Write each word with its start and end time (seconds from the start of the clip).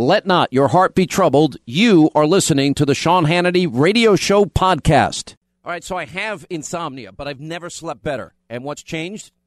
Let 0.00 0.24
not 0.24 0.50
your 0.50 0.68
heart 0.68 0.94
be 0.94 1.04
troubled. 1.04 1.58
You 1.66 2.08
are 2.14 2.26
listening 2.26 2.72
to 2.76 2.86
the 2.86 2.94
Sean 2.94 3.26
Hannity 3.26 3.68
Radio 3.70 4.16
Show 4.16 4.46
podcast. 4.46 5.34
All 5.62 5.70
right, 5.70 5.84
so 5.84 5.94
I 5.94 6.06
have 6.06 6.46
insomnia, 6.48 7.12
but 7.12 7.28
I've 7.28 7.38
never 7.38 7.68
slept 7.68 8.02
better. 8.02 8.32
And 8.48 8.64
what's 8.64 8.82
changed? 8.82 9.30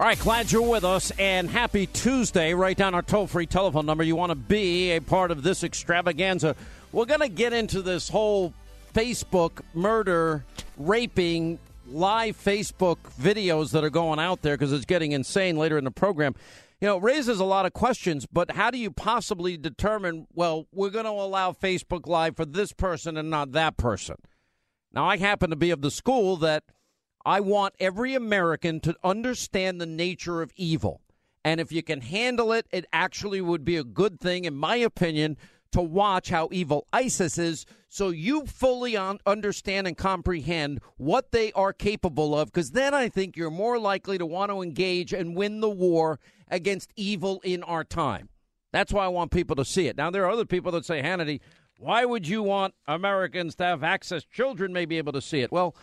All 0.00 0.06
right, 0.06 0.18
glad 0.18 0.50
you're 0.50 0.62
with 0.62 0.82
us, 0.82 1.12
and 1.18 1.50
happy 1.50 1.86
Tuesday. 1.86 2.54
Write 2.54 2.78
down 2.78 2.94
our 2.94 3.02
toll 3.02 3.26
free 3.26 3.44
telephone 3.44 3.84
number. 3.84 4.02
You 4.02 4.16
want 4.16 4.30
to 4.30 4.34
be 4.34 4.92
a 4.92 5.00
part 5.00 5.30
of 5.30 5.42
this 5.42 5.62
extravaganza. 5.62 6.56
We're 6.90 7.04
going 7.04 7.20
to 7.20 7.28
get 7.28 7.52
into 7.52 7.82
this 7.82 8.08
whole 8.08 8.54
Facebook 8.94 9.60
murder, 9.74 10.42
raping, 10.78 11.58
live 11.86 12.42
Facebook 12.42 12.96
videos 13.20 13.72
that 13.72 13.84
are 13.84 13.90
going 13.90 14.18
out 14.18 14.40
there 14.40 14.56
because 14.56 14.72
it's 14.72 14.86
getting 14.86 15.12
insane 15.12 15.58
later 15.58 15.76
in 15.76 15.84
the 15.84 15.90
program. 15.90 16.34
You 16.80 16.88
know, 16.88 16.96
it 16.96 17.02
raises 17.02 17.38
a 17.38 17.44
lot 17.44 17.66
of 17.66 17.74
questions, 17.74 18.24
but 18.24 18.52
how 18.52 18.70
do 18.70 18.78
you 18.78 18.90
possibly 18.90 19.58
determine, 19.58 20.26
well, 20.34 20.66
we're 20.72 20.88
going 20.88 21.04
to 21.04 21.10
allow 21.10 21.52
Facebook 21.52 22.06
Live 22.06 22.36
for 22.36 22.46
this 22.46 22.72
person 22.72 23.18
and 23.18 23.28
not 23.28 23.52
that 23.52 23.76
person? 23.76 24.16
Now, 24.94 25.04
I 25.04 25.18
happen 25.18 25.50
to 25.50 25.56
be 25.56 25.72
of 25.72 25.82
the 25.82 25.90
school 25.90 26.38
that 26.38 26.64
I 27.24 27.40
want 27.40 27.74
every 27.78 28.14
American 28.14 28.80
to 28.80 28.96
understand 29.04 29.80
the 29.80 29.86
nature 29.86 30.42
of 30.42 30.52
evil. 30.56 31.00
And 31.44 31.60
if 31.60 31.72
you 31.72 31.82
can 31.82 32.00
handle 32.00 32.52
it, 32.52 32.66
it 32.70 32.86
actually 32.92 33.40
would 33.40 33.64
be 33.64 33.76
a 33.76 33.84
good 33.84 34.20
thing, 34.20 34.44
in 34.44 34.54
my 34.54 34.76
opinion, 34.76 35.36
to 35.72 35.80
watch 35.80 36.30
how 36.30 36.48
evil 36.52 36.86
ISIS 36.92 37.38
is 37.38 37.64
so 37.88 38.08
you 38.10 38.46
fully 38.46 38.96
understand 38.96 39.86
and 39.86 39.96
comprehend 39.96 40.80
what 40.96 41.32
they 41.32 41.52
are 41.52 41.72
capable 41.72 42.38
of. 42.38 42.48
Because 42.48 42.72
then 42.72 42.94
I 42.94 43.08
think 43.08 43.36
you're 43.36 43.50
more 43.50 43.78
likely 43.78 44.18
to 44.18 44.26
want 44.26 44.50
to 44.50 44.62
engage 44.62 45.12
and 45.12 45.36
win 45.36 45.60
the 45.60 45.70
war 45.70 46.20
against 46.48 46.92
evil 46.96 47.40
in 47.44 47.62
our 47.62 47.84
time. 47.84 48.28
That's 48.72 48.92
why 48.92 49.04
I 49.04 49.08
want 49.08 49.32
people 49.32 49.56
to 49.56 49.64
see 49.64 49.88
it. 49.88 49.96
Now, 49.96 50.10
there 50.10 50.24
are 50.24 50.30
other 50.30 50.44
people 50.44 50.70
that 50.72 50.84
say, 50.84 51.02
Hannity, 51.02 51.40
why 51.78 52.04
would 52.04 52.28
you 52.28 52.42
want 52.42 52.74
Americans 52.86 53.54
to 53.56 53.64
have 53.64 53.82
access? 53.82 54.24
Children 54.24 54.72
may 54.72 54.84
be 54.84 54.98
able 54.98 55.12
to 55.12 55.22
see 55.22 55.40
it. 55.40 55.50
Well, 55.50 55.74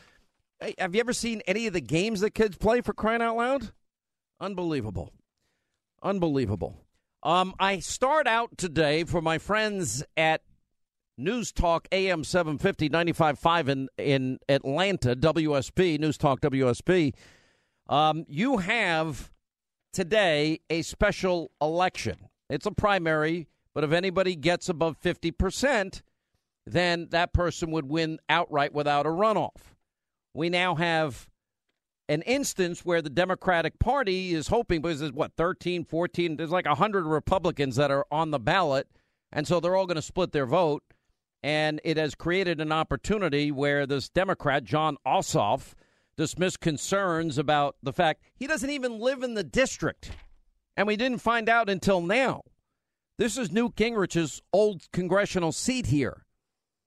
Hey, 0.60 0.74
have 0.80 0.96
you 0.96 1.02
ever 1.02 1.14
seen 1.14 1.42
any 1.46 1.68
of 1.68 1.74
the 1.74 1.82
games 1.82 2.22
that 2.22 2.32
kids 2.32 2.58
play 2.58 2.82
for 2.82 2.92
crying 2.92 3.22
out 3.22 3.38
loud? 3.38 3.72
Unbelievable. 4.40 5.14
Unbelievable. 6.02 6.84
Um, 7.22 7.54
I 7.60 7.78
start 7.80 8.26
out 8.26 8.58
today 8.58 9.04
for 9.04 9.22
my 9.22 9.38
friends 9.38 10.04
at 10.16 10.42
News 11.16 11.52
Talk 11.52 11.88
AM 11.92 12.24
750 12.24 12.90
95.5 12.90 13.70
in, 13.70 13.90
in 14.00 14.40
Atlanta, 14.50 15.16
WSB, 15.16 16.00
News 16.00 16.18
Talk 16.18 16.42
WSB. 16.42 17.14
Um, 17.88 18.26
you 18.28 18.58
have 18.58 19.32
today 19.94 20.62
a 20.72 20.82
special 20.82 21.52
election. 21.62 22.30
It's 22.50 22.66
a 22.66 22.72
primary, 22.72 23.48
but 23.76 23.84
if 23.84 23.92
anybody 23.92 24.36
gets 24.36 24.70
above 24.70 25.00
50%, 25.00 26.02
then 26.66 27.10
that 27.12 27.32
person 27.32 27.70
would 27.72 27.88
win 27.88 28.18
outright 28.28 28.74
without 28.74 29.06
a 29.06 29.10
runoff 29.10 29.77
we 30.38 30.50
now 30.50 30.76
have 30.76 31.28
an 32.08 32.22
instance 32.22 32.86
where 32.86 33.02
the 33.02 33.10
Democratic 33.10 33.80
Party 33.80 34.34
is 34.34 34.48
hoping, 34.48 34.82
because 34.82 35.00
there's 35.00 35.12
what, 35.12 35.34
13, 35.36 35.84
14, 35.84 36.38
there's 36.38 36.52
like 36.52 36.68
100 36.68 37.06
Republicans 37.06 37.76
that 37.76 37.92
are 37.92 38.06
on 38.12 38.32
the 38.32 38.40
ballot. 38.40 38.88
And 39.32 39.48
so 39.48 39.60
they're 39.60 39.76
all 39.76 39.88
going 39.88 39.96
to 39.96 40.02
split 40.02 40.32
their 40.32 40.46
vote. 40.46 40.84
And 41.44 41.82
it 41.84 41.98
has 41.98 42.16
created 42.16 42.62
an 42.62 42.72
opportunity 42.72 43.52
where 43.52 43.86
this 43.86 44.10
Democrat, 44.10 44.64
Jon 44.64 44.98
Ossoff, 45.06 45.74
dismissed 46.16 46.62
concerns 46.62 47.38
about 47.38 47.76
the 47.84 47.94
fact 47.94 48.24
he 48.36 48.48
doesn't 48.48 48.70
even 48.70 49.00
live 49.00 49.24
in 49.24 49.34
the 49.34 49.44
district. 49.44 50.12
And 50.76 50.88
we 50.88 50.96
didn't 50.96 51.20
find 51.20 51.50
out 51.50 51.70
until 51.70 52.00
now. 52.00 52.44
This 53.18 53.38
is 53.38 53.52
Newt 53.52 53.76
Gingrich's 53.76 54.42
old 54.54 54.84
congressional 54.94 55.52
seat 55.52 55.88
here. 55.88 56.26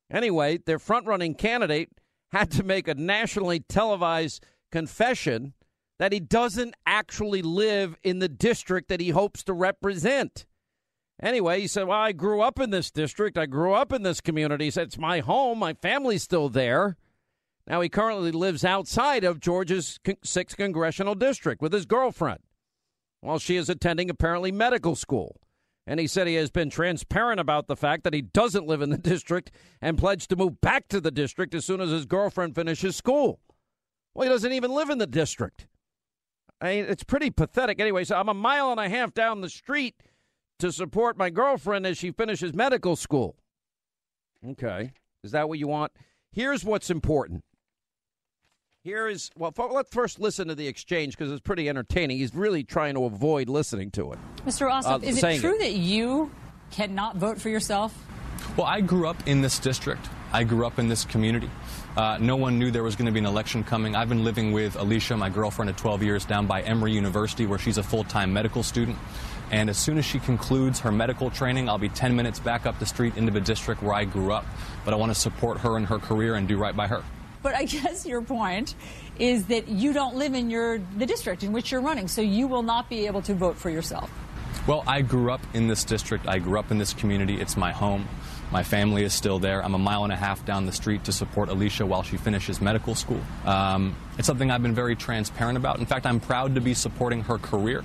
Anyway, 0.08 0.58
their 0.58 0.78
front 0.78 1.06
running 1.06 1.34
candidate 1.34 1.90
had 2.32 2.50
to 2.52 2.62
make 2.62 2.88
a 2.88 2.94
nationally 2.94 3.60
televised 3.60 4.44
confession 4.70 5.54
that 5.98 6.12
he 6.12 6.20
doesn't 6.20 6.74
actually 6.86 7.42
live 7.42 7.96
in 8.02 8.20
the 8.20 8.28
district 8.28 8.88
that 8.88 9.00
he 9.00 9.10
hopes 9.10 9.42
to 9.44 9.52
represent. 9.52 10.46
Anyway, 11.22 11.60
he 11.60 11.66
said, 11.66 11.86
Well, 11.86 11.98
I 11.98 12.12
grew 12.12 12.40
up 12.40 12.58
in 12.58 12.70
this 12.70 12.90
district. 12.90 13.36
I 13.36 13.46
grew 13.46 13.74
up 13.74 13.92
in 13.92 14.02
this 14.02 14.20
community. 14.20 14.66
He 14.66 14.70
said, 14.70 14.86
It's 14.86 14.98
my 14.98 15.20
home. 15.20 15.58
My 15.58 15.74
family's 15.74 16.22
still 16.22 16.48
there. 16.48 16.96
Now, 17.66 17.82
he 17.82 17.88
currently 17.88 18.32
lives 18.32 18.64
outside 18.64 19.22
of 19.22 19.38
Georgia's 19.38 20.00
6th 20.04 20.56
congressional 20.56 21.14
district 21.14 21.60
with 21.60 21.72
his 21.72 21.86
girlfriend 21.86 22.40
while 23.20 23.38
she 23.38 23.56
is 23.56 23.68
attending 23.68 24.08
apparently 24.08 24.50
medical 24.50 24.96
school. 24.96 25.40
And 25.86 25.98
he 25.98 26.06
said 26.06 26.26
he 26.26 26.34
has 26.34 26.50
been 26.50 26.70
transparent 26.70 27.40
about 27.40 27.66
the 27.66 27.76
fact 27.76 28.04
that 28.04 28.14
he 28.14 28.22
doesn't 28.22 28.66
live 28.66 28.82
in 28.82 28.90
the 28.90 28.98
district 29.12 29.50
and 29.80 29.98
pledged 29.98 30.30
to 30.30 30.36
move 30.36 30.60
back 30.60 30.88
to 30.88 31.00
the 31.00 31.10
district 31.10 31.54
as 31.54 31.64
soon 31.64 31.80
as 31.80 31.90
his 31.90 32.06
girlfriend 32.06 32.54
finishes 32.54 32.96
school. 32.96 33.40
Well, 34.14 34.24
he 34.24 34.32
doesn't 34.32 34.52
even 34.52 34.72
live 34.72 34.90
in 34.90 34.98
the 34.98 35.06
district. 35.06 35.66
I 36.60 36.74
mean, 36.74 36.84
it's 36.88 37.04
pretty 37.04 37.30
pathetic. 37.30 37.80
Anyway, 37.80 38.04
so 38.04 38.16
I'm 38.16 38.28
a 38.28 38.34
mile 38.34 38.70
and 38.70 38.80
a 38.80 38.88
half 38.88 39.14
down 39.14 39.40
the 39.40 39.48
street 39.48 39.96
to 40.58 40.70
support 40.70 41.16
my 41.16 41.30
girlfriend 41.30 41.86
as 41.86 41.96
she 41.96 42.10
finishes 42.10 42.52
medical 42.52 42.96
school. 42.96 43.36
Okay. 44.46 44.92
Is 45.24 45.32
that 45.32 45.48
what 45.48 45.58
you 45.58 45.68
want? 45.68 45.92
Here's 46.32 46.64
what's 46.64 46.90
important. 46.90 47.44
Here 48.82 49.08
is, 49.08 49.30
well, 49.36 49.52
let's 49.72 49.92
first 49.92 50.18
listen 50.20 50.48
to 50.48 50.54
the 50.54 50.66
exchange 50.66 51.14
because 51.14 51.30
it's 51.30 51.42
pretty 51.42 51.68
entertaining. 51.68 52.16
He's 52.16 52.34
really 52.34 52.64
trying 52.64 52.94
to 52.94 53.04
avoid 53.04 53.50
listening 53.50 53.90
to 53.90 54.12
it. 54.12 54.18
Mr. 54.46 54.70
Ossoff, 54.70 55.02
uh, 55.02 55.06
is 55.06 55.22
it 55.22 55.38
true 55.40 55.56
it. 55.56 55.58
that 55.58 55.72
you 55.74 56.30
cannot 56.70 57.16
vote 57.16 57.38
for 57.38 57.50
yourself? 57.50 57.94
Well, 58.56 58.66
I 58.66 58.80
grew 58.80 59.06
up 59.06 59.28
in 59.28 59.42
this 59.42 59.58
district. 59.58 60.08
I 60.32 60.44
grew 60.44 60.64
up 60.64 60.78
in 60.78 60.88
this 60.88 61.04
community. 61.04 61.50
Uh, 61.94 62.16
no 62.22 62.36
one 62.36 62.58
knew 62.58 62.70
there 62.70 62.82
was 62.82 62.96
going 62.96 63.04
to 63.04 63.12
be 63.12 63.18
an 63.18 63.26
election 63.26 63.64
coming. 63.64 63.94
I've 63.94 64.08
been 64.08 64.24
living 64.24 64.50
with 64.50 64.76
Alicia, 64.76 65.14
my 65.14 65.28
girlfriend, 65.28 65.68
of 65.68 65.76
12 65.76 66.02
years 66.02 66.24
down 66.24 66.46
by 66.46 66.62
Emory 66.62 66.92
University, 66.94 67.44
where 67.44 67.58
she's 67.58 67.76
a 67.76 67.82
full 67.82 68.04
time 68.04 68.32
medical 68.32 68.62
student. 68.62 68.96
And 69.50 69.68
as 69.68 69.76
soon 69.76 69.98
as 69.98 70.06
she 70.06 70.20
concludes 70.20 70.80
her 70.80 70.92
medical 70.92 71.28
training, 71.28 71.68
I'll 71.68 71.76
be 71.76 71.90
10 71.90 72.16
minutes 72.16 72.38
back 72.38 72.64
up 72.64 72.78
the 72.78 72.86
street 72.86 73.18
into 73.18 73.30
the 73.30 73.42
district 73.42 73.82
where 73.82 73.92
I 73.92 74.06
grew 74.06 74.32
up. 74.32 74.46
But 74.86 74.94
I 74.94 74.96
want 74.96 75.12
to 75.12 75.20
support 75.20 75.58
her 75.58 75.76
in 75.76 75.84
her 75.84 75.98
career 75.98 76.36
and 76.36 76.48
do 76.48 76.56
right 76.56 76.74
by 76.74 76.86
her. 76.86 77.04
But 77.42 77.54
I 77.54 77.64
guess 77.76 78.06
your 78.06 78.22
point 78.22 78.74
is 79.18 79.46
that 79.46 79.68
you 79.68 79.92
don't 79.92 80.16
live 80.16 80.34
in 80.34 80.50
your 80.50 80.78
the 80.96 81.06
district 81.06 81.42
in 81.42 81.52
which 81.52 81.70
you're 81.70 81.80
running, 81.80 82.08
so 82.08 82.20
you 82.20 82.46
will 82.46 82.62
not 82.62 82.88
be 82.88 83.06
able 83.06 83.22
to 83.22 83.34
vote 83.34 83.56
for 83.56 83.70
yourself. 83.70 84.10
Well, 84.66 84.84
I 84.86 85.02
grew 85.02 85.32
up 85.32 85.40
in 85.54 85.68
this 85.68 85.84
district. 85.84 86.28
I 86.28 86.38
grew 86.38 86.58
up 86.58 86.70
in 86.70 86.78
this 86.78 86.92
community. 86.92 87.40
It's 87.40 87.56
my 87.56 87.72
home. 87.72 88.06
My 88.52 88.62
family 88.62 89.04
is 89.04 89.14
still 89.14 89.38
there. 89.38 89.64
I'm 89.64 89.74
a 89.74 89.78
mile 89.78 90.04
and 90.04 90.12
a 90.12 90.16
half 90.16 90.44
down 90.44 90.66
the 90.66 90.72
street 90.72 91.04
to 91.04 91.12
support 91.12 91.48
Alicia 91.48 91.86
while 91.86 92.02
she 92.02 92.16
finishes 92.16 92.60
medical 92.60 92.94
school. 92.94 93.20
Um, 93.46 93.96
it's 94.18 94.26
something 94.26 94.50
I've 94.50 94.62
been 94.62 94.74
very 94.74 94.96
transparent 94.96 95.56
about. 95.56 95.78
In 95.78 95.86
fact, 95.86 96.04
I'm 96.04 96.20
proud 96.20 96.56
to 96.56 96.60
be 96.60 96.74
supporting 96.74 97.22
her 97.22 97.38
career. 97.38 97.84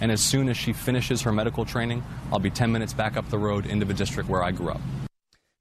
And 0.00 0.10
as 0.10 0.20
soon 0.20 0.48
as 0.48 0.56
she 0.56 0.72
finishes 0.72 1.22
her 1.22 1.32
medical 1.32 1.64
training, 1.64 2.02
I'll 2.32 2.38
be 2.38 2.50
10 2.50 2.72
minutes 2.72 2.92
back 2.92 3.16
up 3.16 3.28
the 3.30 3.38
road 3.38 3.66
into 3.66 3.84
the 3.84 3.94
district 3.94 4.28
where 4.28 4.42
I 4.42 4.50
grew 4.50 4.70
up. 4.70 4.80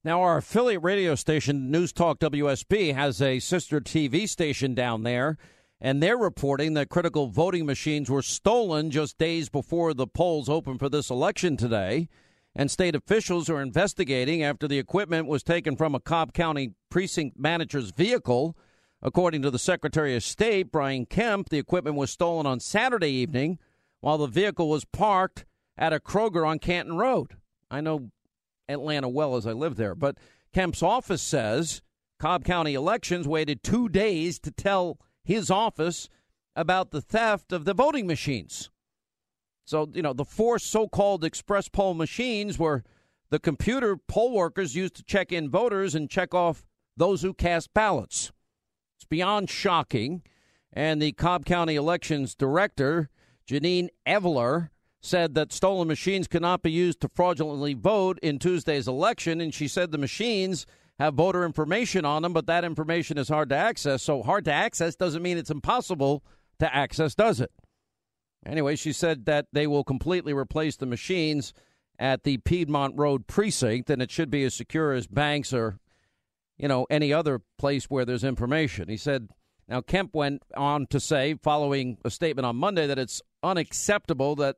Now, 0.06 0.22
our 0.22 0.38
affiliate 0.38 0.84
radio 0.84 1.16
station, 1.16 1.72
News 1.72 1.92
Talk 1.92 2.20
WSB, 2.20 2.94
has 2.94 3.24
a 3.24 3.40
sister 3.40 3.82
TV 3.82 4.30
station 4.30 4.76
down 4.76 5.02
there, 5.02 5.36
and 5.82 6.02
they're 6.02 6.16
reporting 6.16 6.76
that 6.76 6.90
critical 6.90 7.26
voting 7.26 7.66
machines 7.66 8.08
were 8.08 8.22
stolen 8.22 8.92
just 8.92 9.18
days 9.18 9.50
before 9.50 9.96
the 9.96 10.06
polls 10.06 10.48
opened 10.48 10.78
for 10.78 10.90
this 10.90 11.10
election 11.10 11.58
today. 11.58 12.08
And 12.56 12.70
state 12.70 12.94
officials 12.94 13.50
are 13.50 13.60
investigating 13.60 14.44
after 14.44 14.68
the 14.68 14.78
equipment 14.78 15.26
was 15.26 15.42
taken 15.42 15.76
from 15.76 15.96
a 15.96 16.00
Cobb 16.00 16.34
County 16.34 16.76
precinct 16.92 17.40
manager's 17.40 17.90
vehicle. 17.90 18.56
According 19.02 19.42
to 19.42 19.50
the 19.50 19.58
Secretary 19.58 20.16
of 20.16 20.22
State, 20.22 20.72
Brian 20.72 21.08
Kemp, 21.08 21.50
the 21.50 21.58
equipment 21.58 21.96
was 21.96 22.12
stolen 22.12 22.46
on 22.46 22.60
Saturday 22.60 23.10
evening 23.10 23.58
while 24.02 24.20
the 24.20 24.28
vehicle 24.28 24.70
was 24.70 24.86
parked 24.86 25.46
at 25.80 25.94
a 25.94 26.00
Kroger 26.00 26.48
on 26.48 26.60
Canton 26.60 26.96
Road. 26.96 27.38
I 27.72 27.82
know 27.82 28.12
Atlanta 28.68 29.10
well 29.10 29.36
as 29.36 29.46
I 29.46 29.52
live 29.54 29.76
there, 29.76 29.96
but 29.96 30.18
Kemp's 30.54 30.84
office 30.84 31.22
says 31.22 31.82
Cobb 32.20 32.46
County 32.46 32.74
Elections 32.74 33.28
waited 33.28 33.64
two 33.64 33.90
days 33.90 34.40
to 34.40 34.52
tell 34.52 35.00
his 35.24 35.52
office 35.52 36.10
about 36.56 36.92
the 36.92 37.02
theft 37.02 37.52
of 37.52 37.66
the 37.66 37.74
voting 37.74 38.08
machines. 38.08 38.70
So, 39.66 39.90
you 39.94 40.02
know, 40.02 40.14
the 40.14 40.26
four 40.26 40.60
so 40.60 40.88
called 40.88 41.24
express 41.24 41.68
poll 41.68 41.94
machines 41.94 42.58
were 42.58 42.84
the 43.32 43.40
computer 43.40 43.98
poll 43.98 44.34
workers 44.34 44.76
used 44.76 44.96
to 44.96 45.04
check 45.04 45.32
in 45.32 45.50
voters 45.50 45.96
and 45.96 46.10
check 46.10 46.34
off 46.34 46.66
those 46.96 47.22
who 47.24 47.34
cast 47.34 47.74
ballots. 47.74 48.32
It's 48.98 49.06
beyond 49.06 49.50
shocking. 49.50 50.22
And 50.72 51.02
the 51.02 51.14
Cobb 51.14 51.46
County 51.46 51.76
Elections 51.76 52.36
Director 52.36 53.10
Janine 53.48 53.88
Eveler 54.06 54.72
said 55.06 55.36
that 55.36 55.54
stolen 55.54 55.88
machines 55.88 56.28
cannot 56.28 56.64
be 56.64 56.72
used 56.72 57.00
to 57.02 57.10
fraudulently 57.10 57.74
vote 57.74 58.20
in 58.22 58.40
Tuesday's 58.40 58.88
election. 58.88 59.40
And 59.40 59.54
she 59.54 59.68
said 59.68 59.92
the 59.92 59.98
machines 59.98 60.66
have 61.00 61.14
voter 61.14 61.46
information 61.46 62.06
on 62.06 62.22
them, 62.22 62.34
but 62.34 62.48
that 62.48 62.64
information 62.64 63.18
is 63.18 63.30
hard 63.30 63.50
to 63.50 63.56
access. 63.56 64.02
So, 64.04 64.24
hard 64.24 64.46
to 64.46 64.54
access 64.54 64.96
doesn't 64.96 65.22
mean 65.22 65.38
it's 65.38 65.52
impossible 65.52 66.24
to 66.60 66.74
access, 66.74 67.16
does 67.16 67.40
it? 67.42 67.52
Anyway, 68.46 68.76
she 68.76 68.94
said 68.94 69.26
that 69.26 69.48
they 69.52 69.68
will 69.68 69.84
completely 69.84 70.34
replace 70.34 70.78
the 70.78 70.86
machines 70.86 71.54
at 71.98 72.24
the 72.24 72.38
Piedmont 72.38 72.98
Road 72.98 73.28
precinct, 73.28 73.90
and 73.90 74.02
it 74.02 74.12
should 74.12 74.30
be 74.30 74.44
as 74.44 74.54
secure 74.54 74.94
as 74.94 75.08
banks 75.08 75.54
or, 75.54 75.80
you 76.58 76.68
know, 76.68 76.86
any 76.90 77.12
other 77.12 77.42
place 77.58 77.86
where 77.86 78.06
there's 78.06 78.24
information. 78.24 78.88
He 78.88 78.98
said 78.98 79.30
now, 79.68 79.82
Kemp 79.82 80.14
went 80.14 80.44
on 80.56 80.86
to 80.88 81.00
say, 81.00 81.36
following 81.42 81.98
a 82.06 82.12
statement 82.12 82.46
on 82.46 82.56
Monday, 82.56 82.86
that 82.88 83.00
it's 83.00 83.22
unacceptable 83.42 84.36
that 84.36 84.58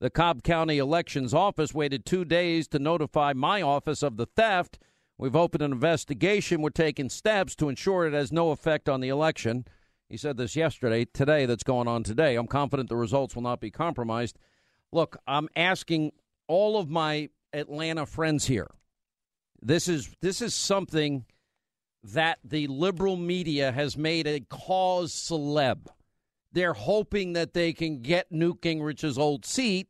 the 0.00 0.10
Cobb 0.10 0.42
County 0.42 0.78
Elections 0.78 1.32
Office 1.32 1.72
waited 1.72 2.04
two 2.04 2.24
days 2.24 2.68
to 2.68 2.78
notify 2.78 3.32
my 3.32 3.62
office 3.62 4.02
of 4.02 4.16
the 4.16 4.26
theft. 4.26 4.78
We've 5.16 5.36
opened 5.36 5.62
an 5.62 5.72
investigation. 5.72 6.62
We're 6.62 6.70
taking 6.70 7.08
steps 7.08 7.54
to 7.56 7.68
ensure 7.68 8.06
it 8.06 8.14
has 8.14 8.32
no 8.32 8.50
effect 8.50 8.88
on 8.88 9.00
the 9.00 9.08
election. 9.08 9.66
He 10.08 10.16
said 10.16 10.36
this 10.36 10.56
yesterday, 10.56 11.06
today, 11.06 11.46
that's 11.46 11.62
going 11.62 11.88
on 11.88 12.02
today. 12.02 12.36
I'm 12.36 12.46
confident 12.46 12.88
the 12.88 12.96
results 12.96 13.34
will 13.34 13.42
not 13.42 13.60
be 13.60 13.70
compromised. 13.70 14.38
Look, 14.92 15.16
I'm 15.26 15.48
asking 15.56 16.12
all 16.46 16.76
of 16.78 16.90
my 16.90 17.30
Atlanta 17.52 18.06
friends 18.06 18.46
here. 18.46 18.68
This 19.62 19.88
is 19.88 20.14
this 20.20 20.42
is 20.42 20.54
something 20.54 21.24
that 22.02 22.38
the 22.44 22.66
liberal 22.66 23.16
media 23.16 23.72
has 23.72 23.96
made 23.96 24.26
a 24.26 24.40
cause 24.40 25.12
celeb. 25.12 25.86
They're 26.54 26.72
hoping 26.72 27.34
that 27.34 27.52
they 27.52 27.72
can 27.72 28.00
get 28.00 28.30
Newt 28.30 28.62
Gingrich's 28.62 29.18
old 29.18 29.44
seat. 29.44 29.88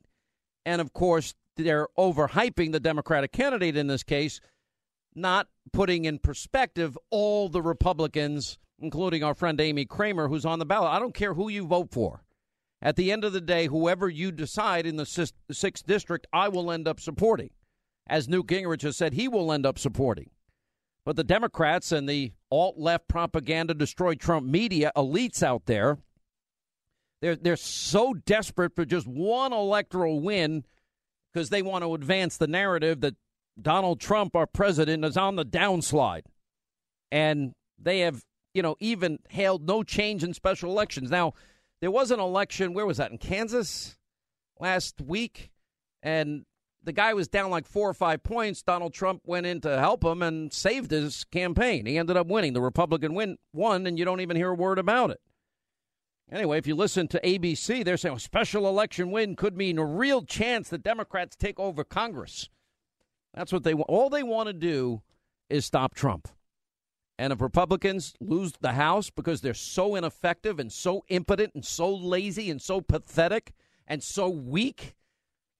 And 0.64 0.80
of 0.80 0.94
course, 0.94 1.34
they're 1.56 1.88
overhyping 1.98 2.72
the 2.72 2.80
Democratic 2.80 3.32
candidate 3.32 3.76
in 3.76 3.86
this 3.86 4.02
case, 4.02 4.40
not 5.14 5.46
putting 5.72 6.06
in 6.06 6.18
perspective 6.18 6.98
all 7.10 7.50
the 7.50 7.62
Republicans, 7.62 8.58
including 8.80 9.22
our 9.22 9.34
friend 9.34 9.60
Amy 9.60 9.84
Kramer, 9.84 10.28
who's 10.28 10.46
on 10.46 10.58
the 10.58 10.64
ballot. 10.64 10.90
I 10.90 10.98
don't 10.98 11.14
care 11.14 11.34
who 11.34 11.50
you 11.50 11.66
vote 11.66 11.90
for. 11.92 12.24
At 12.80 12.96
the 12.96 13.12
end 13.12 13.24
of 13.24 13.32
the 13.32 13.40
day, 13.40 13.66
whoever 13.66 14.08
you 14.08 14.32
decide 14.32 14.86
in 14.86 14.96
the 14.96 15.06
sixth 15.06 15.86
district, 15.86 16.26
I 16.32 16.48
will 16.48 16.72
end 16.72 16.88
up 16.88 16.98
supporting. 16.98 17.50
As 18.06 18.28
Newt 18.28 18.46
Gingrich 18.46 18.82
has 18.82 18.96
said, 18.96 19.12
he 19.12 19.28
will 19.28 19.52
end 19.52 19.64
up 19.64 19.78
supporting. 19.78 20.30
But 21.04 21.16
the 21.16 21.24
Democrats 21.24 21.92
and 21.92 22.08
the 22.08 22.32
alt 22.50 22.78
left 22.78 23.06
propaganda 23.08 23.74
destroy 23.74 24.14
Trump 24.14 24.46
media 24.46 24.92
elites 24.96 25.42
out 25.42 25.66
there, 25.66 25.98
they're, 27.24 27.36
they're 27.36 27.56
so 27.56 28.12
desperate 28.12 28.76
for 28.76 28.84
just 28.84 29.06
one 29.06 29.54
electoral 29.54 30.20
win 30.20 30.62
because 31.32 31.48
they 31.48 31.62
want 31.62 31.82
to 31.82 31.94
advance 31.94 32.36
the 32.36 32.46
narrative 32.46 33.00
that 33.00 33.14
Donald 33.58 33.98
Trump, 33.98 34.36
our 34.36 34.46
president, 34.46 35.06
is 35.06 35.16
on 35.16 35.36
the 35.36 35.44
downslide. 35.44 36.24
And 37.10 37.54
they 37.78 38.00
have, 38.00 38.20
you 38.52 38.60
know, 38.60 38.76
even 38.78 39.20
hailed 39.30 39.66
no 39.66 39.82
change 39.82 40.22
in 40.22 40.34
special 40.34 40.70
elections. 40.70 41.10
Now, 41.10 41.32
there 41.80 41.90
was 41.90 42.10
an 42.10 42.20
election, 42.20 42.74
where 42.74 42.84
was 42.84 42.98
that, 42.98 43.10
in 43.10 43.16
Kansas 43.16 43.96
last 44.60 45.00
week? 45.00 45.50
And 46.02 46.44
the 46.82 46.92
guy 46.92 47.14
was 47.14 47.26
down 47.26 47.48
like 47.48 47.66
four 47.66 47.88
or 47.88 47.94
five 47.94 48.22
points. 48.22 48.62
Donald 48.62 48.92
Trump 48.92 49.22
went 49.24 49.46
in 49.46 49.62
to 49.62 49.78
help 49.78 50.04
him 50.04 50.20
and 50.20 50.52
saved 50.52 50.90
his 50.90 51.24
campaign. 51.32 51.86
He 51.86 51.96
ended 51.96 52.18
up 52.18 52.26
winning. 52.26 52.52
The 52.52 52.60
Republican 52.60 53.14
win 53.14 53.38
won, 53.54 53.86
and 53.86 53.98
you 53.98 54.04
don't 54.04 54.20
even 54.20 54.36
hear 54.36 54.50
a 54.50 54.54
word 54.54 54.78
about 54.78 55.08
it. 55.08 55.22
Anyway, 56.34 56.58
if 56.58 56.66
you 56.66 56.74
listen 56.74 57.06
to 57.06 57.20
ABC, 57.22 57.84
they're 57.84 57.96
saying 57.96 58.16
a 58.16 58.18
special 58.20 58.66
election 58.66 59.12
win 59.12 59.36
could 59.36 59.56
mean 59.56 59.78
a 59.78 59.84
real 59.84 60.22
chance 60.22 60.68
that 60.68 60.82
Democrats 60.82 61.36
take 61.36 61.60
over 61.60 61.84
Congress. 61.84 62.50
That's 63.34 63.52
what 63.52 63.62
they 63.62 63.72
want. 63.72 63.88
All 63.88 64.10
they 64.10 64.24
want 64.24 64.48
to 64.48 64.52
do 64.52 65.02
is 65.48 65.64
stop 65.64 65.94
Trump. 65.94 66.26
And 67.20 67.32
if 67.32 67.40
Republicans 67.40 68.14
lose 68.20 68.52
the 68.60 68.72
House 68.72 69.10
because 69.10 69.42
they're 69.42 69.54
so 69.54 69.94
ineffective 69.94 70.58
and 70.58 70.72
so 70.72 71.04
impotent 71.06 71.52
and 71.54 71.64
so 71.64 71.94
lazy 71.94 72.50
and 72.50 72.60
so 72.60 72.80
pathetic 72.80 73.52
and 73.86 74.02
so 74.02 74.28
weak, 74.28 74.96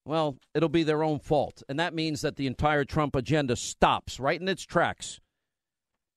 well, 0.05 0.39
it'll 0.55 0.69
be 0.69 0.83
their 0.83 1.05
own 1.05 1.21
fault. 1.21 1.63
And 1.69 1.79
that 1.79 1.95
means 1.95 2.23
that 2.23 2.35
the 2.35 2.49
entire 2.49 2.85
Trump 2.85 3.15
agenda 3.15 3.55
stops 3.55 4.19
right 4.19 4.41
in 4.41 4.49
its 4.49 4.65
tracks. 4.65 5.21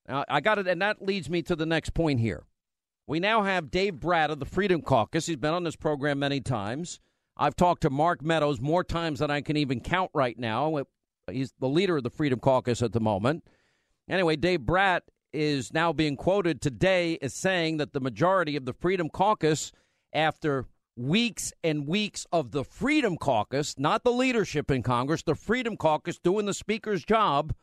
Now, 0.10 0.26
I 0.28 0.42
got 0.42 0.58
it, 0.58 0.68
and 0.68 0.82
that 0.82 1.06
leads 1.06 1.30
me 1.30 1.44
to 1.44 1.56
the 1.56 1.68
next 1.68 1.94
point 1.94 2.20
here. 2.22 2.47
We 3.10 3.22
now 3.22 3.44
have 3.44 3.72
Dave 3.72 4.02
Brat 4.02 4.32
of 4.32 4.40
the 4.40 4.46
Freedom 4.46 4.82
Caucus. 4.82 5.28
He's 5.28 5.38
been 5.38 5.54
on 5.54 5.64
this 5.64 5.78
program 5.78 6.20
many 6.20 6.42
times. 6.42 7.00
I've 7.38 7.56
talked 7.56 7.84
to 7.84 7.90
Mark 7.90 8.22
Meadows 8.22 8.60
more 8.60 8.84
times 8.84 9.20
than 9.20 9.32
I 9.32 9.40
can 9.40 9.56
even 9.56 9.80
count 9.80 10.12
right 10.14 10.38
now. 10.38 10.84
He's 11.32 11.54
the 11.58 11.70
leader 11.70 11.96
of 11.96 12.04
the 12.04 12.10
Freedom 12.10 12.38
Caucus 12.38 12.82
at 12.82 12.92
the 12.92 13.00
moment. 13.00 13.46
Anyway, 14.10 14.36
Dave 14.36 14.66
Brat 14.66 15.04
is 15.32 15.72
now 15.72 15.94
being 15.94 16.18
quoted 16.18 16.62
today 16.62 17.18
as 17.22 17.34
saying 17.34 17.78
that 17.78 17.94
the 17.94 18.02
majority 18.02 18.58
of 18.58 18.66
the 18.66 18.74
Freedom 18.74 19.08
Caucus, 19.10 19.72
after 20.12 20.66
weeks 20.98 21.54
and 21.64 21.88
weeks 21.88 22.26
of 22.34 22.52
the 22.52 22.66
Freedom 22.66 23.16
Caucus, 23.16 23.76
not 23.78 24.04
the 24.04 24.12
leadership 24.12 24.70
in 24.70 24.84
Congress, 24.84 25.24
the 25.24 25.36
Freedom 25.36 25.78
Caucus 25.78 26.20
doing 26.20 26.46
the 26.46 26.54
Speaker's 26.54 27.06
job, 27.06 27.54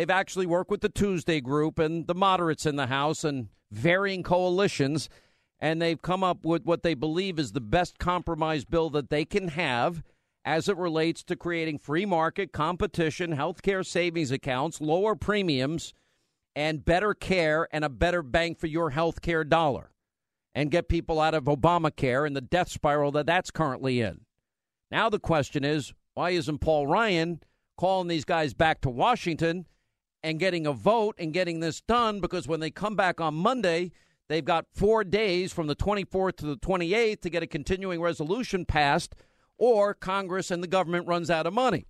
they've 0.00 0.08
actually 0.08 0.46
worked 0.46 0.70
with 0.70 0.80
the 0.80 0.88
Tuesday 0.88 1.42
Group 1.42 1.78
and 1.78 2.06
the 2.06 2.14
moderates 2.14 2.64
in 2.64 2.76
the 2.76 2.86
House 2.86 3.22
and 3.22 3.48
varying 3.70 4.22
coalitions, 4.22 5.10
and 5.58 5.80
they've 5.80 6.00
come 6.00 6.24
up 6.24 6.42
with 6.42 6.64
what 6.64 6.82
they 6.82 6.94
believe 6.94 7.38
is 7.38 7.52
the 7.52 7.60
best 7.60 7.98
compromise 7.98 8.64
bill 8.64 8.88
that 8.88 9.10
they 9.10 9.26
can 9.26 9.48
have 9.48 10.02
as 10.42 10.70
it 10.70 10.78
relates 10.78 11.22
to 11.22 11.36
creating 11.36 11.76
free 11.76 12.06
market 12.06 12.50
competition, 12.50 13.36
healthcare 13.36 13.84
savings 13.84 14.30
accounts, 14.30 14.80
lower 14.80 15.14
premiums, 15.14 15.92
and 16.56 16.82
better 16.82 17.12
care 17.12 17.68
and 17.70 17.84
a 17.84 17.90
better 17.90 18.22
bang 18.22 18.54
for 18.54 18.68
your 18.68 18.92
healthcare 18.92 19.46
dollar, 19.46 19.90
and 20.54 20.70
get 20.70 20.88
people 20.88 21.20
out 21.20 21.34
of 21.34 21.44
Obamacare 21.44 22.26
and 22.26 22.34
the 22.34 22.40
death 22.40 22.70
spiral 22.70 23.12
that 23.12 23.26
that's 23.26 23.50
currently 23.50 24.00
in. 24.00 24.22
Now 24.90 25.10
the 25.10 25.20
question 25.20 25.62
is, 25.62 25.92
why 26.14 26.30
isn't 26.30 26.60
Paul 26.60 26.86
Ryan 26.86 27.42
calling 27.76 28.08
these 28.08 28.24
guys 28.24 28.54
back 28.54 28.80
to 28.80 28.88
Washington 28.88 29.66
and 30.22 30.38
getting 30.38 30.66
a 30.66 30.72
vote 30.72 31.14
and 31.18 31.32
getting 31.32 31.60
this 31.60 31.80
done? 31.80 32.20
Because 32.20 32.46
when 32.48 32.60
they 32.60 32.70
come 32.70 32.96
back 32.96 33.20
on 33.20 33.34
Monday, 33.34 33.92
they've 34.28 34.44
got 34.44 34.66
four 34.74 35.04
days 35.04 35.52
from 35.52 35.66
the 35.66 35.76
24th 35.76 36.36
to 36.36 36.46
the 36.46 36.56
28th 36.56 37.20
to 37.22 37.30
get 37.30 37.42
a 37.42 37.46
continuing 37.46 38.00
resolution 38.00 38.64
passed 38.64 39.14
or 39.58 39.94
Congress 39.94 40.50
and 40.50 40.62
the 40.62 40.68
government 40.68 41.06
runs 41.06 41.30
out 41.30 41.46
of 41.46 41.52
money. 41.52 41.86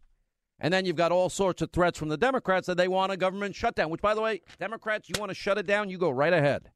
And 0.58 0.74
then 0.74 0.84
you've 0.84 0.96
got 0.96 1.12
all 1.12 1.30
sorts 1.30 1.62
of 1.62 1.70
threats 1.72 1.98
from 1.98 2.10
the 2.10 2.18
Democrats 2.18 2.66
that 2.66 2.76
they 2.76 2.88
want 2.88 3.12
a 3.12 3.16
government 3.16 3.56
shutdown, 3.56 3.88
which, 3.88 4.02
by 4.02 4.14
the 4.14 4.20
way, 4.20 4.42
Democrats, 4.58 5.08
you 5.08 5.18
want 5.18 5.30
to 5.30 5.34
shut 5.34 5.56
it 5.56 5.66
down, 5.66 5.88
you 5.88 5.96
go 5.96 6.10
right 6.10 6.32
ahead. 6.32 6.70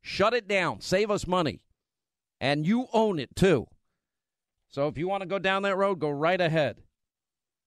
Shut 0.00 0.34
it 0.34 0.48
down. 0.48 0.80
Save 0.80 1.10
us 1.10 1.26
money. 1.26 1.60
And 2.40 2.66
you 2.66 2.88
own 2.92 3.20
it, 3.20 3.36
too. 3.36 3.68
So 4.68 4.88
if 4.88 4.98
you 4.98 5.08
want 5.08 5.22
to 5.22 5.28
go 5.28 5.38
down 5.38 5.62
that 5.62 5.76
road, 5.76 6.00
go 6.00 6.10
right 6.10 6.40
ahead. 6.40 6.82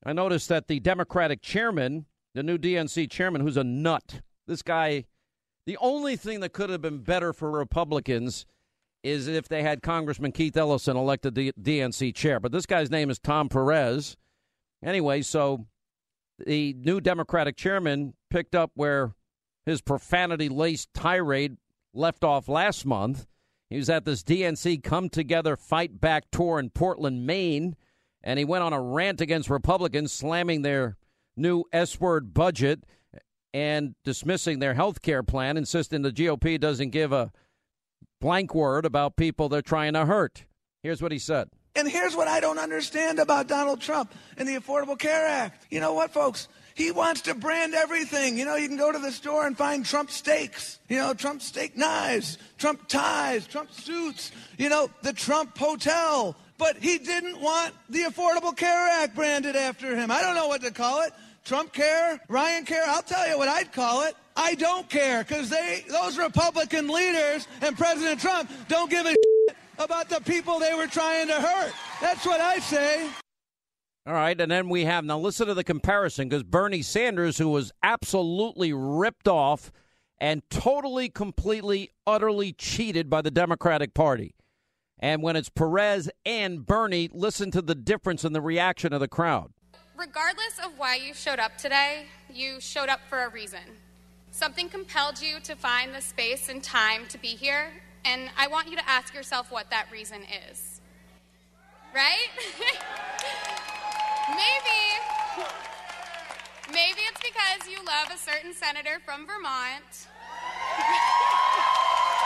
I 0.03 0.13
noticed 0.13 0.50
that 0.50 0.67
the 0.67 0.79
Democratic 0.79 1.41
chairman, 1.41 2.05
the 2.33 2.43
new 2.43 2.57
DNC 2.57 3.09
chairman, 3.09 3.41
who's 3.41 3.57
a 3.57 3.63
nut, 3.63 4.21
this 4.47 4.61
guy, 4.61 5.05
the 5.65 5.77
only 5.77 6.15
thing 6.15 6.39
that 6.41 6.53
could 6.53 6.69
have 6.69 6.81
been 6.81 7.00
better 7.00 7.33
for 7.33 7.51
Republicans 7.51 8.45
is 9.03 9.27
if 9.27 9.47
they 9.47 9.63
had 9.63 9.81
Congressman 9.81 10.31
Keith 10.31 10.55
Ellison 10.55 10.95
elected 10.95 11.35
the 11.35 11.51
DNC 11.59 12.13
chair. 12.13 12.39
But 12.39 12.51
this 12.51 12.65
guy's 12.65 12.91
name 12.91 13.09
is 13.09 13.19
Tom 13.19 13.50
Perez. 13.50 14.15
Anyway, 14.83 15.21
so 15.21 15.65
the 16.45 16.73
new 16.73 17.01
Democratic 17.01 17.57
chairman 17.57 18.13
picked 18.29 18.55
up 18.55 18.71
where 18.75 19.13
his 19.65 19.81
profanity 19.81 20.50
laced 20.50 20.93
tirade 20.93 21.57
left 21.93 22.23
off 22.23 22.47
last 22.47 22.85
month. 22.85 23.27
He 23.69 23.77
was 23.77 23.89
at 23.89 24.05
this 24.05 24.23
DNC 24.23 24.83
Come 24.83 25.09
Together 25.09 25.55
Fight 25.55 26.00
Back 26.01 26.25
tour 26.31 26.59
in 26.59 26.69
Portland, 26.69 27.25
Maine, 27.25 27.75
and 28.23 28.38
he 28.38 28.45
went 28.45 28.63
on 28.63 28.73
a 28.73 28.81
rant 28.81 29.21
against 29.21 29.50
Republicans, 29.50 30.11
slamming 30.11 30.61
their 30.61 30.97
new 31.35 31.63
S 31.71 32.00
word 32.00 32.33
budget 32.33 32.83
and 33.53 33.95
dismissing 34.03 34.59
their 34.59 34.73
health 34.73 35.01
care 35.01 35.23
plan, 35.23 35.57
insisting 35.57 36.01
the 36.01 36.11
GOP 36.11 36.59
doesn't 36.59 36.89
give 36.89 37.11
a 37.11 37.31
blank 38.19 38.55
word 38.55 38.85
about 38.85 39.15
people 39.15 39.50
they're 39.50 39.61
trying 39.61 39.93
to 39.93 40.05
hurt. 40.05 40.45
Here's 40.83 41.01
what 41.01 41.11
he 41.11 41.19
said. 41.19 41.50
And 41.75 41.89
here's 41.89 42.15
what 42.15 42.27
I 42.27 42.41
don't 42.41 42.59
understand 42.59 43.19
about 43.19 43.47
Donald 43.47 43.79
Trump 43.79 44.13
and 44.38 44.47
the 44.47 44.55
Affordable 44.55 45.00
Care 45.00 45.25
Act. 45.25 45.67
You 45.69 45.79
know 45.79 45.93
what, 45.93 46.11
folks? 46.11 46.50
He 46.75 46.91
wants 46.91 47.21
to 47.21 47.35
brand 47.35 47.73
everything. 47.73 48.38
You 48.38 48.45
know, 48.45 48.55
you 48.55 48.67
can 48.67 48.77
go 48.77 48.91
to 48.91 49.00
the 49.00 49.11
store 49.11 49.45
and 49.47 49.57
find 49.57 49.85
Trump 49.85 50.11
steaks, 50.11 50.79
you 50.89 50.97
know, 50.97 51.13
Trump 51.13 51.41
steak 51.41 51.77
knives, 51.77 52.38
Trump 52.57 52.88
ties, 52.88 53.47
Trump 53.47 53.71
suits, 53.71 54.31
you 54.57 54.69
know, 54.69 54.89
the 55.01 55.13
Trump 55.13 55.57
hotel. 55.57 56.35
But 56.61 56.77
he 56.77 56.99
didn't 56.99 57.41
want 57.41 57.73
the 57.89 58.03
Affordable 58.03 58.55
Care 58.55 58.87
Act 59.01 59.15
branded 59.15 59.55
after 59.55 59.95
him. 59.95 60.11
I 60.11 60.21
don't 60.21 60.35
know 60.35 60.47
what 60.47 60.61
to 60.61 60.69
call 60.69 61.01
it. 61.01 61.11
Trump 61.43 61.73
care, 61.73 62.21
Ryan 62.29 62.65
care. 62.65 62.83
I'll 62.85 63.01
tell 63.01 63.27
you 63.27 63.35
what 63.35 63.47
I'd 63.47 63.73
call 63.73 64.03
it. 64.03 64.13
I 64.35 64.53
don't 64.53 64.87
care 64.87 65.23
because 65.23 65.49
they, 65.49 65.83
those 65.89 66.19
Republican 66.19 66.87
leaders 66.87 67.47
and 67.63 67.75
President 67.75 68.21
Trump 68.21 68.51
don't 68.67 68.91
give 68.91 69.07
a 69.07 69.09
shit 69.09 69.57
about 69.79 70.07
the 70.07 70.21
people 70.21 70.59
they 70.59 70.75
were 70.75 70.85
trying 70.85 71.29
to 71.29 71.41
hurt. 71.41 71.73
That's 71.99 72.27
what 72.27 72.39
I 72.39 72.59
say. 72.59 73.09
All 74.05 74.13
right, 74.13 74.39
and 74.39 74.51
then 74.51 74.69
we 74.69 74.85
have 74.85 75.03
now 75.03 75.17
listen 75.17 75.47
to 75.47 75.55
the 75.55 75.63
comparison 75.63 76.29
because 76.29 76.43
Bernie 76.43 76.83
Sanders, 76.83 77.39
who 77.39 77.49
was 77.49 77.71
absolutely 77.81 78.71
ripped 78.71 79.27
off 79.27 79.71
and 80.19 80.43
totally, 80.51 81.09
completely, 81.09 81.89
utterly 82.05 82.53
cheated 82.53 83.09
by 83.09 83.23
the 83.23 83.31
Democratic 83.31 83.95
Party. 83.95 84.35
And 85.01 85.24
when 85.24 85.36
it's 85.36 85.50
Perez 85.50 86.10
and 86.25 86.65
Bernie, 86.65 87.10
listen 87.12 87.50
to 87.51 87.62
the 87.62 87.74
difference 87.74 88.24
in 88.24 88.34
the 88.34 88.41
reaction 88.41 88.93
of 88.93 89.00
the 89.00 89.08
crowd. 89.08 89.51
Regardless 89.98 90.60
of 90.63 90.77
why 90.77 90.96
you 90.96 91.13
showed 91.13 91.39
up 91.39 91.58
today, 91.58 92.05
you 92.31 92.60
showed 92.60 92.88
up 92.88 93.00
for 93.10 93.24
a 93.24 93.29
reason. 93.29 93.60
Something 94.31 94.70
compelled 94.70 95.22
you 95.22 95.39
to 95.41 95.55
find 95.55 95.93
the 95.93 96.01
space 96.01 96.50
and 96.50 96.63
time 96.63 97.08
to 97.10 97.17
be 97.17 97.29
here, 97.29 97.72
and 98.05 98.29
I 98.38 98.48
want 98.48 98.70
you 98.70 98.77
to 98.77 98.89
ask 98.89 99.13
yourself 99.13 99.51
what 99.51 99.70
that 99.72 99.88
reason 99.91 100.22
is. 100.50 100.81
Right? 101.93 102.29
maybe 104.29 104.79
maybe 106.72 107.01
it's 107.10 107.20
because 107.20 107.67
you 107.70 107.77
love 107.86 108.10
a 108.13 108.17
certain 108.17 108.53
senator 108.53 109.00
from 109.03 109.27
Vermont. 109.27 110.08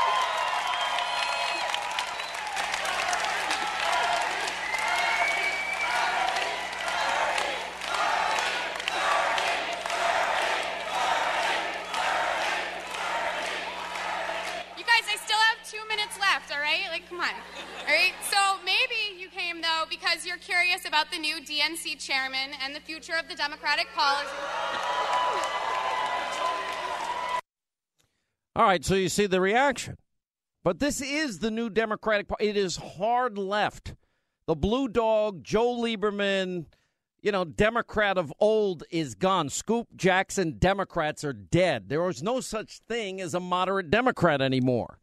Like, 16.89 17.09
come 17.09 17.19
on. 17.19 17.29
All 17.29 17.87
right? 17.87 18.13
So 18.29 18.37
maybe 18.63 19.19
you 19.19 19.29
came, 19.29 19.61
though, 19.61 19.83
because 19.89 20.25
you're 20.25 20.37
curious 20.37 20.85
about 20.85 21.11
the 21.11 21.17
new 21.17 21.37
DNC 21.37 21.99
chairman 21.99 22.51
and 22.63 22.75
the 22.75 22.79
future 22.79 23.13
of 23.19 23.27
the 23.27 23.35
Democratic 23.35 23.87
policy. 23.95 24.29
All 28.55 28.65
right, 28.65 28.85
so 28.85 28.95
you 28.95 29.09
see 29.09 29.25
the 29.25 29.41
reaction. 29.41 29.97
But 30.63 30.79
this 30.79 31.01
is 31.01 31.39
the 31.39 31.51
new 31.51 31.69
Democratic 31.69 32.27
Party. 32.27 32.47
It 32.47 32.57
is 32.57 32.77
hard 32.77 33.37
left. 33.37 33.93
The 34.47 34.55
blue 34.55 34.87
dog, 34.87 35.43
Joe 35.43 35.75
Lieberman, 35.75 36.65
you 37.21 37.31
know, 37.31 37.43
Democrat 37.43 38.17
of 38.17 38.31
old 38.39 38.83
is 38.91 39.15
gone. 39.15 39.49
Scoop 39.49 39.87
Jackson 39.95 40.57
Democrats 40.57 41.23
are 41.23 41.33
dead. 41.33 41.89
There 41.89 42.07
is 42.09 42.23
no 42.23 42.39
such 42.39 42.79
thing 42.87 43.19
as 43.19 43.33
a 43.33 43.39
moderate 43.39 43.89
Democrat 43.89 44.41
anymore. 44.41 44.99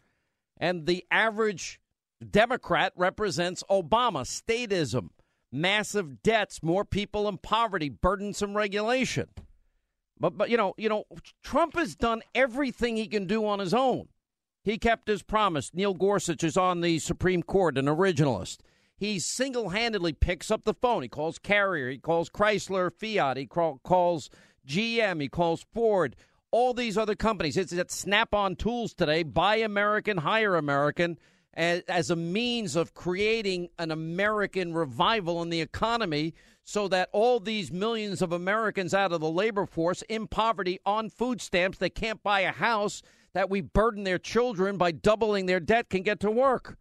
And 0.62 0.86
the 0.86 1.04
average 1.10 1.80
Democrat 2.30 2.92
represents 2.94 3.64
Obama, 3.68 4.22
statism, 4.22 5.08
massive 5.50 6.22
debts, 6.22 6.62
more 6.62 6.84
people 6.84 7.28
in 7.28 7.38
poverty, 7.38 7.88
burdensome 7.88 8.56
regulation. 8.56 9.26
But 10.20 10.38
but 10.38 10.50
you 10.50 10.56
know, 10.56 10.72
you 10.78 10.88
know, 10.88 11.04
Trump 11.42 11.76
has 11.76 11.96
done 11.96 12.22
everything 12.32 12.96
he 12.96 13.08
can 13.08 13.26
do 13.26 13.44
on 13.44 13.58
his 13.58 13.74
own. 13.74 14.06
He 14.62 14.78
kept 14.78 15.08
his 15.08 15.24
promise. 15.24 15.72
Neil 15.74 15.94
Gorsuch 15.94 16.44
is 16.44 16.56
on 16.56 16.80
the 16.80 17.00
Supreme 17.00 17.42
Court, 17.42 17.76
an 17.76 17.86
originalist. 17.86 18.58
He 18.96 19.18
single 19.18 19.70
handedly 19.70 20.12
picks 20.12 20.48
up 20.48 20.62
the 20.62 20.74
phone. 20.74 21.02
He 21.02 21.08
calls 21.08 21.40
Carrier, 21.40 21.90
he 21.90 21.98
calls 21.98 22.30
Chrysler, 22.30 22.92
Fiat, 22.92 23.36
he 23.36 23.46
call, 23.46 23.80
calls 23.82 24.30
GM, 24.64 25.20
he 25.20 25.28
calls 25.28 25.66
Ford, 25.74 26.14
all 26.52 26.74
these 26.74 26.96
other 26.96 27.16
companies. 27.16 27.56
It's 27.56 27.72
at 27.72 27.90
Snap 27.90 28.32
on 28.32 28.54
Tools 28.54 28.94
today. 28.94 29.24
Buy 29.24 29.56
American, 29.56 30.18
hire 30.18 30.54
American 30.54 31.18
as, 31.54 31.82
as 31.88 32.10
a 32.10 32.16
means 32.16 32.76
of 32.76 32.94
creating 32.94 33.70
an 33.78 33.90
American 33.90 34.72
revival 34.72 35.42
in 35.42 35.50
the 35.50 35.60
economy 35.60 36.34
so 36.64 36.86
that 36.88 37.08
all 37.12 37.40
these 37.40 37.72
millions 37.72 38.22
of 38.22 38.32
Americans 38.32 38.94
out 38.94 39.12
of 39.12 39.20
the 39.20 39.30
labor 39.30 39.66
force 39.66 40.02
in 40.02 40.28
poverty 40.28 40.78
on 40.86 41.10
food 41.10 41.40
stamps 41.40 41.78
that 41.78 41.94
can't 41.94 42.22
buy 42.22 42.40
a 42.40 42.52
house 42.52 43.02
that 43.32 43.50
we 43.50 43.60
burden 43.60 44.04
their 44.04 44.18
children 44.18 44.76
by 44.76 44.92
doubling 44.92 45.46
their 45.46 45.60
debt 45.60 45.88
can 45.90 46.02
get 46.02 46.20
to 46.20 46.30
work. 46.30 46.76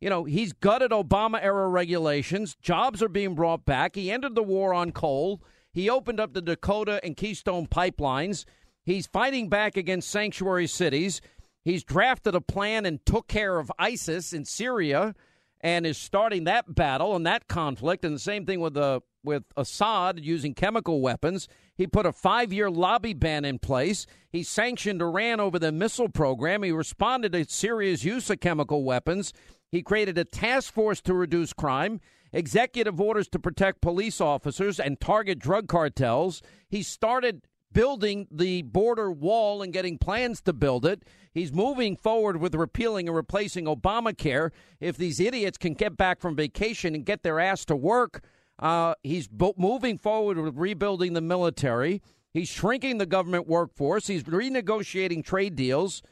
You 0.00 0.10
know, 0.10 0.24
he's 0.24 0.52
gutted 0.52 0.90
Obama 0.90 1.42
era 1.42 1.68
regulations. 1.68 2.56
Jobs 2.60 3.02
are 3.02 3.08
being 3.08 3.34
brought 3.34 3.64
back. 3.64 3.94
He 3.94 4.10
ended 4.10 4.34
the 4.34 4.42
war 4.42 4.74
on 4.74 4.92
coal. 4.92 5.42
He 5.72 5.88
opened 5.88 6.20
up 6.20 6.32
the 6.32 6.42
Dakota 6.42 7.00
and 7.02 7.16
Keystone 7.16 7.66
pipelines. 7.66 8.44
He's 8.86 9.08
fighting 9.08 9.48
back 9.48 9.76
against 9.76 10.08
sanctuary 10.08 10.68
cities. 10.68 11.20
He's 11.64 11.82
drafted 11.82 12.36
a 12.36 12.40
plan 12.40 12.86
and 12.86 13.04
took 13.04 13.26
care 13.26 13.58
of 13.58 13.72
ISIS 13.78 14.32
in 14.32 14.44
Syria 14.44 15.16
and 15.60 15.84
is 15.84 15.98
starting 15.98 16.44
that 16.44 16.72
battle 16.72 17.16
and 17.16 17.26
that 17.26 17.48
conflict. 17.48 18.04
And 18.04 18.14
the 18.14 18.20
same 18.20 18.46
thing 18.46 18.60
with 18.60 18.74
the 18.74 19.02
with 19.24 19.42
Assad 19.56 20.20
using 20.24 20.54
chemical 20.54 21.00
weapons. 21.00 21.48
He 21.76 21.88
put 21.88 22.06
a 22.06 22.12
five 22.12 22.52
year 22.52 22.70
lobby 22.70 23.12
ban 23.12 23.44
in 23.44 23.58
place. 23.58 24.06
He 24.30 24.44
sanctioned 24.44 25.02
Iran 25.02 25.40
over 25.40 25.58
the 25.58 25.72
missile 25.72 26.08
program. 26.08 26.62
He 26.62 26.70
responded 26.70 27.32
to 27.32 27.44
Syria's 27.44 28.04
use 28.04 28.30
of 28.30 28.38
chemical 28.38 28.84
weapons. 28.84 29.32
He 29.72 29.82
created 29.82 30.16
a 30.16 30.24
task 30.24 30.72
force 30.72 31.00
to 31.00 31.14
reduce 31.14 31.52
crime, 31.52 32.00
executive 32.32 33.00
orders 33.00 33.28
to 33.30 33.40
protect 33.40 33.80
police 33.80 34.20
officers 34.20 34.78
and 34.78 35.00
target 35.00 35.40
drug 35.40 35.66
cartels. 35.66 36.40
He 36.68 36.84
started 36.84 37.42
building 37.72 38.26
the 38.30 38.62
border 38.62 39.10
wall 39.10 39.62
and 39.62 39.72
getting 39.72 39.98
plans 39.98 40.40
to 40.42 40.52
build 40.52 40.86
it. 40.86 41.02
He's 41.32 41.52
moving 41.52 41.96
forward 41.96 42.38
with 42.38 42.54
repealing 42.54 43.08
and 43.08 43.16
replacing 43.16 43.66
Obamacare. 43.66 44.50
If 44.80 44.96
these 44.96 45.20
idiots 45.20 45.58
can 45.58 45.74
get 45.74 45.96
back 45.96 46.20
from 46.20 46.36
vacation 46.36 46.94
and 46.94 47.04
get 47.04 47.22
their 47.22 47.38
ass 47.38 47.64
to 47.66 47.76
work, 47.76 48.24
uh, 48.58 48.94
he's 49.02 49.28
bo- 49.28 49.54
moving 49.58 49.98
forward 49.98 50.38
with 50.38 50.56
rebuilding 50.56 51.12
the 51.12 51.20
military. 51.20 52.00
He's 52.32 52.48
shrinking 52.48 52.98
the 52.98 53.06
government 53.06 53.46
workforce. 53.46 54.06
He's 54.06 54.22
renegotiating 54.24 55.24
trade 55.24 55.56
deals. 55.56 56.02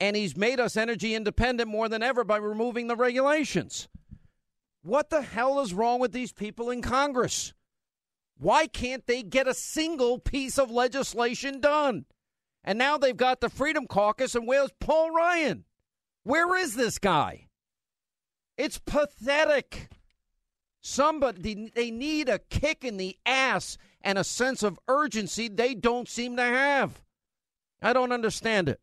And 0.00 0.16
he's 0.16 0.36
made 0.36 0.58
us 0.58 0.76
energy 0.76 1.14
independent 1.14 1.70
more 1.70 1.88
than 1.88 2.02
ever 2.02 2.24
by 2.24 2.36
removing 2.38 2.88
the 2.88 2.96
regulations. 2.96 3.88
What 4.82 5.08
the 5.08 5.22
hell 5.22 5.60
is 5.60 5.72
wrong 5.72 6.00
with 6.00 6.12
these 6.12 6.32
people 6.32 6.70
in 6.70 6.82
Congress? 6.82 7.54
Why 8.38 8.66
can't 8.66 9.06
they 9.06 9.22
get 9.22 9.48
a 9.48 9.54
single 9.54 10.18
piece 10.18 10.58
of 10.58 10.70
legislation 10.70 11.60
done? 11.60 12.06
And 12.62 12.78
now 12.78 12.98
they've 12.98 13.16
got 13.16 13.40
the 13.40 13.50
Freedom 13.50 13.86
Caucus, 13.86 14.34
and 14.34 14.46
where's 14.46 14.70
Paul 14.80 15.10
Ryan? 15.10 15.64
Where 16.22 16.56
is 16.56 16.74
this 16.74 16.98
guy? 16.98 17.48
It's 18.56 18.78
pathetic. 18.78 19.90
Somebody, 20.80 21.70
they 21.74 21.90
need 21.90 22.28
a 22.28 22.38
kick 22.38 22.84
in 22.84 22.96
the 22.96 23.16
ass 23.24 23.78
and 24.00 24.18
a 24.18 24.24
sense 24.24 24.62
of 24.62 24.78
urgency 24.88 25.48
they 25.48 25.74
don't 25.74 26.08
seem 26.08 26.36
to 26.36 26.42
have. 26.42 27.02
I 27.82 27.92
don't 27.92 28.12
understand 28.12 28.68
it. 28.68 28.80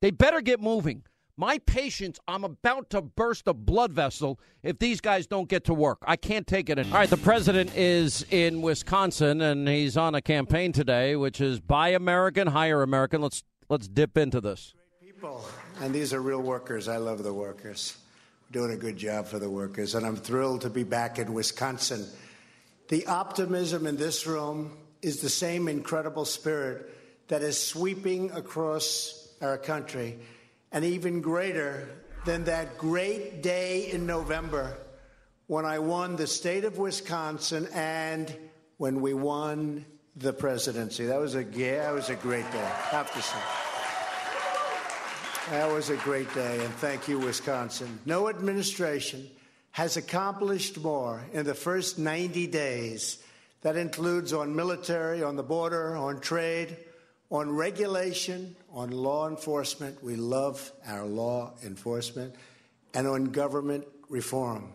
They 0.00 0.10
better 0.10 0.40
get 0.40 0.60
moving. 0.60 1.04
My 1.36 1.58
patience, 1.58 2.20
I'm 2.28 2.44
about 2.44 2.90
to 2.90 3.02
burst 3.02 3.48
a 3.48 3.54
blood 3.54 3.92
vessel 3.92 4.38
if 4.62 4.78
these 4.78 5.00
guys 5.00 5.26
don't 5.26 5.48
get 5.48 5.64
to 5.64 5.74
work. 5.74 5.98
I 6.06 6.14
can't 6.14 6.46
take 6.46 6.70
it 6.70 6.78
anymore. 6.78 6.96
All 6.96 7.02
right, 7.02 7.10
the 7.10 7.16
president 7.16 7.74
is 7.76 8.24
in 8.30 8.62
Wisconsin 8.62 9.40
and 9.40 9.66
he's 9.66 9.96
on 9.96 10.14
a 10.14 10.22
campaign 10.22 10.72
today, 10.72 11.16
which 11.16 11.40
is 11.40 11.58
Buy 11.58 11.88
American, 11.88 12.46
Hire 12.46 12.82
American. 12.82 13.20
Let's 13.20 13.42
let's 13.68 13.88
dip 13.88 14.16
into 14.16 14.40
this. 14.40 14.74
People, 15.00 15.44
and 15.80 15.92
these 15.92 16.12
are 16.12 16.22
real 16.22 16.40
workers. 16.40 16.86
I 16.86 16.98
love 16.98 17.24
the 17.24 17.34
workers 17.34 17.96
doing 18.52 18.70
a 18.70 18.76
good 18.76 18.96
job 18.96 19.26
for 19.26 19.40
the 19.40 19.50
workers, 19.50 19.96
and 19.96 20.06
I'm 20.06 20.16
thrilled 20.16 20.60
to 20.60 20.70
be 20.70 20.84
back 20.84 21.18
in 21.18 21.34
Wisconsin. 21.34 22.06
The 22.88 23.06
optimism 23.06 23.88
in 23.88 23.96
this 23.96 24.24
room 24.24 24.76
is 25.02 25.20
the 25.20 25.28
same 25.28 25.66
incredible 25.66 26.26
spirit 26.26 26.94
that 27.26 27.42
is 27.42 27.60
sweeping 27.60 28.30
across 28.30 29.34
our 29.40 29.58
country, 29.58 30.18
and 30.74 30.84
even 30.84 31.22
greater 31.22 31.88
than 32.24 32.44
that 32.44 32.76
great 32.76 33.42
day 33.42 33.90
in 33.92 34.06
November 34.06 34.76
when 35.46 35.64
I 35.64 35.78
won 35.78 36.16
the 36.16 36.26
state 36.26 36.64
of 36.64 36.78
Wisconsin 36.78 37.68
and 37.72 38.34
when 38.76 39.00
we 39.00 39.14
won 39.14 39.86
the 40.16 40.32
presidency. 40.32 41.06
That 41.06 41.20
was 41.20 41.36
a 41.36 41.44
yeah, 41.44 41.84
that 41.84 41.94
was 41.94 42.10
a 42.10 42.16
great 42.16 42.50
day. 42.50 42.58
I 42.58 42.96
have 42.96 43.14
to 43.14 43.22
say. 43.22 43.38
That 45.50 45.70
was 45.70 45.90
a 45.90 45.96
great 45.96 46.32
day, 46.34 46.64
and 46.64 46.74
thank 46.76 47.06
you, 47.06 47.18
Wisconsin. 47.18 48.00
No 48.04 48.28
administration 48.28 49.30
has 49.72 49.96
accomplished 49.96 50.80
more 50.80 51.22
in 51.32 51.44
the 51.44 51.54
first 51.54 51.98
90 51.98 52.46
days. 52.46 53.22
That 53.60 53.76
includes 53.76 54.32
on 54.32 54.56
military, 54.56 55.22
on 55.22 55.36
the 55.36 55.42
border, 55.42 55.96
on 55.96 56.20
trade, 56.20 56.76
on 57.30 57.50
regulation, 57.50 58.56
on 58.74 58.90
law 58.90 59.28
enforcement. 59.28 60.02
We 60.02 60.16
love 60.16 60.72
our 60.86 61.06
law 61.06 61.54
enforcement, 61.64 62.34
and 62.92 63.06
on 63.06 63.26
government 63.26 63.86
reform. 64.08 64.72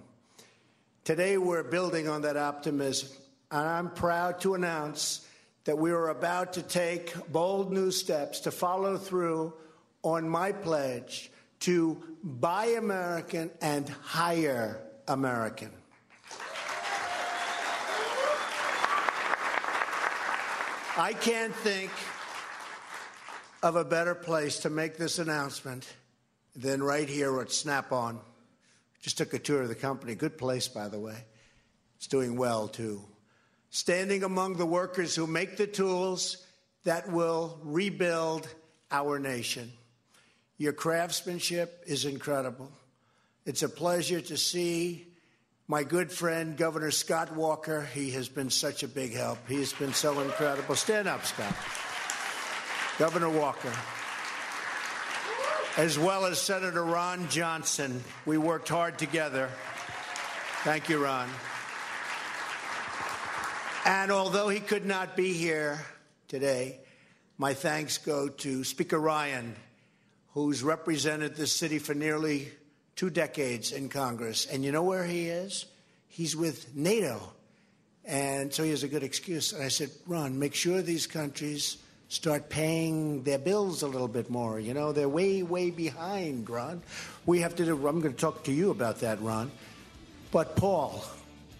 Today, 1.03 1.37
we're 1.37 1.63
building 1.63 2.07
on 2.07 2.21
that 2.21 2.37
optimism, 2.37 3.09
and 3.51 3.67
I'm 3.67 3.89
proud 3.89 4.39
to 4.41 4.53
announce 4.55 5.27
that 5.65 5.77
we 5.77 5.91
are 5.91 6.09
about 6.09 6.53
to 6.53 6.61
take 6.61 7.13
bold 7.31 7.71
new 7.73 7.91
steps 7.91 8.39
to 8.41 8.51
follow 8.51 8.97
through 8.97 9.53
on 10.01 10.27
my 10.29 10.53
pledge 10.53 11.29
to 11.59 12.01
buy 12.23 12.67
American 12.67 13.51
and 13.61 13.87
hire 13.89 14.81
American. 15.07 15.71
I 20.97 21.13
can't 21.13 21.55
think 21.55 21.91
of 23.61 23.75
a 23.75 23.83
better 23.83 24.15
place 24.15 24.59
to 24.59 24.69
make 24.69 24.97
this 24.97 25.19
announcement 25.19 25.87
than 26.55 26.81
right 26.81 27.09
here 27.09 27.39
at 27.41 27.51
Snap 27.51 27.91
On. 27.91 28.19
Just 29.01 29.17
took 29.17 29.33
a 29.33 29.39
tour 29.39 29.63
of 29.63 29.69
the 29.69 29.75
company. 29.75 30.15
Good 30.15 30.37
place, 30.37 30.67
by 30.67 30.87
the 30.87 30.99
way. 30.99 31.25
It's 31.97 32.07
doing 32.07 32.37
well, 32.37 32.67
too. 32.67 33.01
Standing 33.69 34.23
among 34.23 34.55
the 34.55 34.65
workers 34.65 35.15
who 35.15 35.27
make 35.27 35.57
the 35.57 35.67
tools 35.67 36.45
that 36.85 37.11
will 37.11 37.59
rebuild 37.63 38.47
our 38.91 39.19
nation. 39.19 39.71
Your 40.57 40.73
craftsmanship 40.73 41.83
is 41.85 42.05
incredible. 42.05 42.71
It's 43.45 43.63
a 43.63 43.69
pleasure 43.69 44.21
to 44.21 44.37
see 44.37 45.07
my 45.67 45.83
good 45.83 46.11
friend, 46.11 46.57
Governor 46.57 46.91
Scott 46.91 47.35
Walker. 47.35 47.87
He 47.93 48.11
has 48.11 48.27
been 48.27 48.49
such 48.49 48.83
a 48.83 48.87
big 48.87 49.13
help. 49.13 49.37
He 49.47 49.57
has 49.57 49.71
been 49.71 49.93
so 49.93 50.19
incredible. 50.19 50.75
Stand 50.75 51.07
up, 51.07 51.25
Scott. 51.25 51.53
Governor 52.99 53.29
Walker. 53.29 53.71
As 55.77 55.97
well 55.97 56.25
as 56.25 56.39
Senator 56.39 56.83
Ron 56.83 57.29
Johnson. 57.29 58.03
We 58.25 58.37
worked 58.37 58.67
hard 58.67 58.99
together. 58.99 59.49
Thank 60.63 60.89
you, 60.89 61.01
Ron. 61.01 61.29
And 63.85 64.11
although 64.11 64.49
he 64.49 64.59
could 64.59 64.85
not 64.85 65.15
be 65.15 65.31
here 65.31 65.79
today, 66.27 66.81
my 67.37 67.53
thanks 67.53 67.97
go 67.97 68.27
to 68.27 68.65
Speaker 68.65 68.99
Ryan 68.99 69.55
who's 70.33 70.61
represented 70.61 71.35
this 71.35 71.53
city 71.53 71.79
for 71.79 71.93
nearly 71.93 72.49
two 72.95 73.09
decades 73.09 73.71
in 73.71 73.87
Congress. 73.89 74.45
And 74.45 74.63
you 74.63 74.73
know 74.73 74.83
where 74.83 75.05
he 75.05 75.27
is? 75.27 75.65
He's 76.07 76.35
with 76.35 76.75
NATO. 76.75 77.33
And 78.05 78.53
so 78.53 78.63
he 78.63 78.69
has 78.71 78.83
a 78.83 78.87
good 78.87 79.03
excuse. 79.03 79.53
And 79.53 79.63
I 79.63 79.69
said, 79.69 79.89
Ron, 80.05 80.37
make 80.37 80.53
sure 80.53 80.81
these 80.81 81.07
countries 81.07 81.77
start 82.09 82.49
paying 82.49 83.23
their 83.23 83.37
bills 83.37 83.83
a 83.83 83.87
little 83.87 84.07
bit 84.07 84.29
more. 84.29 84.59
You 84.59 84.73
know, 84.73 84.91
they're 84.91 85.07
way, 85.07 85.43
way 85.43 85.69
behind, 85.69 86.49
Ron. 86.49 86.81
We 87.25 87.39
have 87.39 87.55
to 87.55 87.65
do, 87.65 87.87
I'm 87.87 88.01
going 88.01 88.13
to 88.13 88.19
talk 88.19 88.43
to 88.45 88.51
you 88.51 88.71
about 88.71 88.99
that, 88.99 89.21
Ron. 89.21 89.51
But 90.31 90.55
Paul, 90.55 91.03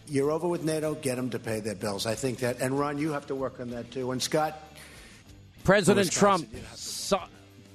you're 0.08 0.32
over 0.32 0.48
with 0.48 0.64
NATO, 0.64 0.96
get 0.96 1.16
them 1.16 1.30
to 1.30 1.40
pay 1.40 1.60
their 1.60 1.76
bills. 1.76 2.06
I 2.06 2.16
think 2.16 2.40
that, 2.40 2.60
and 2.60 2.78
Ron, 2.78 2.98
you 2.98 3.12
have 3.12 3.28
to 3.28 3.36
work 3.36 3.60
on 3.60 3.70
that 3.70 3.92
too. 3.92 4.12
And 4.12 4.22
Scott, 4.22 4.60
President 5.64 6.12
Trump 6.12 6.48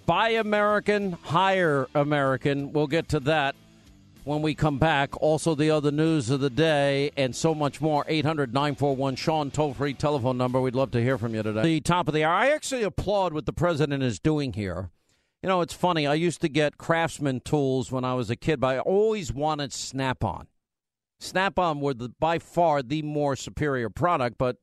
buy 0.07 0.31
American, 0.31 1.13
hire 1.13 1.89
American. 1.95 2.73
We'll 2.73 2.89
get 2.89 3.09
to 3.11 3.21
that 3.21 3.55
when 4.25 4.43
we 4.43 4.55
come 4.55 4.79
back. 4.79 5.21
Also, 5.21 5.55
the 5.55 5.71
other 5.71 5.93
news 5.93 6.31
of 6.31 6.41
the 6.41 6.51
day 6.51 7.13
and 7.17 7.37
so 7.37 7.55
much 7.55 7.81
more. 7.81 8.05
800 8.09 8.53
941 8.53 9.17
Sean, 9.17 9.51
toll 9.51 9.75
free 9.75 9.95
telephone 9.95 10.37
number. 10.37 10.61
We'd 10.61 10.75
love 10.75 10.91
to 10.93 11.03
hear 11.03 11.17
from 11.19 11.35
you 11.35 11.43
today. 11.43 11.63
The 11.63 11.81
top 11.81 12.09
of 12.09 12.15
the 12.15 12.25
hour. 12.25 12.35
I 12.35 12.51
actually 12.51 12.83
applaud 12.83 13.33
what 13.33 13.47
the 13.47 13.53
president 13.53 14.03
is 14.03 14.19
doing 14.19 14.55
here. 14.55 14.91
You 15.43 15.49
know, 15.49 15.61
it's 15.61 15.75
funny. 15.75 16.07
I 16.07 16.15
used 16.15 16.41
to 16.41 16.49
get 16.49 16.79
craftsman 16.79 17.41
tools 17.41 17.93
when 17.93 18.05
I 18.05 18.15
was 18.15 18.31
a 18.31 18.37
kid, 18.37 18.61
but 18.61 18.77
I 18.77 18.79
always 18.79 19.33
wanted 19.33 19.73
Snap 19.73 20.25
on. 20.25 20.47
Snap 21.21 21.59
on 21.59 21.81
were 21.81 21.95
the, 21.95 22.09
by 22.19 22.39
far 22.39 22.83
the 22.83 23.03
more 23.03 23.37
superior 23.37 23.91
product, 23.91 24.39
but 24.39 24.57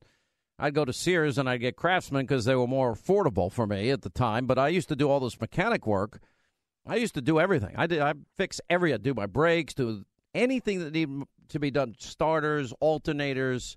I'd 0.58 0.74
go 0.74 0.84
to 0.84 0.92
Sears 0.92 1.38
and 1.38 1.48
I'd 1.48 1.60
get 1.60 1.76
Craftsman 1.76 2.24
because 2.24 2.44
they 2.44 2.54
were 2.54 2.66
more 2.66 2.94
affordable 2.94 3.50
for 3.50 3.66
me 3.66 3.90
at 3.90 4.02
the 4.02 4.10
time. 4.10 4.46
But 4.46 4.58
I 4.58 4.68
used 4.68 4.88
to 4.88 4.96
do 4.96 5.08
all 5.08 5.20
this 5.20 5.40
mechanic 5.40 5.86
work. 5.86 6.20
I 6.86 6.96
used 6.96 7.14
to 7.14 7.22
do 7.22 7.38
everything. 7.38 7.74
I 7.76 7.86
did. 7.86 8.00
I 8.00 8.14
fix 8.36 8.60
every. 8.68 8.92
I 8.92 8.96
do 8.96 9.14
my 9.14 9.26
brakes, 9.26 9.74
do 9.74 10.04
anything 10.34 10.80
that 10.80 10.92
needed 10.92 11.22
to 11.50 11.58
be 11.60 11.70
done. 11.70 11.94
Starters, 11.98 12.72
alternators, 12.82 13.76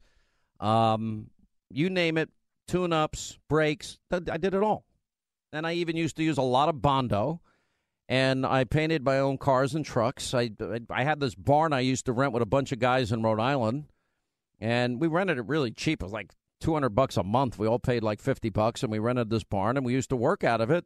um, 0.59 1.29
you 1.69 1.89
name 1.89 2.17
it. 2.17 2.29
Tune-ups, 2.67 3.37
brakes. 3.47 3.99
I 4.11 4.37
did 4.37 4.55
it 4.55 4.63
all. 4.63 4.85
And 5.53 5.67
I 5.67 5.73
even 5.73 5.95
used 5.95 6.15
to 6.17 6.23
use 6.23 6.39
a 6.39 6.43
lot 6.43 6.67
of 6.67 6.81
Bondo. 6.81 7.41
And 8.09 8.45
I 8.45 8.63
painted 8.63 9.03
my 9.03 9.19
own 9.19 9.37
cars 9.37 9.75
and 9.75 9.85
trucks. 9.85 10.33
I, 10.33 10.51
I 10.89 11.03
had 11.03 11.19
this 11.19 11.35
barn 11.35 11.73
I 11.73 11.81
used 11.81 12.05
to 12.07 12.13
rent 12.13 12.33
with 12.33 12.41
a 12.41 12.47
bunch 12.47 12.71
of 12.71 12.79
guys 12.79 13.11
in 13.11 13.21
Rhode 13.21 13.39
Island 13.39 13.85
and 14.59 14.99
we 14.99 15.07
rented 15.07 15.37
it 15.37 15.45
really 15.47 15.71
cheap. 15.71 16.01
It 16.01 16.05
was 16.05 16.13
like 16.13 16.31
200 16.61 16.89
bucks 16.89 17.17
a 17.17 17.23
month. 17.23 17.59
We 17.59 17.67
all 17.67 17.79
paid 17.79 18.03
like 18.03 18.21
50 18.21 18.49
bucks 18.49 18.83
and 18.83 18.91
we 18.91 18.99
rented 18.99 19.29
this 19.29 19.43
barn 19.43 19.77
and 19.77 19.85
we 19.85 19.93
used 19.93 20.09
to 20.09 20.15
work 20.15 20.43
out 20.43 20.61
of 20.61 20.71
it. 20.71 20.85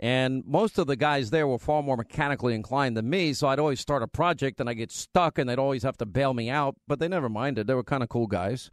And 0.00 0.44
most 0.46 0.78
of 0.78 0.86
the 0.86 0.96
guys 0.96 1.30
there 1.30 1.48
were 1.48 1.58
far 1.58 1.82
more 1.82 1.96
mechanically 1.96 2.54
inclined 2.54 2.96
than 2.96 3.10
me, 3.10 3.32
so 3.32 3.48
I'd 3.48 3.58
always 3.58 3.80
start 3.80 4.02
a 4.02 4.06
project 4.06 4.60
and 4.60 4.70
I 4.70 4.74
get 4.74 4.92
stuck 4.92 5.38
and 5.38 5.48
they'd 5.48 5.58
always 5.58 5.82
have 5.82 5.96
to 5.98 6.06
bail 6.06 6.34
me 6.34 6.48
out, 6.48 6.76
but 6.86 7.00
they 7.00 7.08
never 7.08 7.28
minded. 7.28 7.66
They 7.66 7.74
were 7.74 7.82
kind 7.82 8.04
of 8.04 8.08
cool 8.08 8.28
guys. 8.28 8.70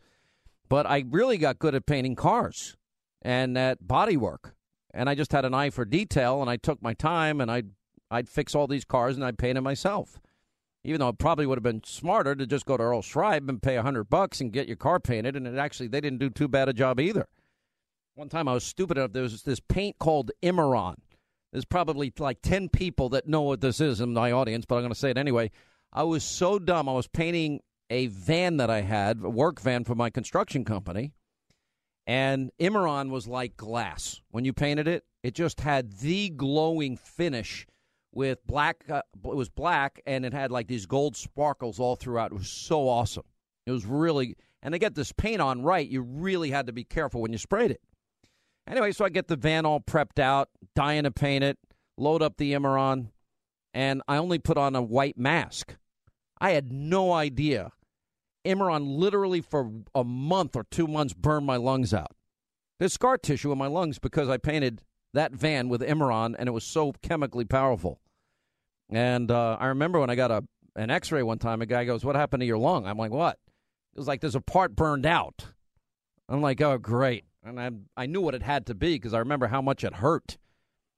But 0.70 0.86
I 0.86 1.04
really 1.10 1.38
got 1.38 1.60
good 1.60 1.74
at 1.74 1.86
painting 1.86 2.16
cars 2.16 2.78
and 3.22 3.58
at 3.58 3.88
body 3.88 4.18
work. 4.18 4.56
And 4.94 5.10
I 5.10 5.16
just 5.16 5.32
had 5.32 5.46
an 5.46 5.54
eye 5.54 5.72
for 5.72 5.84
detail 5.84 6.42
and 6.42 6.50
I 6.50 6.58
took 6.58 6.82
my 6.82 6.94
time 6.94 7.42
and 7.42 7.52
I'd 7.52 7.72
I'd 8.12 8.30
fix 8.30 8.54
all 8.54 8.68
these 8.68 8.86
cars 8.86 9.16
and 9.16 9.26
I'd 9.26 9.40
paint 9.40 9.56
them 9.56 9.64
myself. 9.64 10.20
Even 10.84 11.00
though 11.00 11.10
it 11.10 11.18
probably 11.18 11.48
would 11.48 11.58
have 11.58 11.64
been 11.64 11.82
smarter 11.84 12.36
to 12.36 12.46
just 12.46 12.66
go 12.66 12.78
to 12.78 12.84
Earl 12.84 13.02
Scheib 13.02 13.50
and 13.50 13.62
pay 13.62 13.76
a 13.76 13.82
hundred 13.82 14.06
bucks 14.06 14.40
and 14.40 14.54
get 14.54 14.68
your 14.68 14.78
car 14.78 15.00
painted, 15.00 15.36
and 15.36 15.48
it 15.48 15.58
actually 15.58 15.88
they 15.88 16.00
didn't 16.00 16.20
do 16.20 16.30
too 16.30 16.48
bad 16.48 16.70
a 16.70 16.74
job 16.74 17.00
either. 17.00 17.28
One 18.14 18.30
time 18.30 18.48
I 18.48 18.54
was 18.54 18.64
stupid 18.64 18.98
enough. 18.98 19.12
There 19.12 19.24
was 19.24 19.42
this 19.42 19.60
paint 19.60 19.98
called 19.98 20.30
Imron. 20.44 20.98
There's 21.56 21.64
probably 21.64 22.12
like 22.20 22.42
ten 22.42 22.68
people 22.68 23.08
that 23.10 23.30
know 23.30 23.44
what 23.44 23.62
this 23.62 23.80
is 23.80 24.02
in 24.02 24.12
my 24.12 24.34
audience, 24.34 24.66
but 24.66 24.76
I'm 24.76 24.82
going 24.82 24.92
to 24.92 25.00
say 25.00 25.10
it 25.10 25.18
anyway. 25.18 25.52
I 25.94 26.04
was 26.04 26.26
so 26.26 26.60
dumb. 26.60 26.90
I 26.90 26.92
was 26.92 27.08
painting 27.08 27.62
a 27.90 28.08
van 28.08 28.58
that 28.58 28.70
I 28.70 28.82
had, 28.82 29.22
a 29.24 29.30
work 29.30 29.62
van 29.62 29.86
for 29.86 29.96
my 29.96 30.10
construction 30.10 30.66
company, 30.66 31.14
and 32.06 32.52
Imron 32.60 33.10
was 33.10 33.26
like 33.26 33.56
glass. 33.56 34.20
When 34.32 34.44
you 34.44 34.52
painted 34.52 34.90
it, 34.90 35.06
it 35.24 35.34
just 35.34 35.62
had 35.62 35.94
the 36.00 36.28
glowing 36.28 36.98
finish 36.98 37.66
with 38.12 38.46
black. 38.46 38.84
Uh, 38.90 39.04
it 39.24 39.36
was 39.36 39.48
black, 39.48 40.02
and 40.06 40.26
it 40.26 40.34
had 40.34 40.52
like 40.52 40.68
these 40.68 40.86
gold 40.86 41.16
sparkles 41.16 41.80
all 41.80 41.96
throughout. 41.96 42.34
It 42.34 42.38
was 42.38 42.50
so 42.50 42.90
awesome. 42.90 43.24
It 43.66 43.72
was 43.72 43.86
really, 43.86 44.36
and 44.62 44.74
to 44.74 44.78
get 44.78 44.94
this 44.94 45.14
paint 45.14 45.40
on 45.40 45.62
right, 45.62 45.88
you 45.88 46.02
really 46.02 46.52
had 46.52 46.68
to 46.68 46.74
be 46.74 46.84
careful 46.84 47.22
when 47.22 47.32
you 47.32 47.38
sprayed 47.38 47.72
it. 47.72 47.80
Anyway, 48.68 48.92
so 48.92 49.06
I 49.06 49.10
get 49.10 49.28
the 49.28 49.36
van 49.36 49.66
all 49.66 49.80
prepped 49.80 50.20
out, 50.20 50.50
dying 50.76 51.04
to 51.04 51.12
paint 51.12 51.44
it, 51.44 51.58
load 51.98 52.22
up 52.22 52.38
the 52.38 52.54
Imron, 52.54 53.10
and 53.74 54.02
I 54.08 54.18
only 54.18 54.40
put 54.40 54.58
on 54.58 54.76
a 54.76 54.82
white 54.82 55.18
mask. 55.18 55.76
I 56.40 56.52
had 56.52 56.72
no 56.72 57.14
idea. 57.14 57.72
Imron 58.46 58.98
literally 58.98 59.42
for 59.42 59.72
a 59.94 60.04
month 60.04 60.56
or 60.56 60.64
two 60.64 60.88
months 60.88 61.14
burned 61.14 61.46
my 61.46 61.58
lungs 61.58 61.94
out. 61.94 62.12
There's 62.80 62.94
scar 62.94 63.18
tissue 63.18 63.52
in 63.52 63.58
my 63.58 63.68
lungs 63.68 64.00
because 64.00 64.30
I 64.30 64.38
painted 64.38 64.82
that 65.14 65.32
van 65.32 65.70
with 65.70 65.82
Imron, 65.82 66.36
and 66.38 66.50
it 66.50 66.52
was 66.52 66.64
so 66.64 66.94
chemically 67.02 67.46
powerful. 67.46 68.00
And 68.90 69.32
uh, 69.32 69.58
I 69.60 69.68
remember 69.68 70.00
when 70.00 70.10
I 70.10 70.16
got 70.16 70.32
a 70.32 70.44
an 70.78 70.90
X-ray 70.90 71.24
one 71.24 71.40
time, 71.40 71.62
a 71.62 71.66
guy 71.66 71.86
goes, 71.86 72.04
"What 72.04 72.16
happened 72.16 72.42
to 72.42 72.46
your 72.46 72.58
lung?" 72.58 72.86
I'm 72.86 72.98
like, 72.98 73.12
"What?" 73.12 73.40
It 73.94 74.00
was 74.00 74.08
like 74.08 74.20
there's 74.20 74.36
a 74.36 74.42
part 74.42 74.76
burned 74.76 75.06
out. 75.06 75.46
I'm 76.28 76.42
like, 76.42 76.62
"Oh, 76.62 76.78
great!" 76.78 77.24
And 77.46 77.62
I 77.62 77.70
I 77.96 78.08
knew 78.08 78.22
what 78.22 78.34
it 78.34 78.42
had 78.42 78.66
to 78.66 78.76
be 78.76 78.96
because 78.96 79.14
I 79.14 79.20
remember 79.20 79.48
how 79.48 79.62
much 79.62 79.84
it 79.84 79.96
hurt. 79.96 80.38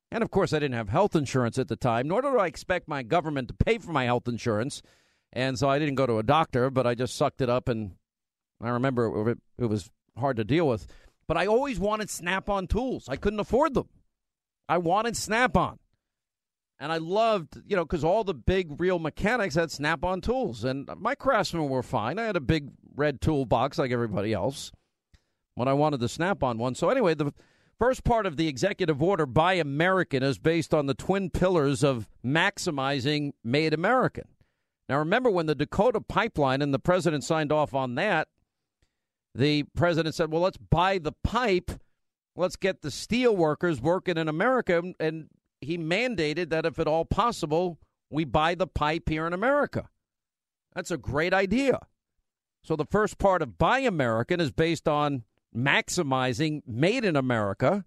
And 0.10 0.24
of 0.24 0.32
course, 0.32 0.54
I 0.54 0.60
didn't 0.60 0.76
have 0.76 0.88
health 0.88 1.16
insurance 1.16 1.60
at 1.60 1.68
the 1.68 1.76
time, 1.76 2.08
nor 2.08 2.22
did 2.22 2.34
I 2.38 2.48
expect 2.48 2.88
my 2.88 3.04
government 3.04 3.50
to 3.50 3.54
pay 3.54 3.78
for 3.78 3.92
my 3.92 4.06
health 4.06 4.28
insurance. 4.28 4.82
And 5.34 5.60
so 5.60 5.70
I 5.70 5.78
didn't 5.78 5.96
go 5.96 6.08
to 6.08 6.20
a 6.20 6.24
doctor, 6.24 6.70
but 6.70 6.88
I 6.88 6.96
just 6.96 7.18
sucked 7.18 7.42
it 7.42 7.50
up. 7.50 7.68
And 7.68 7.96
I 8.62 8.70
remember 8.70 9.32
it, 9.32 9.38
it 9.60 9.66
was 9.66 9.92
hard 10.18 10.38
to 10.38 10.46
deal 10.46 10.68
with. 10.68 10.88
But 11.28 11.36
I 11.36 11.46
always 11.46 11.78
wanted 11.78 12.10
snap 12.10 12.50
on 12.50 12.68
tools, 12.68 13.10
I 13.10 13.18
couldn't 13.18 13.42
afford 13.42 13.74
them. 13.74 13.90
I 14.70 14.78
wanted 14.78 15.18
snap 15.18 15.58
on. 15.58 15.80
And 16.80 16.92
I 16.92 16.98
loved, 16.98 17.60
you 17.66 17.76
know, 17.76 17.84
because 17.84 18.04
all 18.04 18.24
the 18.24 18.36
big 18.36 18.80
real 18.80 19.00
mechanics 19.00 19.56
had 19.56 19.72
snap 19.72 20.06
on 20.06 20.22
tools. 20.22 20.64
And 20.64 20.88
my 20.98 21.16
craftsmen 21.16 21.68
were 21.70 21.84
fine. 21.84 22.20
I 22.20 22.26
had 22.26 22.36
a 22.36 22.42
big 22.42 22.70
red 22.96 23.20
toolbox 23.20 23.78
like 23.80 23.92
everybody 23.92 24.32
else 24.32 24.72
when 25.58 25.68
I 25.68 25.74
wanted 25.74 26.00
the 26.00 26.08
snap 26.08 26.44
on 26.44 26.60
one. 26.60 26.76
So, 26.76 26.90
anyway, 26.90 27.16
the 27.16 27.34
first 27.80 28.04
part 28.04 28.28
of 28.28 28.38
the 28.38 28.48
executive 28.48 29.02
order 29.02 29.26
Buy 29.26 29.54
American 29.54 30.22
is 30.22 30.38
based 30.38 30.72
on 30.72 30.86
the 30.86 30.94
twin 30.94 31.32
pillars 31.32 31.84
of 31.84 32.08
maximizing 32.24 33.34
Made 33.44 33.74
American. 33.74 34.26
Now, 34.88 35.00
remember 35.00 35.32
when 35.32 35.48
the 35.48 35.56
Dakota 35.56 36.00
pipeline 36.00 36.62
and 36.62 36.72
the 36.72 36.80
president 36.80 37.24
signed 37.24 37.52
off 37.52 37.74
on 37.74 37.96
that, 37.96 38.28
the 39.34 39.64
president 39.76 40.14
said, 40.14 40.32
well, 40.32 40.44
let's 40.44 40.58
buy 40.58 41.00
the 41.00 41.14
pipe. 41.24 41.72
Let's 42.36 42.56
get 42.56 42.84
the 42.84 42.92
steel 42.92 43.36
workers 43.36 43.82
working 43.82 44.18
in 44.18 44.28
America. 44.28 44.84
And 45.00 45.30
he 45.60 45.80
mandated 45.80 46.52
that 46.52 46.68
if 46.68 46.78
at 46.78 46.88
all 46.88 47.04
possible, 47.04 47.80
we 48.12 48.26
buy 48.26 48.54
the 48.54 48.68
pipe 48.68 49.10
here 49.10 49.26
in 49.26 49.34
America. 49.34 49.90
That's 50.76 50.92
a 50.92 50.98
great 50.98 51.34
idea. 51.34 51.80
So 52.62 52.76
the 52.76 52.86
first 52.86 53.18
part 53.18 53.42
of 53.42 53.58
Buy 53.58 53.80
American 53.80 54.40
is 54.40 54.52
based 54.52 54.88
on 54.88 55.24
maximizing 55.58 56.62
Made 56.68 57.04
in 57.04 57.16
America 57.16 57.84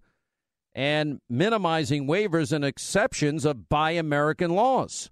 and 0.73 1.19
minimizing 1.29 2.07
waivers 2.07 2.51
and 2.51 2.65
exceptions 2.65 3.45
of 3.45 3.69
Buy 3.69 3.91
American 3.91 4.51
laws. 4.51 5.09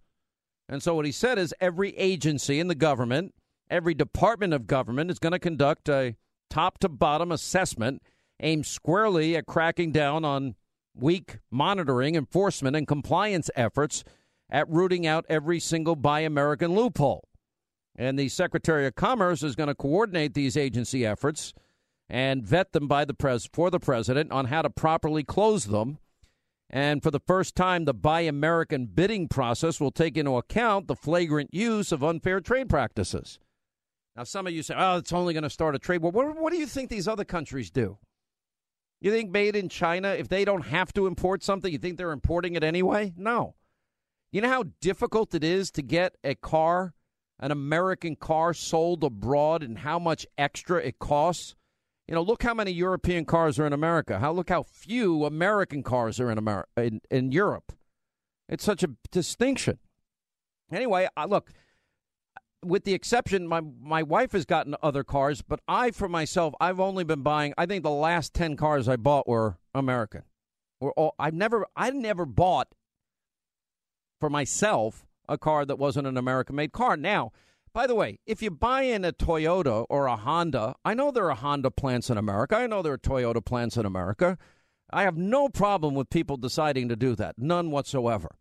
And 0.67 0.84
so 0.84 0.95
what 0.95 1.06
he 1.06 1.12
said 1.12 1.38
is 1.38 1.54
every 1.60 1.98
agency 1.98 2.60
in 2.60 2.67
the 2.67 2.76
government, 2.76 3.34
every 3.69 3.93
department 3.93 4.54
of 4.54 4.67
government 4.67 5.10
is 5.10 5.19
going 5.19 5.32
to 5.32 5.39
conduct 5.39 5.89
a 5.89 6.15
top 6.50 6.78
to 6.80 6.89
bottom 6.89 7.32
assessment 7.32 8.02
aimed 8.39 8.65
squarely 8.65 9.36
at 9.36 9.45
cracking 9.45 9.91
down 9.91 10.24
on 10.24 10.56
weak 10.95 11.39
monitoring, 11.52 12.15
enforcement, 12.15 12.76
and 12.76 12.88
compliance 12.88 13.50
efforts 13.56 14.04
at 14.50 14.69
rooting 14.69 15.06
out 15.06 15.26
every 15.30 15.60
single 15.60 15.95
Buy 15.95 16.22
American 16.22 16.74
loophole. 16.74 17.28
And 17.95 18.17
the 18.17 18.30
Secretary 18.30 18.88
of 18.88 18.95
Commerce 18.95 19.43
is 19.43 19.56
going 19.56 19.67
to 19.67 19.76
coordinate 19.76 20.34
these 20.34 20.56
agency 20.56 21.06
efforts 21.06 21.54
and 22.10 22.43
vet 22.43 22.72
them 22.72 22.88
by 22.88 23.06
the 23.06 23.13
pres- 23.13 23.50
for 23.52 23.69
the 23.69 23.80
president 23.80 24.32
on 24.32 24.45
how 24.45 24.62
to 24.62 24.69
properly 24.69 25.24
close 25.24 25.65
them 25.65 26.00
and 26.69 27.02
for 27.02 27.10
the 27.10 27.19
first 27.19 27.56
time, 27.56 27.86
the 27.86 27.93
Buy 27.93 28.22
American 28.22 28.86
bidding 28.86 29.28
process 29.28 29.80
will 29.80 29.91
take 29.91 30.17
into 30.17 30.38
account 30.38 30.88
the 30.88 30.95
flagrant 30.95 31.54
use 31.54 31.91
of 31.91 32.04
unfair 32.04 32.41
trade 32.41 32.69
practices. 32.69 33.39
Now, 34.15 34.24
some 34.24 34.45
of 34.45 34.54
you 34.54 34.62
say, 34.62 34.76
oh, 34.78 34.98
it's 34.98 35.13
only 35.13 35.34
going 35.34 35.43
to 35.43 35.50
start 35.50 35.76
a 35.76 35.80
trade 35.80 36.02
war. 36.02 36.12
What, 36.12 36.38
what 36.38 36.54
do 36.54 36.60
you 36.60 36.67
think 36.67 36.89
these 36.89 37.08
other 37.08 37.26
countries 37.26 37.72
do? 37.72 37.98
You 39.02 39.12
think 39.12 39.32
made 39.32 39.56
in 39.56 39.69
China, 39.69 40.10
if 40.10 40.28
they 40.28 40.45
don't 40.45 40.65
have 40.65 40.93
to 40.93 41.08
import 41.08 41.41
something, 41.41 41.72
you 41.72 41.80
think 41.80 41.98
they're 41.98 42.12
importing 42.12 42.56
it 42.56 42.63
anyway? 42.63 43.13
No. 43.17 43.56
You 44.32 44.41
know 44.41 44.50
how 44.50 44.65
difficult 44.82 45.34
it 45.34 45.43
is 45.43 45.72
to 45.72 45.82
get 45.82 46.17
a 46.24 46.36
car, 46.36 46.93
an 47.39 47.50
American 47.50 48.15
car, 48.15 48.54
sold 48.54 49.04
abroad 49.04 49.63
and 49.63 49.80
how 49.80 49.98
much 49.98 50.28
extra 50.38 50.78
it 50.80 51.00
costs? 51.00 51.56
You 52.10 52.15
know, 52.15 52.24
look 52.24 52.41
how 52.41 52.56
many 52.56 52.72
European 52.72 53.24
cars 53.24 53.60
are 53.60 53.67
in 53.67 53.74
America. 53.74 54.17
How 54.17 54.32
look 54.32 54.50
how 54.50 54.63
few 54.63 55.26
American 55.26 55.84
cars 55.84 56.19
are 56.19 56.32
in 56.32 56.39
America 56.39 56.67
in, 56.76 57.02
in 57.12 57.32
Europe. 57.32 57.72
It's 58.48 58.63
such 58.63 58.82
a 58.82 58.89
distinction. 59.12 59.78
Anyway, 60.72 61.08
I, 61.15 61.26
look, 61.26 61.52
with 62.65 62.84
the 62.84 62.95
exception, 62.95 63.48
my 63.48 63.62
my 63.62 64.02
wife 64.02 64.32
has 64.32 64.45
gotten 64.45 64.76
other 64.82 65.04
cars, 65.04 65.43
but 65.43 65.60
I, 65.67 65.91
for 65.91 66.10
myself, 66.10 66.56
I've 66.60 66.80
only 66.80 67.04
been 67.04 67.22
buying. 67.22 67.54
I 67.60 67.67
think 67.67 67.84
the 67.84 67.91
last 67.91 68.34
ten 68.34 68.58
cars 68.58 68.89
I 68.89 68.95
bought 68.95 69.28
were 69.28 69.60
American. 69.76 70.24
Were 70.82 70.93
all, 70.93 71.13
I've 71.19 71.36
never 71.36 71.67
I 71.76 71.91
never 71.91 72.26
bought 72.26 72.69
for 74.19 74.32
myself 74.32 75.06
a 75.28 75.38
car 75.38 75.63
that 75.63 75.78
wasn't 75.78 76.08
an 76.08 76.17
American 76.17 76.56
made 76.56 76.72
car. 76.72 76.98
Now 76.98 77.34
by 77.73 77.88
the 77.88 77.95
way, 77.95 78.19
if 78.25 78.41
you 78.41 78.51
buy 78.51 78.84
in 78.84 79.05
a 79.05 79.12
Toyota 79.12 79.86
or 79.89 80.08
a 80.08 80.15
Honda, 80.15 80.75
I 80.84 80.93
know 80.93 81.12
there 81.12 81.29
are 81.32 81.36
Honda 81.36 81.71
plants 81.71 82.10
in 82.10 82.17
America. 82.17 82.55
I 82.55 82.67
know 82.67 82.82
there 82.82 82.93
are 82.93 82.97
Toyota 82.97 83.43
plants 83.43 83.77
in 83.77 83.86
America. 83.86 84.38
I 84.91 85.03
have 85.03 85.17
no 85.17 85.49
problem 85.49 85.93
with 85.93 86.10
people 86.10 86.38
deciding 86.38 86.89
to 86.89 86.95
do 86.95 87.15
that, 87.15 87.36
none 87.38 87.69
whatsoever. 87.71 88.36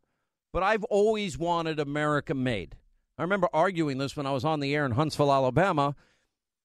But 0.52 0.62
I've 0.62 0.84
always 0.84 1.36
wanted 1.36 1.78
America 1.78 2.34
made. 2.34 2.76
I 3.18 3.22
remember 3.22 3.48
arguing 3.52 3.98
this 3.98 4.16
when 4.16 4.26
I 4.26 4.32
was 4.32 4.44
on 4.44 4.60
the 4.60 4.74
air 4.74 4.86
in 4.86 4.92
Huntsville, 4.92 5.32
Alabama, 5.32 5.94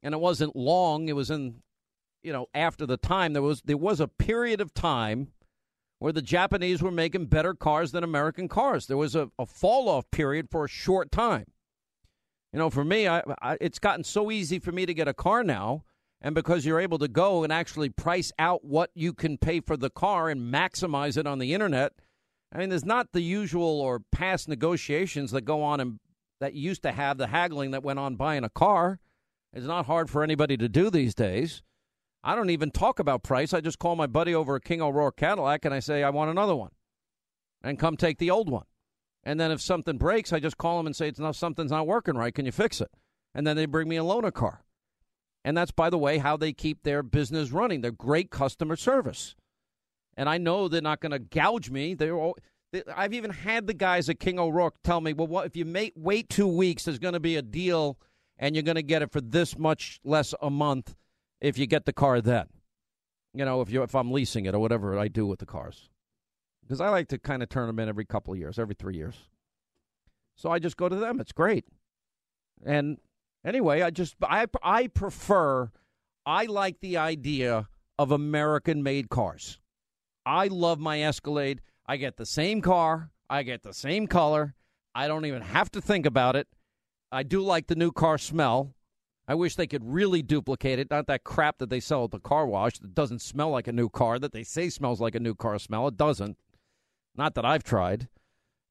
and 0.01 0.13
it 0.13 0.21
wasn't 0.21 0.55
long. 0.55 1.09
It 1.09 1.15
was 1.15 1.29
in, 1.29 1.61
you 2.21 2.31
know, 2.31 2.47
after 2.53 2.85
the 2.85 2.97
time 2.97 3.33
there 3.33 3.41
was 3.41 3.61
there 3.65 3.77
was 3.77 3.99
a 3.99 4.07
period 4.07 4.61
of 4.61 4.73
time 4.73 5.29
where 5.99 6.13
the 6.13 6.21
Japanese 6.21 6.81
were 6.81 6.91
making 6.91 7.25
better 7.25 7.53
cars 7.53 7.91
than 7.91 8.03
American 8.03 8.47
cars. 8.47 8.87
There 8.87 8.97
was 8.97 9.15
a, 9.15 9.31
a 9.39 9.45
fall 9.45 9.89
off 9.89 10.09
period 10.11 10.49
for 10.49 10.65
a 10.65 10.69
short 10.69 11.11
time. 11.11 11.45
You 12.53 12.59
know, 12.59 12.69
for 12.69 12.85
me, 12.85 13.07
I, 13.07 13.23
I, 13.41 13.57
it's 13.59 13.79
gotten 13.79 14.03
so 14.03 14.29
easy 14.29 14.59
for 14.59 14.71
me 14.71 14.85
to 14.85 14.93
get 14.93 15.07
a 15.07 15.13
car 15.13 15.43
now. 15.43 15.83
And 16.21 16.35
because 16.35 16.65
you're 16.65 16.79
able 16.79 16.99
to 16.99 17.09
go 17.09 17.43
and 17.43 17.51
actually 17.51 17.89
price 17.89 18.31
out 18.39 18.63
what 18.63 18.91
you 18.93 19.11
can 19.11 19.37
pay 19.37 19.59
for 19.59 19.75
the 19.75 19.89
car 19.89 20.29
and 20.29 20.53
maximize 20.53 21.17
it 21.17 21.27
on 21.27 21.39
the 21.39 21.53
internet, 21.53 21.93
I 22.53 22.59
mean, 22.59 22.69
there's 22.69 22.85
not 22.85 23.11
the 23.11 23.21
usual 23.21 23.81
or 23.81 23.99
past 24.11 24.47
negotiations 24.47 25.31
that 25.31 25.41
go 25.41 25.63
on 25.63 25.79
and 25.81 25.99
that 26.39 26.53
used 26.53 26.83
to 26.83 26.91
have 26.91 27.17
the 27.17 27.27
haggling 27.27 27.71
that 27.71 27.83
went 27.83 27.99
on 27.99 28.15
buying 28.15 28.43
a 28.43 28.49
car. 28.49 28.99
It's 29.51 29.65
not 29.65 29.87
hard 29.87 30.09
for 30.09 30.23
anybody 30.23 30.55
to 30.57 30.69
do 30.69 30.89
these 30.89 31.15
days. 31.15 31.63
I 32.23 32.35
don't 32.35 32.51
even 32.51 32.71
talk 32.71 32.99
about 32.99 33.23
price. 33.23 33.53
I 33.53 33.59
just 33.59 33.79
call 33.79 33.95
my 33.95 34.07
buddy 34.07 34.33
over 34.33 34.55
at 34.55 34.63
King 34.63 34.81
O'Rourke 34.81 35.17
Cadillac 35.17 35.65
and 35.65 35.73
I 35.73 35.79
say, 35.79 36.03
I 36.03 36.09
want 36.09 36.31
another 36.31 36.55
one. 36.55 36.71
And 37.63 37.79
come 37.79 37.97
take 37.97 38.17
the 38.17 38.31
old 38.31 38.49
one. 38.49 38.65
And 39.23 39.39
then 39.39 39.51
if 39.51 39.61
something 39.61 39.97
breaks, 39.97 40.33
I 40.33 40.39
just 40.39 40.57
call 40.57 40.77
them 40.77 40.85
and 40.85 40.95
say, 40.95 41.07
it's 41.07 41.19
not, 41.19 41.35
something's 41.35 41.71
not 41.71 41.87
working 41.87 42.15
right. 42.15 42.33
Can 42.33 42.45
you 42.45 42.51
fix 42.51 42.81
it? 42.81 42.91
And 43.33 43.47
then 43.47 43.55
they 43.55 43.65
bring 43.65 43.87
me 43.87 43.97
a 43.97 44.03
loaner 44.03 44.33
car. 44.33 44.63
And 45.45 45.57
that's, 45.57 45.71
by 45.71 45.89
the 45.89 45.97
way, 45.97 46.17
how 46.17 46.37
they 46.37 46.53
keep 46.53 46.83
their 46.83 47.03
business 47.03 47.51
running. 47.51 47.81
They're 47.81 47.91
great 47.91 48.31
customer 48.31 48.75
service. 48.75 49.35
And 50.15 50.29
I 50.29 50.37
know 50.37 50.67
they're 50.67 50.81
not 50.81 50.99
going 50.99 51.11
to 51.11 51.19
gouge 51.19 51.69
me. 51.69 51.93
They're 51.93 52.15
all, 52.15 52.37
they, 52.71 52.83
I've 52.95 53.13
even 53.13 53.31
had 53.31 53.67
the 53.67 53.73
guys 53.73 54.09
at 54.09 54.19
King 54.19 54.39
O'Rourke 54.39 54.75
tell 54.83 55.01
me, 55.01 55.13
well, 55.13 55.27
what, 55.27 55.45
if 55.45 55.55
you 55.55 55.65
make, 55.65 55.93
wait 55.95 56.29
two 56.29 56.47
weeks, 56.47 56.85
there's 56.85 56.99
going 56.99 57.13
to 57.13 57.19
be 57.19 57.35
a 57.35 57.41
deal 57.41 57.97
and 58.37 58.55
you're 58.55 58.63
going 58.63 58.75
to 58.75 58.83
get 58.83 59.01
it 59.01 59.11
for 59.11 59.21
this 59.21 59.57
much 59.57 59.99
less 60.03 60.33
a 60.41 60.49
month 60.49 60.95
if 61.39 61.57
you 61.57 61.65
get 61.67 61.85
the 61.85 61.93
car 61.93 62.21
then. 62.21 62.47
You 63.33 63.45
know, 63.45 63.61
if 63.61 63.71
you 63.71 63.81
if 63.81 63.95
I'm 63.95 64.11
leasing 64.11 64.45
it 64.45 64.53
or 64.53 64.59
whatever 64.59 64.97
I 64.97 65.07
do 65.07 65.25
with 65.25 65.39
the 65.39 65.45
cars, 65.45 65.89
because 66.63 66.81
I 66.81 66.89
like 66.89 67.07
to 67.09 67.17
kind 67.17 67.43
of 67.43 67.49
turn 67.49 67.67
them 67.67 67.79
in 67.79 67.89
every 67.89 68.05
couple 68.05 68.33
of 68.33 68.39
years, 68.39 68.57
every 68.57 68.75
three 68.75 68.95
years. 68.95 69.15
So 70.35 70.49
I 70.49 70.59
just 70.59 70.77
go 70.77 70.89
to 70.89 70.95
them. 70.95 71.19
It's 71.19 71.31
great. 71.31 71.65
And 72.65 72.97
anyway, 73.45 73.81
I 73.81 73.89
just 73.89 74.15
I 74.21 74.47
I 74.61 74.87
prefer 74.87 75.71
I 76.25 76.45
like 76.45 76.79
the 76.79 76.97
idea 76.97 77.67
of 77.99 78.11
American 78.11 78.81
made 78.83 79.09
cars. 79.09 79.59
I 80.25 80.47
love 80.47 80.79
my 80.79 81.01
Escalade. 81.03 81.61
I 81.85 81.97
get 81.97 82.17
the 82.17 82.25
same 82.25 82.61
car, 82.61 83.11
I 83.29 83.43
get 83.43 83.63
the 83.63 83.73
same 83.73 84.07
color. 84.07 84.55
I 84.95 85.07
don't 85.07 85.25
even 85.25 85.41
have 85.41 85.71
to 85.71 85.81
think 85.81 86.05
about 86.05 86.35
it. 86.35 86.47
I 87.11 87.23
do 87.23 87.41
like 87.41 87.67
the 87.67 87.75
new 87.75 87.91
car 87.91 88.17
smell. 88.17 88.73
I 89.27 89.35
wish 89.35 89.55
they 89.55 89.67
could 89.67 89.83
really 89.83 90.21
duplicate 90.21 90.79
it, 90.79 90.89
not 90.89 91.07
that 91.07 91.23
crap 91.23 91.57
that 91.59 91.69
they 91.69 91.79
sell 91.79 92.03
at 92.03 92.11
the 92.11 92.19
car 92.19 92.45
wash 92.45 92.79
that 92.79 92.93
doesn't 92.93 93.21
smell 93.21 93.49
like 93.49 93.67
a 93.67 93.71
new 93.71 93.89
car 93.89 94.19
that 94.19 94.33
they 94.33 94.43
say 94.43 94.69
smells 94.69 94.99
like 94.99 95.15
a 95.15 95.19
new 95.19 95.33
car 95.33 95.57
smell. 95.59 95.87
It 95.87 95.97
doesn't. 95.97 96.37
Not 97.15 97.35
that 97.35 97.45
I've 97.45 97.63
tried. 97.63 98.07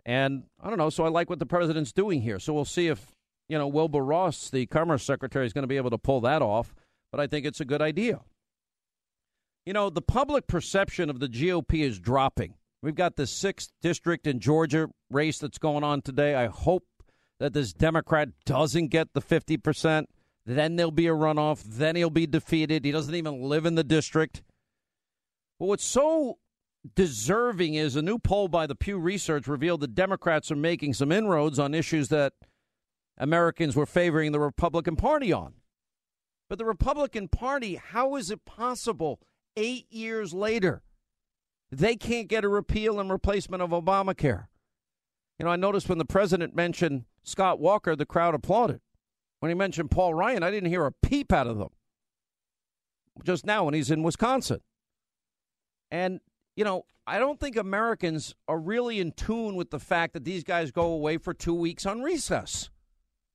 And 0.05 0.45
I 0.61 0.69
don't 0.69 0.79
know, 0.79 0.91
so 0.91 1.05
I 1.05 1.09
like 1.09 1.31
what 1.31 1.39
the 1.39 1.47
president's 1.47 1.93
doing 1.93 2.23
here. 2.23 2.39
So 2.39 2.53
we'll 2.53 2.65
see 2.65 2.89
if, 2.89 3.13
you 3.49 3.57
know, 3.57 3.69
Wilbur 3.69 4.05
Ross, 4.05 4.51
the 4.51 4.67
Commerce 4.67 5.05
Secretary, 5.05 5.47
is 5.47 5.53
going 5.53 5.63
to 5.63 5.69
be 5.69 5.77
able 5.77 5.91
to 5.91 5.99
pull 5.99 6.21
that 6.23 6.43
off. 6.43 6.75
But 7.13 7.21
I 7.21 7.27
think 7.27 7.47
it's 7.47 7.61
a 7.61 7.65
good 7.65 7.83
idea. 7.83 8.21
You 9.65 9.73
know, 9.73 9.91
the 9.91 10.03
public 10.03 10.49
perception 10.49 11.09
of 11.09 11.21
the 11.21 11.29
GOP 11.29 11.83
is 11.85 12.01
dropping. 12.01 12.55
We've 12.83 12.97
got 12.97 13.15
the 13.15 13.29
sixth 13.29 13.71
district 13.81 14.27
in 14.27 14.41
Georgia 14.41 14.89
race 15.09 15.39
that's 15.39 15.59
going 15.59 15.85
on 15.85 16.03
today. 16.03 16.35
I 16.35 16.47
hope 16.47 16.85
that 17.39 17.53
this 17.53 17.73
Democrat 17.73 18.31
doesn't 18.45 18.89
get 18.89 19.13
the 19.15 19.23
50%. 19.23 20.07
Then 20.45 20.75
there'll 20.75 20.91
be 20.91 21.07
a 21.07 21.13
runoff. 21.13 21.63
Then 21.63 21.95
he'll 21.95 22.11
be 22.11 22.27
defeated. 22.27 22.85
He 22.85 22.91
doesn't 22.91 23.15
even 23.15 23.43
live 23.43 23.67
in 23.67 23.77
the 23.77 23.85
district. 23.85 24.43
But 25.61 25.67
what's 25.67 25.85
so 25.85 26.39
deserving 26.95 27.75
is 27.75 27.97
a 27.97 28.03
new 28.03 28.19
poll 28.19 28.49
by 28.49 28.67
the 28.67 28.75
Pew 28.75 28.99
Research 28.99 29.47
revealed 29.47 29.81
that 29.81 29.95
Democrats 29.95 30.51
are 30.51 30.57
making 30.57 30.95
some 30.95 31.13
inroads 31.13 31.59
on 31.59 31.75
issues 31.75 32.09
that 32.09 32.33
Americans 33.19 33.77
were 33.77 33.87
favoring 33.87 34.33
the 34.33 34.41
Republican 34.41 34.97
Party 34.97 35.33
on. 35.33 35.55
But 36.49 36.59
the 36.59 36.65
Republican 36.65 37.29
Party, 37.29 37.77
how 37.77 38.17
is 38.17 38.31
it 38.31 38.45
possible 38.45 39.21
eight 39.57 39.87
years 39.91 40.35
later 40.35 40.83
they 41.71 41.97
can't 41.97 42.29
get 42.29 42.45
a 42.45 42.49
repeal 42.49 43.01
and 43.01 43.11
replacement 43.11 43.63
of 43.63 43.71
Obamacare? 43.71 44.49
You 45.39 45.47
know, 45.47 45.51
I 45.51 45.57
noticed 45.57 45.89
when 45.89 45.99
the 45.99 46.05
president 46.05 46.55
mentioned 46.55 47.05
Scott 47.23 47.59
Walker, 47.59 47.97
the 47.97 48.07
crowd 48.07 48.35
applauded. 48.35 48.81
When 49.41 49.51
he 49.51 49.55
mentioned 49.55 49.91
Paul 49.91 50.15
Ryan, 50.15 50.43
I 50.43 50.51
didn't 50.51 50.69
hear 50.69 50.87
a 50.87 50.93
peep 50.93 51.33
out 51.33 51.47
of 51.47 51.59
them. 51.59 51.71
Just 53.25 53.45
now 53.45 53.65
when 53.65 53.75
he's 53.75 53.91
in 53.91 54.03
Wisconsin. 54.03 54.61
And 55.91 56.21
you 56.57 56.65
know, 56.65 56.85
I 57.07 57.19
don't 57.19 57.41
think 57.41 57.57
Americans 57.57 58.35
are 58.47 58.59
really 58.59 59.01
in 59.01 59.13
tune 59.13 59.57
with 59.57 59.71
the 59.71 59.81
fact 59.81 60.13
that 60.13 60.25
these 60.25 60.45
guys 60.45 60.71
go 60.71 60.87
away 60.93 61.19
for 61.19 61.35
two 61.35 61.55
weeks 61.55 61.87
on 61.87 62.03
recess. 62.03 62.71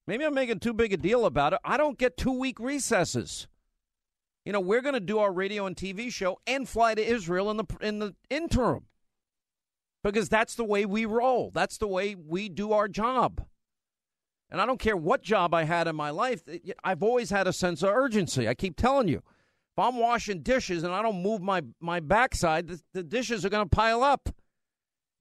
Maybe 0.06 0.24
I'm 0.24 0.34
making 0.34 0.60
too 0.60 0.74
big 0.74 0.94
a 0.94 0.98
deal 0.98 1.26
about 1.26 1.54
it. 1.54 1.60
I 1.66 1.76
don't 1.76 1.98
get 1.98 2.16
two 2.16 2.32
week 2.32 2.60
recesses. 2.60 3.48
You 4.46 4.54
know, 4.54 4.62
we're 4.62 4.82
going 4.82 4.94
to 4.94 5.02
do 5.02 5.20
our 5.20 5.34
radio 5.34 5.66
and 5.66 5.76
TV 5.76 6.10
show 6.12 6.40
and 6.48 6.70
fly 6.70 6.96
to 6.96 7.06
Israel 7.06 7.52
in 7.52 7.58
the 7.58 7.66
in 7.82 8.00
the 8.00 8.16
interim 8.30 8.86
because 10.04 10.30
that's 10.30 10.56
the 10.56 10.64
way 10.64 10.86
we 10.86 11.04
roll. 11.04 11.52
That's 11.54 11.78
the 11.78 11.88
way 11.88 12.16
we 12.16 12.48
do 12.48 12.72
our 12.72 12.88
job. 12.88 13.46
And 14.50 14.62
I 14.62 14.66
don't 14.66 14.80
care 14.80 14.96
what 14.96 15.22
job 15.22 15.54
I 15.54 15.66
had 15.66 15.88
in 15.88 15.98
my 15.98 16.12
life, 16.12 16.44
I've 16.82 17.04
always 17.04 17.30
had 17.30 17.48
a 17.48 17.54
sense 17.54 17.84
of 17.84 17.90
urgency. 17.90 18.48
I 18.48 18.54
keep 18.54 18.78
telling 18.78 19.10
you. 19.10 19.22
If 19.78 19.84
I'm 19.84 19.98
washing 19.98 20.42
dishes 20.42 20.82
and 20.82 20.92
I 20.92 21.04
don't 21.04 21.22
move 21.22 21.40
my, 21.40 21.62
my 21.80 22.00
backside, 22.00 22.68
the, 22.68 22.82
the 22.94 23.04
dishes 23.04 23.46
are 23.46 23.50
going 23.50 23.70
to 23.70 23.76
pile 23.76 24.02
up. 24.02 24.28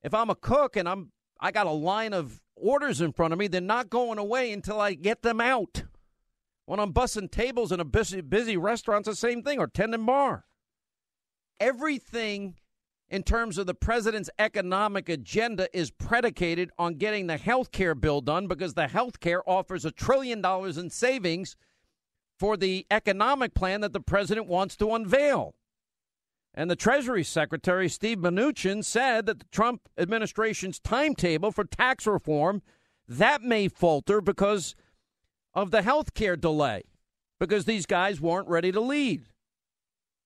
If 0.03 0.15
I'm 0.15 0.31
a 0.31 0.35
cook 0.35 0.77
and 0.77 0.89
I'm 0.89 1.13
I 1.39 1.51
got 1.51 1.67
a 1.67 1.73
line 1.73 2.15
of 2.15 2.41
orders 2.55 3.03
in 3.03 3.13
front 3.13 3.35
of 3.35 3.39
me, 3.39 3.49
they're 3.49 3.61
not 3.61 3.91
going 3.91 4.19
away 4.19 4.53
until 4.53 4.81
I 4.81 4.95
get 4.95 5.21
them 5.21 5.43
out. 5.43 5.83
When 6.65 6.81
I'm 6.81 6.95
bussing 6.95 7.31
tables 7.31 7.71
in 7.71 7.81
a 7.81 7.85
busy 7.85 8.23
busy 8.23 8.57
restaurant, 8.57 9.07
it's 9.07 9.21
the 9.21 9.29
same 9.29 9.43
thing, 9.43 9.59
or 9.59 9.67
tending 9.67 10.07
bar. 10.07 10.47
Everything 11.61 12.55
in 13.11 13.25
terms 13.25 13.59
of 13.59 13.67
the 13.67 13.75
president's 13.75 14.31
economic 14.39 15.11
agenda 15.11 15.69
is 15.77 15.91
predicated 15.91 16.71
on 16.79 16.95
getting 16.95 17.27
the 17.27 17.37
health 17.37 17.73
care 17.73 17.95
bill 17.95 18.23
done 18.23 18.47
because 18.47 18.73
the 18.73 18.89
health 18.89 19.21
care 19.21 19.47
offers 19.47 19.85
a 19.85 19.91
trillion 19.91 20.41
dollars 20.41 20.79
in 20.79 20.89
savings 20.89 21.57
for 22.39 22.57
the 22.57 22.87
economic 22.91 23.55
plan 23.55 23.81
that 23.81 23.93
the 23.93 24.01
president 24.01 24.47
wants 24.47 24.77
to 24.77 24.95
unveil. 24.95 25.55
And 26.55 26.71
the 26.71 26.77
Treasury 26.77 27.23
Secretary, 27.23 27.89
Steve 27.89 28.19
Mnuchin, 28.19 28.83
said 28.83 29.27
that 29.27 29.41
the 29.41 29.47
Trump 29.53 29.89
administration's 29.99 30.79
timetable 30.79 31.53
for 31.53 31.65
tax 31.65 32.07
reform 32.07 32.63
that 33.09 33.43
may 33.43 33.69
falter 33.69 34.21
because 34.21 34.75
of 35.55 35.71
the 35.71 35.83
health 35.83 36.15
care 36.15 36.37
delay, 36.37 36.83
because 37.39 37.65
these 37.65 37.87
guys 37.87 38.21
weren't 38.21 38.49
ready 38.49 38.73
to 38.73 38.81
lead. 38.81 39.25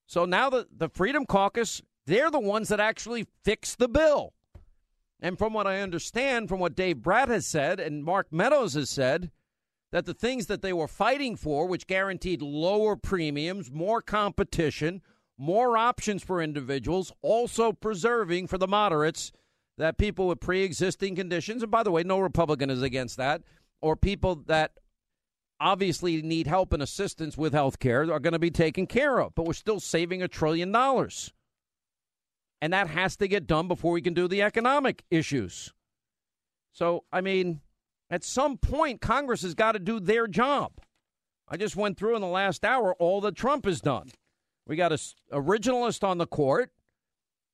So 0.07 0.25
now 0.25 0.51
the, 0.51 0.67
the 0.77 0.89
Freedom 0.89 1.27
Caucus, 1.27 1.83
they're 2.07 2.31
the 2.31 2.41
ones 2.41 2.69
that 2.69 2.81
actually 2.81 3.27
fix 3.45 3.75
the 3.75 3.89
bill. 3.89 4.33
And 5.21 5.37
from 5.39 5.53
what 5.53 5.67
I 5.67 5.81
understand, 5.81 6.49
from 6.49 6.61
what 6.61 6.75
Dave 6.75 7.03
Brat 7.03 7.29
has 7.29 7.47
said 7.47 7.79
and 7.79 8.03
Mark 8.03 8.33
Meadows 8.33 8.75
has 8.75 8.89
said, 8.89 9.31
that 9.93 10.07
the 10.07 10.15
things 10.15 10.47
that 10.47 10.63
they 10.63 10.73
were 10.73 10.89
fighting 10.89 11.37
for, 11.37 11.67
which 11.67 11.87
guaranteed 11.87 12.43
lower 12.43 12.97
premiums, 12.97 13.71
more 13.71 14.01
competition, 14.01 15.03
more 15.37 15.77
options 15.77 16.23
for 16.23 16.43
individuals, 16.43 17.13
also 17.23 17.73
preserving 17.73 18.47
for 18.47 18.59
the 18.59 18.69
moderates 18.69 19.33
that 19.79 19.99
people 19.99 20.29
with 20.29 20.41
pre 20.41 20.63
existing 20.63 21.17
conditions, 21.17 21.63
and 21.63 21.71
by 21.71 21.83
the 21.83 21.91
way, 21.91 22.03
no 22.03 22.21
Republican 22.21 22.71
is 22.71 22.83
against 22.83 23.17
that, 23.17 23.43
or 23.81 23.97
people 23.97 24.37
that 24.47 24.73
obviously 25.59 26.23
need 26.23 26.47
help 26.47 26.73
and 26.73 26.83
assistance 26.83 27.37
with 27.37 27.53
health 27.53 27.79
care 27.79 28.03
are 28.13 28.21
going 28.21 28.33
to 28.33 28.39
be 28.39 28.51
taken 28.51 28.87
care 28.87 29.19
of. 29.21 29.35
But 29.35 29.47
we're 29.47 29.53
still 29.53 29.81
saving 29.81 30.23
a 30.23 30.29
trillion 30.29 30.73
dollars. 30.73 31.33
And 32.63 32.73
that 32.73 32.89
has 32.89 33.17
to 33.17 33.29
get 33.29 33.47
done 33.47 33.69
before 33.69 33.93
we 33.93 34.03
can 34.03 34.15
do 34.15 34.29
the 34.29 34.43
economic 34.43 35.03
issues. 35.11 35.73
So, 36.73 37.05
I 37.11 37.23
mean, 37.23 37.61
at 38.11 38.25
some 38.25 38.59
point, 38.59 39.01
Congress 39.01 39.43
has 39.43 39.55
got 39.55 39.73
to 39.73 39.79
do 39.79 40.01
their 40.01 40.27
job. 40.27 40.73
I 41.49 41.57
just 41.57 41.77
went 41.77 41.97
through 41.97 42.17
in 42.17 42.21
the 42.21 42.29
last 42.29 42.65
hour 42.65 42.95
all 42.95 43.21
that 43.23 43.37
Trump 43.37 43.65
has 43.65 43.81
done. 43.81 44.11
We 44.67 44.77
got 44.77 44.93
a 44.93 44.99
originalist 45.33 46.05
on 46.05 46.19
the 46.19 46.27
court. 46.27 46.73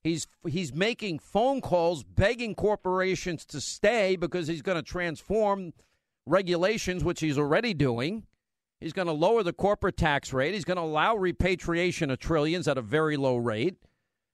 He's 0.03 0.27
he's 0.47 0.73
making 0.73 1.19
phone 1.19 1.61
calls 1.61 2.03
begging 2.03 2.55
corporations 2.55 3.45
to 3.47 3.59
stay 3.59 4.15
because 4.15 4.47
he's 4.47 4.61
going 4.61 4.77
to 4.77 4.83
transform 4.83 5.73
regulations, 6.25 7.03
which 7.03 7.19
he's 7.19 7.37
already 7.37 7.73
doing. 7.73 8.25
He's 8.79 8.93
going 8.93 9.07
to 9.07 9.13
lower 9.13 9.41
the 9.41 9.53
corporate 9.53 9.97
tax 9.97 10.31
rate. 10.31 10.53
He's 10.53 10.65
going 10.65 10.77
to 10.77 10.83
allow 10.83 11.15
repatriation 11.15 12.11
of 12.11 12.19
trillions 12.19 12.67
at 12.67 12.77
a 12.77 12.81
very 12.81 13.17
low 13.17 13.37
rate, 13.37 13.75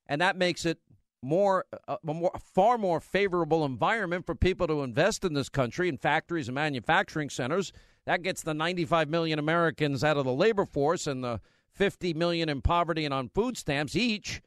and 0.08 0.20
that 0.20 0.36
makes 0.36 0.66
it 0.66 0.80
more, 1.24 1.66
uh, 1.88 1.98
a 2.08 2.14
more, 2.14 2.32
far 2.54 2.78
more 2.78 3.00
favorable 3.00 3.66
environment 3.66 4.26
for 4.26 4.36
people 4.36 4.68
to 4.68 4.84
invest 4.84 5.24
in 5.24 5.34
this 5.34 5.50
country 5.50 5.90
in 5.90 5.98
factories 5.98 6.48
and 6.48 6.56
manufacturing 6.56 7.30
centers. 7.30 7.72
That 8.06 8.22
gets 8.22 8.44
the 8.44 8.54
95 8.54 9.10
million 9.10 9.40
Americans 9.40 10.04
out 10.04 10.18
of 10.18 10.26
the 10.26 10.34
labor 10.34 10.66
force 10.66 11.08
and 11.08 11.24
the 11.24 11.40
50 11.74 12.14
million 12.14 12.50
in 12.50 12.62
poverty 12.62 13.06
and 13.06 13.14
on 13.14 13.30
food 13.30 13.58
stamps 13.58 13.96
each. 13.96 14.42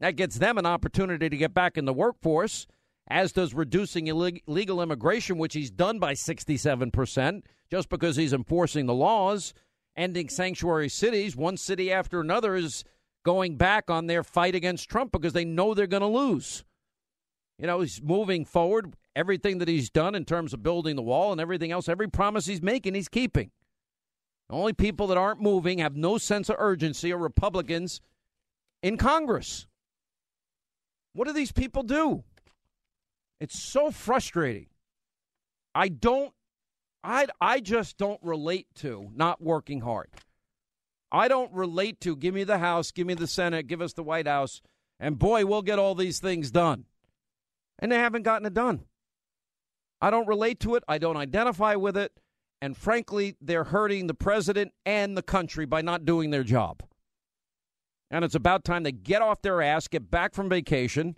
That 0.00 0.16
gets 0.16 0.38
them 0.38 0.58
an 0.58 0.66
opportunity 0.66 1.28
to 1.28 1.36
get 1.36 1.54
back 1.54 1.76
in 1.76 1.84
the 1.84 1.92
workforce, 1.92 2.66
as 3.08 3.32
does 3.32 3.54
reducing 3.54 4.06
illegal 4.06 4.80
immigration, 4.80 5.38
which 5.38 5.54
he's 5.54 5.70
done 5.70 5.98
by 5.98 6.12
67%, 6.12 7.42
just 7.70 7.88
because 7.88 8.16
he's 8.16 8.32
enforcing 8.32 8.86
the 8.86 8.94
laws, 8.94 9.54
ending 9.96 10.28
sanctuary 10.28 10.88
cities. 10.88 11.34
One 11.34 11.56
city 11.56 11.90
after 11.90 12.20
another 12.20 12.54
is 12.54 12.84
going 13.24 13.56
back 13.56 13.90
on 13.90 14.06
their 14.06 14.22
fight 14.22 14.54
against 14.54 14.88
Trump 14.88 15.12
because 15.12 15.32
they 15.32 15.44
know 15.44 15.74
they're 15.74 15.86
going 15.86 16.00
to 16.00 16.06
lose. 16.06 16.64
You 17.58 17.66
know, 17.66 17.80
he's 17.80 18.00
moving 18.02 18.44
forward. 18.44 18.94
Everything 19.16 19.58
that 19.58 19.68
he's 19.68 19.90
done 19.90 20.14
in 20.14 20.24
terms 20.24 20.54
of 20.54 20.62
building 20.62 20.94
the 20.94 21.02
wall 21.02 21.32
and 21.32 21.40
everything 21.40 21.72
else, 21.72 21.88
every 21.88 22.08
promise 22.08 22.46
he's 22.46 22.62
making, 22.62 22.94
he's 22.94 23.08
keeping. 23.08 23.50
The 24.48 24.54
only 24.54 24.72
people 24.72 25.08
that 25.08 25.18
aren't 25.18 25.42
moving, 25.42 25.78
have 25.78 25.96
no 25.96 26.18
sense 26.18 26.48
of 26.48 26.56
urgency, 26.58 27.12
are 27.12 27.18
Republicans 27.18 28.00
in 28.82 28.96
Congress. 28.96 29.66
What 31.12 31.26
do 31.26 31.32
these 31.32 31.52
people 31.52 31.82
do? 31.82 32.22
It's 33.40 33.58
so 33.58 33.90
frustrating. 33.90 34.66
I 35.74 35.88
don't, 35.88 36.32
I, 37.04 37.26
I 37.40 37.60
just 37.60 37.98
don't 37.98 38.20
relate 38.22 38.68
to 38.76 39.10
not 39.14 39.42
working 39.42 39.80
hard. 39.80 40.08
I 41.10 41.28
don't 41.28 41.52
relate 41.52 42.00
to 42.02 42.16
give 42.16 42.34
me 42.34 42.44
the 42.44 42.58
House, 42.58 42.90
give 42.90 43.06
me 43.06 43.14
the 43.14 43.26
Senate, 43.26 43.66
give 43.66 43.80
us 43.80 43.94
the 43.94 44.02
White 44.02 44.26
House, 44.26 44.60
and 45.00 45.18
boy, 45.18 45.46
we'll 45.46 45.62
get 45.62 45.78
all 45.78 45.94
these 45.94 46.18
things 46.18 46.50
done. 46.50 46.84
And 47.78 47.92
they 47.92 47.96
haven't 47.96 48.22
gotten 48.22 48.46
it 48.46 48.54
done. 48.54 48.84
I 50.00 50.10
don't 50.10 50.28
relate 50.28 50.60
to 50.60 50.74
it. 50.74 50.84
I 50.88 50.98
don't 50.98 51.16
identify 51.16 51.74
with 51.76 51.96
it. 51.96 52.12
And 52.60 52.76
frankly, 52.76 53.36
they're 53.40 53.64
hurting 53.64 54.06
the 54.06 54.14
president 54.14 54.72
and 54.84 55.16
the 55.16 55.22
country 55.22 55.64
by 55.64 55.80
not 55.80 56.04
doing 56.04 56.30
their 56.30 56.42
job. 56.42 56.82
And 58.10 58.24
it's 58.24 58.34
about 58.34 58.64
time 58.64 58.82
they 58.82 58.92
get 58.92 59.22
off 59.22 59.42
their 59.42 59.62
ass, 59.62 59.86
get 59.86 60.10
back 60.10 60.34
from 60.34 60.48
vacation, 60.48 61.16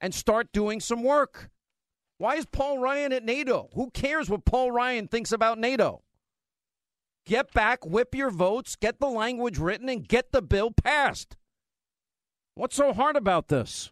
and 0.00 0.14
start 0.14 0.52
doing 0.52 0.80
some 0.80 1.02
work. 1.02 1.50
Why 2.18 2.36
is 2.36 2.46
Paul 2.46 2.78
Ryan 2.78 3.12
at 3.12 3.24
NATO? 3.24 3.70
Who 3.74 3.90
cares 3.90 4.28
what 4.28 4.44
Paul 4.44 4.70
Ryan 4.72 5.08
thinks 5.08 5.32
about 5.32 5.58
NATO? 5.58 6.02
Get 7.26 7.52
back, 7.52 7.84
whip 7.84 8.14
your 8.14 8.30
votes, 8.30 8.76
get 8.76 9.00
the 9.00 9.08
language 9.08 9.58
written, 9.58 9.88
and 9.88 10.06
get 10.06 10.30
the 10.30 10.40
bill 10.40 10.70
passed. 10.70 11.36
What's 12.54 12.76
so 12.76 12.92
hard 12.92 13.16
about 13.16 13.48
this? 13.48 13.90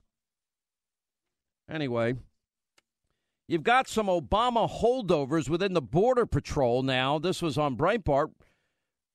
Anyway, 1.69 2.15
you've 3.49 3.65
got 3.65 3.89
some 3.89 4.07
Obama 4.07 4.71
holdovers 4.71 5.49
within 5.49 5.75
the 5.75 5.83
Border 5.83 6.27
Patrol 6.27 6.85
now. 6.85 7.19
This 7.19 7.43
was 7.43 7.59
on 7.59 7.77
Breitbart, 7.77 8.31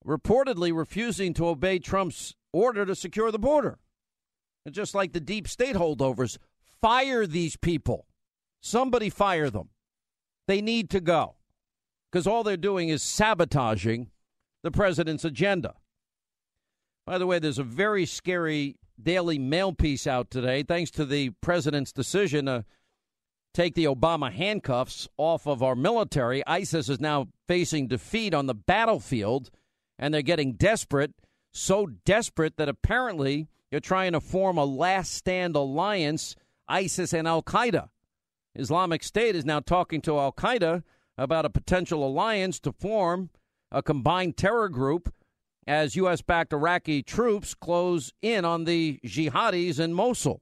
reportedly 0.05 0.75
refusing 0.75 1.33
to 1.35 1.47
obey 1.47 1.79
Trump's 1.79 2.35
order 2.51 2.85
to 2.85 2.95
secure 2.95 3.31
the 3.31 3.39
border. 3.39 3.79
And 4.65 4.75
just 4.75 4.93
like 4.93 5.13
the 5.13 5.21
deep 5.21 5.47
state 5.47 5.77
holdovers, 5.77 6.37
fire 6.81 7.25
these 7.25 7.55
people. 7.55 8.05
Somebody 8.61 9.09
fire 9.09 9.49
them. 9.49 9.69
They 10.45 10.61
need 10.61 10.89
to 10.89 10.99
go 10.99 11.35
because 12.11 12.27
all 12.27 12.43
they're 12.43 12.57
doing 12.57 12.89
is 12.89 13.03
sabotaging 13.03 14.09
the 14.63 14.71
president's 14.71 15.25
agenda. 15.25 15.75
By 17.05 17.17
the 17.17 17.27
way, 17.27 17.39
there's 17.39 17.59
a 17.59 17.63
very 17.63 18.05
scary 18.05 18.77
Daily 19.01 19.39
Mail 19.39 19.73
piece 19.73 20.05
out 20.05 20.29
today, 20.29 20.63
thanks 20.63 20.91
to 20.91 21.05
the 21.05 21.31
president's 21.41 21.91
decision 21.91 22.45
to 22.45 22.65
take 23.53 23.75
the 23.75 23.85
Obama 23.85 24.31
handcuffs 24.31 25.07
off 25.17 25.47
of 25.47 25.63
our 25.63 25.75
military. 25.75 26.45
ISIS 26.45 26.89
is 26.89 26.99
now 26.99 27.27
facing 27.47 27.87
defeat 27.87 28.33
on 28.33 28.45
the 28.45 28.53
battlefield, 28.53 29.49
and 29.97 30.13
they're 30.13 30.21
getting 30.21 30.53
desperate, 30.53 31.13
so 31.51 31.87
desperate 32.05 32.57
that 32.57 32.69
apparently 32.69 33.47
they're 33.71 33.79
trying 33.79 34.11
to 34.11 34.19
form 34.19 34.57
a 34.57 34.65
last 34.65 35.13
stand 35.13 35.55
alliance, 35.55 36.35
ISIS 36.67 37.13
and 37.13 37.27
Al 37.27 37.41
Qaeda. 37.41 37.89
Islamic 38.55 39.03
State 39.03 39.35
is 39.35 39.45
now 39.45 39.59
talking 39.59 40.01
to 40.01 40.19
Al 40.19 40.31
Qaeda 40.31 40.83
about 41.19 41.45
a 41.45 41.49
potential 41.49 42.07
alliance 42.07 42.59
to 42.61 42.71
form 42.71 43.29
a 43.71 43.83
combined 43.83 44.37
terror 44.37 44.69
group 44.69 45.13
as 45.67 45.95
U.S. 45.97 46.21
backed 46.21 46.53
Iraqi 46.53 47.03
troops 47.03 47.53
close 47.53 48.11
in 48.21 48.45
on 48.45 48.63
the 48.63 48.99
jihadis 49.05 49.79
in 49.79 49.93
Mosul. 49.93 50.41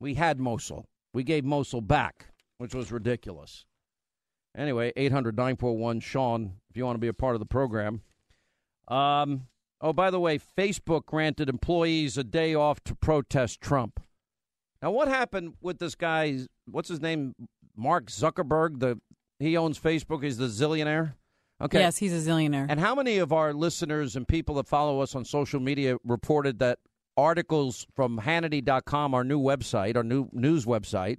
We 0.00 0.14
had 0.14 0.38
Mosul. 0.38 0.86
We 1.14 1.22
gave 1.22 1.44
Mosul 1.44 1.80
back, 1.80 2.26
which 2.58 2.74
was 2.74 2.92
ridiculous. 2.92 3.64
Anyway, 4.56 4.92
800 4.96 5.36
941 5.36 6.00
Sean, 6.00 6.54
if 6.68 6.76
you 6.76 6.84
want 6.84 6.96
to 6.96 7.00
be 7.00 7.08
a 7.08 7.14
part 7.14 7.36
of 7.36 7.40
the 7.40 7.46
program. 7.46 8.02
Um, 8.88 9.46
oh, 9.80 9.92
by 9.92 10.10
the 10.10 10.20
way, 10.20 10.38
Facebook 10.38 11.06
granted 11.06 11.48
employees 11.48 12.18
a 12.18 12.24
day 12.24 12.54
off 12.54 12.82
to 12.84 12.94
protest 12.94 13.60
Trump. 13.60 14.00
Now, 14.82 14.90
what 14.90 15.08
happened 15.08 15.54
with 15.60 15.78
this 15.78 15.94
guy? 15.94 16.40
What's 16.66 16.88
his 16.88 17.00
name? 17.00 17.34
Mark 17.76 18.06
Zuckerberg. 18.06 18.80
The 18.80 19.00
he 19.38 19.56
owns 19.56 19.78
Facebook. 19.78 20.22
He's 20.22 20.38
the 20.38 20.46
zillionaire. 20.46 21.14
Okay. 21.60 21.80
Yes, 21.80 21.96
he's 21.96 22.12
a 22.12 22.30
zillionaire. 22.30 22.66
And 22.68 22.78
how 22.78 22.94
many 22.94 23.18
of 23.18 23.32
our 23.32 23.52
listeners 23.52 24.14
and 24.14 24.26
people 24.26 24.54
that 24.56 24.68
follow 24.68 25.00
us 25.00 25.14
on 25.14 25.24
social 25.24 25.58
media 25.58 25.96
reported 26.04 26.60
that 26.60 26.78
articles 27.16 27.86
from 27.94 28.20
Hannity.com, 28.20 29.12
our 29.12 29.24
new 29.24 29.40
website, 29.40 29.96
our 29.96 30.04
new 30.04 30.28
news 30.32 30.66
website, 30.66 31.18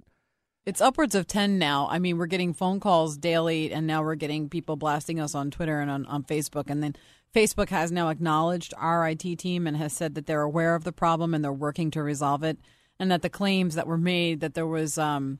it's 0.66 0.80
upwards 0.80 1.14
of 1.14 1.26
10 1.26 1.58
now. 1.58 1.88
I 1.90 1.98
mean, 1.98 2.18
we're 2.18 2.26
getting 2.26 2.52
phone 2.52 2.80
calls 2.80 3.16
daily, 3.16 3.72
and 3.72 3.86
now 3.86 4.02
we're 4.02 4.14
getting 4.14 4.48
people 4.48 4.76
blasting 4.76 5.18
us 5.18 5.34
on 5.34 5.50
Twitter 5.50 5.80
and 5.80 5.90
on, 5.90 6.06
on 6.06 6.22
Facebook. 6.22 6.68
And 6.68 6.82
then 6.82 6.94
Facebook 7.34 7.70
has 7.70 7.90
now 7.90 8.10
acknowledged 8.10 8.74
our 8.76 9.08
IT 9.08 9.38
team 9.38 9.66
and 9.66 9.76
has 9.78 9.92
said 9.92 10.14
that 10.14 10.26
they're 10.26 10.42
aware 10.42 10.74
of 10.74 10.84
the 10.84 10.92
problem 10.92 11.34
and 11.34 11.42
they're 11.42 11.52
working 11.52 11.90
to 11.92 12.02
resolve 12.02 12.42
it. 12.42 12.58
And 12.98 13.10
that 13.10 13.22
the 13.22 13.30
claims 13.30 13.74
that 13.76 13.86
were 13.86 13.98
made 13.98 14.40
that 14.40 14.52
there 14.52 14.66
was 14.66 14.98
um, 14.98 15.38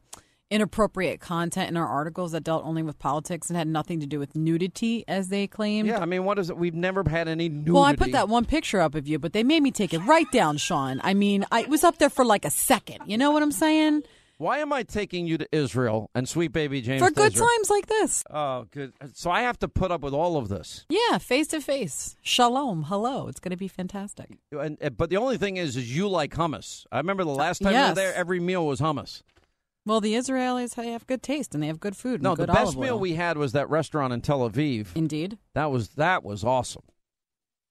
inappropriate 0.50 1.20
content 1.20 1.68
in 1.68 1.76
our 1.76 1.86
articles 1.86 2.32
that 2.32 2.42
dealt 2.42 2.64
only 2.64 2.82
with 2.82 2.98
politics 2.98 3.48
and 3.48 3.56
had 3.56 3.68
nothing 3.68 4.00
to 4.00 4.06
do 4.06 4.18
with 4.18 4.34
nudity, 4.34 5.04
as 5.06 5.28
they 5.28 5.46
claimed. 5.46 5.88
Yeah, 5.88 6.00
I 6.00 6.04
mean, 6.04 6.24
what 6.24 6.38
is 6.38 6.50
it? 6.50 6.56
We've 6.56 6.74
never 6.74 7.04
had 7.08 7.28
any 7.28 7.48
nudity. 7.48 7.70
Well, 7.70 7.84
I 7.84 7.94
put 7.94 8.12
that 8.12 8.28
one 8.28 8.44
picture 8.44 8.80
up 8.80 8.94
of 8.94 9.06
you, 9.06 9.18
but 9.18 9.32
they 9.32 9.44
made 9.44 9.62
me 9.62 9.70
take 9.70 9.94
it 9.94 10.00
right 10.00 10.30
down, 10.32 10.56
Sean. 10.56 11.00
I 11.04 11.14
mean, 11.14 11.46
I 11.52 11.62
was 11.62 11.84
up 11.84 11.98
there 11.98 12.10
for 12.10 12.24
like 12.24 12.44
a 12.44 12.50
second. 12.50 12.98
You 13.06 13.16
know 13.16 13.30
what 13.30 13.42
I'm 13.42 13.52
saying? 13.52 14.02
Why 14.38 14.60
am 14.60 14.72
I 14.72 14.84
taking 14.84 15.26
you 15.26 15.36
to 15.36 15.46
Israel 15.54 16.08
and 16.14 16.26
sweet 16.26 16.50
baby 16.50 16.80
James 16.80 17.02
for 17.02 17.10
good 17.10 17.34
Israel? 17.34 17.46
times 17.46 17.68
like 17.68 17.86
this? 17.88 18.24
Oh, 18.30 18.66
good. 18.70 18.94
So 19.12 19.30
I 19.30 19.42
have 19.42 19.58
to 19.58 19.68
put 19.68 19.90
up 19.90 20.00
with 20.00 20.14
all 20.14 20.38
of 20.38 20.48
this. 20.48 20.86
Yeah, 20.88 21.18
face 21.18 21.48
to 21.48 21.60
face. 21.60 22.16
Shalom. 22.22 22.84
Hello. 22.84 23.28
It's 23.28 23.38
going 23.38 23.50
to 23.50 23.58
be 23.58 23.68
fantastic. 23.68 24.38
And, 24.50 24.78
but 24.96 25.10
the 25.10 25.18
only 25.18 25.36
thing 25.36 25.58
is, 25.58 25.76
is 25.76 25.94
you 25.94 26.08
like 26.08 26.32
hummus. 26.32 26.86
I 26.90 26.96
remember 26.96 27.22
the 27.24 27.30
last 27.30 27.60
time 27.60 27.72
yes. 27.72 27.84
we 27.84 27.90
were 27.90 27.94
there, 27.96 28.14
every 28.14 28.40
meal 28.40 28.66
was 28.66 28.80
hummus. 28.80 29.22
Well, 29.90 30.00
the 30.00 30.14
Israelis 30.14 30.76
have 30.76 31.04
good 31.08 31.20
taste 31.20 31.52
and 31.52 31.60
they 31.60 31.66
have 31.66 31.80
good 31.80 31.96
food. 31.96 32.22
No, 32.22 32.36
the 32.36 32.46
best 32.46 32.76
meal 32.76 32.96
we 32.96 33.14
had 33.14 33.36
was 33.36 33.50
that 33.54 33.68
restaurant 33.68 34.12
in 34.12 34.20
Tel 34.20 34.48
Aviv. 34.48 34.94
Indeed, 34.94 35.36
that 35.54 35.72
was 35.72 35.88
that 35.96 36.22
was 36.22 36.44
awesome. 36.44 36.84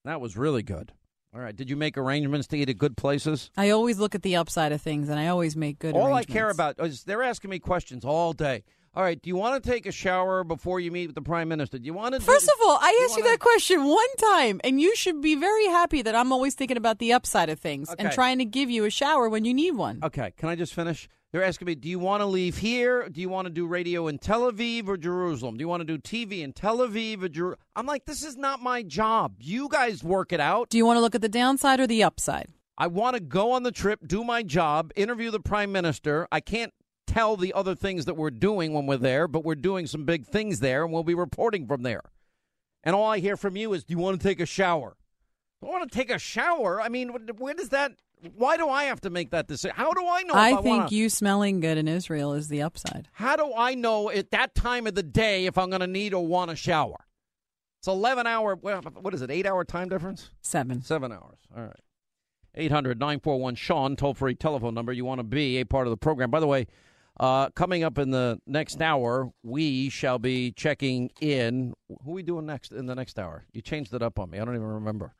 That 0.04 0.20
was 0.20 0.36
really 0.36 0.62
good. 0.62 0.92
All 1.34 1.40
right, 1.40 1.56
did 1.56 1.70
you 1.70 1.78
make 1.78 1.98
arrangements 1.98 2.48
to 2.48 2.58
eat 2.58 2.68
at 2.68 2.78
good 2.78 2.98
places? 2.98 3.52
I 3.56 3.70
always 3.70 4.00
look 4.00 4.16
at 4.16 4.24
the 4.24 4.36
upside 4.36 4.74
of 4.74 4.82
things, 4.82 5.08
and 5.08 5.18
I 5.18 5.28
always 5.28 5.56
make 5.56 5.80
good. 5.80 5.96
All 5.96 6.14
I 6.14 6.26
care 6.26 6.50
about 6.50 6.76
is 6.80 7.06
they're 7.06 7.24
asking 7.24 7.52
me 7.52 7.60
questions 7.60 8.04
all 8.04 8.34
day. 8.34 8.66
All 8.94 9.04
right, 9.04 9.22
do 9.22 9.30
you 9.30 9.38
want 9.38 9.64
to 9.64 9.70
take 9.70 9.86
a 9.86 9.92
shower 9.92 10.44
before 10.44 10.82
you 10.82 10.92
meet 10.92 11.08
with 11.08 11.16
the 11.16 11.22
prime 11.22 11.48
minister? 11.48 11.78
Do 11.78 11.86
you 11.86 11.94
want 11.94 12.16
to? 12.16 12.20
First 12.20 12.48
do, 12.48 12.52
of 12.52 12.68
all, 12.68 12.80
I 12.82 13.02
asked 13.06 13.16
you, 13.16 13.24
wanna... 13.24 13.36
that 13.36 13.40
question 13.40 13.86
one 13.86 14.16
time, 14.18 14.60
and 14.66 14.82
you 14.82 14.94
should 14.98 15.22
be 15.22 15.36
very 15.36 15.68
happy 15.68 16.02
that 16.02 16.16
I'm 16.16 16.34
always 16.34 16.54
thinking 16.54 16.76
about 16.76 17.00
the 17.00 17.14
upside 17.14 17.50
of 17.50 17.60
things 17.60 17.90
okay. 17.90 18.04
and 18.04 18.12
trying 18.12 18.40
to 18.40 18.46
give 18.46 18.70
you 18.70 18.84
a 18.84 18.90
shower 18.90 19.30
when 19.30 19.46
you 19.46 19.54
need 19.54 19.76
one. 19.76 20.00
Okay, 20.04 20.34
can 20.36 20.50
I 20.50 20.56
just 20.56 20.74
finish? 20.74 21.08
They're 21.32 21.44
asking 21.44 21.68
me, 21.68 21.76
do 21.76 21.88
you 21.88 22.00
want 22.00 22.22
to 22.22 22.26
leave 22.26 22.58
here? 22.58 23.08
Do 23.08 23.22
you 23.22 23.30
want 23.30 23.46
to 23.46 23.54
do 23.54 23.68
radio 23.68 24.08
in 24.08 24.18
Tel 24.18 24.52
Aviv 24.52 24.88
or 24.88 24.98
Jerusalem? 24.98 25.58
Do 25.58 25.62
you 25.62 25.68
want 25.68 25.82
to 25.82 25.86
do 25.86 26.00
TV 26.00 26.42
in 26.42 26.54
Tel 26.54 26.80
Aviv 26.80 27.22
or 27.22 27.30
Jerusalem? 27.30 27.60
I'm 27.76 27.86
like, 27.86 28.06
this 28.06 28.24
is 28.24 28.36
not 28.36 28.64
my 28.64 28.82
job. 28.82 29.36
You 29.40 29.70
guys 29.70 30.04
work 30.04 30.34
it 30.34 30.40
out. 30.40 30.70
Do 30.70 30.78
you 30.80 30.88
want 30.88 30.98
to 30.98 31.02
look 31.02 31.14
at 31.14 31.22
the 31.22 31.30
downside 31.30 31.80
or 31.80 31.86
the 31.86 32.02
upside? 32.02 32.48
I 32.80 32.88
want 32.88 33.16
to 33.16 33.20
go 33.20 33.52
on 33.52 33.62
the 33.62 33.72
trip, 33.72 34.08
do 34.08 34.24
my 34.24 34.42
job, 34.42 34.92
interview 34.96 35.30
the 35.30 35.40
prime 35.40 35.72
minister. 35.72 36.28
I 36.32 36.40
can't 36.40 36.74
tell 37.06 37.38
the 37.38 37.54
other 37.54 37.76
things 37.76 38.06
that 38.06 38.16
we're 38.16 38.32
doing 38.32 38.74
when 38.74 38.88
we're 38.88 38.98
there, 38.98 39.28
but 39.28 39.46
we're 39.46 39.54
doing 39.54 39.86
some 39.86 40.06
big 40.06 40.26
things 40.26 40.62
there, 40.62 40.84
and 40.84 40.92
we'll 40.92 41.04
be 41.04 41.14
reporting 41.14 41.68
from 41.68 41.84
there. 41.84 42.02
And 42.84 42.96
all 42.96 43.06
I 43.06 43.20
hear 43.20 43.38
from 43.38 43.56
you 43.56 43.74
is, 43.74 43.84
do 43.84 43.92
you 43.92 44.00
want 44.00 44.20
to 44.20 44.28
take 44.28 44.40
a 44.40 44.48
shower? 44.48 44.96
I 45.62 45.66
want 45.68 45.92
to 45.92 45.96
take 45.96 46.10
a 46.10 46.18
shower. 46.18 46.82
I 46.82 46.90
mean, 46.90 47.10
where 47.38 47.54
does 47.54 47.70
that 47.70 47.92
why 48.36 48.58
do 48.58 48.70
I 48.70 48.86
have 48.86 49.02
to 49.02 49.10
make 49.10 49.32
that 49.32 49.48
decision? 49.48 49.76
How 49.76 49.92
do 49.94 50.06
I 50.08 50.24
know? 50.24 50.34
I, 50.34 50.50
I 50.50 50.62
think 50.62 50.66
wanna, 50.66 50.90
you 50.92 51.10
smelling 51.10 51.60
good 51.60 51.78
in 51.78 51.88
Israel 51.88 52.34
is 52.34 52.48
the 52.48 52.62
upside. 52.62 53.08
How 53.14 53.36
do 53.36 53.54
I 53.56 53.76
know 53.76 54.10
at 54.10 54.32
that 54.32 54.56
time 54.56 54.88
of 54.88 54.96
the 54.96 55.04
day 55.04 55.46
if 55.46 55.58
I'm 55.58 55.70
going 55.70 55.82
to 55.82 55.88
need 55.88 56.14
or 56.14 56.26
want 56.26 56.52
a 56.52 56.56
shower? 56.56 57.06
It's 57.80 57.88
11 57.88 58.28
hour, 58.28 58.56
what 58.56 59.14
is 59.14 59.22
it, 59.22 59.32
eight 59.32 59.46
hour 59.46 59.64
time 59.64 59.88
difference? 59.88 60.32
Seven. 60.42 60.82
Seven 60.82 61.12
hours. 61.12 61.38
All 61.56 61.64
right. 61.64 61.80
800 62.56 63.00
941 63.00 63.56
Sean, 63.56 63.96
toll 63.96 64.14
free 64.14 64.36
telephone 64.36 64.74
number. 64.74 64.92
You 64.92 65.06
want 65.06 65.20
to 65.20 65.24
be 65.24 65.58
a 65.58 65.66
part 65.66 65.88
of 65.88 65.92
the 65.92 65.98
program. 65.98 66.30
By 66.30 66.42
the 66.42 66.48
way, 66.48 66.68
uh, 67.20 67.50
coming 67.52 67.84
up 67.84 67.98
in 67.98 68.12
the 68.12 68.40
next 68.46 68.82
hour, 68.82 69.32
we 69.44 69.90
shall 69.90 70.20
be 70.20 70.52
checking 70.52 71.12
in. 71.22 71.74
Who 72.04 72.12
are 72.12 72.16
we 72.16 72.24
doing 72.24 72.46
next 72.46 72.72
in 72.72 72.86
the 72.86 72.96
next 72.96 73.20
hour? 73.20 73.46
You 73.54 73.62
changed 73.62 73.94
it 73.94 74.02
up 74.02 74.20
on 74.20 74.30
me. 74.30 74.40
I 74.40 74.46
don't 74.46 74.56
even 74.56 74.68
remember. 74.68 75.14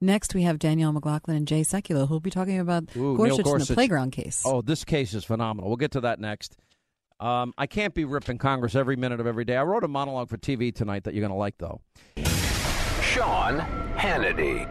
Next, 0.00 0.34
we 0.34 0.42
have 0.42 0.58
Danielle 0.58 0.92
McLaughlin 0.92 1.36
and 1.36 1.48
Jay 1.48 1.62
Sekulow, 1.62 2.06
who'll 2.06 2.20
be 2.20 2.30
talking 2.30 2.58
about 2.60 2.84
Ooh, 2.96 3.16
Gorsuch, 3.16 3.44
Gorsuch, 3.44 3.60
and 3.62 3.68
the 3.68 3.74
playground 3.74 4.12
case. 4.12 4.42
Oh, 4.44 4.62
this 4.62 4.84
case 4.84 5.12
is 5.12 5.24
phenomenal. 5.24 5.68
We'll 5.68 5.76
get 5.76 5.90
to 5.92 6.00
that 6.02 6.20
next. 6.20 6.56
Um, 7.18 7.52
I 7.58 7.66
can't 7.66 7.94
be 7.94 8.04
ripping 8.04 8.38
Congress 8.38 8.76
every 8.76 8.94
minute 8.94 9.18
of 9.18 9.26
every 9.26 9.44
day. 9.44 9.56
I 9.56 9.64
wrote 9.64 9.82
a 9.82 9.88
monologue 9.88 10.28
for 10.28 10.36
TV 10.36 10.72
tonight 10.72 11.02
that 11.04 11.14
you're 11.14 11.22
going 11.22 11.32
to 11.32 11.36
like, 11.36 11.58
though. 11.58 11.80
Sean 13.02 13.58
Hannity. 13.96 14.66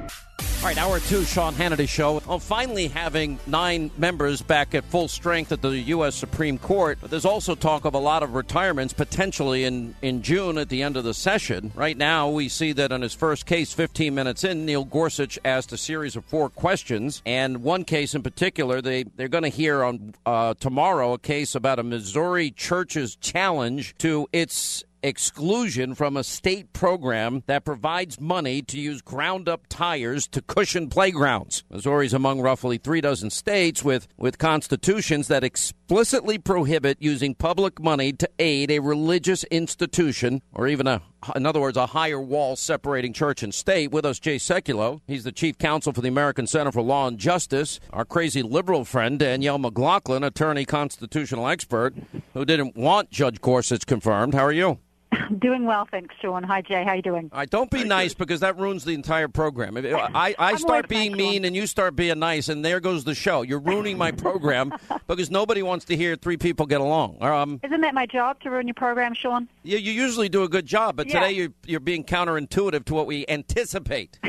All 0.59 0.63
right, 0.63 0.77
hour 0.79 0.99
two, 0.99 1.23
Sean 1.23 1.53
Hannity 1.53 1.87
Show. 1.87 2.19
Well, 2.27 2.39
finally 2.39 2.87
having 2.87 3.39
nine 3.45 3.91
members 3.95 4.41
back 4.41 4.73
at 4.73 4.83
full 4.85 5.07
strength 5.07 5.51
at 5.51 5.61
the 5.61 5.69
U.S. 5.69 6.15
Supreme 6.15 6.57
Court. 6.57 6.97
But 6.99 7.11
there's 7.11 7.25
also 7.25 7.53
talk 7.53 7.85
of 7.85 7.93
a 7.93 7.99
lot 7.99 8.23
of 8.23 8.33
retirements 8.33 8.91
potentially 8.91 9.65
in, 9.65 9.93
in 10.01 10.23
June 10.23 10.57
at 10.57 10.69
the 10.69 10.81
end 10.81 10.97
of 10.97 11.03
the 11.03 11.13
session. 11.13 11.71
Right 11.75 11.95
now, 11.95 12.29
we 12.29 12.49
see 12.49 12.73
that 12.73 12.91
in 12.91 13.03
his 13.03 13.13
first 13.13 13.45
case, 13.45 13.71
15 13.71 14.15
minutes 14.15 14.43
in, 14.43 14.65
Neil 14.65 14.83
Gorsuch 14.83 15.37
asked 15.45 15.71
a 15.73 15.77
series 15.77 16.15
of 16.15 16.25
four 16.25 16.49
questions. 16.49 17.21
And 17.23 17.61
one 17.61 17.85
case 17.85 18.15
in 18.15 18.23
particular, 18.23 18.81
they, 18.81 19.03
they're 19.03 19.27
going 19.27 19.43
to 19.43 19.49
hear 19.49 19.83
on 19.83 20.15
uh, 20.25 20.55
tomorrow 20.55 21.13
a 21.13 21.19
case 21.19 21.53
about 21.53 21.77
a 21.77 21.83
Missouri 21.83 22.49
church's 22.49 23.15
challenge 23.15 23.95
to 23.99 24.27
its 24.33 24.83
exclusion 25.03 25.95
from 25.95 26.17
a 26.17 26.23
state 26.23 26.73
program 26.73 27.43
that 27.47 27.65
provides 27.65 28.19
money 28.19 28.61
to 28.63 28.79
use 28.79 29.01
ground 29.01 29.47
up 29.47 29.67
tires 29.69 30.27
to 30.27 30.41
cushion 30.41 30.89
playgrounds. 30.89 31.63
Missouri 31.69 32.05
is 32.05 32.13
among 32.13 32.41
roughly 32.41 32.77
three 32.77 33.01
dozen 33.01 33.29
states 33.29 33.83
with, 33.83 34.07
with 34.17 34.37
constitutions 34.37 35.27
that 35.27 35.43
explicitly 35.43 36.37
prohibit 36.37 36.97
using 36.99 37.35
public 37.35 37.81
money 37.81 38.11
to 38.13 38.29
aid 38.39 38.71
a 38.71 38.79
religious 38.79 39.43
institution 39.45 40.41
or 40.53 40.67
even 40.67 40.87
a 40.87 41.01
in 41.35 41.45
other 41.45 41.59
words, 41.59 41.77
a 41.77 41.87
higher 41.87 42.19
wall 42.19 42.55
separating 42.55 43.13
church 43.13 43.43
and 43.43 43.53
state. 43.53 43.91
With 43.91 44.05
us, 44.05 44.19
Jay 44.19 44.37
Sekulow. 44.37 45.01
He's 45.07 45.23
the 45.23 45.31
chief 45.31 45.57
counsel 45.57 45.93
for 45.93 46.01
the 46.01 46.07
American 46.07 46.47
Center 46.47 46.71
for 46.71 46.81
Law 46.81 47.07
and 47.07 47.17
Justice. 47.17 47.79
Our 47.91 48.05
crazy 48.05 48.41
liberal 48.41 48.85
friend, 48.85 49.19
Danielle 49.19 49.57
McLaughlin, 49.57 50.23
attorney, 50.23 50.65
constitutional 50.65 51.47
expert, 51.47 51.95
who 52.33 52.45
didn't 52.45 52.75
want 52.75 53.09
Judge 53.09 53.41
Gorsuch 53.41 53.85
confirmed. 53.85 54.33
How 54.33 54.45
are 54.45 54.51
you? 54.51 54.79
Doing 55.39 55.65
well, 55.65 55.87
thanks, 55.89 56.15
Sean. 56.21 56.43
Hi, 56.43 56.61
Jay. 56.61 56.83
How 56.83 56.93
you 56.93 57.01
doing? 57.01 57.29
All 57.31 57.39
right, 57.39 57.49
don't 57.49 57.69
be 57.71 57.83
nice 57.83 58.13
because 58.13 58.39
that 58.41 58.57
ruins 58.57 58.83
the 58.85 58.93
entire 58.93 59.27
program. 59.27 59.77
If 59.77 59.93
I, 59.95 60.35
I 60.37 60.55
start 60.55 60.87
being 60.87 61.15
mean 61.15 61.45
and 61.45 61.55
you 61.55 61.67
start 61.67 61.95
being 61.95 62.19
nice, 62.19 62.49
and 62.49 62.63
there 62.63 62.79
goes 62.79 63.03
the 63.03 63.15
show. 63.15 63.41
You're 63.41 63.59
ruining 63.59 63.97
my 63.97 64.11
program 64.11 64.73
because 65.07 65.29
nobody 65.31 65.61
wants 65.63 65.85
to 65.85 65.95
hear 65.95 66.15
three 66.15 66.37
people 66.37 66.65
get 66.65 66.81
along. 66.81 67.21
Um, 67.21 67.59
Isn't 67.63 67.81
that 67.81 67.93
my 67.93 68.05
job 68.05 68.39
to 68.41 68.49
ruin 68.49 68.67
your 68.67 68.73
program, 68.73 69.13
Sean? 69.13 69.47
You, 69.63 69.77
you 69.77 69.91
usually 69.91 70.29
do 70.29 70.43
a 70.43 70.49
good 70.49 70.65
job, 70.65 70.95
but 70.95 71.07
Yeah. 71.07 71.19
today 71.21 71.31
you're, 71.33 71.49
you're 71.65 71.79
being 71.79 72.03
counterintuitive 72.03 72.85
to 72.85 72.93
what 72.93 73.07
we 73.07 73.25
anticipate. 73.27 74.19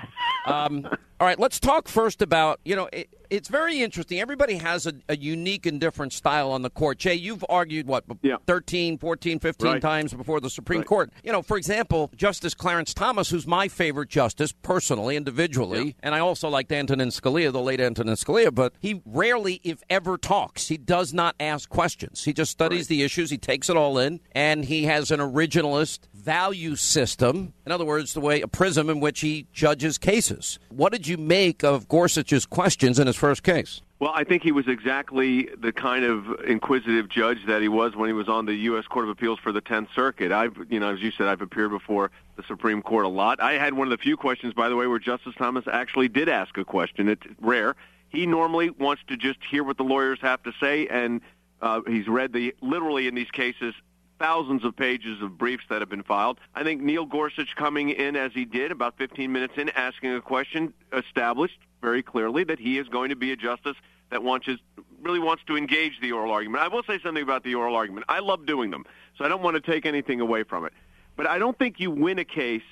um, 0.46 0.86
all 1.24 1.28
right, 1.30 1.40
let's 1.40 1.58
talk 1.58 1.88
first 1.88 2.20
about, 2.20 2.60
you 2.66 2.76
know, 2.76 2.86
it, 2.92 3.08
it's 3.30 3.48
very 3.48 3.80
interesting. 3.80 4.20
Everybody 4.20 4.56
has 4.56 4.86
a, 4.86 4.92
a 5.08 5.16
unique 5.16 5.64
and 5.64 5.80
different 5.80 6.12
style 6.12 6.50
on 6.50 6.60
the 6.60 6.68
court. 6.68 6.98
Jay, 6.98 7.14
you've 7.14 7.42
argued, 7.48 7.86
what, 7.86 8.04
13, 8.46 8.98
14, 8.98 9.38
15 9.38 9.72
Right. 9.72 9.80
times 9.80 10.12
before 10.12 10.38
the 10.38 10.50
Supreme 10.50 10.80
Right. 10.80 10.86
Court. 10.86 11.12
You 11.22 11.32
know, 11.32 11.40
for 11.40 11.56
example, 11.56 12.10
Justice 12.14 12.52
Clarence 12.52 12.92
Thomas, 12.92 13.30
who's 13.30 13.46
my 13.46 13.68
favorite 13.68 14.10
justice 14.10 14.52
personally, 14.52 15.16
individually, 15.16 15.96
and 16.00 16.14
I 16.14 16.18
also 16.18 16.50
liked 16.50 16.70
Antonin 16.70 17.08
Scalia, 17.08 17.50
the 17.50 17.62
late 17.62 17.80
Antonin 17.80 18.16
Scalia, 18.16 18.54
but 18.54 18.74
he 18.78 19.00
rarely, 19.06 19.62
if 19.64 19.82
ever, 19.88 20.18
talks. 20.18 20.68
He 20.68 20.76
does 20.76 21.14
not 21.14 21.36
ask 21.40 21.70
questions. 21.70 22.24
He 22.24 22.34
just 22.34 22.50
studies 22.52 22.88
the 22.88 23.02
issues, 23.02 23.30
he 23.30 23.38
takes 23.38 23.70
it 23.70 23.78
all 23.78 23.98
in, 23.98 24.20
and 24.32 24.66
he 24.66 24.84
has 24.84 25.10
an 25.10 25.20
originalist 25.20 26.00
value 26.12 26.76
system. 26.76 27.54
In 27.64 27.72
other 27.72 27.86
words, 27.86 28.12
the 28.12 28.20
way 28.20 28.42
a 28.42 28.48
prism 28.48 28.90
in 28.90 29.00
which 29.00 29.20
he 29.20 29.46
judges 29.54 29.96
cases. 29.96 30.58
What 30.68 30.92
did 30.92 31.06
you 31.08 31.13
make 31.16 31.62
of 31.62 31.88
Gorsuch's 31.88 32.46
questions 32.46 32.98
in 32.98 33.06
his 33.06 33.16
first 33.16 33.42
case? 33.42 33.80
Well, 34.00 34.12
I 34.14 34.24
think 34.24 34.42
he 34.42 34.52
was 34.52 34.68
exactly 34.68 35.48
the 35.56 35.72
kind 35.72 36.04
of 36.04 36.26
inquisitive 36.46 37.08
judge 37.08 37.38
that 37.46 37.62
he 37.62 37.68
was 37.68 37.96
when 37.96 38.08
he 38.08 38.12
was 38.12 38.28
on 38.28 38.44
the 38.44 38.54
U.S. 38.54 38.86
Court 38.86 39.04
of 39.04 39.10
Appeals 39.10 39.38
for 39.38 39.52
the 39.52 39.60
Tenth 39.60 39.88
Circuit. 39.94 40.32
I've, 40.32 40.56
you 40.68 40.80
know, 40.80 40.92
as 40.92 41.00
you 41.00 41.10
said, 41.10 41.26
I've 41.26 41.40
appeared 41.40 41.70
before 41.70 42.10
the 42.36 42.42
Supreme 42.42 42.82
Court 42.82 43.04
a 43.04 43.08
lot. 43.08 43.40
I 43.40 43.52
had 43.52 43.74
one 43.74 43.86
of 43.86 43.96
the 43.96 44.02
few 44.02 44.16
questions, 44.16 44.52
by 44.52 44.68
the 44.68 44.76
way, 44.76 44.86
where 44.86 44.98
Justice 44.98 45.34
Thomas 45.38 45.64
actually 45.72 46.08
did 46.08 46.28
ask 46.28 46.58
a 46.58 46.64
question. 46.64 47.08
It's 47.08 47.22
rare. 47.40 47.76
He 48.08 48.26
normally 48.26 48.70
wants 48.70 49.02
to 49.08 49.16
just 49.16 49.38
hear 49.48 49.64
what 49.64 49.76
the 49.76 49.84
lawyers 49.84 50.18
have 50.20 50.42
to 50.42 50.52
say, 50.60 50.86
and 50.88 51.20
uh, 51.62 51.80
he's 51.86 52.06
read 52.08 52.32
the 52.32 52.54
literally 52.60 53.08
in 53.08 53.14
these 53.14 53.30
cases 53.30 53.74
thousands 54.18 54.64
of 54.64 54.76
pages 54.76 55.20
of 55.22 55.36
briefs 55.36 55.64
that 55.70 55.80
have 55.80 55.88
been 55.88 56.02
filed. 56.02 56.38
I 56.54 56.62
think 56.62 56.82
Neil 56.82 57.04
Gorsuch 57.04 57.54
coming 57.56 57.90
in 57.90 58.16
as 58.16 58.32
he 58.32 58.44
did, 58.44 58.70
about 58.70 58.96
15 58.98 59.30
minutes 59.32 59.54
in, 59.56 59.70
asking 59.70 60.14
a 60.14 60.20
question, 60.20 60.72
established 60.92 61.58
very 61.82 62.02
clearly 62.02 62.44
that 62.44 62.58
he 62.58 62.78
is 62.78 62.88
going 62.88 63.10
to 63.10 63.16
be 63.16 63.32
a 63.32 63.36
justice 63.36 63.76
that 64.10 64.22
wants 64.22 64.46
his, 64.46 64.58
really 65.02 65.18
wants 65.18 65.42
to 65.46 65.56
engage 65.56 66.00
the 66.00 66.12
oral 66.12 66.32
argument. 66.32 66.62
I 66.62 66.68
will 66.68 66.82
say 66.84 66.98
something 67.02 67.22
about 67.22 67.44
the 67.44 67.54
oral 67.54 67.76
argument. 67.76 68.06
I 68.08 68.20
love 68.20 68.46
doing 68.46 68.70
them, 68.70 68.84
so 69.18 69.24
I 69.24 69.28
don't 69.28 69.42
want 69.42 69.56
to 69.56 69.60
take 69.60 69.86
anything 69.86 70.20
away 70.20 70.44
from 70.44 70.64
it. 70.64 70.72
But 71.16 71.26
I 71.26 71.38
don't 71.38 71.58
think 71.58 71.80
you 71.80 71.90
win 71.90 72.18
a 72.18 72.24
case 72.24 72.62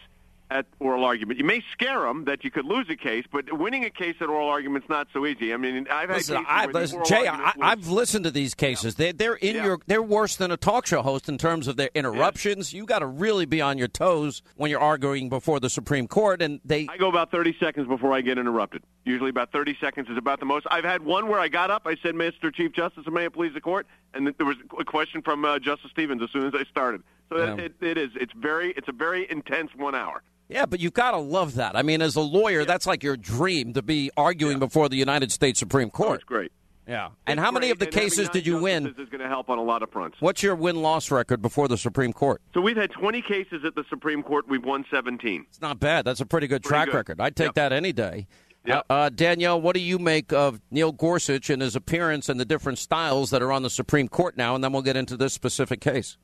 at 0.52 0.66
oral 0.80 1.04
argument. 1.04 1.38
You 1.38 1.44
may 1.46 1.62
scare 1.72 2.00
them 2.00 2.26
that 2.26 2.44
you 2.44 2.50
could 2.50 2.66
lose 2.66 2.86
a 2.90 2.96
case, 2.96 3.24
but 3.32 3.50
winning 3.58 3.84
a 3.84 3.90
case 3.90 4.16
at 4.20 4.28
oral 4.28 4.48
argument's 4.48 4.88
not 4.88 5.08
so 5.12 5.24
easy. 5.26 5.54
I 5.54 5.56
mean, 5.56 5.86
I've 5.90 6.10
had 6.10 6.18
Listen, 6.18 6.44
I, 6.46 6.66
listen, 6.66 7.02
Jay, 7.06 7.26
I, 7.26 7.36
was, 7.36 7.54
I've 7.60 7.88
listened 7.88 8.24
to 8.24 8.30
these 8.30 8.54
cases. 8.54 8.96
They, 8.96 9.12
they're 9.12 9.34
in 9.34 9.56
your. 9.56 9.78
They're 9.86 10.02
worse 10.02 10.36
than 10.36 10.50
a 10.50 10.56
talk 10.58 10.86
show 10.86 11.00
host 11.02 11.28
in 11.28 11.38
terms 11.38 11.68
of 11.68 11.76
their 11.76 11.88
interruptions. 11.94 12.72
You 12.72 12.84
got 12.84 12.98
to 12.98 13.06
really 13.06 13.46
be 13.46 13.60
on 13.62 13.78
your 13.78 13.88
toes 13.88 14.42
when 14.56 14.70
you're 14.70 14.80
arguing 14.80 15.28
before 15.30 15.58
the 15.58 15.70
Supreme 15.70 16.06
Court, 16.06 16.42
and 16.42 16.60
they. 16.64 16.86
I 16.90 16.98
go 16.98 17.08
about 17.08 17.30
30 17.30 17.56
seconds 17.58 17.88
before 17.88 18.12
I 18.12 18.20
get 18.20 18.36
interrupted. 18.38 18.82
Usually 19.04 19.30
about 19.30 19.52
30 19.52 19.76
seconds 19.80 20.08
is 20.10 20.18
about 20.18 20.38
the 20.38 20.46
most. 20.46 20.66
I've 20.70 20.84
had 20.84 21.02
one 21.04 21.28
where 21.28 21.40
I 21.40 21.48
got 21.48 21.70
up, 21.70 21.82
I 21.86 21.96
said, 22.02 22.14
Mr. 22.14 22.54
Chief 22.54 22.72
Justice, 22.72 23.04
and 23.06 23.14
may 23.14 23.24
it 23.24 23.32
please 23.32 23.54
the 23.54 23.60
court, 23.60 23.86
and 24.14 24.26
there 24.36 24.46
was 24.46 24.56
a 24.78 24.84
question 24.84 25.22
from 25.22 25.44
uh, 25.44 25.58
Justice 25.58 25.90
Stevens 25.90 26.22
as 26.22 26.30
soon 26.30 26.46
as 26.46 26.54
I 26.54 26.64
started. 26.64 27.02
So 27.30 27.38
Yeah. 27.38 27.64
it, 27.64 27.74
it 27.80 27.96
is. 27.96 28.10
It's 28.14 28.32
very. 28.34 28.72
It's 28.76 28.88
a 28.88 28.92
very 28.92 29.28
intense 29.30 29.70
one 29.74 29.94
hour. 29.94 30.22
Yeah, 30.52 30.66
but 30.66 30.80
you've 30.80 30.92
got 30.94 31.12
to 31.12 31.18
love 31.18 31.54
that. 31.54 31.76
I 31.76 31.82
mean, 31.82 32.02
as 32.02 32.16
a 32.16 32.20
lawyer, 32.20 32.64
that's 32.64 32.86
like 32.86 33.02
your 33.02 33.16
dream 33.16 33.72
to 33.74 33.82
be 33.82 34.10
arguing 34.16 34.58
before 34.58 34.88
the 34.88 34.96
United 34.96 35.32
States 35.32 35.58
Supreme 35.58 35.90
Court. 35.90 36.16
It's 36.16 36.24
great. 36.24 36.52
Yeah. 36.86 37.10
And 37.28 37.38
how 37.38 37.52
many 37.52 37.70
of 37.70 37.78
the 37.78 37.84
And 37.86 37.94
cases 37.94 38.28
did 38.28 38.44
you 38.44 38.58
win? 38.60 38.84
justices 38.84 39.04
is 39.04 39.08
going 39.10 39.20
to 39.20 39.28
help 39.28 39.48
on 39.48 39.58
a 39.58 39.62
lot 39.62 39.82
of 39.84 39.90
fronts. 39.92 40.16
What's 40.20 40.42
your 40.42 40.56
win 40.56 40.82
loss 40.82 41.10
record 41.12 41.40
before 41.40 41.68
the 41.68 41.78
Supreme 41.78 42.12
Court? 42.12 42.42
So 42.54 42.60
we've 42.60 42.76
had 42.76 42.90
20 42.90 43.22
cases 43.22 43.64
at 43.64 43.76
the 43.76 43.84
Supreme 43.88 44.22
Court. 44.24 44.46
We've 44.48 44.64
won 44.64 44.84
17. 44.90 45.46
It's 45.48 45.60
not 45.60 45.78
bad. 45.78 46.04
That's 46.04 46.20
a 46.20 46.26
pretty 46.26 46.48
good 46.48 46.62
Pretty 46.64 46.70
track 46.74 46.86
good. 46.88 46.94
record. 46.96 47.20
I'd 47.20 47.36
take 47.36 47.46
Yep. 47.46 47.54
that 47.54 47.72
any 47.72 47.92
day. 47.92 48.26
Uh, 48.68 48.82
uh, 48.90 49.08
Danielle, 49.10 49.60
what 49.60 49.74
do 49.74 49.80
you 49.80 49.98
make 49.98 50.32
of 50.32 50.60
Neil 50.70 50.92
Gorsuch 50.92 51.50
and 51.50 51.62
his 51.62 51.74
appearance 51.76 52.28
and 52.28 52.38
the 52.38 52.44
different 52.44 52.78
styles 52.78 53.30
that 53.30 53.42
are 53.42 53.50
on 53.52 53.62
the 53.62 53.70
Supreme 53.70 54.08
Court 54.08 54.36
now? 54.36 54.54
And 54.54 54.62
then 54.62 54.72
we'll 54.72 54.82
get 54.82 54.96
into 54.96 55.16
this 55.16 55.32
specific 55.32 55.80
case. 55.80 56.16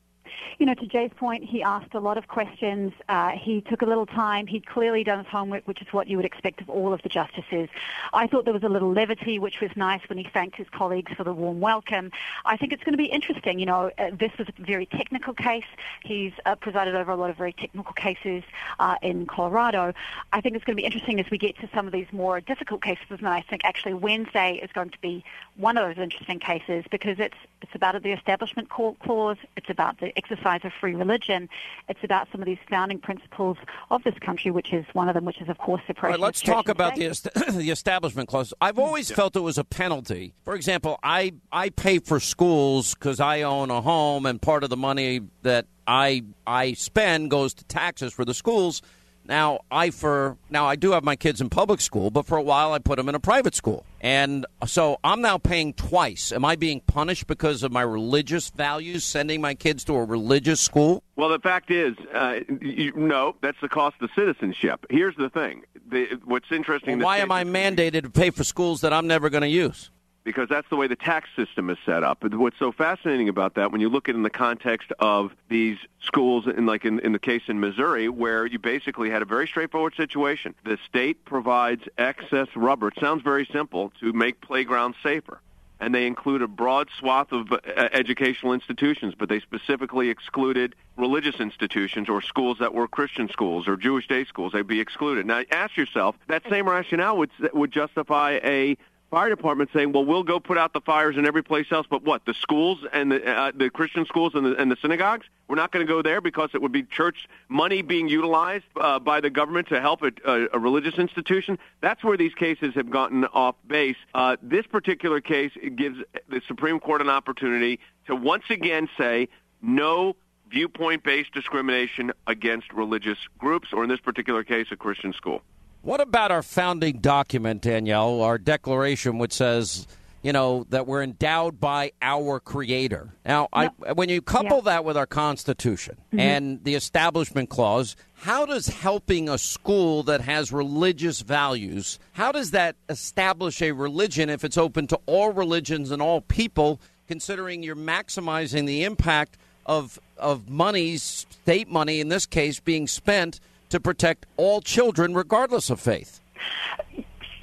You 0.58 0.66
know, 0.66 0.74
to 0.74 0.86
Jay's 0.86 1.10
point, 1.16 1.44
he 1.44 1.62
asked 1.62 1.94
a 1.94 2.00
lot 2.00 2.18
of 2.18 2.28
questions. 2.28 2.92
Uh, 3.08 3.30
he 3.30 3.60
took 3.60 3.82
a 3.82 3.86
little 3.86 4.06
time. 4.06 4.46
He'd 4.46 4.66
clearly 4.66 5.04
done 5.04 5.18
his 5.18 5.26
homework, 5.28 5.66
which 5.66 5.82
is 5.82 5.88
what 5.92 6.08
you 6.08 6.16
would 6.16 6.26
expect 6.26 6.60
of 6.60 6.68
all 6.68 6.92
of 6.92 7.02
the 7.02 7.08
justices. 7.08 7.68
I 8.12 8.26
thought 8.26 8.44
there 8.44 8.54
was 8.54 8.62
a 8.62 8.68
little 8.68 8.92
levity, 8.92 9.38
which 9.38 9.60
was 9.60 9.70
nice 9.76 10.00
when 10.08 10.18
he 10.18 10.24
thanked 10.24 10.56
his 10.56 10.68
colleagues 10.70 11.12
for 11.12 11.24
the 11.24 11.32
warm 11.32 11.60
welcome. 11.60 12.10
I 12.44 12.56
think 12.56 12.72
it's 12.72 12.82
going 12.84 12.94
to 12.94 12.98
be 12.98 13.06
interesting. 13.06 13.58
You 13.58 13.66
know, 13.66 13.90
uh, 13.98 14.10
this 14.12 14.32
was 14.38 14.48
a 14.48 14.62
very 14.62 14.86
technical 14.86 15.34
case. 15.34 15.64
He's 16.02 16.32
uh, 16.46 16.54
presided 16.56 16.94
over 16.94 17.10
a 17.10 17.16
lot 17.16 17.30
of 17.30 17.36
very 17.36 17.52
technical 17.52 17.92
cases 17.92 18.42
uh, 18.78 18.96
in 19.02 19.26
Colorado. 19.26 19.94
I 20.32 20.40
think 20.40 20.56
it's 20.56 20.64
going 20.64 20.76
to 20.76 20.80
be 20.80 20.86
interesting 20.86 21.20
as 21.20 21.30
we 21.30 21.38
get 21.38 21.56
to 21.58 21.68
some 21.74 21.86
of 21.86 21.92
these 21.92 22.06
more 22.12 22.40
difficult 22.40 22.82
cases, 22.82 23.04
and 23.10 23.28
I 23.28 23.42
think 23.42 23.64
actually 23.64 23.94
Wednesday 23.94 24.60
is 24.62 24.70
going 24.72 24.90
to 24.90 25.00
be 25.00 25.24
one 25.56 25.76
of 25.76 25.86
those 25.86 26.02
interesting 26.02 26.38
cases 26.38 26.84
because 26.90 27.18
it's 27.18 27.36
it's 27.60 27.74
about 27.74 28.00
the 28.02 28.12
Establishment 28.12 28.68
Clause, 28.70 29.36
it's 29.56 29.68
about 29.68 29.98
the 29.98 30.16
exercise 30.18 30.60
of 30.64 30.72
free 30.80 30.94
religion, 30.94 31.48
it's 31.88 32.00
about 32.02 32.28
some 32.30 32.42
of 32.42 32.46
these 32.46 32.58
founding 32.68 32.98
principles 32.98 33.56
of 33.90 34.02
this 34.04 34.14
country, 34.20 34.50
which 34.50 34.72
is 34.72 34.84
one 34.92 35.08
of 35.08 35.14
them, 35.14 35.24
which 35.24 35.40
is 35.40 35.48
of 35.48 35.56
course 35.58 35.80
All 35.82 35.86
separation. 35.86 36.20
right, 36.20 36.26
let's 36.26 36.42
of 36.42 36.46
talk 36.46 36.68
about 36.68 36.96
the 36.96 37.06
est- 37.06 37.32
the 37.52 37.70
establishment 37.70 38.28
clause. 38.28 38.52
I've 38.60 38.78
always 38.78 39.10
felt 39.10 39.36
it 39.36 39.40
was 39.40 39.56
a 39.58 39.64
penalty. 39.64 40.34
For 40.44 40.54
example, 40.54 40.98
I 41.02 41.32
I 41.52 41.70
pay 41.70 41.98
for 42.00 42.20
schools 42.20 42.94
because 42.94 43.20
I 43.20 43.42
own 43.42 43.70
a 43.70 43.80
home, 43.80 44.26
and 44.26 44.42
part 44.42 44.64
of 44.64 44.70
the 44.70 44.76
money 44.76 45.20
that 45.42 45.66
I 45.86 46.24
I 46.46 46.72
spend 46.74 47.30
goes 47.30 47.54
to 47.54 47.64
taxes 47.64 48.12
for 48.12 48.24
the 48.24 48.34
schools. 48.34 48.82
Now 49.28 49.60
I 49.70 49.90
for 49.90 50.38
now 50.48 50.66
I 50.66 50.76
do 50.76 50.92
have 50.92 51.04
my 51.04 51.14
kids 51.14 51.42
in 51.42 51.50
public 51.50 51.82
school, 51.82 52.10
but 52.10 52.24
for 52.26 52.38
a 52.38 52.42
while 52.42 52.72
I 52.72 52.78
put 52.78 52.96
them 52.96 53.10
in 53.10 53.14
a 53.14 53.20
private 53.20 53.54
school, 53.54 53.84
and 54.00 54.46
so 54.66 54.98
I'm 55.04 55.20
now 55.20 55.36
paying 55.36 55.74
twice. 55.74 56.32
Am 56.32 56.46
I 56.46 56.56
being 56.56 56.80
punished 56.80 57.26
because 57.26 57.62
of 57.62 57.70
my 57.70 57.82
religious 57.82 58.48
values, 58.48 59.04
sending 59.04 59.42
my 59.42 59.54
kids 59.54 59.84
to 59.84 59.94
a 59.96 60.04
religious 60.04 60.62
school? 60.62 61.02
Well, 61.16 61.28
the 61.28 61.40
fact 61.40 61.70
is, 61.70 61.94
uh, 62.14 62.40
you, 62.62 62.92
no, 62.96 63.36
that's 63.42 63.60
the 63.60 63.68
cost 63.68 63.96
of 64.00 64.08
citizenship. 64.16 64.86
Here's 64.88 65.16
the 65.16 65.28
thing. 65.28 65.62
The, 65.90 66.18
what's 66.24 66.50
interesting. 66.50 66.98
Well, 66.98 67.06
why 67.06 67.18
am 67.18 67.30
I 67.30 67.44
mandated 67.44 68.02
to 68.04 68.10
pay 68.10 68.30
for 68.30 68.44
schools 68.44 68.80
that 68.80 68.94
I'm 68.94 69.06
never 69.06 69.28
going 69.28 69.42
to 69.42 69.48
use? 69.48 69.90
Because 70.28 70.46
that's 70.46 70.68
the 70.68 70.76
way 70.76 70.86
the 70.86 70.94
tax 70.94 71.30
system 71.34 71.70
is 71.70 71.78
set 71.86 72.02
up. 72.02 72.22
What's 72.22 72.58
so 72.58 72.70
fascinating 72.70 73.30
about 73.30 73.54
that, 73.54 73.72
when 73.72 73.80
you 73.80 73.88
look 73.88 74.10
at 74.10 74.14
it 74.14 74.18
in 74.18 74.24
the 74.24 74.28
context 74.28 74.92
of 74.98 75.32
these 75.48 75.78
schools, 76.02 76.46
in 76.46 76.66
like 76.66 76.84
in, 76.84 76.98
in 77.00 77.12
the 77.12 77.18
case 77.18 77.44
in 77.48 77.60
Missouri, 77.60 78.10
where 78.10 78.44
you 78.44 78.58
basically 78.58 79.08
had 79.08 79.22
a 79.22 79.24
very 79.24 79.46
straightforward 79.46 79.94
situation. 79.96 80.54
The 80.66 80.76
state 80.86 81.24
provides 81.24 81.84
excess 81.96 82.48
rubber. 82.54 82.88
It 82.88 82.98
sounds 83.00 83.22
very 83.22 83.48
simple 83.50 83.90
to 84.00 84.12
make 84.12 84.42
playgrounds 84.42 84.98
safer. 85.02 85.40
And 85.80 85.94
they 85.94 86.06
include 86.06 86.42
a 86.42 86.48
broad 86.48 86.90
swath 86.98 87.32
of 87.32 87.50
uh, 87.50 87.58
educational 87.92 88.52
institutions, 88.52 89.14
but 89.18 89.30
they 89.30 89.40
specifically 89.40 90.10
excluded 90.10 90.74
religious 90.98 91.36
institutions 91.40 92.10
or 92.10 92.20
schools 92.20 92.58
that 92.58 92.74
were 92.74 92.86
Christian 92.86 93.30
schools 93.30 93.66
or 93.66 93.78
Jewish 93.78 94.06
day 94.08 94.26
schools. 94.26 94.52
They'd 94.52 94.66
be 94.66 94.80
excluded. 94.80 95.24
Now, 95.24 95.42
ask 95.50 95.74
yourself, 95.78 96.16
that 96.26 96.42
same 96.50 96.68
rationale 96.68 97.16
would 97.16 97.30
would 97.54 97.72
justify 97.72 98.40
a 98.42 98.76
fire 99.10 99.28
department 99.28 99.70
saying, 99.72 99.92
"Well, 99.92 100.04
we'll 100.04 100.22
go 100.22 100.40
put 100.40 100.58
out 100.58 100.72
the 100.72 100.80
fires 100.80 101.16
in 101.16 101.26
every 101.26 101.42
place 101.42 101.66
else, 101.70 101.86
but 101.88 102.02
what? 102.02 102.24
The 102.24 102.34
schools 102.34 102.78
and 102.92 103.12
the 103.12 103.26
uh, 103.26 103.52
the 103.54 103.70
Christian 103.70 104.04
schools 104.06 104.34
and 104.34 104.46
the, 104.46 104.56
and 104.56 104.70
the 104.70 104.76
synagogues? 104.80 105.26
We're 105.48 105.56
not 105.56 105.72
going 105.72 105.86
to 105.86 105.92
go 105.92 106.02
there 106.02 106.20
because 106.20 106.50
it 106.54 106.60
would 106.60 106.72
be 106.72 106.82
church 106.82 107.28
money 107.48 107.82
being 107.82 108.08
utilized 108.08 108.66
uh, 108.76 108.98
by 108.98 109.20
the 109.20 109.30
government 109.30 109.68
to 109.68 109.80
help 109.80 110.02
a, 110.02 110.12
a, 110.24 110.48
a 110.54 110.58
religious 110.58 110.94
institution." 110.98 111.58
That's 111.80 112.02
where 112.04 112.16
these 112.16 112.34
cases 112.34 112.74
have 112.74 112.90
gotten 112.90 113.24
off 113.26 113.56
base. 113.66 113.96
Uh, 114.14 114.36
this 114.42 114.66
particular 114.66 115.20
case 115.20 115.52
gives 115.76 115.98
the 116.28 116.42
Supreme 116.46 116.80
Court 116.80 117.00
an 117.00 117.08
opportunity 117.08 117.80
to 118.06 118.14
once 118.14 118.44
again 118.50 118.88
say 118.98 119.28
no 119.62 120.16
viewpoint-based 120.50 121.32
discrimination 121.32 122.12
against 122.26 122.72
religious 122.72 123.18
groups, 123.38 123.68
or 123.72 123.82
in 123.84 123.90
this 123.90 124.00
particular 124.00 124.44
case, 124.44 124.66
a 124.70 124.76
Christian 124.76 125.12
school. 125.12 125.42
What 125.88 126.02
about 126.02 126.30
our 126.30 126.42
founding 126.42 126.98
document, 126.98 127.62
Danielle, 127.62 128.20
our 128.20 128.36
declaration, 128.36 129.16
which 129.16 129.32
says, 129.32 129.86
you 130.22 130.34
know, 130.34 130.66
that 130.68 130.86
we're 130.86 131.02
endowed 131.02 131.60
by 131.60 131.92
our 132.02 132.40
Creator? 132.40 133.08
Now, 133.24 133.48
I, 133.54 133.68
when 133.94 134.10
you 134.10 134.20
couple 134.20 134.58
Yeah. 134.58 134.64
that 134.64 134.84
with 134.84 134.98
our 134.98 135.06
Constitution 135.06 135.96
Mhm. 136.12 136.20
and 136.20 136.60
the 136.62 136.74
Establishment 136.74 137.48
Clause, 137.48 137.96
how 138.16 138.44
does 138.44 138.66
helping 138.68 139.30
a 139.30 139.38
school 139.38 140.02
that 140.02 140.20
has 140.20 140.52
religious 140.52 141.22
values, 141.22 141.98
how 142.12 142.32
does 142.32 142.50
that 142.50 142.76
establish 142.90 143.62
a 143.62 143.72
religion 143.72 144.28
if 144.28 144.44
it's 144.44 144.58
open 144.58 144.88
to 144.88 145.00
all 145.06 145.32
religions 145.32 145.90
and 145.90 146.02
all 146.02 146.20
people, 146.20 146.78
considering 147.06 147.62
you're 147.62 147.74
maximizing 147.74 148.66
the 148.66 148.84
impact 148.84 149.38
of 149.64 149.98
of 150.18 150.50
monies, 150.50 151.24
state 151.30 151.70
money 151.70 152.00
in 152.00 152.08
this 152.08 152.26
case, 152.26 152.60
being 152.60 152.86
spent 152.88 153.40
to 153.70 153.80
protect 153.80 154.26
all 154.36 154.60
children 154.60 155.14
regardless 155.14 155.70
of 155.70 155.80
faith? 155.80 156.20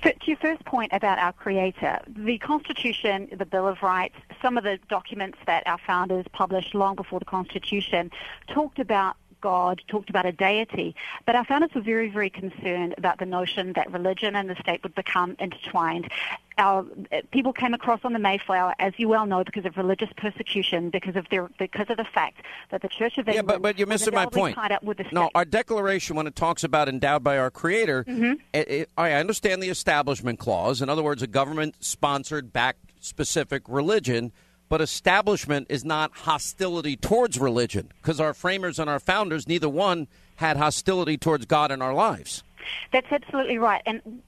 To 0.04 0.14
your 0.26 0.38
first 0.38 0.64
point 0.66 0.92
about 0.94 1.18
our 1.18 1.34
creator, 1.34 2.00
the 2.08 2.38
Constitution, 2.38 3.28
the 3.36 3.46
Bill 3.46 3.68
of 3.68 3.82
Rights, 3.82 4.16
some 4.40 4.56
of 4.56 4.64
the 4.64 4.78
documents 4.88 5.40
that 5.48 5.66
our 5.66 5.80
founders 5.80 6.26
published 6.32 6.76
long 6.76 6.96
before 6.96 7.18
the 7.18 7.26
Constitution 7.26 8.12
talked 8.48 8.78
about 8.78 9.16
God, 9.42 9.82
talked 9.88 10.10
about 10.10 10.26
a 10.26 10.32
deity. 10.32 10.96
But 11.26 11.36
our 11.36 11.46
founders 11.46 11.70
were 11.76 11.82
very, 11.82 12.10
very 12.10 12.30
concerned 12.30 12.96
about 12.98 13.20
the 13.20 13.28
notion 13.28 13.74
that 13.74 13.92
religion 13.92 14.36
and 14.36 14.50
the 14.50 14.56
state 14.56 14.82
would 14.82 14.96
become 14.96 15.36
intertwined. 15.40 16.12
Our 16.58 16.86
uh, 17.12 17.22
people 17.32 17.51
came 17.51 17.74
across 17.74 17.99
on 18.03 18.14
the 18.14 18.20
Mayflower, 18.20 18.74
as 18.80 18.93
you 18.97 19.10
well 19.10 19.26
know, 19.26 19.43
because 19.43 19.66
of 19.66 19.76
religious 19.76 20.10
persecution, 20.16 20.89
because 20.89 21.16
of 21.16 21.28
their, 21.30 21.49
because 21.60 21.89
of 21.89 21.97
the 21.97 22.06
fact 22.06 22.41
that 22.72 22.82
the 22.82 22.88
Church 22.88 23.18
of 23.18 23.28
Yeah, 23.28 23.39
England 23.39 23.47
but, 23.47 23.62
but 23.62 23.78
you're 23.78 23.88
was 23.88 24.01
missing 24.01 24.14
my 24.14 24.26
point. 24.26 24.56
tied 24.56 24.72
up 24.72 24.84
with 24.84 24.97
the. 24.97 25.06
No, 25.12 25.30
our 25.36 25.43
declaration, 25.45 26.16
when 26.16 26.28
it 26.28 26.36
talks 26.36 26.64
about 26.64 26.88
endowed 26.88 27.24
by 27.24 27.38
our 27.38 27.51
Creator, 27.51 28.06
Mhm. 28.06 28.39
it, 28.53 28.70
it, 28.70 28.89
I 28.97 29.12
understand 29.12 29.62
the 29.62 29.70
Establishment 29.70 30.39
Clause. 30.39 30.82
In 30.82 30.89
other 30.89 31.03
words, 31.03 31.22
a 31.22 31.28
government-sponsored, 31.28 32.53
backed 32.53 32.91
specific 33.01 33.64
religion. 33.68 34.32
But 34.68 34.82
establishment 34.82 35.68
is 35.70 35.86
not 35.86 36.12
hostility 36.12 36.95
towards 36.95 37.38
religion, 37.38 37.91
because 38.01 38.20
our 38.20 38.34
framers 38.34 38.80
and 38.80 38.89
our 38.89 38.99
founders, 38.99 39.47
neither 39.47 39.70
one 39.70 40.08
had 40.38 40.58
hostility 40.58 41.18
towards 41.18 41.45
God 41.45 41.70
in 41.72 41.84
our 41.84 41.93
lives. 41.93 42.43
That's 42.91 43.06
absolutely 43.12 43.60
right. 43.60 43.84
And 43.86 44.24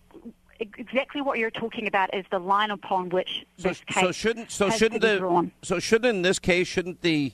exactly 0.60 1.22
what 1.22 1.38
you're 1.39 1.51
talking 1.51 1.88
about 1.88 2.14
is 2.14 2.26
the 2.32 2.39
line 2.39 2.72
upon 2.72 3.10
which 3.10 3.45
So, 3.58 3.70
this 3.70 3.82
case 3.88 4.03
so 4.03 4.12
shouldn't 4.12 4.51
so 4.51 4.70
has 4.70 4.78
shouldn't 4.78 5.01
the 5.01 5.18
drawn. 5.20 5.51
so 5.62 5.80
shouldn't 5.80 6.16
in 6.16 6.22
this 6.22 6.39
case 6.39 6.68
shouldn't 6.68 7.01
the 7.01 7.32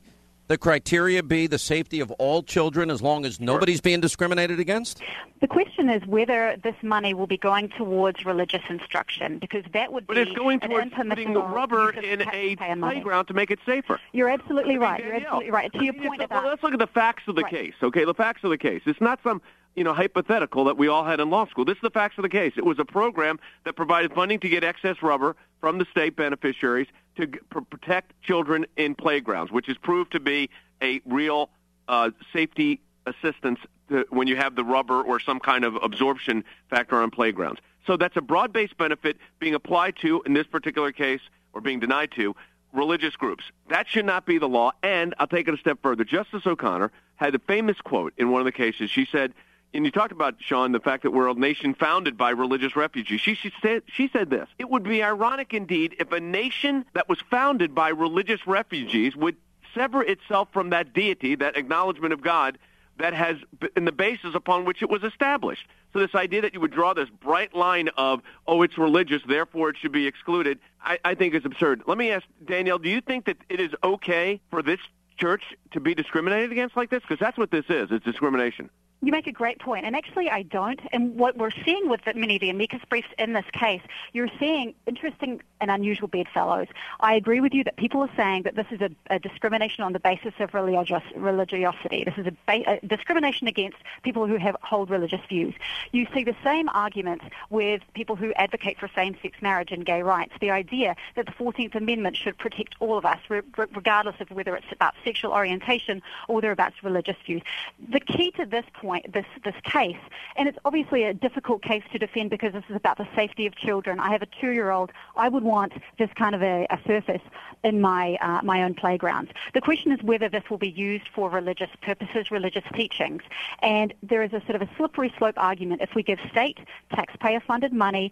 the 0.48 0.58
criteria 0.58 1.24
be 1.24 1.48
the 1.48 1.58
safety 1.58 2.02
of 2.02 2.12
all 2.12 2.44
children 2.44 2.92
as 2.92 3.02
long 3.02 3.26
as 3.26 3.40
nobody's 3.40 3.80
being 3.80 4.02
discriminated 4.02 4.60
against? 4.60 5.02
The 5.40 5.48
question 5.48 5.90
is 5.90 6.06
whether 6.06 6.58
this 6.62 6.76
money 6.84 7.14
will 7.14 7.28
be 7.28 7.38
going 7.38 7.70
towards 7.70 8.26
religious 8.26 8.62
instruction, 8.70 9.40
because 9.40 9.64
that 9.72 9.94
would 9.94 10.06
But 10.06 10.16
be 10.18 10.22
it's 10.24 10.34
going 10.34 10.60
towards 10.60 10.92
putting 10.94 11.30
impermissible 11.30 11.44
rubber 11.48 11.92
in 11.92 12.22
a 12.22 12.26
taxpayer 12.26 12.76
money. 12.76 12.96
playground 12.96 13.28
to 13.28 13.34
make 13.34 13.52
it 13.52 13.60
safer. 13.66 14.02
You're 14.12 14.28
absolutely 14.30 14.78
right. 14.78 15.02
You're 15.02 15.16
absolutely 15.16 15.52
right. 15.52 15.72
To 15.72 15.84
your 15.84 15.94
I 15.94 15.98
mean, 15.98 16.08
point 16.10 16.22
it's- 16.22 16.38
about 16.38 16.46
let's 16.46 16.62
look 16.62 16.74
at 16.74 16.80
the 16.80 16.88
facts 16.88 17.24
of 17.28 17.36
the 17.36 17.44
Right. 17.44 17.52
case. 17.52 17.74
Okay, 17.82 18.04
the 18.04 18.14
facts 18.14 18.44
of 18.44 18.50
the 18.50 18.58
case. 18.58 18.82
It's 18.86 19.02
not 19.02 19.22
some 19.24 19.42
you 19.76 19.84
know 19.84 19.94
hypothetical 19.94 20.66
that 20.66 20.78
we 20.78 20.88
all 20.88 21.04
had 21.04 21.20
in 21.20 21.30
law 21.30 21.46
school. 21.48 21.66
This 21.66 21.76
is 21.76 21.82
the 21.82 21.90
facts 21.90 22.18
of 22.18 22.24
the 22.24 22.30
case. 22.30 22.54
It 22.58 22.66
was 22.66 22.80
a 22.80 22.86
program 22.86 23.40
that 23.66 23.76
provided 23.76 24.14
funding 24.14 24.40
to 24.42 24.50
get 24.50 24.64
excess 24.64 25.02
rubber 25.02 25.36
from 25.60 25.78
the 25.78 25.86
state 25.92 26.16
beneficiaries 26.16 26.88
to 27.18 27.28
g- 27.28 27.40
pr- 27.50 27.62
protect 27.62 28.14
children 28.22 28.66
in 28.78 28.96
playgrounds, 28.96 29.52
which 29.52 29.70
is 29.70 29.78
proved 29.78 30.12
to 30.12 30.20
be 30.20 30.50
a 30.82 31.02
real 31.06 31.50
uh, 31.88 32.12
safety 32.32 32.82
assistance 33.06 33.60
to, 33.90 34.06
when 34.10 34.28
you 34.28 34.36
have 34.36 34.56
the 34.56 34.64
rubber 34.64 35.02
or 35.02 35.20
some 35.20 35.40
kind 35.40 35.64
of 35.64 35.76
absorption 35.82 36.44
factor 36.70 36.98
on 36.98 37.10
playgrounds. 37.10 37.60
So 37.86 37.98
that's 37.98 38.16
a 38.16 38.22
broad-based 38.22 38.78
benefit 38.78 39.18
being 39.40 39.56
applied 39.56 39.96
to, 40.02 40.22
in 40.26 40.34
this 40.34 40.48
particular 40.48 40.92
case, 40.92 41.22
or 41.54 41.62
being 41.62 41.80
denied 41.80 42.12
to, 42.12 42.36
religious 42.72 43.16
groups. 43.16 43.44
That 43.70 43.88
should 43.88 44.06
not 44.06 44.26
be 44.26 44.38
the 44.38 44.48
law. 44.48 44.72
And 44.82 45.14
I'll 45.20 45.28
take 45.28 45.48
it 45.48 45.54
a 45.54 45.58
step 45.58 45.80
further. 45.84 46.04
Justice 46.04 46.46
O'Connor 46.46 46.92
had 47.18 47.36
a 47.36 47.40
famous 47.40 47.80
quote 47.82 48.14
in 48.18 48.32
one 48.32 48.42
of 48.42 48.46
the 48.46 48.52
cases. 48.52 48.90
She 48.90 49.06
said, 49.06 49.34
and 49.74 49.86
you 49.86 49.92
talked 49.92 50.12
about, 50.12 50.36
Sean, 50.40 50.72
the 50.72 50.80
fact 50.80 51.04
that 51.04 51.12
we're 51.12 51.28
a 51.28 51.34
nation 51.34 51.74
founded 51.74 52.18
by 52.18 52.30
religious 52.32 52.76
refugees. 52.76 53.22
She, 53.22 53.36
she, 53.36 53.52
said, 53.62 53.84
she 53.88 54.10
said 54.10 54.30
this. 54.30 54.48
It 54.60 54.70
would 54.70 54.84
be 54.84 55.02
ironic 55.02 55.54
indeed 55.54 55.96
if 56.00 56.12
a 56.12 56.20
nation 56.20 56.86
that 56.94 57.10
was 57.10 57.20
founded 57.30 57.74
by 57.74 57.90
religious 57.90 58.46
refugees 58.46 59.16
would 59.16 59.36
sever 59.74 60.04
itself 60.04 60.50
from 60.54 60.70
that 60.70 60.94
deity, 60.94 61.36
that 61.36 61.58
acknowledgement 61.58 62.14
of 62.14 62.22
God, 62.22 62.60
that 62.98 63.14
has 63.14 63.38
in 63.76 63.86
the 63.86 63.92
basis 63.92 64.36
upon 64.36 64.66
which 64.66 64.84
it 64.84 64.90
was 64.90 65.04
established. 65.04 65.66
So 65.94 66.00
this 66.00 66.14
idea 66.16 66.42
that 66.42 66.54
you 66.54 66.60
would 66.60 66.72
draw 66.72 66.94
this 66.94 67.10
bright 67.10 67.56
line 67.56 67.90
of, 67.98 68.22
oh, 68.48 68.62
it's 68.62 68.78
religious, 68.78 69.22
therefore 69.28 69.70
it 69.70 69.78
should 69.78 69.92
be 69.92 70.06
excluded, 70.06 70.60
I, 70.82 71.00
I 71.04 71.16
think 71.16 71.34
is 71.34 71.46
absurd. 71.46 71.84
Let 71.88 71.98
me 71.98 72.12
ask 72.12 72.26
Danielle, 72.46 72.80
do 72.80 72.90
you 72.90 73.02
think 73.02 73.26
that 73.26 73.38
it 73.50 73.60
is 73.60 73.72
okay 73.84 74.42
for 74.52 74.62
this 74.62 74.80
church 75.18 75.44
to 75.72 75.80
be 75.80 75.96
discriminated 75.96 76.52
against 76.52 76.76
like 76.76 76.90
this? 76.90 77.02
Because 77.02 77.20
that's 77.20 77.38
what 77.38 77.52
this 77.52 77.66
is. 77.70 77.90
It's 77.92 78.06
discrimination. 78.06 78.70
You 79.04 79.12
make 79.12 79.28
a 79.28 79.34
great 79.34 79.60
point, 79.60 79.86
and 79.86 79.98
actually 79.98 80.30
I 80.30 80.44
don't. 80.44 80.80
And 80.94 81.18
what 81.18 81.38
we're 81.38 81.52
seeing 81.66 81.90
with 81.90 82.00
the, 82.06 82.14
many 82.14 82.36
of 82.36 82.42
the 82.42 82.50
amicus 82.50 82.80
briefs 82.90 83.10
in 83.20 83.34
this 83.34 83.44
case, 83.52 83.82
you're 84.14 84.30
seeing 84.40 84.74
interesting 84.88 85.42
and 85.60 85.70
unusual 85.70 86.08
bedfellows. 86.08 86.68
I 87.02 87.16
agree 87.16 87.42
with 87.42 87.54
you 87.54 87.66
that 87.66 87.76
people 87.76 88.02
are 88.02 88.10
saying 88.16 88.44
that 88.44 88.56
this 88.56 88.68
is 88.72 88.80
a, 88.80 88.90
a 89.10 89.20
discrimination 89.20 89.84
on 89.84 89.92
the 89.92 90.00
basis 90.00 90.34
of 90.40 90.54
religious, 90.54 91.04
religiosity. 91.18 92.06
This 92.06 92.18
is 92.18 92.28
a, 92.28 92.32
ba- 92.46 92.80
a 92.82 92.88
discrimination 92.88 93.48
against 93.48 93.78
people 94.04 94.26
who 94.26 94.38
have 94.38 94.56
hold 94.62 94.90
religious 94.90 95.22
views. 95.28 95.54
You 95.92 96.08
see 96.14 96.24
the 96.24 96.36
same 96.42 96.70
arguments 96.70 97.26
with 97.50 97.82
people 97.94 98.16
who 98.16 98.32
advocate 98.34 98.80
for 98.80 98.90
same-sex 98.96 99.42
marriage 99.42 99.72
and 99.74 99.86
gay 99.86 100.02
rights. 100.02 100.34
The 100.40 100.52
idea 100.52 100.96
that 101.16 101.26
the 101.26 101.34
14th 101.34 101.76
Amendment 101.76 102.16
should 102.16 102.38
protect 102.38 102.76
all 102.80 102.98
of 102.98 103.06
us, 103.06 103.20
re- 103.28 103.42
re- 103.58 103.66
regardless 103.76 104.16
of 104.22 104.32
whether 104.32 104.56
it's 104.56 104.72
about 104.72 104.94
sexual 105.04 105.34
orientation 105.34 106.02
or 106.28 106.36
whether 106.36 106.52
about 106.52 106.72
religious 106.84 107.18
views. 107.26 107.42
The 107.90 108.00
key 108.00 108.32
to 108.32 108.46
this 108.46 108.66
point, 108.74 108.93
this 109.12 109.26
this 109.44 109.56
case, 109.64 109.98
and 110.36 110.48
it's 110.48 110.58
obviously 110.66 111.04
a 111.04 111.14
difficult 111.14 111.62
case 111.62 111.84
to 111.92 112.00
defend 112.00 112.30
because 112.30 112.54
this 112.54 112.64
is 112.70 112.76
about 112.76 112.98
the 112.98 113.08
safety 113.16 113.46
of 113.46 113.56
children. 113.56 114.00
I 114.00 114.12
have 114.12 114.22
a 114.22 114.28
two-year-old. 114.40 114.92
I 115.16 115.30
would 115.30 115.44
want 115.44 115.74
this 115.98 116.10
kind 116.16 116.36
of 116.36 116.42
a, 116.42 116.68
a 116.70 116.80
surface 116.86 117.22
in 117.64 117.82
my 117.82 118.16
uh, 118.22 118.42
my 118.44 118.64
own 118.64 118.74
playgrounds. 118.74 119.32
The 119.54 119.62
question 119.62 119.92
is 119.92 120.02
whether 120.04 120.30
this 120.30 120.44
will 120.50 120.58
be 120.58 120.70
used 120.70 121.08
for 121.14 121.30
religious 121.30 121.70
purposes, 121.82 122.32
religious 122.32 122.66
teachings, 122.74 123.24
and 123.62 123.94
there 124.04 124.24
is 124.24 124.34
a 124.34 124.42
sort 124.42 124.56
of 124.56 124.62
a 124.62 124.70
slippery 124.78 125.14
slope 125.18 125.36
argument. 125.38 125.82
If 125.82 125.96
we 125.96 126.04
give 126.04 126.20
state 126.32 126.60
taxpayer-funded 126.94 127.74
money 127.74 128.12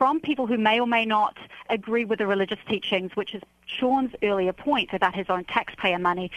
from 0.00 0.18
people 0.18 0.46
who 0.46 0.56
may 0.56 0.80
or 0.80 0.86
may 0.86 1.04
not 1.04 1.36
agree 1.68 2.06
with 2.06 2.20
the 2.20 2.26
religious 2.26 2.58
teachings, 2.66 3.14
which 3.16 3.34
is 3.34 3.42
Sean's 3.66 4.14
earlier 4.22 4.54
point 4.54 4.94
about 4.94 5.14
his 5.14 5.26
own 5.28 5.44
taxpayer 5.44 5.98
money, 5.98 6.30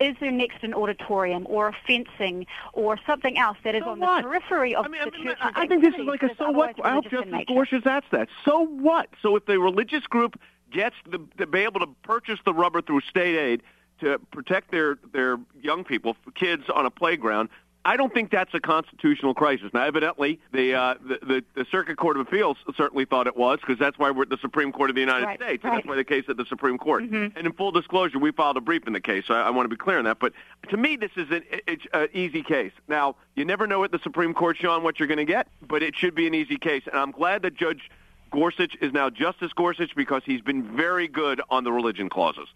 is 0.00 0.16
there 0.20 0.30
next 0.30 0.64
an 0.64 0.72
auditorium 0.72 1.46
or 1.50 1.68
a 1.68 1.76
fencing 1.86 2.46
or 2.72 2.98
something 3.06 3.36
else 3.36 3.58
that 3.62 3.74
is 3.74 3.82
So 3.82 3.90
on 3.90 4.00
what? 4.00 4.22
the 4.22 4.28
periphery 4.30 4.74
of 4.74 4.86
the 4.86 4.96
church's 5.22 5.36
I 5.54 5.66
think 5.66 5.82
this 5.82 5.94
is 5.96 6.06
like 6.06 6.22
a 6.22 6.34
so 6.38 6.50
what. 6.50 6.74
I 6.82 6.92
hope 6.92 7.10
Justice? 7.10 7.44
Gorsuch 7.46 7.84
asks 7.84 8.08
that. 8.12 8.28
So 8.42 8.64
what? 8.64 9.10
So 9.20 9.36
if 9.36 9.44
the 9.44 9.60
religious 9.60 10.06
group 10.06 10.40
gets 10.72 10.96
the, 11.04 11.20
to 11.36 11.46
be 11.46 11.58
able 11.58 11.80
to 11.80 11.88
purchase 12.02 12.38
the 12.46 12.54
rubber 12.54 12.80
through 12.80 13.02
state 13.02 13.36
aid 13.36 13.62
to 14.00 14.18
protect 14.32 14.70
their 14.70 14.96
their 15.12 15.36
young 15.60 15.84
people, 15.84 16.16
kids 16.34 16.70
on 16.74 16.86
a 16.86 16.90
playground. 16.90 17.50
I 17.84 17.96
don't 17.96 18.12
think 18.12 18.30
that's 18.30 18.52
a 18.52 18.60
constitutional 18.60 19.32
crisis. 19.32 19.70
Now, 19.72 19.84
evidently, 19.84 20.38
the, 20.52 20.74
uh, 20.74 20.94
the, 21.00 21.18
the 21.22 21.44
the 21.54 21.66
Circuit 21.70 21.96
Court 21.96 22.18
of 22.18 22.26
Appeals 22.26 22.58
certainly 22.76 23.06
thought 23.06 23.26
it 23.26 23.36
was 23.36 23.58
because 23.60 23.78
that's 23.78 23.98
why 23.98 24.10
we're 24.10 24.24
at 24.24 24.28
the 24.28 24.38
Supreme 24.38 24.70
Court 24.70 24.90
of 24.90 24.96
the 24.96 25.00
United 25.00 25.24
Right, 25.24 25.38
States, 25.38 25.64
and 25.64 25.72
that's 25.72 25.86
why 25.86 25.96
the 25.96 26.04
case 26.04 26.24
at 26.28 26.36
the 26.36 26.44
Supreme 26.44 26.76
Court. 26.76 27.04
And 27.04 27.36
in 27.36 27.52
full 27.54 27.72
disclosure, 27.72 28.18
we 28.18 28.32
filed 28.32 28.58
a 28.58 28.60
brief 28.60 28.86
in 28.86 28.92
the 28.92 29.00
case. 29.00 29.24
So 29.26 29.34
I, 29.34 29.42
I 29.42 29.50
want 29.50 29.64
to 29.64 29.74
be 29.74 29.78
clear 29.78 29.98
on 29.98 30.04
that. 30.04 30.18
But 30.18 30.34
to 30.68 30.76
me, 30.76 30.96
this 30.96 31.12
is 31.16 31.30
an 31.30 31.42
it's 31.66 31.84
an 31.94 32.08
easy 32.12 32.42
case. 32.42 32.72
Now, 32.86 33.16
you 33.34 33.46
never 33.46 33.66
know 33.66 33.82
at 33.84 33.92
the 33.92 34.00
Supreme 34.00 34.34
Court, 34.34 34.58
Sean, 34.58 34.82
what 34.82 34.98
you're 34.98 35.08
going 35.08 35.18
to 35.18 35.24
get, 35.24 35.48
but 35.66 35.82
it 35.82 35.96
should 35.96 36.14
be 36.14 36.26
an 36.26 36.34
easy 36.34 36.56
case. 36.56 36.82
And 36.86 37.00
I'm 37.00 37.12
glad 37.12 37.42
that 37.42 37.54
Judge 37.54 37.90
Gorsuch 38.30 38.76
is 38.82 38.92
now 38.92 39.08
Justice 39.08 39.52
Gorsuch 39.54 39.94
because 39.96 40.22
he's 40.26 40.42
been 40.42 40.76
very 40.76 41.08
good 41.08 41.40
on 41.48 41.64
the 41.64 41.72
religion 41.72 42.10
clauses. 42.10 42.48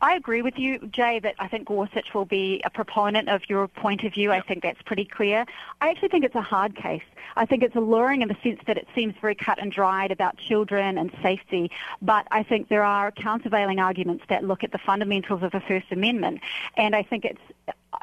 I 0.00 0.14
agree 0.14 0.42
with 0.42 0.58
you, 0.58 0.78
Jay, 0.90 1.18
that 1.20 1.34
I 1.38 1.48
think 1.48 1.68
Gorsuch 1.68 2.14
will 2.14 2.24
be 2.24 2.60
a 2.64 2.70
proponent 2.70 3.28
of 3.28 3.48
your 3.48 3.68
point 3.68 4.04
of 4.04 4.12
view. 4.12 4.32
I 4.32 4.40
think 4.40 4.62
that's 4.62 4.82
pretty 4.82 5.04
clear. 5.04 5.46
I 5.80 5.90
actually 5.90 6.08
think 6.08 6.24
it's 6.24 6.34
a 6.34 6.42
hard 6.42 6.76
case. 6.76 7.02
I 7.36 7.46
think 7.46 7.62
it's 7.62 7.74
alluring 7.74 8.22
in 8.22 8.28
the 8.28 8.36
sense 8.42 8.60
that 8.66 8.76
it 8.76 8.86
seems 8.94 9.14
very 9.20 9.34
cut 9.34 9.60
and 9.60 9.72
dried 9.72 10.10
about 10.10 10.36
children 10.36 10.98
and 10.98 11.10
safety, 11.22 11.70
but 12.00 12.26
I 12.30 12.42
think 12.42 12.68
there 12.68 12.84
are 12.84 13.10
countervailing 13.10 13.80
arguments 13.80 14.24
that 14.28 14.44
look 14.44 14.62
at 14.62 14.72
the 14.72 14.78
fundamentals 14.78 15.42
of 15.42 15.50
the 15.52 15.60
First 15.60 15.86
Amendment, 15.90 16.40
and 16.76 16.94
I 16.94 17.02
think 17.02 17.24
it's, 17.24 17.40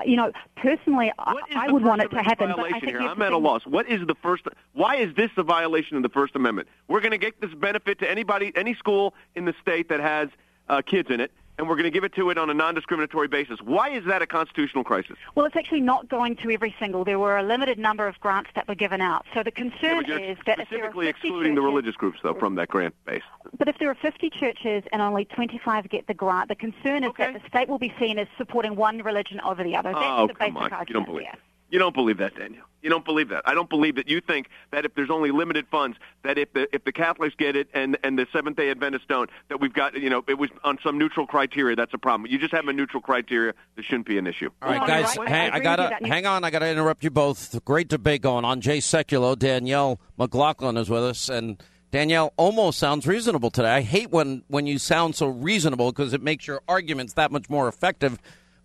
you 0.06 0.18
know, 0.18 0.32
personally, 0.56 1.12
I, 1.20 1.36
I 1.56 1.72
would 1.72 1.84
want 1.84 2.02
it 2.02 2.10
to 2.12 2.22
happen, 2.22 2.52
but 2.56 2.66
I 2.66 2.80
think 2.80 2.86
here? 2.86 3.02
I'm 3.02 3.22
at 3.22 3.32
a 3.32 3.38
loss. 3.38 3.66
What 3.66 3.90
is 3.90 4.06
the 4.06 4.16
first? 4.16 4.44
Why 4.74 4.96
is 4.98 5.14
this 5.16 5.32
a 5.38 5.44
violation 5.44 5.98
of 5.98 6.04
the 6.04 6.10
First 6.10 6.36
Amendment? 6.36 6.68
We're 6.88 7.02
going 7.02 7.12
to 7.12 7.18
get 7.18 7.40
this 7.40 7.54
benefit 7.54 8.00
to 8.00 8.10
anybody, 8.10 8.52
any 8.56 8.74
school 8.74 9.14
in 9.36 9.46
the 9.46 9.54
state 9.62 9.90
that 9.90 10.00
has 10.00 10.30
uh, 10.70 10.82
kids 10.82 11.10
in 11.10 11.20
it, 11.20 11.32
and 11.58 11.68
we're 11.68 11.76
going 11.76 11.84
to 11.84 11.92
give 11.92 12.04
it 12.04 12.14
to 12.16 12.30
it 12.30 12.38
on 12.38 12.50
a 12.50 12.54
non-discriminatory 12.54 13.28
basis. 13.28 13.60
Why 13.62 13.90
is 13.90 14.06
that 14.06 14.22
a 14.22 14.28
constitutional 14.28 14.84
crisis? 14.84 15.18
Well, 15.36 15.46
it's 15.46 15.56
actually 15.56 15.82
not 15.82 16.10
going 16.10 16.36
to 16.38 16.52
every 16.52 16.76
single. 16.80 17.04
There 17.04 17.20
were 17.20 17.38
a 17.38 17.44
limited 17.44 17.78
number 17.78 18.08
of 18.08 18.20
grants 18.20 18.50
that 18.56 18.68
were 18.68 18.76
given 18.76 19.02
out. 19.02 19.26
So 19.34 19.44
the 19.44 19.52
concern 19.52 20.06
yeah, 20.08 20.18
is 20.18 20.38
that 20.46 20.60
specifically 20.60 20.66
if 20.66 20.70
there 20.70 20.86
are 20.86 20.92
50 20.92 21.10
excluding 21.10 21.56
the 21.56 21.62
religious 21.62 21.96
groups, 21.96 22.20
though, 22.24 22.34
from 22.34 22.56
that 22.56 22.70
grant 22.70 22.96
base. 23.06 23.22
But 23.58 23.68
if 23.68 23.78
there 23.80 23.90
are 23.90 23.96
50 23.96 24.30
churches 24.30 24.84
and 24.92 25.02
only 25.02 25.26
25 25.26 25.90
get 25.90 26.08
the 26.08 26.14
grant, 26.14 26.50
the 26.50 26.56
concern 26.56 27.04
is 27.04 27.12
that 27.18 27.34
the 27.34 27.48
state 27.48 27.68
will 27.70 27.80
be 27.80 27.94
seen 28.00 28.18
as 28.18 28.28
supporting 28.38 28.76
one 28.76 29.00
religion 29.04 29.40
over 29.42 29.64
the 29.64 29.76
other. 29.76 29.90
Oh, 29.90 30.00
That's 30.00 30.06
oh, 30.08 30.28
the 30.28 30.34
come 30.34 30.54
basic 30.54 30.58
on! 30.58 30.74
argument. 30.74 30.90
You 30.90 30.94
don't 30.94 31.06
believe. 31.06 31.28
That. 31.72 31.76
You 31.76 31.80
don't 31.80 31.96
believe 31.96 32.18
that, 32.18 32.36
Daniel. 32.36 32.64
You 32.82 32.90
don't 32.90 33.06
believe 33.06 33.30
that. 33.30 33.44
I 33.46 33.54
don't 33.54 33.70
believe 33.70 33.96
that. 33.96 34.08
You 34.08 34.22
think 34.22 34.50
that 34.72 34.86
if 34.86 34.96
there's 34.96 35.12
only 35.12 35.32
limited 35.32 35.68
funds, 35.70 35.98
that 36.24 36.38
if 36.38 36.52
the 36.54 36.68
if 36.74 36.84
the 36.84 36.92
Catholics 36.92 37.36
get 37.38 37.56
it 37.56 37.68
and 37.74 37.98
and 38.04 38.18
the 38.18 38.26
Seventh 38.34 38.58
Day 38.58 38.72
Adventists 38.72 39.06
don't, 39.08 39.30
that 39.50 39.60
we've 39.60 39.74
got 39.74 39.96
you 39.96 40.10
know 40.10 40.24
it 40.28 40.40
was 40.40 40.50
on 40.64 40.80
some 40.84 40.98
neutral 40.98 41.28
criteria. 41.28 41.76
That's 41.76 41.94
a 41.94 42.00
problem. 42.00 42.30
You 42.30 42.40
just 42.40 42.54
have 42.54 42.68
a 42.68 42.74
neutral 42.74 43.02
criteria. 43.02 43.54
There 43.76 43.84
shouldn't 43.84 44.08
be 44.08 44.18
an 44.18 44.28
issue. 44.28 44.50
All 44.62 44.70
right, 44.70 44.88
guys, 44.88 45.16
hang, 45.16 45.52
I 45.52 45.60
gotta 45.60 45.98
hang 46.02 46.26
on. 46.26 46.44
I 46.44 46.50
gotta 46.50 46.70
interrupt 46.70 47.04
you 47.04 47.12
both. 47.12 47.64
Great 47.66 47.88
debate 47.88 48.22
going 48.22 48.46
on. 48.46 48.62
Jay 48.62 48.80
Sekulow, 48.80 49.38
Danielle 49.38 50.00
McLaughlin 50.18 50.78
is 50.78 50.90
with 50.90 51.04
us, 51.04 51.30
and 51.30 51.62
Danielle 51.92 52.34
almost 52.38 52.80
sounds 52.80 53.06
reasonable 53.06 53.52
today. 53.52 53.70
I 53.70 53.82
hate 53.82 54.10
when 54.10 54.44
when 54.48 54.66
you 54.66 54.80
sound 54.80 55.16
so 55.16 55.28
reasonable 55.28 55.92
because 55.92 56.14
it 56.14 56.24
makes 56.24 56.48
your 56.48 56.62
arguments 56.68 57.14
that 57.14 57.32
much 57.32 57.50
more 57.50 57.68
effective. 57.68 58.18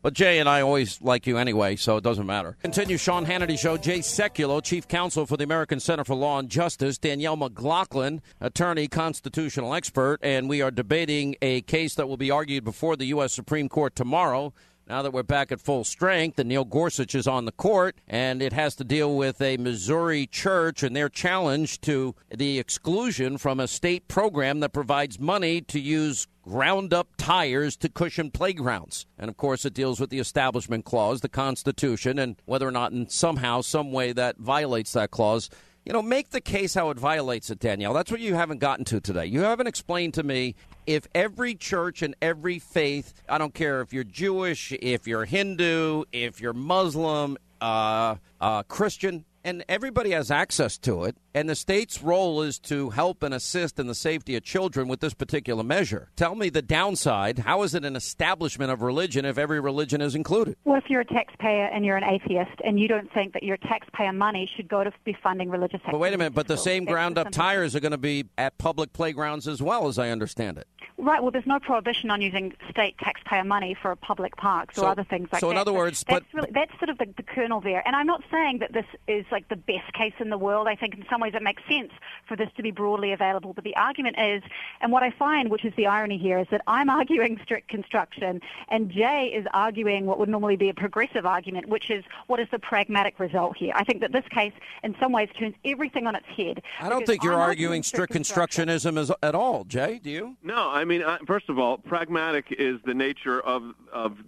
But 0.02 0.12
Jay 0.14 0.38
and 0.38 0.48
I 0.48 0.60
always 0.60 1.00
like 1.02 1.26
you 1.26 1.36
anyway, 1.36 1.76
so 1.76 1.96
it 1.96 2.04
doesn't 2.04 2.26
matter. 2.26 2.56
Continue 2.62 2.96
Sean 2.96 3.26
Hannity 3.26 3.58
Show. 3.58 3.76
Jay 3.76 3.98
Sekulow, 3.98 4.62
Chief 4.62 4.86
Counsel 4.86 5.26
for 5.26 5.36
the 5.36 5.44
American 5.44 5.80
Center 5.80 6.04
for 6.04 6.14
Law 6.14 6.38
and 6.38 6.48
Justice. 6.48 6.98
Danielle 6.98 7.36
McLaughlin, 7.36 8.22
attorney, 8.40 8.86
constitutional 8.86 9.74
expert. 9.74 10.20
And 10.22 10.48
we 10.48 10.62
are 10.62 10.70
debating 10.70 11.36
a 11.42 11.62
case 11.62 11.94
that 11.96 12.08
will 12.08 12.16
be 12.16 12.30
argued 12.30 12.64
before 12.64 12.96
the 12.96 13.06
U.S. 13.06 13.32
Supreme 13.32 13.68
Court 13.68 13.96
tomorrow. 13.96 14.52
Now 14.88 15.02
that 15.02 15.12
we're 15.12 15.24
back 15.24 15.50
at 15.50 15.60
full 15.60 15.82
strength 15.82 16.38
and 16.38 16.48
Neil 16.48 16.64
Gorsuch 16.64 17.16
is 17.16 17.26
on 17.26 17.44
the 17.44 17.50
court, 17.50 17.96
and 18.06 18.40
it 18.40 18.52
has 18.52 18.76
to 18.76 18.84
deal 18.84 19.16
with 19.16 19.42
a 19.42 19.56
Missouri 19.56 20.28
church 20.28 20.84
and 20.84 20.94
their 20.94 21.08
challenge 21.08 21.80
to 21.80 22.14
the 22.32 22.60
exclusion 22.60 23.36
from 23.36 23.58
a 23.58 23.66
state 23.66 24.06
program 24.06 24.60
that 24.60 24.72
provides 24.72 25.18
money 25.18 25.60
to 25.62 25.80
use 25.80 26.28
ground 26.40 26.94
up 26.94 27.08
tires 27.16 27.76
to 27.78 27.88
cushion 27.88 28.30
playgrounds. 28.30 29.06
And 29.18 29.28
of 29.28 29.36
course, 29.36 29.64
it 29.64 29.74
deals 29.74 29.98
with 29.98 30.10
the 30.10 30.20
Establishment 30.20 30.84
Clause, 30.84 31.20
the 31.20 31.28
Constitution, 31.28 32.20
and 32.20 32.36
whether 32.44 32.68
or 32.68 32.70
not 32.70 32.92
in 32.92 33.08
somehow, 33.08 33.62
some 33.62 33.90
way 33.90 34.12
that 34.12 34.38
violates 34.38 34.92
that 34.92 35.10
clause. 35.10 35.50
You 35.86 35.92
know, 35.92 36.02
make 36.02 36.30
the 36.30 36.40
case 36.40 36.74
how 36.74 36.90
it 36.90 36.98
violates 36.98 37.48
it, 37.48 37.60
Danielle. 37.60 37.94
That's 37.94 38.10
what 38.10 38.18
you 38.18 38.34
haven't 38.34 38.58
gotten 38.58 38.84
to 38.86 39.00
today. 39.00 39.26
You 39.26 39.42
haven't 39.42 39.68
explained 39.68 40.14
to 40.14 40.24
me 40.24 40.56
if 40.84 41.06
every 41.14 41.54
church 41.54 42.02
and 42.02 42.16
every 42.20 42.58
faith, 42.58 43.14
I 43.28 43.38
don't 43.38 43.54
care 43.54 43.82
if 43.82 43.92
you're 43.92 44.02
Jewish, 44.02 44.72
if 44.72 45.06
you're 45.06 45.24
Hindu, 45.24 46.02
if 46.10 46.40
you're 46.40 46.52
Muslim, 46.54 47.36
uh, 47.60 48.16
uh, 48.40 48.64
Christian, 48.64 49.24
and 49.44 49.64
everybody 49.68 50.10
has 50.10 50.32
access 50.32 50.76
to 50.78 51.04
it. 51.04 51.16
And 51.36 51.50
the 51.50 51.54
state's 51.54 52.02
role 52.02 52.40
is 52.40 52.58
to 52.60 52.88
help 52.88 53.22
and 53.22 53.34
assist 53.34 53.78
in 53.78 53.88
the 53.88 53.94
safety 53.94 54.36
of 54.36 54.42
children 54.42 54.88
with 54.88 55.00
this 55.00 55.12
particular 55.12 55.62
measure. 55.62 56.08
Tell 56.16 56.34
me 56.34 56.48
the 56.48 56.62
downside. 56.62 57.40
How 57.40 57.62
is 57.62 57.74
it 57.74 57.84
an 57.84 57.94
establishment 57.94 58.70
of 58.70 58.80
religion 58.80 59.26
if 59.26 59.36
every 59.36 59.60
religion 59.60 60.00
is 60.00 60.14
included? 60.14 60.56
Well, 60.64 60.78
if 60.78 60.88
you're 60.88 61.02
a 61.02 61.04
taxpayer 61.04 61.66
and 61.66 61.84
you're 61.84 61.98
an 61.98 62.04
atheist 62.04 62.58
and 62.64 62.80
you 62.80 62.88
don't 62.88 63.12
think 63.12 63.34
that 63.34 63.42
your 63.42 63.58
taxpayer 63.58 64.14
money 64.14 64.50
should 64.56 64.66
go 64.66 64.82
to 64.82 64.90
be 65.04 65.14
funding 65.22 65.50
religious 65.50 65.82
But 65.84 66.00
wait 66.00 66.14
a 66.14 66.16
minute, 66.16 66.32
but 66.32 66.46
the 66.46 66.56
same 66.56 66.86
ground 66.86 67.18
up 67.18 67.30
tires 67.32 67.76
are 67.76 67.80
going 67.80 67.92
to 67.92 67.98
be 67.98 68.24
at 68.38 68.56
public 68.56 68.94
playgrounds 68.94 69.46
as 69.46 69.60
well, 69.60 69.88
as 69.88 69.98
I 69.98 70.08
understand 70.08 70.56
it. 70.56 70.66
Right. 70.98 71.22
Well, 71.22 71.30
there's 71.30 71.46
no 71.46 71.60
prohibition 71.60 72.10
on 72.10 72.22
using 72.22 72.54
state 72.70 72.96
taxpayer 72.98 73.44
money 73.44 73.76
for 73.80 73.94
public 73.96 74.36
parks 74.36 74.76
So- 74.76 74.84
or 74.84 74.88
other 74.88 75.04
things 75.04 75.28
like 75.30 75.40
so 75.40 75.48
that. 75.48 75.50
So, 75.50 75.50
in 75.50 75.58
other 75.58 75.74
words, 75.74 76.02
that's 76.08 76.24
but- 76.32 76.34
really, 76.34 76.50
that's 76.52 76.72
sort 76.78 76.88
of 76.88 76.96
the, 76.96 77.12
the 77.18 77.22
kernel 77.22 77.60
there. 77.60 77.82
And 77.86 77.94
I'm 77.94 78.06
not 78.06 78.22
saying 78.30 78.60
that 78.60 78.72
this 78.72 78.86
is 79.06 79.26
like 79.30 79.48
the 79.48 79.56
best 79.56 79.92
case 79.92 80.14
in 80.18 80.30
the 80.30 80.38
world. 80.38 80.68
I 80.68 80.74
think 80.74 80.94
in 80.94 81.04
some 81.10 81.20
ways 81.20 81.25
it 81.34 81.42
makes 81.42 81.62
sense 81.68 81.92
for 82.26 82.36
this 82.36 82.48
to 82.56 82.62
be 82.62 82.70
broadly 82.70 83.12
available. 83.12 83.52
But 83.52 83.64
the 83.64 83.76
argument 83.76 84.18
is, 84.18 84.42
and 84.80 84.92
what 84.92 85.02
I 85.02 85.10
find, 85.10 85.50
which 85.50 85.64
is 85.64 85.72
the 85.76 85.86
irony 85.86 86.18
here, 86.18 86.38
is 86.38 86.46
that 86.50 86.62
I'm 86.66 86.90
arguing 87.00 87.38
strict 87.42 87.68
construction, 87.68 88.40
and 88.68 88.90
Jay 88.90 89.32
is 89.34 89.46
arguing 89.54 90.06
what 90.06 90.18
would 90.18 90.28
normally 90.28 90.56
be 90.56 90.68
a 90.68 90.74
progressive 90.74 91.26
argument, 91.26 91.68
which 91.68 91.90
is 91.90 92.04
what 92.26 92.40
is 92.40 92.48
the 92.50 92.58
pragmatic 92.58 93.18
result 93.18 93.56
here. 93.56 93.72
I 93.74 93.84
think 93.84 94.00
that 94.00 94.12
this 94.12 94.26
case, 94.30 94.52
in 94.82 94.94
some 95.00 95.12
ways, 95.12 95.28
turns 95.38 95.54
everything 95.64 96.06
on 96.06 96.14
its 96.14 96.26
head. 96.36 96.62
I 96.80 96.88
don't 96.88 97.06
think 97.06 97.22
you're 97.22 97.34
I'm 97.34 97.40
arguing 97.40 97.82
strict 97.82 98.12
constructionism 98.12 98.98
as, 98.98 99.12
at 99.22 99.34
all, 99.34 99.64
Jay. 99.64 100.00
Do 100.02 100.10
you? 100.10 100.36
No, 100.42 100.70
I 100.70 100.84
mean, 100.84 101.02
I, 101.02 101.18
first 101.26 101.48
of 101.48 101.58
all, 101.58 101.78
pragmatic 101.78 102.46
is 102.50 102.78
the 102.84 102.94
nature 102.94 103.40
of 103.40 103.74
of 103.92 104.18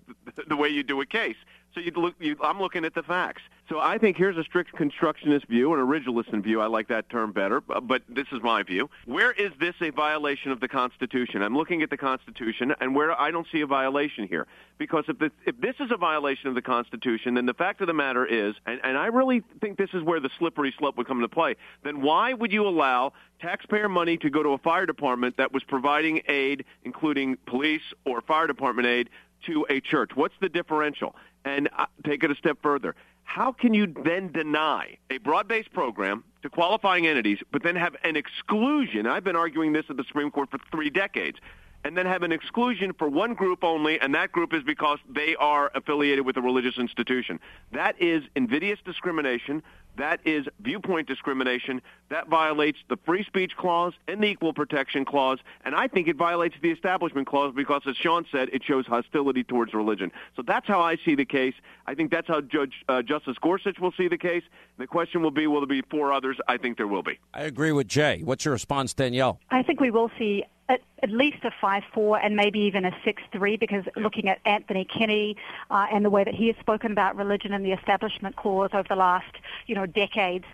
the 0.47 0.57
way 0.57 0.69
you 0.69 0.83
do 0.83 1.01
a 1.01 1.07
case. 1.07 1.37
So 1.75 1.81
you 1.81 1.93
look, 1.93 2.15
you, 2.19 2.37
I'm 2.43 2.61
looking 2.61 2.85
at 2.85 2.95
the 2.95 3.03
facts. 3.03 3.43
So 3.69 3.79
I 3.79 3.99
think 3.99 4.17
here's 4.17 4.39
a 4.39 4.45
strict 4.45 4.73
constructionist 4.73 5.47
view, 5.47 5.75
an 5.75 5.81
originalist 5.81 6.43
view. 6.43 6.63
I 6.63 6.69
like 6.69 6.89
that 6.89 7.11
term 7.11 7.33
better, 7.33 7.61
but 7.61 8.03
this 8.09 8.27
is 8.33 8.41
my 8.43 8.63
view. 8.63 8.89
Where 9.05 9.31
is 9.33 9.53
this 9.61 9.75
a 9.83 9.91
violation 9.91 10.53
of 10.53 10.61
the 10.61 10.69
Constitution? 10.69 11.43
I'm 11.43 11.55
looking 11.55 11.83
at 11.83 11.91
the 11.91 11.99
Constitution, 11.99 12.75
and 12.81 12.95
where 12.95 13.19
I 13.21 13.31
don't 13.31 13.47
see 13.53 13.61
a 13.61 13.67
violation 13.67 14.27
here. 14.27 14.47
Because 14.79 15.05
if 15.09 15.19
this, 15.19 15.33
if 15.45 15.61
this 15.61 15.75
is 15.81 15.91
a 15.91 15.99
violation 15.99 16.49
of 16.49 16.55
the 16.55 16.63
Constitution, 16.63 17.35
then 17.35 17.45
the 17.45 17.53
fact 17.53 17.83
of 17.83 17.89
the 17.89 17.93
matter 17.93 18.25
is, 18.25 18.55
and, 18.65 18.81
and 18.83 18.97
I 18.97 19.07
really 19.07 19.43
think 19.61 19.77
this 19.77 19.91
is 19.93 20.03
where 20.03 20.21
the 20.21 20.31
slippery 20.39 20.75
slope 20.79 20.97
would 20.97 21.07
come 21.07 21.19
into 21.19 21.29
play, 21.29 21.57
then 21.85 22.01
why 22.01 22.33
would 22.33 22.53
you 22.53 22.67
allow 22.67 23.13
taxpayer 23.39 23.91
money 23.91 24.17
to 24.17 24.31
go 24.31 24.43
to 24.43 24.51
a 24.51 24.59
fire 24.59 24.87
department 24.87 25.37
that 25.37 25.53
was 25.53 25.63
providing 25.63 26.23
aid, 26.27 26.65
including 26.85 27.37
police 27.45 27.83
or 28.07 28.23
fire 28.23 28.47
department 28.47 28.89
aid, 28.89 29.11
to 29.45 29.67
a 29.69 29.81
church? 29.81 30.13
What's 30.15 30.35
the 30.41 30.49
differential? 30.49 31.15
And 31.45 31.69
uh, 31.77 31.87
take 32.05 32.25
it 32.25 32.31
a 32.31 32.35
step 32.35 32.59
further. 32.63 32.95
How 33.29 33.53
can 33.53 33.75
you 33.75 33.87
then 34.05 34.33
deny 34.33 34.97
a 35.11 35.19
broad-based 35.19 35.71
program 35.75 36.25
to 36.41 36.49
qualifying 36.49 37.07
entities, 37.07 37.39
but 37.53 37.63
then 37.63 37.77
have 37.77 37.95
an 38.03 38.17
exclusion? 38.17 39.07
I've 39.07 39.23
been 39.23 39.37
arguing 39.37 39.75
this 39.75 39.85
at 39.91 39.99
the 39.99 40.05
Supreme 40.05 40.31
Court 40.31 40.51
for 40.51 40.59
three 40.73 40.89
decades. 40.89 41.37
And 41.85 41.97
then 41.97 42.07
have 42.07 42.23
an 42.23 42.33
exclusion 42.33 42.95
for 42.95 43.07
one 43.07 43.35
group 43.35 43.63
only, 43.63 44.01
and 44.01 44.15
that 44.15 44.33
group 44.33 44.55
is 44.55 44.63
because 44.63 44.99
they 45.07 45.37
are 45.37 45.71
affiliated 45.75 46.25
with 46.25 46.39
a 46.39 46.41
religious 46.41 46.79
institution. 46.79 47.39
That 47.71 48.01
is 48.03 48.25
invidious 48.35 48.79
discrimination. 48.83 49.63
That 49.97 50.21
is 50.25 50.47
viewpoint 50.61 51.09
discrimination. 51.09 51.83
That 52.11 52.29
violates 52.29 52.79
the 52.89 52.97
free 53.05 53.25
speech 53.25 53.57
clause 53.57 53.93
and 54.07 54.23
the 54.23 54.29
equal 54.29 54.53
protection 54.53 55.05
clause. 55.05 55.39
And 55.65 55.75
I 55.75 55.89
think 55.89 56.07
it 56.09 56.17
violates 56.17 56.55
the 56.63 56.71
establishment 56.71 57.27
clause 57.27 57.53
because, 57.55 57.83
as 57.87 57.97
Sean 57.97 58.25
said, 58.31 58.49
it 58.53 58.63
shows 58.63 58.87
hostility 58.87 59.43
towards 59.43 59.75
religion. 59.75 60.13
So 60.37 60.43
that's 60.43 60.69
how 60.69 60.81
I 60.81 60.97
see 61.05 61.15
the 61.15 61.25
case. 61.25 61.55
I 61.87 61.95
think 61.95 62.11
that's 62.11 62.29
how 62.29 62.41
Judge 62.41 62.85
uh, 62.89 63.03
Justice 63.03 63.37
Gorsuch 63.41 63.79
will 63.81 63.93
see 63.93 64.09
the 64.09 64.19
case. 64.19 64.45
The 64.79 64.87
question 64.87 65.23
will 65.23 65.31
be, 65.31 65.47
will 65.47 65.61
there 65.61 65.67
be 65.67 65.83
four 65.91 66.13
others? 66.13 66.39
I 66.47 66.57
think 66.59 66.77
there 66.77 66.87
will 66.87 67.03
be. 67.03 67.19
I 67.35 67.43
agree 67.43 67.73
with 67.73 67.89
Jay. 67.89 68.23
What's 68.25 68.45
your 68.45 68.53
response, 68.53 68.95
Danielle? 68.95 69.41
I 69.51 69.63
think 69.63 69.81
we 69.81 69.91
will 69.91 70.11
see 70.19 70.45
at, 70.69 70.81
at 71.03 71.11
least 71.11 71.39
a 71.45 71.51
5-4 71.65 72.21
and 72.23 72.37
maybe 72.37 72.61
even 72.61 72.85
a 72.85 72.91
6-3 72.91 73.59
because 73.59 73.85
looking 73.97 74.29
at 74.29 74.39
Anthony 74.45 74.85
Kennedy 74.85 75.37
uh, 75.71 75.87
and 75.93 76.05
the 76.05 76.11
way 76.11 76.25
that 76.25 76.35
he 76.35 76.49
has 76.49 76.57
spoken 76.61 76.93
about 76.93 77.17
religion 77.17 77.53
and 77.53 77.65
the 77.65 77.73
establishment 77.73 78.37
clause 78.37 78.71
over 78.73 78.87
the 78.89 78.97
last, 78.97 79.35
you 79.67 79.75
know, 79.75 79.87
decades, 79.93 80.45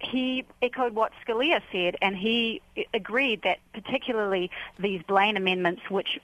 he 0.00 0.44
echoed 0.62 0.94
what 0.94 1.12
Scalia 1.26 1.60
said 1.72 1.96
and 2.00 2.16
he 2.16 2.62
agreed 2.94 3.42
that 3.42 3.58
particularly 3.74 4.50
these 4.78 5.02
Blaine 5.02 5.36
amendments, 5.36 5.82
which 5.90 6.20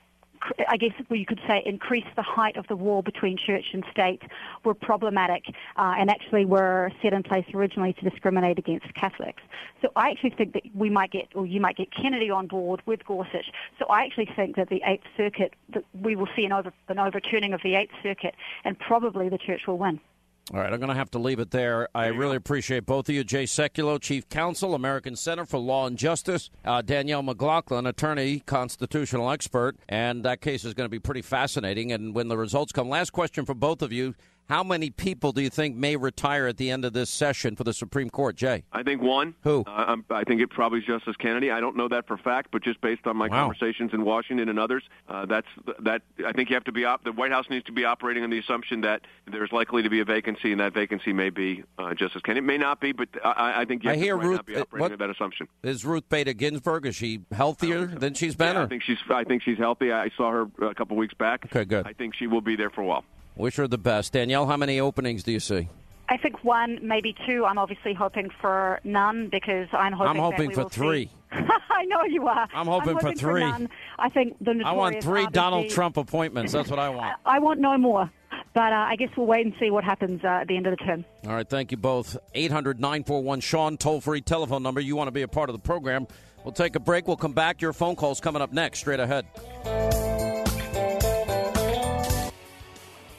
I 0.67 0.77
guess 0.77 0.91
you 1.09 1.25
could 1.25 1.41
say 1.47 1.63
increased 1.65 2.07
the 2.15 2.21
height 2.21 2.55
of 2.55 2.67
the 2.67 2.75
wall 2.75 3.01
between 3.01 3.37
church 3.37 3.65
and 3.73 3.83
state 3.91 4.21
were 4.63 4.73
problematic 4.73 5.45
uh, 5.75 5.95
and 5.97 6.09
actually 6.09 6.45
were 6.45 6.91
set 7.01 7.13
in 7.13 7.23
place 7.23 7.45
originally 7.53 7.93
to 7.93 8.09
discriminate 8.09 8.59
against 8.59 8.93
Catholics. 8.93 9.41
So 9.81 9.91
I 9.95 10.11
actually 10.11 10.31
think 10.31 10.53
that 10.53 10.63
we 10.75 10.89
might 10.89 11.11
get, 11.11 11.27
or 11.33 11.45
you 11.45 11.59
might 11.59 11.77
get 11.77 11.91
Kennedy 11.91 12.29
on 12.29 12.47
board 12.47 12.81
with 12.85 13.05
Gorsuch. 13.05 13.51
So 13.79 13.85
I 13.89 14.03
actually 14.05 14.29
think 14.35 14.55
that 14.55 14.69
the 14.69 14.81
Eighth 14.85 15.05
Circuit, 15.17 15.53
that 15.73 15.83
we 15.99 16.15
will 16.15 16.29
see 16.35 16.45
an, 16.45 16.51
over, 16.51 16.71
an 16.89 16.99
overturning 16.99 17.53
of 17.53 17.61
the 17.63 17.75
Eighth 17.75 17.93
Circuit 18.03 18.35
and 18.63 18.77
probably 18.77 19.29
the 19.29 19.37
church 19.37 19.67
will 19.67 19.77
win. 19.77 19.99
All 20.53 20.59
right, 20.59 20.71
I'm 20.71 20.79
going 20.79 20.89
to 20.89 20.95
have 20.95 21.09
to 21.11 21.17
leave 21.17 21.39
it 21.39 21.49
there. 21.49 21.89
I 21.95 22.05
really 22.07 22.35
appreciate 22.35 22.85
both 22.85 23.09
of 23.09 23.15
you. 23.15 23.23
Jay 23.23 23.45
Sekulow, 23.45 23.99
Chief 23.99 24.29
Counsel, 24.29 24.75
American 24.75 25.15
Center 25.15 25.43
for 25.43 25.57
Law 25.57 25.87
and 25.87 25.97
Justice. 25.97 26.51
Uh, 26.63 26.83
Danielle 26.83 27.23
McLaughlin, 27.23 27.87
attorney, 27.87 28.41
constitutional 28.41 29.31
expert. 29.31 29.75
And 29.89 30.23
that 30.23 30.41
case 30.41 30.63
is 30.63 30.75
going 30.75 30.85
to 30.85 30.91
be 30.91 30.99
pretty 30.99 31.23
fascinating. 31.23 31.91
And 31.91 32.13
when 32.13 32.27
the 32.27 32.37
results 32.37 32.71
come, 32.71 32.89
last 32.89 33.09
question 33.09 33.43
for 33.43 33.55
both 33.55 33.81
of 33.81 33.91
you. 33.91 34.13
How 34.47 34.63
many 34.63 34.91
people 34.91 35.31
do 35.31 35.41
you 35.41 35.49
think 35.49 35.75
may 35.75 35.95
retire 35.95 36.45
at 36.45 36.57
the 36.57 36.69
end 36.69 36.85
of 36.85 36.93
this 36.93 37.09
session 37.09 37.55
for 37.55 37.63
the 37.63 37.73
Supreme 37.73 38.11
Court, 38.11 38.35
Jay? 38.35 38.63
I 38.71 38.83
think 38.83 39.01
one. 39.01 39.33
Who? 39.41 39.63
Uh, 39.65 39.95
I 40.11 40.23
think 40.23 40.39
it 40.39 40.51
probably 40.51 40.79
is 40.79 40.85
Justice 40.85 41.15
Kennedy. 41.17 41.49
I 41.49 41.59
don't 41.59 41.75
know 41.75 41.87
that 41.87 42.05
for 42.05 42.15
fact, 42.17 42.49
but 42.51 42.63
just 42.63 42.79
based 42.79 43.07
on 43.07 43.17
my 43.17 43.27
Wow. 43.27 43.41
conversations 43.49 43.91
in 43.93 44.05
Washington 44.05 44.47
and 44.49 44.59
others, 44.59 44.83
uh, 45.09 45.25
that's 45.25 45.47
that. 45.79 46.03
I 46.23 46.31
think 46.31 46.49
you 46.49 46.55
have 46.55 46.63
to 46.65 46.71
be 46.71 46.85
op- 46.85 47.03
the 47.03 47.11
White 47.11 47.31
House 47.31 47.45
needs 47.49 47.65
to 47.65 47.71
be 47.71 47.85
operating 47.85 48.23
on 48.23 48.29
the 48.29 48.37
assumption 48.37 48.81
that 48.81 49.01
there's 49.25 49.51
likely 49.51 49.81
to 49.81 49.89
be 49.89 49.99
a 49.99 50.05
vacancy, 50.05 50.51
and 50.51 50.61
that 50.61 50.75
vacancy 50.75 51.11
may 51.11 51.31
be 51.31 51.63
uh, 51.79 51.95
Justice 51.95 52.21
Kennedy. 52.21 52.45
It 52.45 52.47
may 52.47 52.59
not 52.59 52.79
be, 52.79 52.91
but 52.91 53.09
I, 53.23 53.61
I 53.61 53.65
think 53.65 53.83
you 53.83 53.89
I 53.89 53.95
hear 53.95 54.15
to 54.15 54.21
Ruth- 54.27 54.35
now 54.37 54.41
be 54.43 54.55
uh, 54.57 54.61
operating 54.61 54.79
what- 54.81 54.91
on 54.91 54.97
that 54.99 55.09
assumption. 55.09 55.47
Is 55.63 55.83
Ruth 55.85 56.07
Bader 56.07 56.33
Ginsburg, 56.33 56.85
is 56.85 56.95
she 56.95 57.21
healthier 57.31 57.87
than 57.87 58.13
she's 58.13 58.35
been? 58.35 58.55
Yeah, 58.55 58.63
I 58.63 58.67
think 58.67 58.83
she's. 58.83 58.99
I 59.09 59.23
think 59.23 59.41
she's 59.41 59.57
healthy. 59.57 59.91
I 59.91 60.09
saw 60.15 60.29
her 60.31 60.47
a 60.61 60.75
couple 60.75 60.97
weeks 60.97 61.15
back. 61.15 61.45
Okay, 61.45 61.65
good. 61.65 61.87
I 61.87 61.93
think 61.93 62.13
she 62.13 62.27
will 62.27 62.41
be 62.41 62.55
there 62.55 62.69
for 62.69 62.81
a 62.81 62.85
while. 62.85 63.03
Wish 63.35 63.57
her 63.57 63.67
the 63.67 63.77
best. 63.77 64.13
Danielle, 64.13 64.47
how 64.47 64.57
many 64.57 64.79
openings 64.79 65.23
do 65.23 65.31
you 65.31 65.39
see? 65.39 65.69
I 66.07 66.17
think 66.17 66.43
one, 66.43 66.79
maybe 66.81 67.15
two. 67.25 67.45
I'm 67.45 67.57
obviously 67.57 67.93
hoping 67.93 68.29
for 68.39 68.79
none 68.83 69.29
because 69.29 69.67
I'm 69.73 69.91
hoping. 69.91 70.07
I'm 70.07 70.17
hoping 70.17 70.49
that 70.51 70.57
we 70.57 70.63
for 70.63 70.69
three. 70.69 71.09
I 71.31 71.85
know 71.85 72.03
you 72.03 72.27
are. 72.27 72.47
I'm 72.53 72.67
hoping 72.67 72.99
for 72.99 73.13
three. 73.13 73.41
none. 73.41 73.69
I 73.97 74.09
think 74.09 74.37
the 74.39 74.61
I 74.63 74.73
want 74.73 75.01
three 75.01 75.25
RBG 75.25 75.31
Donald 75.31 75.69
Trump 75.69 75.97
appointments. 75.97 76.53
That's 76.53 76.69
what 76.69 76.79
I 76.79 76.89
want. 76.89 77.15
I 77.25 77.39
want 77.39 77.59
no 77.59 77.77
more. 77.77 78.09
But 78.53 78.71
uh, 78.71 78.85
I 78.87 78.95
guess 78.95 79.09
we'll 79.17 79.25
wait 79.25 79.45
and 79.45 79.53
see 79.59 79.69
what 79.69 79.83
happens 79.83 80.23
uh, 80.23 80.27
at 80.27 80.47
the 80.47 80.55
end 80.55 80.67
of 80.67 80.77
the 80.77 80.85
term. 80.85 81.03
All 81.25 81.33
right, 81.33 81.49
thank 81.49 81.71
you 81.71 81.77
both. 81.77 82.15
800 82.33 82.79
941 82.79 83.41
Sean, 83.41 83.75
toll 83.75 83.99
free 83.99 84.21
telephone 84.21 84.63
number. 84.63 84.79
You 84.79 84.95
want 84.95 85.07
to 85.07 85.11
be 85.11 85.23
a 85.23 85.27
part 85.27 85.49
of 85.49 85.53
the 85.53 85.59
program. 85.59 86.07
We'll 86.45 86.53
take 86.53 86.75
a 86.75 86.79
break. 86.79 87.07
We'll 87.07 87.17
come 87.17 87.33
back. 87.33 87.61
Your 87.61 87.73
phone 87.73 87.95
calls 87.95 88.21
coming 88.21 88.41
up 88.41 88.53
next, 88.53 88.79
straight 88.79 88.99
ahead. 88.99 89.25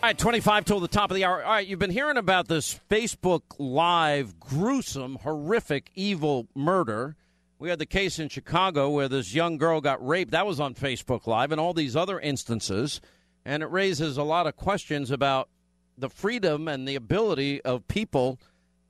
All 0.03 0.11
right, 0.11 0.19
25 0.19 0.67
till 0.67 0.79
the 0.79 0.89
top 0.89 1.11
of 1.11 1.15
the 1.15 1.25
hour. 1.25 1.43
All 1.43 1.53
right, 1.53 1.67
you've 1.67 1.79
been 1.79 1.91
hearing 1.91 2.19
about 2.19 2.49
this 2.49 2.79
Facebook 2.91 3.41
Live 3.59 4.39
gruesome, 4.39 5.17
horrific, 5.23 5.91
evil 5.95 6.49
murder. 6.55 7.17
We 7.59 7.71
had 7.71 7.79
the 7.79 7.87
case 7.87 8.19
in 8.19 8.29
Chicago 8.29 8.91
where 8.91 9.09
this 9.09 9.35
young 9.35 9.57
girl 9.57 9.81
got 9.81 10.07
raped. 10.07 10.33
That 10.33 10.47
was 10.47 10.61
on 10.61 10.75
Facebook 10.75 11.27
Live, 11.27 11.51
and 11.51 11.59
all 11.59 11.73
these 11.73 11.97
other 11.97 12.21
instances. 12.21 13.01
And 13.47 13.63
it 13.63 13.71
raises 13.71 14.19
a 14.19 14.23
lot 14.23 14.47
of 14.47 14.55
questions 14.55 15.11
about 15.11 15.49
the 15.97 16.11
freedom 16.11 16.69
and 16.69 16.87
the 16.87 16.95
ability 16.95 17.63
of 17.63 17.89
people 17.89 18.39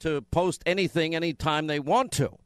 to 0.00 0.22
post 0.32 0.64
anything 0.66 1.14
anytime 1.14 1.68
they 1.68 1.78
want 1.78 2.10
to. 2.12 2.36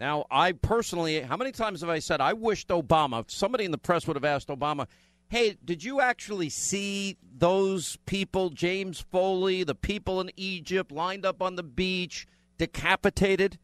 Now, 0.00 0.26
I 0.32 0.50
personally, 0.52 1.20
how 1.20 1.36
many 1.36 1.52
times 1.52 1.80
have 1.82 1.90
I 1.90 2.00
said 2.00 2.20
I 2.20 2.32
wished 2.32 2.68
Obama, 2.68 3.30
somebody 3.30 3.64
in 3.64 3.70
the 3.70 3.78
press 3.78 4.06
would 4.08 4.16
have 4.16 4.24
asked 4.24 4.48
Obama, 4.48 4.88
hey, 5.28 5.56
did 5.64 5.84
you 5.84 6.00
actually 6.00 6.48
see 6.48 7.16
those 7.36 7.98
people, 8.06 8.50
James 8.50 9.00
Foley, 9.00 9.62
the 9.62 9.74
people 9.74 10.20
in 10.20 10.30
Egypt 10.36 10.90
lined 10.90 11.24
up 11.24 11.42
on 11.42 11.56
the 11.56 11.62
beach, 11.62 12.26
decapitated? 12.56 13.58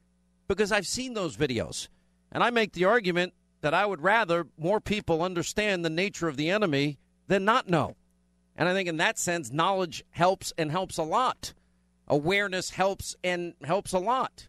Because 0.47 0.71
I've 0.71 0.87
seen 0.87 1.15
those 1.15 1.37
videos. 1.37 1.89
And 2.31 2.43
I 2.43 2.51
make 2.51 2.73
the 2.73 2.85
argument 2.85 3.33
that 3.63 3.75
I 3.75 3.87
would 3.87 4.03
rather 4.03 4.47
more 4.59 4.81
people 4.81 5.23
understand 5.23 5.85
the 5.85 5.91
nature 5.91 6.29
of 6.29 6.37
the 6.37 6.51
enemy 6.51 6.99
than 7.29 7.45
not 7.45 7.69
know. 7.69 7.97
And 8.57 8.69
I 8.69 8.75
think 8.75 8.89
in 8.89 8.99
that 8.99 9.19
sense, 9.19 9.51
knowledge 9.51 10.05
helps 10.11 10.53
and 10.59 10.71
helps 10.71 10.99
a 10.99 11.03
lot. 11.03 11.55
Awareness 12.07 12.71
helps 12.71 13.17
and 13.25 13.55
helps 13.65 13.93
a 13.93 13.99
lot. 13.99 14.49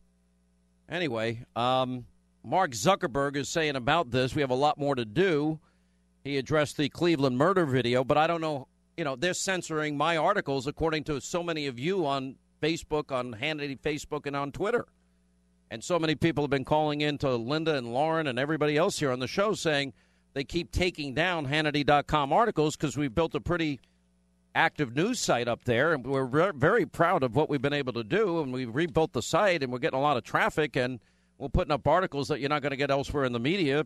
Anyway, 0.90 1.46
um, 1.56 2.06
Mark 2.44 2.72
Zuckerberg 2.72 3.38
is 3.38 3.50
saying 3.50 3.76
about 3.76 4.12
this, 4.12 4.36
we 4.36 4.42
have 4.42 4.52
a 4.52 4.56
lot 4.56 4.78
more 4.78 4.96
to 4.96 5.06
do. 5.06 5.60
He 6.26 6.38
addressed 6.38 6.78
the 6.78 6.90
Cleveland 6.90 7.38
murder 7.38 7.68
video, 7.68 8.04
but 8.04 8.18
I 8.18 8.26
don't 8.26 8.42
know, 8.42 8.68
you 8.98 9.04
know, 9.04 9.16
they're 9.16 9.36
censoring 9.36 9.96
my 9.96 10.18
articles 10.18 10.66
according 10.66 11.04
to 11.04 11.22
so 11.22 11.44
many 11.44 11.68
of 11.68 11.78
you 11.78 12.08
on 12.08 12.38
Facebook, 12.64 13.12
on 13.12 13.36
Hannity 13.36 13.80
Facebook, 13.80 14.26
and 14.26 14.36
on 14.36 14.52
Twitter. 14.52 14.88
And 15.70 15.84
so 15.84 16.00
many 16.00 16.16
people 16.16 16.44
have 16.44 16.50
been 16.50 16.66
calling 16.66 17.02
in 17.02 17.20
to 17.20 17.36
Linda 17.36 17.76
and 17.76 17.94
Lauren 17.94 18.26
and 18.26 18.40
everybody 18.40 18.76
else 18.76 18.98
here 18.98 19.12
on 19.12 19.20
the 19.20 19.28
show 19.28 19.54
saying 19.54 19.94
they 20.34 20.44
keep 20.44 20.72
taking 20.72 21.14
down 21.14 21.46
Hannity.com 21.46 22.34
articles 22.34 22.76
because 22.76 22.98
we've 22.98 23.14
built 23.14 23.36
a 23.36 23.40
pretty 23.40 23.80
active 24.56 24.96
news 24.96 25.20
site 25.20 25.48
up 25.48 25.64
there, 25.66 25.94
and 25.94 26.08
we're 26.08 26.24
re- 26.24 26.52
very 26.56 26.88
proud 26.88 27.22
of 27.22 27.36
what 27.36 27.52
we've 27.52 27.62
been 27.62 27.72
able 27.72 27.94
to 27.94 28.04
do. 28.04 28.42
And 28.42 28.52
we've 28.52 28.74
rebuilt 28.74 29.14
the 29.14 29.22
site, 29.22 29.62
and 29.62 29.72
we're 29.72 29.78
getting 29.78 30.00
a 30.00 30.02
lot 30.02 30.18
of 30.18 30.24
traffic, 30.24 30.76
and 30.76 31.00
we're 31.38 31.50
putting 31.50 31.72
up 31.72 31.88
articles 31.88 32.30
that 32.30 32.40
you're 32.40 32.50
not 32.50 32.64
going 32.64 32.72
to 32.72 32.78
get 32.78 32.90
elsewhere 32.90 33.26
in 33.26 33.32
the 33.32 33.40
media. 33.40 33.86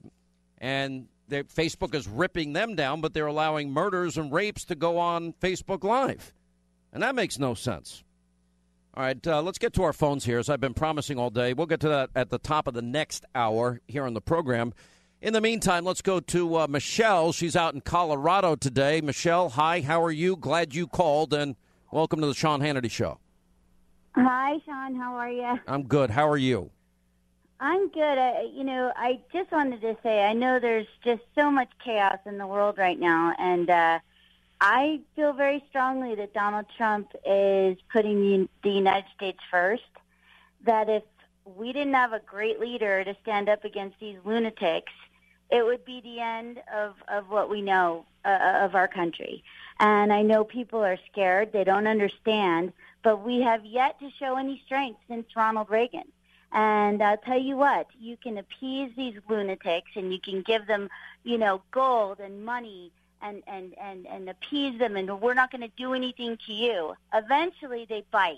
And 0.60 1.08
Facebook 1.30 1.96
is 1.96 2.08
ripping 2.08 2.54
them 2.54 2.76
down, 2.76 3.02
but 3.02 3.14
they're 3.14 3.28
allowing 3.28 3.72
murders 3.72 4.18
and 4.18 4.32
rapes 4.32 4.66
to 4.66 4.76
go 4.76 4.98
on 4.98 5.34
Facebook 5.34 5.84
Live, 5.84 6.34
and 6.92 7.04
that 7.04 7.16
makes 7.16 7.40
no 7.40 7.54
sense. 7.54 8.04
All 8.96 9.04
right, 9.04 9.28
uh, 9.28 9.42
let's 9.42 9.60
get 9.60 9.74
to 9.74 9.84
our 9.84 9.94
phones 9.94 10.26
here, 10.26 10.40
as 10.40 10.50
I've 10.50 10.60
been 10.60 10.74
promising 10.74 11.20
all 11.20 11.30
day. 11.30 11.54
We'll 11.54 11.68
get 11.68 11.80
to 11.82 11.90
that 11.90 12.10
at 12.16 12.30
the 12.30 12.40
top 12.40 12.68
of 12.68 12.74
the 12.74 12.82
next 12.82 13.24
hour 13.36 13.80
here 13.88 14.04
on 14.06 14.14
the 14.14 14.22
program. 14.22 14.74
In 15.22 15.34
the 15.34 15.42
meantime, 15.42 15.86
let's 15.86 16.02
go 16.02 16.20
to 16.20 16.56
uh, 16.56 16.68
Michelle. 16.68 17.32
She's 17.32 17.56
out 17.56 17.74
in 17.74 17.82
Colorado 17.82 18.56
today. 18.56 19.02
Michelle, 19.02 19.50
hi, 19.50 19.82
how 19.82 20.04
are 20.04 20.12
you? 20.12 20.36
Glad 20.36 20.74
you 20.74 20.88
called, 20.88 21.34
and 21.34 21.56
welcome 21.92 22.20
to 22.22 22.28
the 22.28 22.34
Sean 22.34 22.62
Hannity 22.62 22.90
Show. 22.90 23.20
Hi, 24.16 24.58
Sean. 24.66 24.96
How 24.96 25.16
are 25.16 25.32
you? 25.32 25.60
I'm 25.68 25.84
good. 25.84 26.10
How 26.10 26.28
are 26.28 26.38
you? 26.38 26.72
I'm 27.60 27.89
good. 27.89 28.18
I, 28.18 28.49
you 28.53 28.64
know, 28.64 28.91
I 28.95 29.20
just 29.34 29.51
wanted 29.51 29.82
to 29.82 29.97
say 30.01 30.24
I 30.24 30.34
know 30.34 30.60
there's 30.60 30.88
just 31.03 31.24
so 31.36 31.51
much 31.51 31.70
chaos 31.84 32.20
in 32.26 32.38
the 32.38 32.47
world 32.47 32.78
right 32.78 32.97
now, 32.97 33.34
and 33.38 33.70
uh, 33.70 33.99
I 34.62 35.01
feel 35.16 35.34
very 35.34 35.64
strongly 35.70 36.16
that 36.16 36.34
Donald 36.34 36.68
Trump 36.78 37.12
is 37.26 37.78
putting 37.91 38.47
the, 38.64 38.70
United 38.70 39.10
States 39.16 39.39
first. 39.51 39.84
That 40.66 40.89
if 40.89 41.03
we 41.43 41.74
didn't 41.74 41.95
have 41.95 42.14
a 42.14 42.20
great 42.20 42.60
leader 42.62 43.03
to 43.03 43.16
stand 43.22 43.49
up 43.49 43.66
against 43.66 43.99
these 43.99 44.18
lunatics, 44.24 44.93
it 45.49 45.66
would 45.66 45.84
be 45.84 45.99
the 46.01 46.20
end 46.20 46.62
of, 46.74 46.95
of 47.07 47.30
what 47.30 47.49
we 47.49 47.62
know 47.62 48.05
uh, 48.24 48.60
of 48.62 48.76
our 48.76 48.88
country. 48.88 49.43
And 49.80 50.14
I 50.14 50.22
know 50.22 50.43
people 50.43 50.84
are 50.84 50.97
scared. 51.12 51.51
They 51.51 51.64
don't 51.64 51.88
understand. 51.88 52.72
But 53.03 53.26
we 53.26 53.41
have 53.41 53.66
yet 53.66 53.99
to 53.99 54.10
show 54.20 54.38
any 54.38 54.62
strength 54.66 54.99
since 55.10 55.26
Ronald 55.36 55.70
Reagan. 55.70 56.12
And 56.52 57.04
I'll 57.04 57.18
tell 57.18 57.39
you 57.39 57.58
what, 57.58 57.88
you 58.00 58.18
can 58.18 58.38
appease 58.38 58.91
these 58.97 59.16
lunatics 59.30 59.91
and 59.95 60.12
you 60.12 60.20
can 60.20 60.41
give 60.41 60.66
them, 60.66 60.89
you 61.24 61.38
know, 61.38 61.62
gold 61.72 62.20
and 62.20 62.43
money 62.43 62.91
and, 63.22 63.43
and, 63.47 63.76
and, 63.80 64.08
and 64.08 64.30
appease 64.30 64.80
them 64.80 64.95
and 64.95 65.22
we're 65.22 65.36
not 65.36 65.52
going 65.52 65.62
to 65.62 65.72
do 65.78 65.93
anything 65.93 66.38
to 66.47 66.54
you. 66.54 66.95
Eventually 67.14 67.86
they 67.88 68.04
bite. 68.12 68.38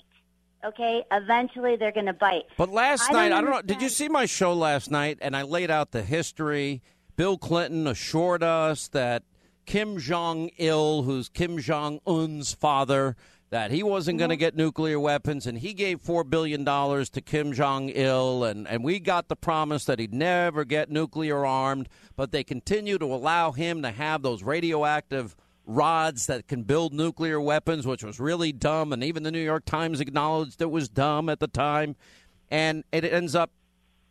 Okay? 0.63 1.03
Eventually 1.11 1.75
they're 1.77 1.93
going 1.93 2.05
to 2.07 2.13
bite. 2.13 2.43
But 2.57 2.69
last 2.69 3.09
I 3.09 3.13
night, 3.13 3.29
don't 3.29 3.37
I 3.37 3.41
don't 3.41 3.51
know. 3.51 3.61
Did 3.61 3.81
you 3.81 3.89
see 3.89 4.09
my 4.09 4.25
show 4.25 4.53
last 4.53 4.91
night? 4.91 5.17
And 5.21 5.35
I 5.35 5.43
laid 5.43 5.71
out 5.71 5.91
the 5.91 6.03
history. 6.03 6.81
Bill 7.15 7.37
Clinton 7.37 7.87
assured 7.87 8.43
us 8.43 8.87
that 8.89 9.23
Kim 9.65 9.99
Jong 9.99 10.49
Il, 10.57 11.03
who's 11.03 11.29
Kim 11.29 11.59
Jong 11.59 11.99
Un's 12.05 12.53
father, 12.53 13.15
that 13.51 13.69
he 13.69 13.83
wasn't 13.83 14.17
going 14.17 14.29
to 14.29 14.35
mm-hmm. 14.35 14.39
get 14.39 14.55
nuclear 14.55 14.99
weapons, 14.99 15.45
and 15.45 15.59
he 15.59 15.73
gave 15.73 16.01
four 16.01 16.23
billion 16.23 16.63
dollars 16.63 17.09
to 17.11 17.21
Kim 17.21 17.53
Jong 17.53 17.89
Il, 17.89 18.43
and 18.45 18.67
and 18.67 18.83
we 18.83 18.99
got 18.99 19.27
the 19.27 19.35
promise 19.35 19.85
that 19.85 19.99
he'd 19.99 20.13
never 20.13 20.65
get 20.65 20.89
nuclear 20.89 21.45
armed. 21.45 21.87
But 22.15 22.31
they 22.31 22.43
continue 22.43 22.97
to 22.97 23.05
allow 23.05 23.51
him 23.51 23.81
to 23.83 23.91
have 23.91 24.23
those 24.23 24.41
radioactive 24.41 25.35
rods 25.65 26.25
that 26.27 26.47
can 26.47 26.63
build 26.63 26.93
nuclear 26.93 27.39
weapons, 27.39 27.85
which 27.85 28.03
was 28.03 28.19
really 28.19 28.53
dumb, 28.53 28.93
and 28.93 29.03
even 29.03 29.23
the 29.23 29.31
New 29.31 29.43
York 29.43 29.65
Times 29.65 29.99
acknowledged 29.99 30.61
it 30.61 30.71
was 30.71 30.89
dumb 30.89 31.29
at 31.29 31.39
the 31.39 31.47
time. 31.47 31.95
And 32.49 32.83
it 32.91 33.05
ends 33.05 33.35
up 33.35 33.51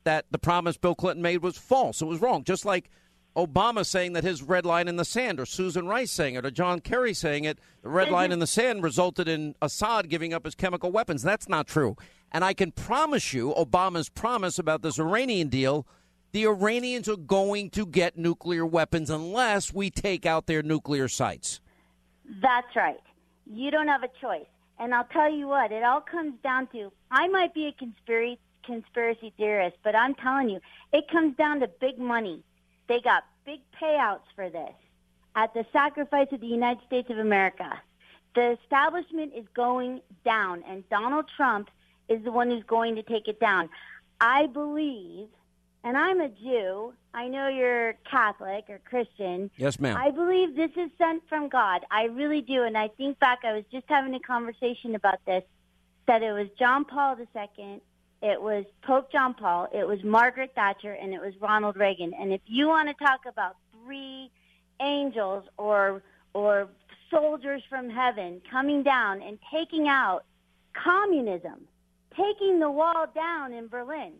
that 0.05 0.26
the 0.30 0.38
promise 0.38 0.76
Bill 0.76 0.95
Clinton 0.95 1.22
made 1.22 1.43
was 1.43 1.59
false. 1.59 2.01
It 2.01 2.07
was 2.07 2.20
wrong. 2.20 2.45
Just 2.45 2.64
like 2.64 2.91
Obama 3.37 3.87
saying 3.87 4.12
that 4.14 4.24
his 4.24 4.43
red 4.43 4.66
line 4.66 4.89
in 4.89 4.97
the 4.97 5.05
sand, 5.05 5.39
or 5.39 5.47
Susan 5.47 5.87
Rice 5.87 6.11
saying 6.11 6.35
it, 6.35 6.45
or 6.45 6.51
John 6.51 6.81
Kerry 6.81 7.14
saying 7.14 7.45
it, 7.45 7.59
the 7.83 7.89
red 7.89 8.07
mm-hmm. 8.07 8.14
line 8.14 8.33
in 8.33 8.39
the 8.39 8.47
sand 8.47 8.83
resulted 8.83 9.28
in 9.28 9.55
Assad 9.62 10.09
giving 10.09 10.35
up 10.35 10.45
his 10.45 10.55
chemical 10.55 10.91
weapons. 10.91 11.22
That's 11.22 11.49
not 11.49 11.66
true. 11.66 11.97
And 12.33 12.45
I 12.45 12.55
can 12.55 12.72
promise 12.72 13.33
you, 13.33 13.55
Obama's 13.57 14.09
promise 14.09 14.59
about 14.59 14.83
this 14.83 14.99
Iranian 14.99 15.49
deal, 15.49 15.87
the 16.33 16.47
Iranians 16.47 17.09
are 17.09 17.16
going 17.16 17.70
to 17.70 17.87
get 17.87 18.16
nuclear 18.16 18.64
weapons 18.64 19.11
unless 19.11 19.72
we 19.72 19.91
take 19.91 20.26
out 20.26 20.47
their 20.47 20.62
nuclear 20.62 21.09
sites. 21.09 21.61
That's 22.41 22.74
right. 22.76 23.01
You 23.47 23.70
don't 23.70 23.89
have 23.89 24.05
a 24.05 24.11
choice. 24.20 24.47
And 24.78 24.95
I'll 24.95 25.09
tell 25.12 25.31
you 25.31 25.47
what, 25.49 25.72
it 25.72 25.83
all 25.83 26.01
comes 26.01 26.35
down 26.43 26.68
to 26.68 26.91
I 27.11 27.28
might 27.28 27.53
be 27.53 27.66
a 27.66 27.72
conspiracy 27.72 28.39
conspiracy 28.64 29.33
theorist, 29.37 29.76
but 29.83 29.97
I'm 29.97 30.14
telling 30.14 30.51
you, 30.51 30.61
it 30.93 31.09
comes 31.11 31.37
down 31.37 31.61
to 31.61 31.68
big 31.81 31.99
money. 31.99 32.43
They 32.91 33.01
got 33.01 33.22
big 33.47 33.61
payouts 33.80 34.26
for 34.34 34.51
this 34.51 34.74
at 35.36 35.55
the 35.55 35.64
sacrifice 35.72 36.26
of 36.32 36.41
the 36.41 36.49
United 36.49 36.84
States 36.88 37.09
of 37.09 37.18
America. 37.18 37.80
The 38.34 38.59
establishment 38.61 39.32
is 39.32 39.45
going 39.55 40.01
down, 40.24 40.64
and 40.68 40.82
Donald 40.88 41.26
Trump 41.36 41.70
is 42.09 42.24
the 42.24 42.32
one 42.32 42.51
who's 42.51 42.64
going 42.64 42.97
to 42.97 43.05
take 43.05 43.28
it 43.28 43.38
down. 43.38 43.68
I 44.20 44.49
believe 44.49 45.28
and 45.84 45.97
I'm 45.97 46.20
a 46.20 46.28
Jew. 46.28 46.93
I 47.14 47.28
know 47.28 47.49
you're 47.49 47.95
Catholic 48.11 48.64
or 48.68 48.80
Christian. 48.84 49.51
Yes, 49.57 49.80
ma'am. 49.80 49.97
I 49.97 50.11
believe 50.11 50.55
this 50.55 50.70
is 50.76 50.91
sent 50.99 51.22
from 51.28 51.49
God. 51.49 51.86
I 51.91 52.05
really 52.05 52.43
do. 52.43 52.64
And 52.64 52.76
I 52.76 52.88
think 52.88 53.18
back, 53.18 53.41
I 53.45 53.53
was 53.53 53.64
just 53.72 53.86
having 53.88 54.14
a 54.14 54.20
conversation 54.20 54.95
about 54.95 55.24
this, 55.24 55.43
that 56.07 56.22
it 56.22 56.32
was 56.32 56.49
John 56.59 56.84
Paul 56.84 57.16
II, 57.18 57.80
it 58.23 58.41
was 58.41 58.64
Pope 58.83 59.11
John 59.11 59.35
Paul, 59.35 59.68
it 59.73 59.87
was 59.87 60.03
Margaret 60.05 60.53
Thatcher, 60.55 60.93
and 60.93 61.14
it 61.14 61.21
was 61.21 61.33
Ronald 61.41 61.77
Reagan. 61.77 62.12
And 62.18 62.33
if 62.33 62.41
you 62.47 62.68
want 62.68 62.89
to 62.89 63.05
talk 63.05 63.21
about 63.27 63.57
three 63.85 64.31
angels 64.81 65.45
or 65.57 66.03
or 66.35 66.68
soldiers 67.11 67.62
from 67.68 67.91
heaven 67.91 68.41
coming 68.51 68.83
down 68.83 69.21
and 69.23 69.39
taking 69.53 69.89
out 69.89 70.25
communism, 70.75 71.66
taking 72.16 72.61
the 72.61 72.71
wall 72.71 73.07
down 73.14 73.53
in 73.53 73.68
Berlin, 73.68 74.12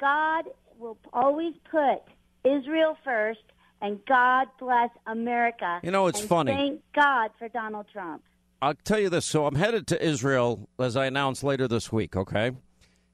God 0.00 0.44
will 0.78 0.98
always 1.12 1.54
put 1.70 2.02
Israel 2.44 2.96
first, 3.04 3.40
and 3.80 4.04
God 4.06 4.48
bless 4.58 4.90
America. 5.06 5.80
You 5.82 5.90
know, 5.90 6.06
it's 6.06 6.20
funny. 6.20 6.52
Thank 6.52 6.80
God 6.94 7.30
for 7.38 7.48
Donald 7.48 7.86
Trump. 7.92 8.22
I'll 8.62 8.74
tell 8.74 8.98
you 8.98 9.10
this. 9.10 9.26
So 9.26 9.46
I'm 9.46 9.54
headed 9.54 9.86
to 9.88 10.02
Israel, 10.02 10.68
as 10.78 10.96
I 10.96 11.06
announced 11.06 11.44
later 11.44 11.68
this 11.68 11.92
week, 11.92 12.16
okay? 12.16 12.52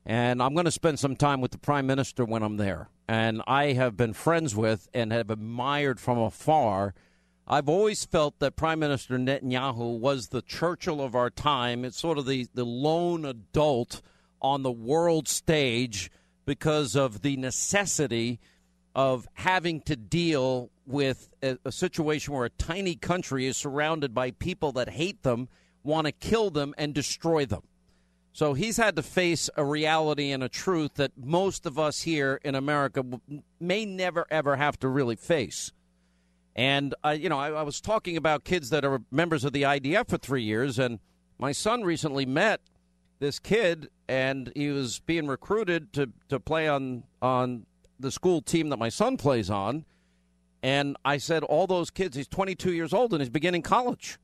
And 0.04 0.42
I'm 0.42 0.54
going 0.54 0.64
to 0.64 0.72
spend 0.72 0.98
some 0.98 1.14
time 1.14 1.40
with 1.40 1.52
the 1.52 1.58
prime 1.58 1.86
minister 1.86 2.24
when 2.24 2.42
I'm 2.42 2.56
there. 2.56 2.88
And 3.06 3.42
I 3.46 3.72
have 3.72 3.96
been 3.96 4.12
friends 4.12 4.56
with 4.56 4.88
and 4.92 5.12
have 5.12 5.30
admired 5.30 6.00
from 6.00 6.18
afar. 6.18 6.94
I've 7.46 7.68
always 7.68 8.04
felt 8.04 8.38
that 8.38 8.56
Prime 8.56 8.78
Minister 8.78 9.18
Netanyahu 9.18 9.98
was 9.98 10.28
the 10.28 10.42
Churchill 10.42 11.00
of 11.00 11.14
our 11.14 11.28
time. 11.28 11.84
It's 11.84 11.98
sort 11.98 12.18
of 12.18 12.26
the, 12.26 12.46
the 12.54 12.64
lone 12.64 13.24
adult 13.24 14.00
on 14.40 14.62
the 14.62 14.72
world 14.72 15.28
stage 15.28 16.10
because 16.44 16.96
of 16.96 17.22
the 17.22 17.36
necessity 17.36 18.40
of 18.94 19.26
having 19.34 19.80
to 19.82 19.96
deal 19.96 20.70
with 20.86 21.28
a, 21.42 21.58
a 21.64 21.72
situation 21.72 22.34
where 22.34 22.44
a 22.44 22.50
tiny 22.50 22.94
country 22.94 23.46
is 23.46 23.56
surrounded 23.56 24.14
by 24.14 24.30
people 24.30 24.72
that 24.72 24.90
hate 24.90 25.22
them, 25.22 25.48
want 25.82 26.06
to 26.06 26.12
kill 26.12 26.50
them, 26.50 26.74
and 26.78 26.94
destroy 26.94 27.44
them. 27.44 27.62
So 28.32 28.54
he's 28.54 28.78
had 28.78 28.96
to 28.96 29.02
face 29.02 29.50
a 29.56 29.64
reality 29.64 30.30
and 30.30 30.42
a 30.42 30.48
truth 30.48 30.94
that 30.94 31.12
most 31.16 31.66
of 31.66 31.78
us 31.78 32.02
here 32.02 32.40
in 32.42 32.54
America 32.54 33.04
may 33.60 33.84
never 33.84 34.26
ever 34.30 34.56
have 34.56 34.78
to 34.80 34.88
really 34.88 35.16
face. 35.16 35.72
And 36.56 36.94
I, 37.04 37.14
you 37.14 37.28
know, 37.28 37.38
I, 37.38 37.50
I 37.50 37.62
was 37.62 37.80
talking 37.80 38.16
about 38.16 38.44
kids 38.44 38.70
that 38.70 38.84
are 38.84 39.02
members 39.10 39.44
of 39.44 39.52
the 39.52 39.62
IDF 39.62 40.08
for 40.08 40.18
three 40.18 40.42
years, 40.42 40.78
and 40.78 40.98
my 41.38 41.52
son 41.52 41.82
recently 41.82 42.26
met 42.26 42.60
this 43.20 43.38
kid, 43.38 43.88
and 44.08 44.52
he 44.54 44.68
was 44.70 45.00
being 45.00 45.26
recruited 45.26 45.92
to 45.94 46.10
to 46.28 46.40
play 46.40 46.68
on 46.68 47.04
on 47.20 47.66
the 48.00 48.10
school 48.10 48.40
team 48.40 48.70
that 48.70 48.78
my 48.78 48.88
son 48.88 49.16
plays 49.16 49.50
on. 49.50 49.84
And 50.62 50.96
I 51.04 51.18
said, 51.18 51.42
all 51.42 51.66
those 51.66 51.90
kids, 51.90 52.16
he's 52.16 52.28
22 52.28 52.72
years 52.72 52.92
old 52.92 53.12
and 53.12 53.20
he's 53.20 53.28
beginning 53.28 53.62
college. 53.62 54.18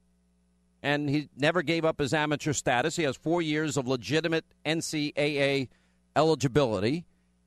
And 0.83 1.11
he 1.11 1.29
never 1.37 1.63
gave 1.63 1.85
up 1.85 1.99
his 1.99 2.15
amateur 2.15 2.53
status. 2.53 2.97
He 2.97 3.03
has 3.03 3.17
four 3.17 3.43
years 3.43 3.77
of 3.77 3.89
legitimate 3.89 4.45
NCAA 4.65 5.69
eligibility. 6.15 7.05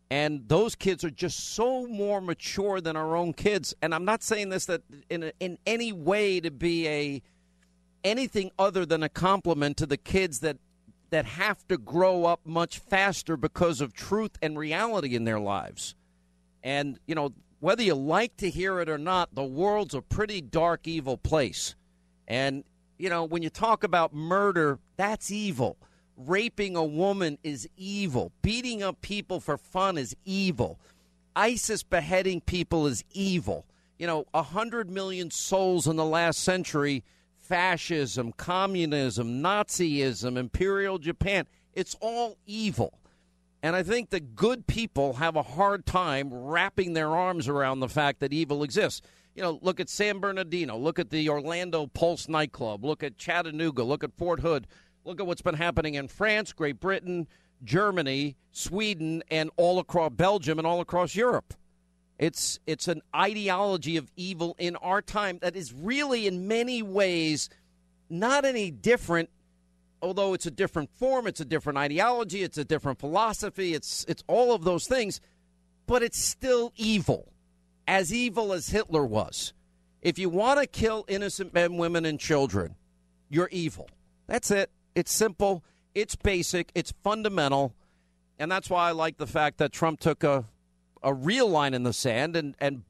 And 0.09 0.49
those 0.49 0.75
kids 0.75 1.05
are 1.05 1.09
just 1.09 1.53
so 1.53 1.88
more 1.88 2.19
mature 2.19 2.82
than 2.82 2.97
our 2.97 3.15
own 3.15 3.32
kids. 3.32 3.73
And 3.82 3.95
I'm 3.95 4.03
not 4.03 4.23
saying 4.23 4.49
this 4.49 4.65
that 4.65 4.82
in, 5.09 5.23
a, 5.23 5.32
in 5.39 5.57
any 5.65 5.93
way 5.93 6.41
to 6.41 6.51
be 6.51 6.88
a 6.88 7.21
anything 8.03 8.51
other 8.59 8.86
than 8.86 9.03
a 9.03 9.09
compliment 9.09 9.77
to 9.77 9.86
the 9.86 9.95
kids 9.95 10.39
that 10.39 10.57
that 11.11 11.25
have 11.25 11.65
to 11.67 11.77
grow 11.77 12.25
up 12.25 12.39
much 12.45 12.79
faster 12.79 13.38
because 13.38 13.82
of 13.82 13.93
truth 13.93 14.32
and 14.41 14.57
reality 14.57 15.15
in 15.15 15.25
their 15.25 15.39
lives. 15.39 15.93
And, 16.63 16.99
you 17.05 17.15
know, 17.15 17.34
whether 17.59 17.84
you 17.84 17.95
like 17.95 18.38
to 18.38 18.49
hear 18.49 18.79
it 18.79 18.89
or 18.89 18.97
not, 18.97 19.36
the 19.36 19.43
world's 19.43 19.93
a 19.93 20.01
pretty 20.01 20.41
dark, 20.41 20.88
evil 20.88 21.17
place. 21.17 21.75
And, 22.27 22.63
you 23.02 23.10
know, 23.10 23.24
when 23.24 23.41
you 23.41 23.49
talk 23.49 23.84
about 23.84 24.14
murder, 24.14 24.78
that's 24.95 25.32
evil. 25.32 25.76
Raping 26.16 26.76
a 26.76 26.84
woman 26.84 27.39
is 27.43 27.68
evil. 27.76 28.32
Beating 28.43 28.84
up 28.84 29.02
people 29.02 29.39
for 29.39 29.58
fun 29.58 29.97
is 29.97 30.16
evil. 30.24 30.80
ISIS 31.36 31.82
beheading 31.82 32.41
people 32.41 32.86
is 32.86 33.04
evil. 33.12 33.66
You 33.97 34.06
know, 34.06 34.26
a 34.36 34.43
hundred 34.43 34.91
million 34.91 35.32
souls 35.32 35.88
in 35.88 35.95
the 35.95 36.06
last 36.06 36.43
century 36.43 37.04
fascism, 37.39 38.34
communism, 38.34 39.41
Nazism, 39.41 40.38
imperial 40.38 40.99
Japan. 40.99 41.47
It's 41.74 41.95
all 42.02 42.38
evil. 42.45 42.93
And 43.64 43.76
I 43.76 43.82
think 43.82 44.12
that 44.12 44.36
good 44.36 44.68
people 44.68 45.14
have 45.14 45.36
a 45.36 45.41
hard 45.41 45.88
time 45.88 46.30
wrapping 46.32 46.93
their 46.93 47.10
arms 47.10 47.47
around 47.47 47.80
the 47.80 47.89
fact 47.89 48.20
that 48.20 48.32
evil 48.32 48.64
exists. 48.64 49.02
You 49.36 49.41
know, 49.41 49.59
look 49.61 49.79
at 49.79 49.89
San 49.89 50.19
Bernardino, 50.19 50.77
look 50.77 50.99
at 50.99 51.09
the 51.09 51.29
Orlando 51.29 51.88
Pulse 51.88 52.27
nightclub, 52.27 52.84
look 52.84 53.01
at 53.01 53.17
Chattanooga, 53.17 53.84
look 53.84 54.03
at 54.03 54.11
Fort 54.17 54.41
Hood, 54.41 54.67
look 55.05 55.19
at 55.19 55.25
what's 55.25 55.41
been 55.41 55.55
happening 55.55 55.95
in 55.95 56.09
France, 56.09 56.51
Great 56.51 56.79
Britain, 56.79 57.27
Germany, 57.63 58.36
Sweden, 58.51 59.23
and 59.32 59.49
all 59.55 59.79
across 59.79 60.11
Belgium 60.11 60.57
and 60.57 60.67
all 60.67 60.82
across 60.82 61.15
Europe. 61.15 61.53
It's 62.19 62.59
it's 62.67 62.88
an 62.88 63.01
ideology 63.15 63.97
of 63.97 64.11
evil 64.15 64.55
in 64.59 64.75
our 64.75 65.01
time 65.01 65.39
that 65.41 65.55
is 65.55 65.73
really 65.73 66.27
in 66.27 66.47
many 66.47 66.84
ways 66.84 67.49
not 68.09 68.45
any 68.45 68.69
different 68.69 69.29
although 70.03 70.34
it's 70.34 70.45
a 70.45 70.51
different 70.51 70.89
form, 70.97 71.27
it's 71.27 71.39
a 71.39 71.45
different 71.45 71.77
ideology, 71.77 72.43
it's 72.43 72.57
a 72.57 72.65
different 72.65 72.99
philosophy, 72.99 73.73
it's 73.73 74.05
it's 74.07 74.23
all 74.27 74.53
of 74.53 74.63
those 74.63 74.88
things, 74.88 75.21
but 75.88 76.03
it's 76.03 76.19
still 76.19 76.73
evil. 76.75 77.30
As 77.91 78.13
evil 78.13 78.53
as 78.53 78.69
Hitler 78.69 79.05
was. 79.05 79.51
If 80.01 80.17
you 80.17 80.29
want 80.29 80.61
to 80.61 80.65
kill 80.65 81.03
innocent 81.09 81.53
men, 81.53 81.75
women 81.75 82.05
and 82.05 82.17
children, 82.17 82.75
you're 83.29 83.49
evil. 83.51 83.89
That's 84.27 84.49
it. 84.49 84.71
It's 84.95 85.11
simple, 85.11 85.63
it's 85.93 86.15
basic, 86.15 86.71
it's 86.73 86.93
fundamental. 87.03 87.75
And 88.39 88.49
that's 88.49 88.69
why 88.69 88.87
I 88.87 88.91
like 88.93 89.17
the 89.17 89.27
fact 89.27 89.57
that 89.57 89.73
Trump 89.73 89.99
took 89.99 90.23
a 90.23 90.45
a 91.03 91.13
real 91.13 91.49
line 91.49 91.73
in 91.73 91.83
the 91.83 91.93
sand 91.93 92.35
and, 92.35 92.55
and 92.59 92.83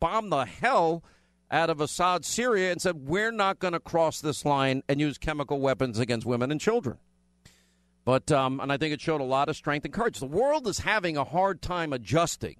bombed 0.00 0.32
the 0.32 0.44
hell 0.44 1.02
out 1.50 1.70
of 1.70 1.80
Assad, 1.80 2.24
Syria, 2.24 2.72
and 2.72 2.80
said, 2.80 3.06
We're 3.06 3.32
not 3.32 3.58
going 3.58 3.72
to 3.72 3.80
cross 3.80 4.20
this 4.20 4.44
line 4.44 4.82
and 4.88 5.00
use 5.00 5.18
chemical 5.18 5.60
weapons 5.60 5.98
against 5.98 6.26
women 6.26 6.50
and 6.50 6.60
children. 6.60 6.98
But, 8.04 8.32
um, 8.32 8.60
and 8.60 8.72
I 8.72 8.78
think 8.78 8.94
it 8.94 9.00
showed 9.00 9.20
a 9.20 9.24
lot 9.24 9.48
of 9.48 9.56
strength 9.56 9.84
and 9.84 9.92
courage. 9.92 10.18
The 10.18 10.26
world 10.26 10.66
is 10.66 10.80
having 10.80 11.16
a 11.16 11.24
hard 11.24 11.60
time 11.60 11.92
adjusting 11.92 12.56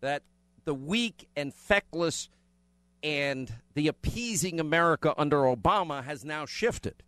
that 0.00 0.22
the 0.64 0.74
weak 0.74 1.28
and 1.36 1.52
feckless 1.52 2.28
and 3.02 3.52
the 3.74 3.88
appeasing 3.88 4.60
America 4.60 5.14
under 5.16 5.38
Obama 5.38 6.04
has 6.04 6.24
now 6.24 6.46
shifted. 6.46 7.02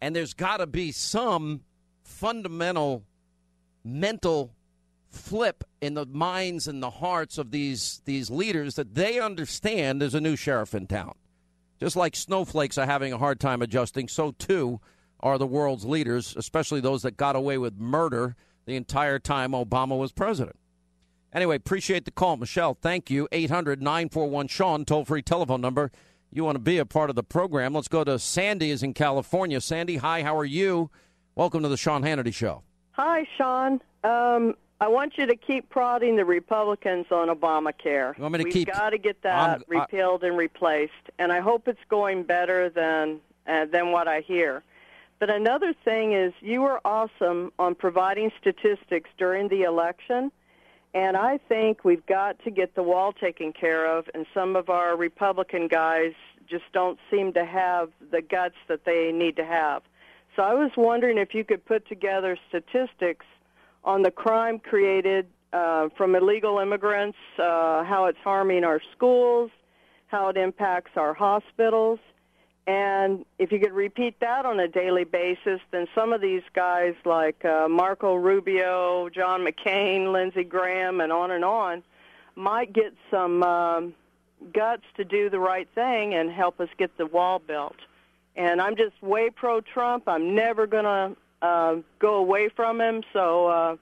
And 0.00 0.14
there's 0.14 0.34
got 0.34 0.58
to 0.58 0.66
be 0.66 0.92
some 0.92 1.62
fundamental 2.02 3.04
mental 3.84 4.50
flip 5.10 5.64
in 5.80 5.94
the 5.94 6.06
minds 6.06 6.66
and 6.66 6.82
the 6.82 6.90
hearts 6.90 7.38
of 7.38 7.50
these 7.50 8.02
these 8.04 8.30
leaders 8.30 8.74
that 8.74 8.94
they 8.94 9.20
understand 9.20 10.00
there's 10.00 10.14
a 10.14 10.20
new 10.20 10.36
sheriff 10.36 10.74
in 10.74 10.86
town. 10.86 11.14
Just 11.78 11.96
like 11.96 12.16
snowflakes 12.16 12.78
are 12.78 12.86
having 12.86 13.12
a 13.12 13.18
hard 13.18 13.40
time 13.40 13.62
adjusting, 13.62 14.08
so 14.08 14.32
too 14.32 14.80
are 15.20 15.38
the 15.38 15.46
world's 15.46 15.84
leaders, 15.84 16.34
especially 16.36 16.80
those 16.80 17.02
that 17.02 17.16
got 17.16 17.36
away 17.36 17.58
with 17.58 17.78
murder 17.78 18.36
the 18.66 18.76
entire 18.76 19.18
time 19.18 19.52
Obama 19.52 19.98
was 19.98 20.12
president. 20.12 20.56
Anyway, 21.34 21.56
appreciate 21.56 22.04
the 22.04 22.10
call. 22.10 22.36
Michelle, 22.36 22.74
thank 22.80 23.10
you. 23.10 23.28
800 23.32 23.82
941 23.82 24.48
Sean, 24.48 24.84
toll 24.84 25.04
free 25.04 25.22
telephone 25.22 25.60
number. 25.60 25.90
You 26.30 26.44
want 26.44 26.56
to 26.56 26.60
be 26.60 26.78
a 26.78 26.86
part 26.86 27.10
of 27.10 27.16
the 27.16 27.22
program. 27.24 27.74
Let's 27.74 27.88
go 27.88 28.04
to 28.04 28.18
Sandy, 28.18 28.70
is 28.70 28.82
in 28.82 28.94
California. 28.94 29.60
Sandy, 29.60 29.96
hi, 29.96 30.22
how 30.22 30.36
are 30.36 30.44
you? 30.44 30.90
Welcome 31.34 31.62
to 31.64 31.68
the 31.68 31.76
Sean 31.76 32.02
Hannity 32.02 32.32
Show. 32.32 32.62
Hi, 32.92 33.26
Sean. 33.36 33.80
Um, 34.04 34.54
I 34.80 34.86
want 34.88 35.14
you 35.18 35.26
to 35.26 35.34
keep 35.36 35.68
prodding 35.70 36.16
the 36.16 36.24
Republicans 36.24 37.06
on 37.10 37.28
Obamacare. 37.28 38.16
You 38.16 38.22
want 38.22 38.32
me 38.34 38.38
to 38.38 38.44
We've 38.44 38.52
keep- 38.52 38.68
got 38.72 38.90
to 38.90 38.98
get 38.98 39.22
that 39.22 39.50
I'm- 39.50 39.62
I- 39.72 39.80
repealed 39.80 40.22
and 40.22 40.36
replaced, 40.36 40.92
and 41.18 41.32
I 41.32 41.40
hope 41.40 41.66
it's 41.66 41.84
going 41.88 42.22
better 42.24 42.68
than 42.68 43.20
uh, 43.46 43.66
than 43.66 43.92
what 43.92 44.08
I 44.08 44.20
hear. 44.20 44.62
But 45.18 45.28
another 45.30 45.74
thing 45.84 46.12
is, 46.12 46.32
you 46.40 46.62
were 46.62 46.80
awesome 46.84 47.52
on 47.58 47.74
providing 47.74 48.32
statistics 48.40 49.10
during 49.18 49.48
the 49.48 49.62
election, 49.64 50.32
and 50.94 51.16
I 51.16 51.38
think 51.48 51.84
we've 51.84 52.06
got 52.06 52.38
to 52.44 52.50
get 52.50 52.76
the 52.76 52.82
wall 52.82 53.12
taken 53.12 53.52
care 53.52 53.84
of. 53.84 54.08
And 54.14 54.26
some 54.32 54.54
of 54.54 54.70
our 54.70 54.96
Republican 54.96 55.66
guys 55.66 56.12
just 56.48 56.64
don't 56.72 56.98
seem 57.10 57.32
to 57.32 57.44
have 57.44 57.90
the 58.12 58.22
guts 58.22 58.54
that 58.68 58.84
they 58.84 59.10
need 59.12 59.36
to 59.36 59.44
have. 59.44 59.82
So 60.36 60.42
I 60.42 60.54
was 60.54 60.70
wondering 60.76 61.18
if 61.18 61.34
you 61.34 61.44
could 61.44 61.64
put 61.64 61.88
together 61.88 62.38
statistics 62.48 63.26
on 63.84 64.02
the 64.02 64.10
crime 64.10 64.60
created 64.60 65.26
uh, 65.52 65.88
from 65.96 66.14
illegal 66.14 66.58
immigrants, 66.58 67.18
uh, 67.38 67.84
how 67.84 68.06
it's 68.06 68.18
harming 68.22 68.64
our 68.64 68.80
schools, 68.96 69.50
how 70.06 70.28
it 70.28 70.36
impacts 70.36 70.92
our 70.96 71.14
hospitals, 71.14 71.98
And 72.66 73.26
if 73.38 73.52
you 73.52 73.58
could 73.58 73.72
repeat 73.72 74.20
that 74.20 74.46
on 74.46 74.58
a 74.58 74.68
daily 74.68 75.04
basis, 75.04 75.60
then 75.70 75.86
some 75.94 76.14
of 76.14 76.22
these 76.22 76.42
guys 76.54 76.94
like 77.04 77.44
uh, 77.44 77.68
Marco 77.68 78.14
Rubio, 78.14 79.10
John 79.10 79.46
McCain, 79.46 80.12
Lindsey 80.12 80.44
Graham, 80.44 81.00
and 81.00 81.12
on 81.12 81.30
and 81.30 81.44
on 81.44 81.82
might 82.36 82.72
get 82.72 82.94
some 83.10 83.42
um, 83.42 83.94
guts 84.52 84.84
to 84.96 85.04
do 85.04 85.28
the 85.28 85.38
right 85.38 85.68
thing 85.74 86.14
and 86.14 86.30
help 86.30 86.58
us 86.58 86.68
get 86.78 86.96
the 86.96 87.06
wall 87.06 87.38
built. 87.38 87.76
And 88.34 88.60
I'm 88.60 88.76
just 88.76 89.00
way 89.02 89.30
pro-Trump. 89.30 90.04
I'm 90.08 90.34
never 90.34 90.66
going 90.66 90.84
to 90.84 91.16
uh, 91.42 91.76
go 91.98 92.16
away 92.16 92.48
from 92.48 92.80
him. 92.80 93.02
So 93.12 93.46
uh, 93.46 93.76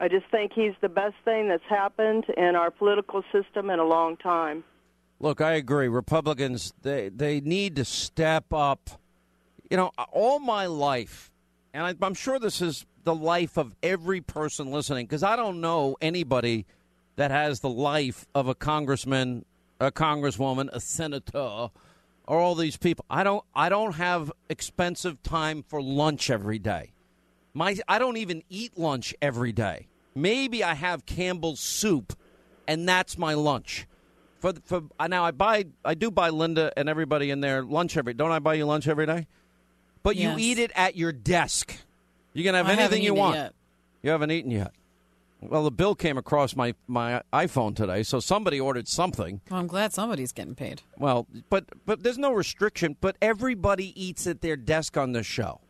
I 0.00 0.08
just 0.08 0.26
think 0.30 0.52
he's 0.52 0.74
the 0.80 0.88
best 0.88 1.16
thing 1.24 1.48
that's 1.48 1.64
happened 1.68 2.24
in 2.36 2.56
our 2.56 2.70
political 2.70 3.22
system 3.32 3.68
in 3.68 3.80
a 3.80 3.84
long 3.84 4.16
time. 4.16 4.64
Look, 5.22 5.40
I 5.40 5.52
agree. 5.52 5.86
Republicans 5.86 6.74
they 6.82 7.08
they 7.08 7.40
need 7.40 7.76
to 7.76 7.84
step 7.84 8.52
up. 8.52 8.90
You 9.70 9.76
know, 9.76 9.92
all 10.10 10.40
my 10.40 10.66
life, 10.66 11.30
and 11.72 11.86
I, 11.86 11.94
I'm 12.04 12.12
sure 12.12 12.38
this 12.40 12.60
is 12.60 12.84
the 13.04 13.14
life 13.14 13.56
of 13.56 13.74
every 13.82 14.20
person 14.20 14.70
listening, 14.72 15.06
because 15.06 15.22
I 15.22 15.36
don't 15.36 15.60
know 15.60 15.96
anybody 16.02 16.66
that 17.16 17.30
has 17.30 17.60
the 17.60 17.70
life 17.70 18.26
of 18.34 18.48
a 18.48 18.54
congressman, 18.54 19.44
a 19.80 19.92
congresswoman, 19.92 20.68
a 20.72 20.80
senator, 20.80 21.38
or 21.38 22.38
all 22.38 22.56
these 22.56 22.76
people. 22.76 23.04
I 23.08 23.22
don't. 23.22 23.44
I 23.54 23.68
don't 23.68 23.94
have 23.94 24.32
expensive 24.48 25.22
time 25.22 25.62
for 25.62 25.80
lunch 25.80 26.30
every 26.30 26.58
day. 26.58 26.94
My 27.54 27.76
I 27.86 28.00
don't 28.00 28.16
even 28.16 28.42
eat 28.50 28.76
lunch 28.76 29.14
every 29.22 29.52
day. 29.52 29.86
Maybe 30.16 30.64
I 30.64 30.74
have 30.74 31.06
Campbell's 31.06 31.60
soup, 31.60 32.12
and 32.66 32.88
that's 32.88 33.16
my 33.16 33.34
lunch 33.34 33.86
for 34.42 34.52
for 34.64 34.82
now 35.08 35.24
I 35.24 35.30
buy 35.30 35.64
I 35.84 35.94
do 35.94 36.10
buy 36.10 36.28
Linda 36.28 36.72
and 36.76 36.88
everybody 36.88 37.30
in 37.30 37.40
there 37.40 37.62
lunch 37.62 37.96
every 37.96 38.12
don't 38.12 38.32
I 38.32 38.40
buy 38.40 38.54
you 38.54 38.66
lunch 38.66 38.86
every 38.88 39.06
day? 39.06 39.26
But 40.02 40.16
Yes. 40.16 40.38
you 40.38 40.44
eat 40.44 40.58
it 40.58 40.72
at 40.74 40.96
your 40.96 41.12
desk. 41.12 41.76
You 42.34 42.42
can 42.44 42.54
have 42.54 42.66
I 42.66 42.72
anything 42.72 43.02
you 43.02 43.14
want. 43.14 43.54
You 44.02 44.10
haven't 44.10 44.32
eaten 44.32 44.50
yet. 44.50 44.72
Well, 45.40 45.64
the 45.64 45.70
bill 45.70 45.94
came 45.94 46.18
across 46.18 46.54
my 46.54 46.74
my 46.86 47.22
iPhone 47.32 47.74
today, 47.74 48.02
so 48.02 48.20
somebody 48.20 48.60
ordered 48.60 48.86
something. 48.88 49.40
Well, 49.50 49.60
I'm 49.60 49.66
glad 49.66 49.92
somebody's 49.92 50.32
getting 50.32 50.54
paid. 50.54 50.82
Well, 50.98 51.26
but 51.50 51.64
but 51.86 52.02
there's 52.02 52.18
no 52.18 52.32
restriction. 52.32 52.96
But 53.00 53.16
everybody 53.22 53.92
eats 54.00 54.26
at 54.26 54.40
their 54.40 54.56
desk 54.56 54.96
on 54.96 55.12
the 55.12 55.22
show, 55.22 55.60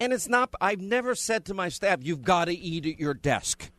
and 0.00 0.12
it's 0.12 0.28
not. 0.28 0.54
I've 0.60 0.80
never 0.80 1.14
said 1.14 1.44
to 1.46 1.54
my 1.54 1.68
staff, 1.70 2.00
"You've 2.02 2.24
got 2.24 2.46
to 2.46 2.54
eat 2.54 2.84
at 2.86 2.98
your 2.98 3.14
desk." 3.14 3.70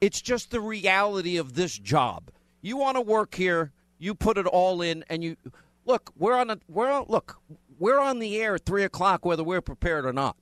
It's 0.00 0.20
just 0.20 0.50
the 0.50 0.60
reality 0.60 1.36
of 1.38 1.54
this 1.54 1.78
job. 1.78 2.30
You 2.60 2.76
want 2.76 2.96
to 2.96 3.00
work 3.00 3.34
here, 3.34 3.72
you 3.98 4.14
put 4.14 4.38
it 4.38 4.46
all 4.46 4.82
in, 4.82 5.04
and 5.08 5.22
you 5.22 5.36
look. 5.84 6.12
We're 6.16 6.34
on 6.34 6.50
a 6.50 6.58
we're 6.68 6.90
on, 6.90 7.06
look. 7.08 7.40
We're 7.78 7.98
on 7.98 8.18
the 8.18 8.40
air 8.40 8.54
at 8.54 8.64
three 8.64 8.84
o'clock, 8.84 9.24
whether 9.24 9.44
we're 9.44 9.60
prepared 9.60 10.06
or 10.06 10.12
not. 10.12 10.36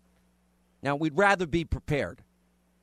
Now 0.82 0.96
we'd 0.96 1.16
rather 1.16 1.46
be 1.46 1.64
prepared, 1.64 2.22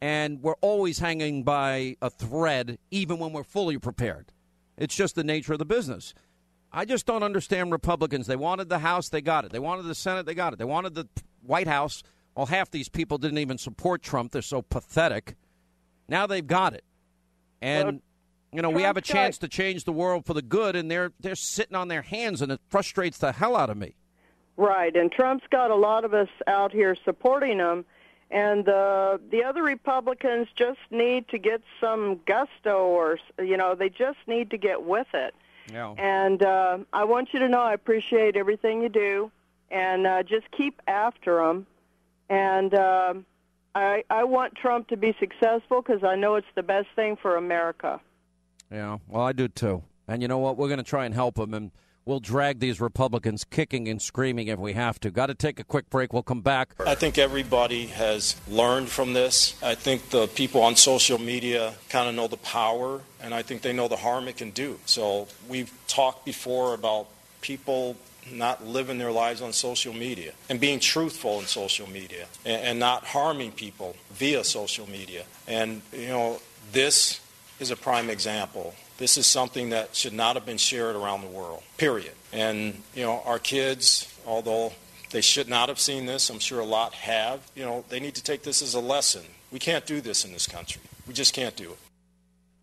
and 0.01 0.41
we're 0.41 0.55
always 0.61 0.99
hanging 0.99 1.43
by 1.43 1.97
a 2.01 2.09
thread, 2.09 2.79
even 2.91 3.19
when 3.19 3.33
we're 3.33 3.43
fully 3.43 3.77
prepared. 3.77 4.31
It's 4.77 4.95
just 4.95 5.15
the 5.15 5.23
nature 5.23 5.53
of 5.53 5.59
the 5.59 5.65
business. 5.65 6.13
I 6.71 6.85
just 6.85 7.05
don't 7.05 7.23
understand 7.23 7.71
Republicans. 7.71 8.27
They 8.27 8.35
wanted 8.35 8.69
the 8.69 8.79
House, 8.79 9.09
they 9.09 9.21
got 9.21 9.43
it. 9.43 9.51
They 9.51 9.59
wanted 9.59 9.83
the 9.83 9.95
Senate, 9.95 10.25
they 10.25 10.35
got 10.35 10.53
it. 10.53 10.59
They 10.59 10.65
wanted 10.65 10.95
the 10.95 11.07
White 11.41 11.67
House. 11.67 12.03
Well, 12.35 12.45
half 12.45 12.71
these 12.71 12.87
people 12.89 13.17
didn't 13.17 13.39
even 13.39 13.57
support 13.57 14.01
Trump. 14.01 14.31
They're 14.31 14.41
so 14.41 14.61
pathetic. 14.61 15.35
Now 16.07 16.27
they've 16.27 16.45
got 16.45 16.73
it. 16.73 16.83
And 17.61 18.01
you 18.51 18.61
know, 18.61 18.69
we 18.69 18.81
have 18.81 18.97
a 18.97 19.01
chance 19.01 19.37
to 19.39 19.47
change 19.47 19.83
the 19.83 19.91
world 19.91 20.25
for 20.25 20.33
the 20.33 20.41
good 20.41 20.75
and 20.75 20.89
they're 20.89 21.11
they're 21.19 21.35
sitting 21.35 21.75
on 21.75 21.87
their 21.87 22.01
hands 22.01 22.41
and 22.41 22.51
it 22.51 22.59
frustrates 22.69 23.17
the 23.17 23.31
hell 23.31 23.55
out 23.55 23.69
of 23.69 23.77
me. 23.77 23.95
Right, 24.57 24.93
and 24.93 25.09
Trump's 25.09 25.45
got 25.49 25.71
a 25.71 25.75
lot 25.75 26.03
of 26.03 26.13
us 26.13 26.27
out 26.45 26.73
here 26.73 26.93
supporting 27.05 27.59
him, 27.59 27.85
and 28.29 28.67
uh, 28.67 29.17
the 29.31 29.45
other 29.45 29.63
Republicans 29.63 30.49
just 30.53 30.79
need 30.91 31.29
to 31.29 31.37
get 31.37 31.61
some 31.79 32.19
gusto, 32.25 32.87
or 32.87 33.19
you 33.41 33.55
know, 33.55 33.73
they 33.73 33.87
just 33.87 34.17
need 34.27 34.49
to 34.49 34.57
get 34.57 34.83
with 34.83 35.07
it. 35.13 35.33
Yeah. 35.71 35.93
And 35.97 36.43
uh, 36.43 36.79
I 36.91 37.05
want 37.05 37.29
you 37.31 37.39
to 37.39 37.47
know 37.47 37.61
I 37.61 37.73
appreciate 37.73 38.35
everything 38.35 38.81
you 38.81 38.89
do, 38.89 39.31
and 39.71 40.05
uh, 40.05 40.23
just 40.23 40.51
keep 40.51 40.81
after 40.87 41.41
him. 41.41 41.65
And 42.29 42.73
um, 42.73 43.25
I, 43.75 44.03
I 44.09 44.25
want 44.25 44.55
Trump 44.55 44.89
to 44.89 44.97
be 44.97 45.15
successful 45.19 45.81
because 45.81 46.03
I 46.03 46.15
know 46.15 46.35
it's 46.35 46.47
the 46.55 46.63
best 46.63 46.87
thing 46.97 47.15
for 47.15 47.37
America. 47.37 48.01
Yeah, 48.71 48.97
well, 49.07 49.23
I 49.23 49.33
do 49.33 49.47
too. 49.47 49.83
And 50.07 50.21
you 50.21 50.27
know 50.27 50.37
what? 50.37 50.57
We're 50.57 50.67
going 50.67 50.77
to 50.77 50.83
try 50.83 51.05
and 51.05 51.13
help 51.13 51.35
them, 51.35 51.53
and 51.53 51.71
we'll 52.05 52.19
drag 52.19 52.59
these 52.59 52.81
Republicans 52.81 53.43
kicking 53.43 53.87
and 53.87 54.01
screaming 54.01 54.47
if 54.47 54.59
we 54.59 54.73
have 54.73 54.99
to. 55.01 55.11
Got 55.11 55.27
to 55.27 55.35
take 55.35 55.59
a 55.59 55.63
quick 55.63 55.89
break. 55.89 56.13
We'll 56.13 56.23
come 56.23 56.41
back. 56.41 56.73
I 56.85 56.95
think 56.95 57.17
everybody 57.17 57.87
has 57.87 58.35
learned 58.47 58.89
from 58.89 59.13
this. 59.13 59.61
I 59.61 59.75
think 59.75 60.09
the 60.09 60.27
people 60.27 60.61
on 60.61 60.75
social 60.75 61.19
media 61.19 61.75
kind 61.89 62.09
of 62.09 62.15
know 62.15 62.27
the 62.27 62.37
power, 62.37 63.01
and 63.21 63.33
I 63.33 63.43
think 63.43 63.61
they 63.61 63.73
know 63.73 63.87
the 63.87 63.97
harm 63.97 64.27
it 64.27 64.37
can 64.37 64.51
do. 64.51 64.79
So 64.85 65.27
we've 65.47 65.71
talked 65.87 66.25
before 66.25 66.73
about 66.73 67.07
people 67.41 67.95
not 68.31 68.65
living 68.65 68.97
their 68.97 69.11
lives 69.11 69.41
on 69.41 69.53
social 69.53 69.93
media 69.93 70.33
and 70.49 70.59
being 70.59 70.79
truthful 70.79 71.39
in 71.39 71.45
social 71.45 71.89
media 71.89 72.27
and, 72.45 72.61
and 72.61 72.79
not 72.79 73.03
harming 73.05 73.51
people 73.51 73.95
via 74.11 74.43
social 74.43 74.87
media. 74.87 75.23
And, 75.47 75.81
you 75.91 76.07
know, 76.07 76.39
this 76.71 77.21
is 77.59 77.71
a 77.71 77.75
prime 77.75 78.09
example. 78.09 78.73
This 78.97 79.17
is 79.17 79.25
something 79.25 79.69
that 79.69 79.95
should 79.95 80.13
not 80.13 80.35
have 80.35 80.45
been 80.45 80.57
shared 80.57 80.95
around 80.95 81.21
the 81.21 81.27
world, 81.27 81.63
period. 81.77 82.13
And, 82.33 82.81
you 82.93 83.03
know, 83.03 83.21
our 83.25 83.39
kids, 83.39 84.13
although 84.25 84.73
they 85.11 85.21
should 85.21 85.47
not 85.47 85.69
have 85.69 85.79
seen 85.79 86.05
this, 86.05 86.29
I'm 86.29 86.39
sure 86.39 86.59
a 86.59 86.65
lot 86.65 86.93
have, 86.93 87.49
you 87.55 87.63
know, 87.63 87.85
they 87.89 87.99
need 87.99 88.15
to 88.15 88.23
take 88.23 88.43
this 88.43 88.61
as 88.61 88.73
a 88.73 88.79
lesson. 88.79 89.23
We 89.51 89.59
can't 89.59 89.85
do 89.85 90.01
this 90.01 90.25
in 90.25 90.33
this 90.33 90.47
country. 90.47 90.81
We 91.07 91.13
just 91.13 91.33
can't 91.33 91.55
do 91.55 91.71
it. 91.71 91.77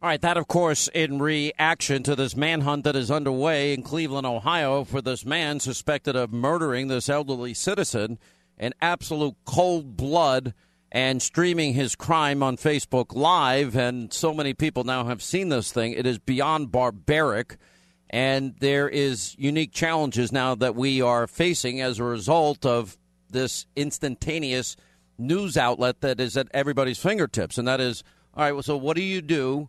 All 0.02 0.10
right, 0.10 0.20
that, 0.20 0.36
of 0.36 0.46
course, 0.46 0.88
in 0.88 1.18
reaction 1.20 2.02
to 2.02 2.14
this 2.14 2.36
manhunt 2.36 2.84
that 2.84 2.94
is 2.94 3.10
underway 3.10 3.72
in 3.72 3.82
Cleveland, 3.82 4.26
Ohio, 4.26 4.84
for 4.84 5.00
this 5.00 5.24
man 5.24 5.58
suspected 5.58 6.14
of 6.14 6.32
murdering 6.32 6.88
this 6.88 7.08
elderly 7.08 7.54
citizen 7.54 8.18
in 8.58 8.74
absolute 8.80 9.34
cold 9.46 9.96
blood 9.96 10.52
and 10.92 11.20
streaming 11.20 11.74
his 11.74 11.96
crime 11.96 12.42
on 12.42 12.56
Facebook 12.56 13.14
Live. 13.14 13.76
And 13.76 14.12
so 14.12 14.32
many 14.32 14.54
people 14.54 14.84
now 14.84 15.04
have 15.04 15.22
seen 15.22 15.48
this 15.48 15.72
thing. 15.72 15.92
It 15.92 16.06
is 16.06 16.18
beyond 16.18 16.72
barbaric. 16.72 17.56
And 18.08 18.54
there 18.60 18.88
is 18.88 19.34
unique 19.38 19.72
challenges 19.72 20.30
now 20.30 20.54
that 20.54 20.76
we 20.76 21.02
are 21.02 21.26
facing 21.26 21.80
as 21.80 21.98
a 21.98 22.04
result 22.04 22.64
of 22.64 22.96
this 23.28 23.66
instantaneous 23.74 24.76
news 25.18 25.56
outlet 25.56 26.00
that 26.02 26.20
is 26.20 26.36
at 26.36 26.48
everybody's 26.52 26.98
fingertips. 26.98 27.58
And 27.58 27.66
that 27.66 27.80
is, 27.80 28.04
all 28.34 28.44
right, 28.44 28.52
well, 28.52 28.62
so 28.62 28.76
what 28.76 28.96
do 28.96 29.02
you 29.02 29.20
do 29.20 29.68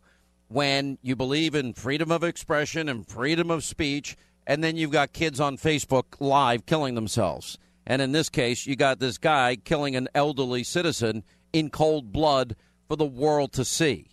when 0.49 0.97
you 1.01 1.15
believe 1.15 1.55
in 1.55 1.73
freedom 1.73 2.11
of 2.11 2.23
expression 2.23 2.87
and 2.87 3.07
freedom 3.07 3.49
of 3.49 3.63
speech, 3.63 4.15
and 4.45 4.63
then 4.63 4.77
you've 4.77 4.91
got 4.91 5.13
kids 5.13 5.39
on 5.39 5.57
Facebook 5.57 6.03
Live 6.19 6.65
killing 6.65 6.95
themselves? 6.95 7.57
And 7.89 8.01
in 8.01 8.11
this 8.11 8.29
case, 8.29 8.67
you 8.67 8.75
got 8.75 8.99
this 8.99 9.17
guy 9.17 9.55
killing 9.55 9.95
an 9.95 10.09
elderly 10.13 10.63
citizen 10.63 11.23
in 11.53 11.69
cold 11.69 12.11
blood 12.11 12.57
for 12.89 12.97
the 12.97 13.05
world 13.05 13.53
to 13.53 13.63
see. 13.63 14.09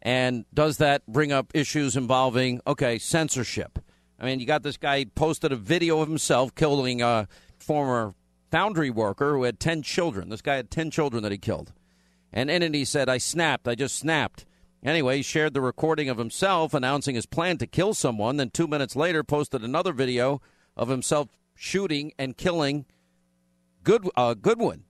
And 0.00 0.46
does 0.54 0.78
that 0.78 1.06
bring 1.06 1.30
up 1.30 1.50
issues 1.54 1.94
involving, 1.94 2.62
okay, 2.66 2.98
censorship? 2.98 3.78
I 4.18 4.24
mean, 4.24 4.40
you 4.40 4.46
got 4.46 4.62
this 4.62 4.78
guy 4.78 5.04
posted 5.14 5.52
a 5.52 5.56
video 5.56 6.00
of 6.00 6.08
himself 6.08 6.54
killing 6.54 7.02
a 7.02 7.28
former 7.58 8.14
foundry 8.50 8.88
worker 8.88 9.34
who 9.34 9.42
had 9.42 9.60
10 9.60 9.82
children. 9.82 10.30
This 10.30 10.40
guy 10.40 10.56
had 10.56 10.70
10 10.70 10.90
children 10.90 11.22
that 11.22 11.30
he 11.30 11.38
killed. 11.38 11.74
And 12.32 12.50
in 12.50 12.62
it, 12.62 12.72
he 12.72 12.86
said, 12.86 13.10
I 13.10 13.18
snapped. 13.18 13.68
I 13.68 13.74
just 13.74 13.96
snapped. 13.96 14.46
Anyway, 14.82 15.18
he 15.18 15.22
shared 15.22 15.52
the 15.52 15.60
recording 15.60 16.08
of 16.08 16.16
himself 16.16 16.72
announcing 16.72 17.14
his 17.14 17.26
plan 17.26 17.58
to 17.58 17.66
kill 17.66 17.92
someone. 17.92 18.38
Then, 18.38 18.48
two 18.48 18.66
minutes 18.66 18.96
later, 18.96 19.22
posted 19.22 19.62
another 19.62 19.92
video 19.92 20.40
of 20.78 20.88
himself 20.88 21.28
shooting 21.54 22.12
and 22.18 22.34
killing 22.34 22.86
Good, 23.88 24.06
uh, 24.18 24.34
Godwin. 24.34 24.84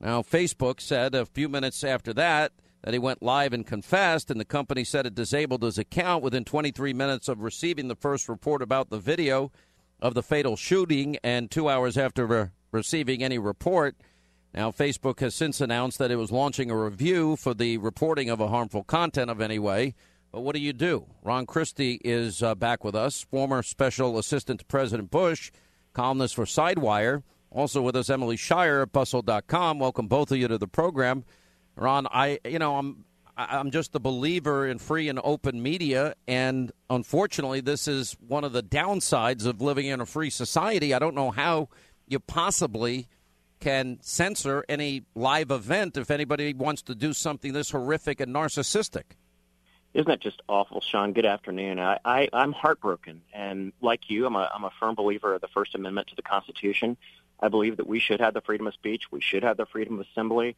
Now, 0.00 0.22
Facebook 0.22 0.80
said 0.80 1.16
a 1.16 1.26
few 1.26 1.48
minutes 1.48 1.82
after 1.82 2.14
that 2.14 2.52
that 2.84 2.94
he 2.94 3.00
went 3.00 3.24
live 3.24 3.52
and 3.52 3.66
confessed, 3.66 4.30
and 4.30 4.38
the 4.38 4.44
company 4.44 4.84
said 4.84 5.04
it 5.04 5.16
disabled 5.16 5.64
his 5.64 5.78
account 5.78 6.22
within 6.22 6.44
23 6.44 6.92
minutes 6.92 7.26
of 7.26 7.40
receiving 7.40 7.88
the 7.88 7.96
first 7.96 8.28
report 8.28 8.62
about 8.62 8.88
the 8.88 9.00
video 9.00 9.50
of 9.98 10.14
the 10.14 10.22
fatal 10.22 10.54
shooting, 10.54 11.16
and 11.24 11.50
two 11.50 11.68
hours 11.68 11.98
after 11.98 12.24
re- 12.24 12.46
receiving 12.70 13.20
any 13.20 13.36
report. 13.36 13.96
Now, 14.54 14.70
Facebook 14.70 15.18
has 15.18 15.34
since 15.34 15.60
announced 15.60 15.98
that 15.98 16.12
it 16.12 16.16
was 16.16 16.30
launching 16.30 16.70
a 16.70 16.76
review 16.76 17.34
for 17.34 17.52
the 17.52 17.78
reporting 17.78 18.30
of 18.30 18.38
a 18.38 18.46
harmful 18.46 18.84
content 18.84 19.28
of 19.28 19.40
any 19.40 19.58
way. 19.58 19.96
But 20.30 20.42
what 20.42 20.54
do 20.54 20.60
you 20.60 20.72
do? 20.72 21.06
Ron 21.24 21.46
Christie 21.46 22.00
is 22.04 22.44
uh, 22.44 22.54
back 22.54 22.84
with 22.84 22.94
us, 22.94 23.22
former 23.22 23.64
special 23.64 24.18
assistant 24.18 24.60
to 24.60 24.66
President 24.66 25.10
Bush, 25.10 25.50
columnist 25.94 26.36
for 26.36 26.44
Sidewire. 26.44 27.24
Also 27.50 27.82
with 27.82 27.96
us, 27.96 28.08
Emily 28.08 28.36
Shire 28.36 28.82
at 28.82 28.92
Bustle.com. 28.92 29.78
Welcome 29.78 30.06
both 30.06 30.30
of 30.30 30.38
you 30.38 30.46
to 30.48 30.58
the 30.58 30.68
program. 30.68 31.24
Ron, 31.76 32.06
I 32.10 32.38
you 32.44 32.58
know 32.58 32.76
I'm 32.76 33.04
I'm 33.36 33.70
just 33.70 33.94
a 33.94 33.98
believer 33.98 34.66
in 34.66 34.78
free 34.78 35.08
and 35.08 35.18
open 35.24 35.62
media, 35.62 36.14
and 36.28 36.70
unfortunately, 36.90 37.60
this 37.60 37.88
is 37.88 38.16
one 38.26 38.44
of 38.44 38.52
the 38.52 38.62
downsides 38.62 39.46
of 39.46 39.60
living 39.60 39.86
in 39.86 40.00
a 40.00 40.06
free 40.06 40.30
society. 40.30 40.92
I 40.92 40.98
don't 40.98 41.14
know 41.14 41.30
how 41.30 41.68
you 42.06 42.20
possibly 42.20 43.08
can 43.60 43.98
censor 44.02 44.64
any 44.68 45.02
live 45.14 45.50
event 45.50 45.96
if 45.96 46.10
anybody 46.10 46.52
wants 46.52 46.82
to 46.82 46.94
do 46.94 47.12
something 47.12 47.52
this 47.52 47.70
horrific 47.70 48.20
and 48.20 48.34
narcissistic. 48.34 49.04
Isn't 49.92 50.06
that 50.06 50.20
just 50.20 50.40
awful, 50.48 50.80
Sean? 50.80 51.12
Good 51.12 51.26
afternoon. 51.26 51.80
I, 51.80 51.98
I, 52.04 52.28
I'm 52.32 52.52
heartbroken, 52.52 53.22
and 53.34 53.72
like 53.80 54.08
you, 54.08 54.24
I'm 54.24 54.36
a, 54.36 54.48
I'm 54.54 54.64
a 54.64 54.70
firm 54.78 54.94
believer 54.94 55.34
of 55.34 55.40
the 55.40 55.48
First 55.48 55.74
Amendment 55.74 56.08
to 56.08 56.14
the 56.14 56.22
Constitution. 56.22 56.96
I 57.40 57.48
believe 57.48 57.78
that 57.78 57.86
we 57.86 57.98
should 57.98 58.20
have 58.20 58.34
the 58.34 58.40
freedom 58.40 58.66
of 58.66 58.74
speech, 58.74 59.10
we 59.10 59.20
should 59.20 59.42
have 59.42 59.56
the 59.56 59.66
freedom 59.66 59.98
of 59.98 60.06
assembly, 60.10 60.56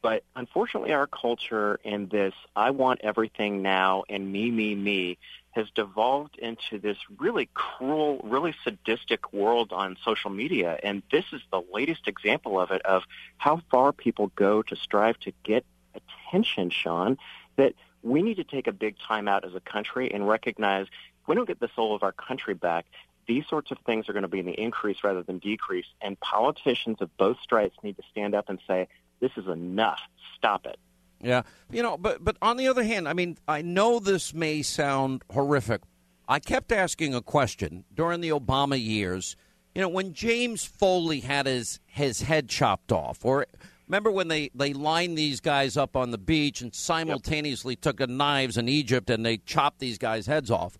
but 0.00 0.22
unfortunately, 0.36 0.92
our 0.92 1.06
culture 1.06 1.80
in 1.82 2.08
this 2.08 2.34
"I 2.54 2.70
want 2.70 3.00
everything 3.02 3.62
now" 3.62 4.04
and 4.08 4.30
"me, 4.30 4.50
me, 4.50 4.74
me" 4.74 5.18
has 5.52 5.68
devolved 5.74 6.38
into 6.38 6.78
this 6.78 6.98
really 7.18 7.48
cruel, 7.54 8.20
really 8.22 8.54
sadistic 8.62 9.32
world 9.32 9.72
on 9.72 9.96
social 10.04 10.30
media, 10.30 10.78
and 10.84 11.02
this 11.10 11.24
is 11.32 11.40
the 11.50 11.62
latest 11.72 12.06
example 12.06 12.60
of 12.60 12.70
it. 12.70 12.82
Of 12.82 13.02
how 13.38 13.62
far 13.70 13.92
people 13.92 14.30
go 14.36 14.62
to 14.62 14.76
strive 14.76 15.18
to 15.20 15.32
get 15.42 15.64
attention, 15.94 16.70
Sean. 16.70 17.18
That 17.56 17.74
we 18.02 18.22
need 18.22 18.36
to 18.36 18.44
take 18.44 18.68
a 18.68 18.72
big 18.72 18.96
time 18.98 19.26
out 19.26 19.44
as 19.44 19.56
a 19.56 19.60
country 19.60 20.12
and 20.12 20.28
recognize 20.28 20.86
we 21.26 21.34
don't 21.34 21.48
get 21.48 21.58
the 21.58 21.70
soul 21.74 21.94
of 21.96 22.04
our 22.04 22.12
country 22.12 22.54
back, 22.54 22.86
these 23.28 23.44
sorts 23.48 23.70
of 23.70 23.78
things 23.86 24.08
are 24.08 24.12
going 24.12 24.22
to 24.22 24.28
be 24.28 24.40
in 24.40 24.46
the 24.46 24.60
increase 24.60 24.98
rather 25.04 25.22
than 25.22 25.38
decrease. 25.38 25.86
And 26.00 26.18
politicians 26.18 26.96
of 27.00 27.16
both 27.16 27.36
stripes 27.40 27.76
need 27.82 27.96
to 27.98 28.02
stand 28.10 28.34
up 28.34 28.48
and 28.48 28.58
say, 28.66 28.88
this 29.20 29.30
is 29.36 29.46
enough. 29.46 30.00
Stop 30.36 30.66
it. 30.66 30.78
Yeah. 31.20 31.42
You 31.70 31.82
know, 31.82 31.96
but 31.96 32.24
but 32.24 32.36
on 32.40 32.56
the 32.56 32.68
other 32.68 32.84
hand, 32.84 33.08
I 33.08 33.12
mean, 33.12 33.36
I 33.46 33.62
know 33.62 33.98
this 33.98 34.32
may 34.32 34.62
sound 34.62 35.24
horrific. 35.30 35.82
I 36.28 36.38
kept 36.38 36.72
asking 36.72 37.14
a 37.14 37.22
question 37.22 37.84
during 37.94 38.20
the 38.20 38.30
Obama 38.30 38.82
years. 38.82 39.36
You 39.74 39.82
know, 39.82 39.88
when 39.88 40.12
James 40.12 40.64
Foley 40.64 41.20
had 41.20 41.46
his 41.46 41.80
his 41.86 42.22
head 42.22 42.48
chopped 42.48 42.92
off, 42.92 43.24
or 43.24 43.46
Remember 43.88 44.10
when 44.10 44.28
they, 44.28 44.50
they 44.54 44.74
lined 44.74 45.16
these 45.16 45.40
guys 45.40 45.78
up 45.78 45.96
on 45.96 46.10
the 46.10 46.18
beach 46.18 46.60
and 46.60 46.74
simultaneously 46.74 47.72
yep. 47.72 47.80
took 47.80 48.08
knives 48.08 48.58
in 48.58 48.68
Egypt 48.68 49.08
and 49.08 49.24
they 49.24 49.38
chopped 49.38 49.78
these 49.78 49.96
guys' 49.96 50.26
heads 50.26 50.50
off? 50.50 50.76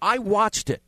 I 0.00 0.18
watched 0.18 0.70
it. 0.70 0.82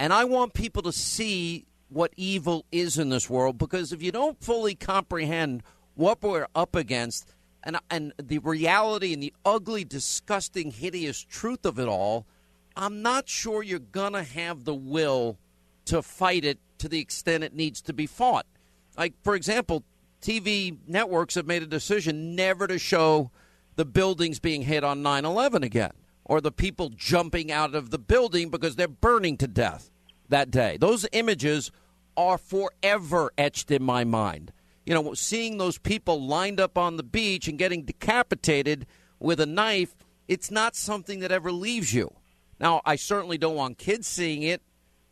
And 0.00 0.14
I 0.14 0.24
want 0.24 0.54
people 0.54 0.80
to 0.84 0.92
see 0.92 1.66
what 1.90 2.14
evil 2.16 2.64
is 2.72 2.96
in 2.96 3.10
this 3.10 3.28
world 3.28 3.58
because 3.58 3.92
if 3.92 4.02
you 4.02 4.10
don't 4.10 4.42
fully 4.42 4.74
comprehend 4.74 5.62
what 5.94 6.22
we're 6.22 6.46
up 6.54 6.74
against 6.74 7.34
and, 7.62 7.76
and 7.90 8.14
the 8.16 8.38
reality 8.38 9.12
and 9.12 9.22
the 9.22 9.34
ugly, 9.44 9.84
disgusting, 9.84 10.70
hideous 10.70 11.20
truth 11.20 11.66
of 11.66 11.78
it 11.78 11.86
all, 11.86 12.24
I'm 12.74 13.02
not 13.02 13.28
sure 13.28 13.62
you're 13.62 13.78
going 13.78 14.14
to 14.14 14.22
have 14.22 14.64
the 14.64 14.74
will 14.74 15.36
to 15.84 16.00
fight 16.00 16.46
it 16.46 16.58
to 16.78 16.88
the 16.88 16.98
extent 16.98 17.44
it 17.44 17.54
needs 17.54 17.82
to 17.82 17.92
be 17.92 18.06
fought. 18.06 18.46
Like, 18.96 19.12
for 19.22 19.34
example, 19.34 19.84
TV 20.22 20.78
networks 20.86 21.34
have 21.34 21.46
made 21.46 21.62
a 21.62 21.66
decision 21.66 22.34
never 22.34 22.66
to 22.66 22.78
show 22.78 23.30
the 23.76 23.84
buildings 23.84 24.38
being 24.38 24.62
hit 24.62 24.82
on 24.82 25.02
9 25.02 25.26
11 25.26 25.62
again 25.62 25.92
or 26.24 26.40
the 26.40 26.52
people 26.52 26.90
jumping 26.90 27.50
out 27.50 27.74
of 27.74 27.90
the 27.90 27.98
building 27.98 28.50
because 28.50 28.76
they're 28.76 28.88
burning 28.88 29.36
to 29.38 29.48
death 29.48 29.90
that 30.28 30.50
day. 30.50 30.76
Those 30.78 31.06
images 31.12 31.70
are 32.16 32.38
forever 32.38 33.32
etched 33.36 33.70
in 33.70 33.82
my 33.82 34.04
mind. 34.04 34.52
You 34.86 34.94
know, 34.94 35.14
seeing 35.14 35.58
those 35.58 35.78
people 35.78 36.26
lined 36.26 36.60
up 36.60 36.76
on 36.78 36.96
the 36.96 37.02
beach 37.02 37.48
and 37.48 37.58
getting 37.58 37.84
decapitated 37.84 38.86
with 39.18 39.40
a 39.40 39.46
knife, 39.46 39.94
it's 40.26 40.50
not 40.50 40.74
something 40.74 41.20
that 41.20 41.32
ever 41.32 41.52
leaves 41.52 41.92
you. 41.92 42.14
Now, 42.58 42.80
I 42.84 42.96
certainly 42.96 43.38
don't 43.38 43.56
want 43.56 43.78
kids 43.78 44.06
seeing 44.06 44.42
it, 44.42 44.62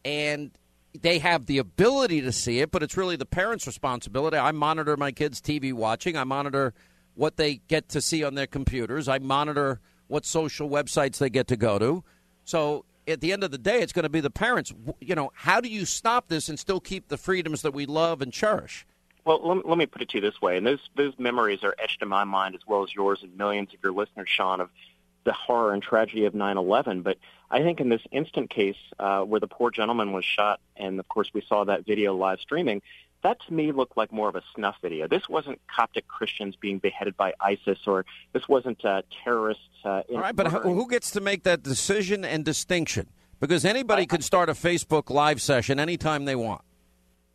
and 0.04 0.50
they 0.98 1.18
have 1.18 1.46
the 1.46 1.59
ability 1.59 2.20
to 2.22 2.32
see 2.32 2.61
it, 2.61 2.70
but 2.70 2.82
it's 2.82 2.96
really 2.96 3.16
the 3.16 3.26
parents' 3.26 3.66
responsibility. 3.66 4.36
I 4.36 4.52
monitor 4.52 4.96
my 4.96 5.12
kids' 5.12 5.40
TV 5.40 5.72
watching. 5.72 6.16
I 6.16 6.24
monitor 6.24 6.74
what 7.14 7.36
they 7.36 7.56
get 7.68 7.88
to 7.90 8.00
see 8.00 8.22
on 8.22 8.34
their 8.34 8.46
computers. 8.46 9.09
I 9.09 9.18
monitor 9.18 9.80
what 10.09 10.26
social 10.26 10.68
websites 10.68 11.18
they 11.18 11.30
get 11.30 11.46
to 11.48 11.56
go 11.56 11.78
to. 11.78 12.04
So 12.44 12.84
at 13.06 13.20
the 13.20 13.32
end 13.32 13.44
of 13.44 13.50
the 13.50 13.59
day, 13.59 13.80
it's 13.80 13.92
going 13.92 14.04
to 14.04 14.09
be 14.09 14.20
the 14.20 14.30
parents. 14.30 14.72
You 15.00 15.14
know, 15.14 15.30
how 15.34 15.61
do 15.61 15.68
you 15.68 15.84
stop 15.84 16.28
this 16.28 16.48
and 16.48 16.59
still 16.59 16.80
keep 16.80 17.09
the 17.09 17.16
freedoms 17.16 17.62
that 17.62 17.72
we 17.72 17.86
love 17.86 18.20
and 18.20 18.32
cherish? 18.32 18.86
Well, 19.24 19.46
let, 19.46 19.68
let 19.68 19.78
me 19.78 19.86
put 19.86 20.02
it 20.02 20.09
to 20.11 20.18
you 20.18 20.20
this 20.22 20.40
way, 20.40 20.56
and 20.56 20.66
those 20.66 20.80
those 20.96 21.12
memories 21.18 21.62
are 21.62 21.74
etched 21.78 22.00
in 22.00 22.09
my 22.09 22.24
mind 22.24 22.54
as 22.54 22.62
well 22.66 22.82
as 22.82 22.94
yours 22.94 23.20
and 23.22 23.36
millions 23.36 23.74
of 23.74 23.80
your 23.82 23.92
listeners, 23.92 24.28
Sean, 24.28 24.61
of 24.61 24.70
the 25.24 25.32
horror 25.32 25.74
and 25.74 25.82
tragedy 25.82 26.24
of 26.24 26.32
9/11. 26.32 27.02
But 27.02 27.18
I 27.50 27.62
think 27.62 27.80
in 27.80 27.90
this 27.90 28.00
instant 28.11 28.48
case 28.48 28.78
uh, 28.98 29.22
where 29.22 29.40
the 29.40 29.46
poor 29.46 29.70
gentleman 29.70 30.12
was 30.12 30.24
shot, 30.24 30.61
and 30.76 30.98
of 30.98 31.09
course 31.09 31.30
we 31.34 31.42
saw 31.42 31.64
that 31.64 31.84
video 31.84 32.14
live 32.14 32.40
streaming, 32.40 32.80
that 33.22 33.38
to 33.46 33.52
me 33.52 33.72
looked 33.72 33.96
like 33.96 34.12
more 34.12 34.28
of 34.28 34.36
a 34.36 34.42
snuff 34.54 34.76
video. 34.80 35.08
This 35.08 35.28
wasn't 35.28 35.60
Coptic 35.74 36.06
Christians 36.08 36.56
being 36.56 36.78
beheaded 36.78 37.16
by 37.16 37.34
ISIS, 37.40 37.78
or 37.86 38.04
this 38.32 38.48
wasn't 38.48 38.84
uh, 38.84 39.02
terrorists. 39.24 39.62
Uh, 39.84 40.02
All 40.10 40.18
right, 40.18 40.34
but 40.36 40.48
who 40.48 40.88
gets 40.88 41.10
to 41.12 41.20
make 41.20 41.42
that 41.44 41.62
decision 41.62 42.24
and 42.24 42.44
distinction? 42.44 43.08
Because 43.40 43.64
anybody 43.64 44.02
I, 44.02 44.06
can 44.06 44.20
start 44.20 44.48
a 44.48 44.52
Facebook 44.52 45.10
live 45.10 45.40
session 45.40 45.78
anytime 45.78 46.24
they 46.24 46.36
want. 46.36 46.62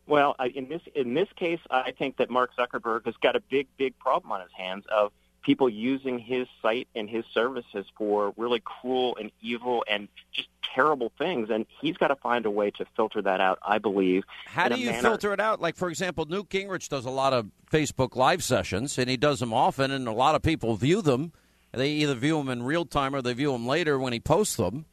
Well, 0.05 0.36
in 0.53 0.67
this 0.67 0.81
in 0.95 1.13
this 1.13 1.29
case, 1.38 1.61
I 1.71 1.91
think 1.91 2.17
that 2.17 2.29
Mark 2.29 2.51
Zuckerberg 2.57 3.05
has 3.05 3.15
got 3.21 3.38
a 3.38 3.39
big, 3.39 3.67
big 3.77 3.97
problem 3.99 4.31
on 4.34 4.41
his 4.41 4.51
hands 4.57 4.84
of 4.93 5.13
people 5.43 5.69
using 5.69 6.17
his 6.17 6.47
site 6.61 6.87
and 6.95 7.09
his 7.09 7.25
services 7.33 7.85
for 7.97 8.33
really 8.37 8.61
cruel 8.61 9.17
and 9.19 9.31
evil 9.41 9.83
and 9.87 10.07
just 10.31 10.47
terrible 10.73 11.11
things. 11.17 11.49
And 11.49 11.65
he's 11.81 11.97
got 11.97 12.07
to 12.07 12.15
find 12.15 12.45
a 12.45 12.49
way 12.49 12.71
to 12.71 12.85
filter 12.95 13.21
that 13.21 13.39
out, 13.39 13.59
I 13.61 13.77
believe. 13.77 14.23
How 14.45 14.69
do 14.69 14.79
you 14.79 14.87
manner- 14.87 15.01
filter 15.01 15.33
it 15.33 15.39
out? 15.39 15.61
Like, 15.61 15.75
for 15.75 15.89
example, 15.89 16.25
Newt 16.25 16.49
Gingrich 16.49 16.89
does 16.89 17.05
a 17.05 17.11
lot 17.11 17.33
of 17.33 17.47
Facebook 17.71 18.15
Live 18.15 18.43
sessions, 18.43 18.97
and 18.97 19.09
he 19.09 19.17
does 19.17 19.39
them 19.39 19.53
often, 19.53 19.91
and 19.91 20.07
a 20.07 20.13
lot 20.13 20.35
of 20.35 20.41
people 20.41 20.75
view 20.75 21.01
them. 21.01 21.33
They 21.71 21.89
either 21.89 22.13
view 22.13 22.37
them 22.37 22.49
in 22.49 22.63
real 22.63 22.85
time 22.85 23.15
or 23.15 23.21
they 23.21 23.33
view 23.33 23.51
them 23.51 23.67
later 23.67 23.99
when 23.99 24.13
he 24.13 24.19
posts 24.19 24.55
them. 24.55 24.85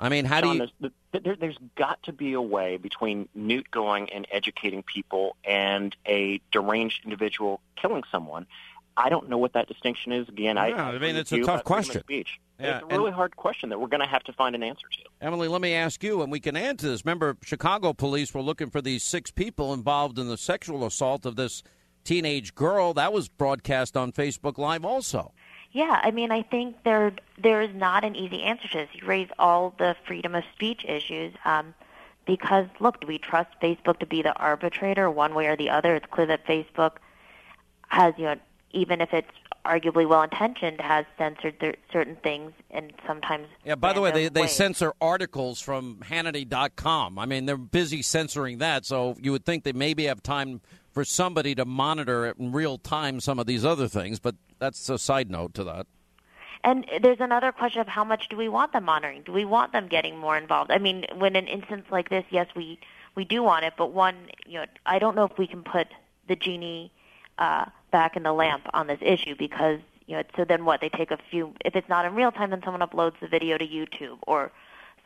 I 0.00 0.08
mean, 0.08 0.24
how 0.24 0.40
Sean, 0.40 0.58
do 0.58 0.64
you? 0.64 0.70
There's, 0.80 1.24
there, 1.24 1.36
there's 1.36 1.58
got 1.76 2.02
to 2.04 2.12
be 2.12 2.32
a 2.32 2.40
way 2.40 2.78
between 2.78 3.28
Newt 3.34 3.70
going 3.70 4.10
and 4.10 4.26
educating 4.30 4.82
people 4.82 5.36
and 5.44 5.94
a 6.06 6.40
deranged 6.50 7.04
individual 7.04 7.60
killing 7.76 8.02
someone. 8.10 8.46
I 8.96 9.08
don't 9.08 9.28
know 9.28 9.38
what 9.38 9.52
that 9.54 9.68
distinction 9.68 10.12
is. 10.12 10.28
Again, 10.28 10.56
yeah, 10.56 10.62
I, 10.62 10.90
I 10.92 10.98
mean, 10.98 11.16
it's 11.16 11.32
a 11.32 11.40
tough 11.40 11.64
question. 11.64 12.02
Speech. 12.02 12.40
Yeah, 12.58 12.78
it's 12.78 12.84
a 12.84 12.96
really 12.98 13.12
hard 13.12 13.36
question 13.36 13.70
that 13.70 13.80
we're 13.80 13.88
going 13.88 14.02
to 14.02 14.08
have 14.08 14.22
to 14.24 14.32
find 14.32 14.54
an 14.54 14.62
answer 14.62 14.86
to. 14.92 14.98
Emily, 15.20 15.48
let 15.48 15.62
me 15.62 15.72
ask 15.72 16.02
you, 16.02 16.20
and 16.22 16.30
we 16.30 16.40
can 16.40 16.56
add 16.56 16.78
to 16.80 16.88
this. 16.88 17.04
Remember, 17.04 17.36
Chicago 17.42 17.92
police 17.92 18.34
were 18.34 18.42
looking 18.42 18.68
for 18.68 18.82
these 18.82 19.02
six 19.02 19.30
people 19.30 19.72
involved 19.72 20.18
in 20.18 20.28
the 20.28 20.36
sexual 20.36 20.84
assault 20.84 21.24
of 21.24 21.36
this 21.36 21.62
teenage 22.04 22.54
girl. 22.54 22.92
That 22.92 23.12
was 23.12 23.28
broadcast 23.28 23.96
on 23.96 24.12
Facebook 24.12 24.58
Live 24.58 24.84
also. 24.84 25.32
Yeah, 25.72 26.00
I 26.02 26.10
mean, 26.10 26.32
I 26.32 26.42
think 26.42 26.82
there 26.84 27.12
there 27.38 27.62
is 27.62 27.74
not 27.74 28.04
an 28.04 28.16
easy 28.16 28.42
answer 28.42 28.68
to 28.68 28.78
this. 28.78 28.88
You 28.92 29.06
raise 29.06 29.28
all 29.38 29.74
the 29.78 29.96
freedom 30.06 30.34
of 30.34 30.44
speech 30.52 30.84
issues. 30.84 31.32
Um, 31.44 31.74
because 32.26 32.66
look, 32.80 33.00
do 33.00 33.06
we 33.06 33.18
trust 33.18 33.50
Facebook 33.62 33.98
to 34.00 34.06
be 34.06 34.22
the 34.22 34.34
arbitrator 34.34 35.10
one 35.10 35.34
way 35.34 35.46
or 35.46 35.56
the 35.56 35.70
other? 35.70 35.96
It's 35.96 36.06
clear 36.10 36.26
that 36.26 36.46
Facebook 36.46 36.96
has, 37.88 38.14
you 38.18 38.24
know, 38.24 38.36
even 38.72 39.00
if 39.00 39.12
it's 39.12 39.30
arguably 39.64 40.08
well 40.08 40.22
intentioned, 40.22 40.80
has 40.80 41.04
censored 41.18 41.58
th- 41.60 41.76
certain 41.92 42.16
things 42.16 42.52
and 42.70 42.92
sometimes. 43.06 43.46
Yeah, 43.64 43.74
by 43.74 43.92
the 43.92 44.00
way, 44.00 44.10
they, 44.10 44.28
they 44.28 44.42
ways. 44.42 44.52
censor 44.52 44.94
articles 45.00 45.60
from 45.60 45.98
Hannity.com. 46.04 47.18
I 47.18 47.26
mean, 47.26 47.46
they're 47.46 47.56
busy 47.56 48.02
censoring 48.02 48.58
that, 48.58 48.86
so 48.86 49.16
you 49.20 49.32
would 49.32 49.44
think 49.44 49.64
they 49.64 49.72
maybe 49.72 50.04
have 50.04 50.22
time 50.22 50.60
for 50.92 51.04
somebody 51.04 51.54
to 51.54 51.64
monitor 51.64 52.26
it 52.26 52.36
in 52.38 52.52
real 52.52 52.78
time 52.78 53.20
some 53.20 53.38
of 53.38 53.46
these 53.46 53.64
other 53.64 53.88
things, 53.88 54.18
but 54.18 54.34
that's 54.58 54.88
a 54.88 54.98
side 54.98 55.30
note 55.30 55.54
to 55.54 55.64
that. 55.64 55.86
And 56.62 56.84
there's 57.00 57.20
another 57.20 57.52
question 57.52 57.80
of 57.80 57.88
how 57.88 58.04
much 58.04 58.28
do 58.28 58.36
we 58.36 58.48
want 58.48 58.72
them 58.72 58.84
monitoring? 58.84 59.22
Do 59.22 59.32
we 59.32 59.44
want 59.44 59.72
them 59.72 59.88
getting 59.88 60.18
more 60.18 60.36
involved? 60.36 60.70
I 60.70 60.78
mean, 60.78 61.06
when 61.16 61.36
an 61.36 61.46
instance 61.46 61.86
like 61.90 62.10
this, 62.10 62.24
yes, 62.30 62.48
we 62.54 62.78
we 63.16 63.24
do 63.24 63.42
want 63.42 63.64
it, 63.64 63.74
but 63.76 63.92
one, 63.92 64.28
you 64.46 64.58
know, 64.58 64.66
I 64.86 64.98
don't 64.98 65.16
know 65.16 65.24
if 65.24 65.36
we 65.36 65.46
can 65.46 65.62
put 65.62 65.88
the 66.28 66.36
genie 66.36 66.92
uh, 67.40 67.64
back 67.90 68.16
in 68.16 68.22
the 68.22 68.32
lamp 68.32 68.68
on 68.72 68.86
this 68.86 69.00
issue 69.00 69.34
because 69.36 69.80
you 70.06 70.16
know. 70.16 70.22
So 70.36 70.44
then 70.44 70.64
what? 70.64 70.80
They 70.80 70.88
take 70.88 71.10
a 71.10 71.18
few. 71.30 71.54
If 71.64 71.74
it's 71.74 71.88
not 71.88 72.04
in 72.04 72.14
real 72.14 72.30
time, 72.30 72.50
then 72.50 72.62
someone 72.62 72.86
uploads 72.86 73.18
the 73.20 73.28
video 73.28 73.58
to 73.58 73.66
YouTube 73.66 74.18
or 74.26 74.52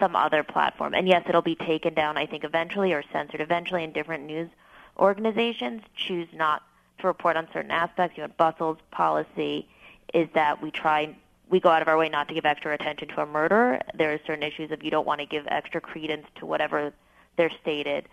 some 0.01 0.17
other 0.17 0.43
platform. 0.43 0.95
And 0.95 1.07
yes, 1.07 1.25
it'll 1.29 1.43
be 1.43 1.55
taken 1.55 1.95
down. 1.95 2.17
I 2.19 2.27
think 2.27 2.45
eventually 2.45 2.93
or 2.93 3.03
censored 3.13 3.41
eventually. 3.41 3.85
And 3.85 3.95
different 3.95 4.25
news 4.25 4.51
organizations 4.99 5.83
choose 5.95 6.29
not 6.33 6.63
to 6.99 7.07
report 7.07 7.37
on 7.37 7.49
certain 7.53 7.71
aspects. 7.71 8.17
You 8.17 8.25
know, 8.25 8.33
Bustle's 8.37 8.79
policy 8.91 9.69
is 10.13 10.29
that 10.35 10.61
we 10.63 10.71
try 10.71 11.15
we 11.51 11.61
go 11.61 11.69
out 11.69 11.83
of 11.83 11.89
our 11.89 11.99
way 11.99 12.09
not 12.09 12.29
to 12.29 12.35
give 12.35 12.47
extra 12.47 12.73
attention 12.75 13.09
to 13.09 13.21
a 13.21 13.27
murder. 13.27 13.79
There 13.95 14.13
are 14.13 14.19
certain 14.27 14.43
issues 14.43 14.71
of 14.71 14.83
you 14.83 14.91
don't 14.91 15.07
want 15.07 15.21
to 15.21 15.27
give 15.27 15.45
extra 15.49 15.81
credence 15.81 16.27
to 16.37 16.47
whatever 16.47 16.93
they're 17.37 17.53
stated 17.61 18.09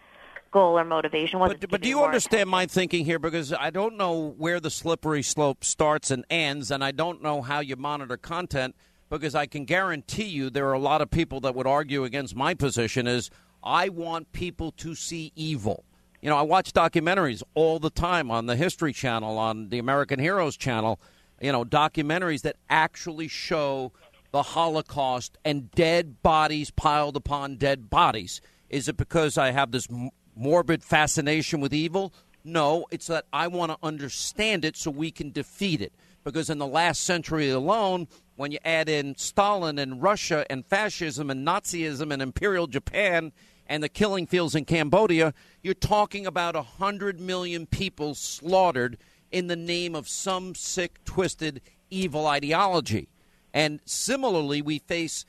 goal 0.52 0.78
or 0.78 0.84
motivation. 0.84 1.40
But, 1.40 1.70
but 1.70 1.82
do 1.82 1.90
you 1.90 2.04
understand 2.04 2.50
my 2.50 2.66
thinking 2.66 3.06
here? 3.06 3.20
Because 3.20 3.54
I 3.54 3.70
don't 3.70 3.98
know 3.98 4.36
where 4.38 4.60
the 4.60 4.70
slippery 4.70 5.24
slope 5.24 5.64
starts 5.64 6.12
and 6.12 6.26
ends, 6.30 6.72
and 6.72 6.84
I 6.84 6.92
don't 6.92 7.24
know 7.24 7.42
how 7.42 7.60
you 7.60 7.76
monitor 7.76 8.18
content. 8.18 8.76
Because 9.10 9.36
I 9.36 9.46
can 9.46 9.66
guarantee 9.66 10.28
you, 10.28 10.50
there 10.50 10.70
are 10.70 10.74
a 10.74 10.80
lot 10.80 11.02
of 11.02 11.12
people 11.12 11.42
that 11.42 11.54
would 11.54 11.68
argue 11.68 12.06
against 12.06 12.34
my 12.34 12.54
position. 12.54 13.08
Is 13.08 13.30
I 13.64 13.90
want 13.90 14.32
people 14.32 14.72
to 14.74 14.96
see 14.96 15.34
evil. 15.36 15.84
You 16.22 16.30
know, 16.30 16.38
I 16.38 16.44
watch 16.44 16.72
documentaries 16.72 17.42
all 17.56 17.80
the 17.80 17.90
time 17.90 18.30
on 18.30 18.46
the 18.46 18.56
History 18.56 18.94
Channel, 18.94 19.38
on 19.38 19.70
the 19.70 19.80
American 19.80 20.20
Heroes 20.20 20.56
Channel, 20.56 21.00
you 21.42 21.52
know, 21.52 21.66
documentaries 21.66 22.44
that 22.44 22.58
actually 22.70 23.28
show 23.28 23.92
the 24.32 24.44
Holocaust 24.44 25.38
and 25.44 25.72
dead 25.72 26.22
bodies 26.22 26.72
piled 26.72 27.18
upon 27.18 27.58
dead 27.58 27.90
bodies. 27.90 28.40
Is 28.70 28.88
it 28.88 28.98
because 28.98 29.38
I 29.38 29.52
have 29.52 29.72
this 29.72 29.88
morbid 30.36 30.84
fascination 30.84 31.60
with 31.62 31.74
evil? 31.74 32.14
No, 32.44 32.86
it's 32.92 33.08
that 33.08 33.26
I 33.32 33.48
want 33.48 33.72
to 33.72 33.78
understand 33.84 34.66
it 34.66 34.76
so 34.76 34.92
we 34.92 35.12
can 35.12 35.32
defeat 35.32 35.82
it. 35.82 35.94
Because 36.24 36.50
in 36.50 36.60
the 36.60 36.68
last 36.68 37.04
century 37.04 37.50
alone, 37.50 38.08
when 38.36 38.52
you 38.52 38.60
add 38.64 38.90
in 38.90 39.16
Stalin 39.18 39.80
and 39.80 40.02
Russia 40.02 40.46
and 40.50 40.66
fascism 40.66 41.30
and 41.30 41.46
Nazism 41.46 42.12
and 42.12 42.22
Imperial 42.22 42.68
Japan 42.68 43.32
and 43.68 43.84
the 43.84 43.90
killing 43.90 44.28
fields 44.28 44.56
in 44.56 44.66
Cambodia, 44.66 45.34
you're 45.64 45.74
talking 45.74 46.26
about 46.26 46.56
100 46.56 47.20
million 47.20 47.66
people 47.66 48.14
slaughtered 48.16 48.98
in 49.32 49.48
the 49.48 49.56
name 49.56 49.96
of 49.96 50.08
some 50.08 50.54
sick, 50.56 51.04
twisted, 51.06 51.62
evil 51.90 52.28
ideology. 52.28 53.08
And 53.54 53.80
similarly, 53.86 54.62
we 54.62 54.80
face 54.80 55.26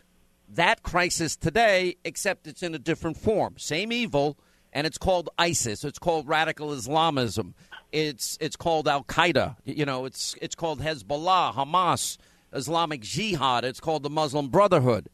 that 0.49 0.83
crisis 0.83 1.37
today, 1.37 1.97
except 2.05 2.47
it's 2.47 2.63
in 2.63 2.75
a 2.75 2.79
different 2.79 3.17
form. 3.17 3.55
Same 3.59 3.93
evil, 3.93 4.37
and 4.73 4.87
it's 4.87 4.99
called 4.99 5.31
ISIS. 5.39 5.85
It's 5.85 5.99
called 5.99 6.29
radical 6.29 6.73
Islamism. 6.73 7.55
It's 7.91 8.39
it's 8.41 8.57
called 8.57 8.89
Al 8.89 9.05
Qaeda. 9.05 9.57
You 9.65 9.85
know, 9.85 10.05
it's 10.05 10.35
it's 10.41 10.55
called 10.55 10.81
Hezbollah, 10.81 11.55
Hamas, 11.55 12.19
Islamic 12.53 13.01
Jihad. 13.01 13.65
It's 13.65 13.81
called 13.81 14.03
the 14.03 14.11
Muslim 14.11 14.49
Brotherhood, 14.49 15.09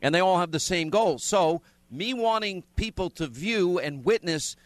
and 0.00 0.14
they 0.14 0.20
all 0.20 0.38
have 0.38 0.52
the 0.52 0.60
same 0.60 0.90
goal. 0.90 1.18
So, 1.18 1.62
me 1.90 2.14
wanting 2.14 2.64
people 2.76 3.10
to 3.10 3.26
view 3.26 3.78
and 3.78 4.04
witness 4.04 4.56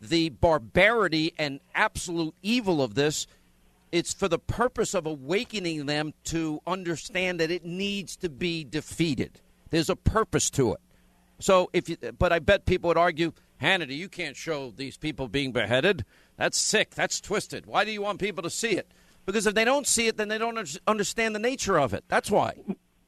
the 0.00 0.28
barbarity 0.28 1.32
and 1.38 1.60
absolute 1.74 2.34
evil 2.42 2.82
of 2.82 2.94
this 2.94 3.26
it's 3.94 4.12
for 4.12 4.26
the 4.26 4.40
purpose 4.40 4.92
of 4.92 5.06
awakening 5.06 5.86
them 5.86 6.14
to 6.24 6.60
understand 6.66 7.38
that 7.38 7.52
it 7.52 7.64
needs 7.64 8.16
to 8.16 8.28
be 8.28 8.64
defeated. 8.64 9.40
There's 9.70 9.88
a 9.88 9.94
purpose 9.94 10.50
to 10.50 10.72
it. 10.72 10.80
So 11.38 11.70
if 11.72 11.88
you, 11.88 11.96
but 12.18 12.32
I 12.32 12.40
bet 12.40 12.66
people 12.66 12.88
would 12.88 12.98
argue, 12.98 13.32
Hannity, 13.60 13.96
you 13.96 14.08
can't 14.08 14.36
show 14.36 14.70
these 14.70 14.96
people 14.96 15.28
being 15.28 15.52
beheaded. 15.52 16.04
That's 16.36 16.58
sick. 16.58 16.94
That's 16.94 17.20
twisted. 17.20 17.66
Why 17.66 17.84
do 17.84 17.90
you 17.90 18.02
want 18.02 18.18
people 18.18 18.42
to 18.42 18.50
see 18.50 18.72
it? 18.72 18.92
Because 19.26 19.46
if 19.46 19.54
they 19.54 19.64
don't 19.64 19.86
see 19.86 20.06
it, 20.06 20.16
then 20.16 20.28
they 20.28 20.38
don't 20.38 20.78
understand 20.86 21.34
the 21.34 21.38
nature 21.38 21.78
of 21.78 21.94
it. 21.94 22.04
That's 22.08 22.30
why. 22.30 22.56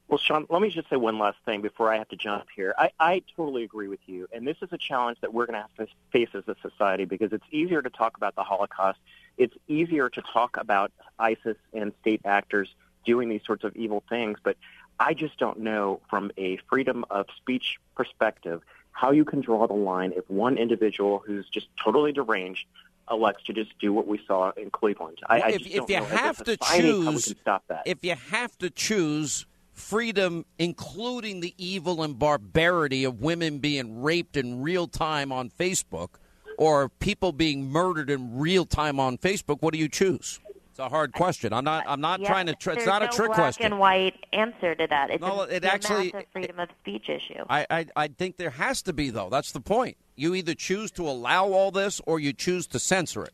Well, 0.09 0.19
Sean, 0.19 0.47
let 0.49 0.63
me 0.63 0.71
just 0.71 0.89
say 0.89 0.97
one 0.97 1.19
last 1.19 1.39
thing 1.45 1.63
before 1.63 1.93
I 1.93 1.99
have 1.99 2.09
to 2.11 2.17
jump 2.17 2.47
here. 2.55 2.75
I, 2.79 2.91
I 3.01 3.23
totally 3.37 3.65
agree 3.65 3.89
with 3.89 4.01
you, 4.07 4.29
and 4.33 4.47
this 4.47 4.57
is 4.63 4.69
a 4.73 4.79
challenge 4.79 5.19
that 5.21 5.35
we're 5.35 5.47
going 5.47 5.61
to 5.61 5.63
have 5.63 5.89
to 5.89 5.93
face 6.13 6.29
as 6.33 6.45
a 6.47 6.55
society 6.63 7.05
because 7.05 7.33
it's 7.33 7.45
easier 7.51 7.83
to 7.83 7.91
talk 7.91 8.17
about 8.17 8.37
the 8.37 8.45
Holocaust 8.45 8.99
it's 9.37 9.55
easier 9.69 10.09
to 10.09 10.23
talk 10.23 10.57
about 10.57 10.93
ISIS 11.19 11.57
and 11.73 11.93
state 12.01 12.23
actors 12.25 12.75
doing 13.05 13.29
these 13.29 13.43
sorts 13.47 13.65
of 13.65 13.77
evil 13.77 14.03
things, 14.09 14.39
but 14.43 14.57
I 14.99 15.15
just 15.15 15.39
don't 15.39 15.61
know 15.61 16.01
from 16.09 16.33
a 16.37 16.57
freedom 16.69 17.05
of 17.11 17.27
speech 17.37 17.79
perspective 17.95 18.63
how 18.97 19.11
you 19.11 19.27
can 19.27 19.43
draw 19.43 19.67
the 19.67 19.75
line 19.75 20.15
if 20.17 20.29
one 20.31 20.57
individual 20.57 21.23
who's 21.27 21.47
just 21.51 21.67
totally 21.85 22.13
deranged 22.13 22.65
elects 23.11 23.45
to 23.45 23.53
just 23.53 23.79
do 23.79 23.93
what 23.93 24.07
we 24.07 24.19
saw 24.27 24.53
in 24.57 24.71
Cleveland. 24.71 25.19
I, 25.29 25.41
I 25.41 25.49
if, 25.49 25.59
just 25.59 25.71
if 25.71 25.77
don't 25.77 25.91
you 25.91 25.97
know 25.99 26.05
have 26.07 26.45
to 26.45 26.57
choose, 26.57 27.25
stop 27.43 27.63
that. 27.69 27.83
if 27.85 28.03
you 28.03 28.15
have 28.15 28.57
to 28.57 28.71
choose 28.71 29.45
freedom, 29.75 30.47
including 30.59 31.41
the 31.41 31.53
evil 31.59 32.03
and 32.03 32.19
barbarity 32.19 33.05
of 33.05 33.21
women 33.21 33.59
being 33.59 34.01
raped 34.01 34.35
in 34.35 34.63
real 34.63 34.87
time 34.87 35.31
on 35.31 35.51
Facebook, 35.51 36.09
or 36.57 36.89
people 36.89 37.33
being 37.33 37.71
murdered 37.71 38.09
in 38.09 38.39
real 38.39 38.65
time 38.65 38.99
on 38.99 39.19
Facebook, 39.19 39.59
what 39.61 39.75
do 39.75 39.79
you 39.79 39.91
choose? 39.91 40.41
It's 40.77 40.81
a 40.85 40.91
hard 40.91 41.15
question. 41.15 41.55
I'm 41.55 41.65
not. 41.65 41.85
I'm 41.89 42.03
not 42.03 42.21
Yeah, 42.21 42.29
trying 42.29 42.47
to. 42.49 42.55
Tr- 42.55 42.73
it's 42.73 42.85
not 42.85 43.01
a 43.01 43.07
no 43.07 43.11
trick 43.11 43.29
black 43.29 43.39
question. 43.39 43.65
and 43.65 43.79
white 43.79 44.27
answer 44.35 44.75
to 44.75 44.87
that. 44.89 45.09
It's 45.09 45.23
No, 45.23 45.41
a, 45.41 45.45
it 45.45 45.65
it's 45.65 45.65
a 45.65 45.73
actually- 45.73 46.13
massive 46.13 46.29
freedom 46.35 46.59
of 46.61 46.69
speech 46.83 47.09
issue. 47.09 47.43
I, 47.49 47.67
I 47.71 47.87
I 47.97 48.09
think 48.09 48.37
there 48.37 48.51
has 48.51 48.83
to 48.83 48.93
be 48.93 49.09
though. 49.09 49.31
That's 49.31 49.53
the 49.53 49.61
point. 49.63 49.97
You 50.17 50.35
either 50.35 50.53
choose 50.53 50.91
to 50.93 51.09
allow 51.09 51.47
all 51.47 51.71
this, 51.71 52.03
or 52.05 52.21
you 52.21 52.35
choose 52.35 52.67
to 52.67 52.79
censor 52.79 53.23
it. 53.25 53.33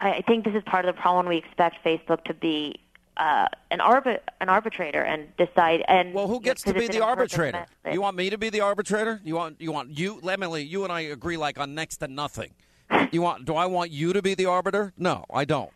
I 0.00 0.12
I 0.12 0.20
think 0.22 0.46
this 0.46 0.54
is 0.54 0.62
part 0.64 0.86
of 0.86 0.94
the 0.96 1.00
problem. 1.02 1.26
We 1.26 1.36
expect 1.36 1.84
Facebook 1.84 2.24
to 2.24 2.32
be 2.32 2.76
uh, 3.18 3.48
an 3.70 3.80
arbi- 3.80 4.20
an 4.40 4.48
arbitrator 4.48 5.02
and 5.02 5.36
decide. 5.36 5.84
And 5.86 6.14
well, 6.14 6.28
who 6.28 6.40
gets 6.40 6.62
to 6.62 6.72
be 6.72 6.86
the 6.88 7.04
arbitrator? 7.04 7.66
You 7.92 8.00
want 8.00 8.16
me 8.16 8.30
to 8.30 8.38
be 8.38 8.48
the 8.48 8.62
arbitrator? 8.62 9.20
You 9.22 9.34
want 9.34 9.60
you 9.60 9.70
want 9.70 9.98
you, 9.98 10.18
Emily? 10.26 10.62
You 10.62 10.84
and 10.84 10.92
I 10.94 11.00
agree 11.00 11.36
like 11.36 11.60
on 11.60 11.74
next 11.74 11.98
to 11.98 12.08
nothing. 12.08 12.52
You 13.12 13.20
want? 13.20 13.44
Do 13.44 13.54
I 13.54 13.66
want 13.66 13.90
you 13.90 14.14
to 14.14 14.22
be 14.22 14.34
the 14.34 14.46
arbiter? 14.46 14.94
No, 14.96 15.26
I 15.32 15.44
don't. 15.44 15.70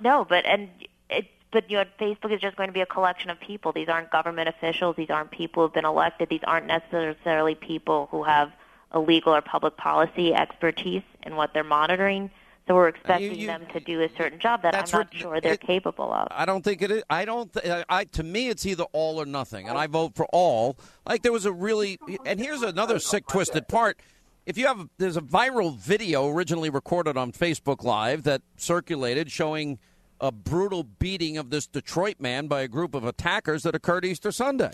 No, 0.00 0.24
but 0.28 0.44
and 0.46 0.68
it, 1.10 1.26
but 1.52 1.70
you 1.70 1.76
know, 1.78 1.84
Facebook 2.00 2.32
is 2.32 2.40
just 2.40 2.56
going 2.56 2.68
to 2.68 2.72
be 2.72 2.80
a 2.80 2.86
collection 2.86 3.30
of 3.30 3.40
people. 3.40 3.72
These 3.72 3.88
aren't 3.88 4.10
government 4.10 4.48
officials. 4.48 4.96
These 4.96 5.10
aren't 5.10 5.30
people 5.30 5.62
who've 5.64 5.72
been 5.72 5.84
elected. 5.84 6.28
These 6.28 6.44
aren't 6.44 6.66
necessarily 6.66 7.54
people 7.54 8.08
who 8.10 8.22
have 8.24 8.52
a 8.92 9.00
legal 9.00 9.34
or 9.34 9.40
public 9.42 9.76
policy 9.76 10.34
expertise 10.34 11.02
in 11.24 11.36
what 11.36 11.52
they're 11.52 11.64
monitoring. 11.64 12.30
So 12.66 12.74
we're 12.74 12.88
expecting 12.88 13.36
you- 13.36 13.46
them 13.46 13.64
to 13.72 13.78
do 13.80 14.02
a 14.02 14.08
certain 14.16 14.40
job 14.40 14.62
that 14.62 14.74
I'm 14.74 14.84
not 14.92 15.14
sure 15.14 15.40
they're 15.40 15.52
it- 15.52 15.60
capable 15.60 16.12
of. 16.12 16.26
I 16.32 16.44
don't 16.44 16.64
think 16.64 16.82
it 16.82 16.90
is. 16.90 17.02
I 17.08 17.24
don't. 17.24 17.52
Th- 17.52 17.84
I 17.88 18.04
to 18.04 18.22
me, 18.24 18.48
it's 18.48 18.66
either 18.66 18.84
all 18.92 19.20
or 19.20 19.26
nothing, 19.26 19.68
and 19.68 19.78
I 19.78 19.86
vote 19.86 20.16
for 20.16 20.26
all. 20.32 20.76
Like 21.06 21.22
there 21.22 21.32
was 21.32 21.46
a 21.46 21.52
really, 21.52 21.98
and 22.24 22.40
here's 22.40 22.62
another 22.62 22.98
sick, 22.98 23.26
twisted 23.28 23.68
part. 23.68 23.98
If 24.46 24.56
you 24.56 24.68
have, 24.68 24.88
there's 24.98 25.16
a 25.16 25.22
viral 25.22 25.76
video 25.76 26.28
originally 26.28 26.70
recorded 26.70 27.16
on 27.16 27.32
Facebook 27.32 27.82
Live 27.82 28.22
that 28.22 28.42
circulated 28.56 29.30
showing 29.30 29.80
a 30.20 30.30
brutal 30.30 30.84
beating 30.84 31.36
of 31.36 31.50
this 31.50 31.66
Detroit 31.66 32.20
man 32.20 32.46
by 32.46 32.60
a 32.60 32.68
group 32.68 32.94
of 32.94 33.04
attackers 33.04 33.64
that 33.64 33.74
occurred 33.74 34.04
Easter 34.04 34.30
Sunday, 34.30 34.70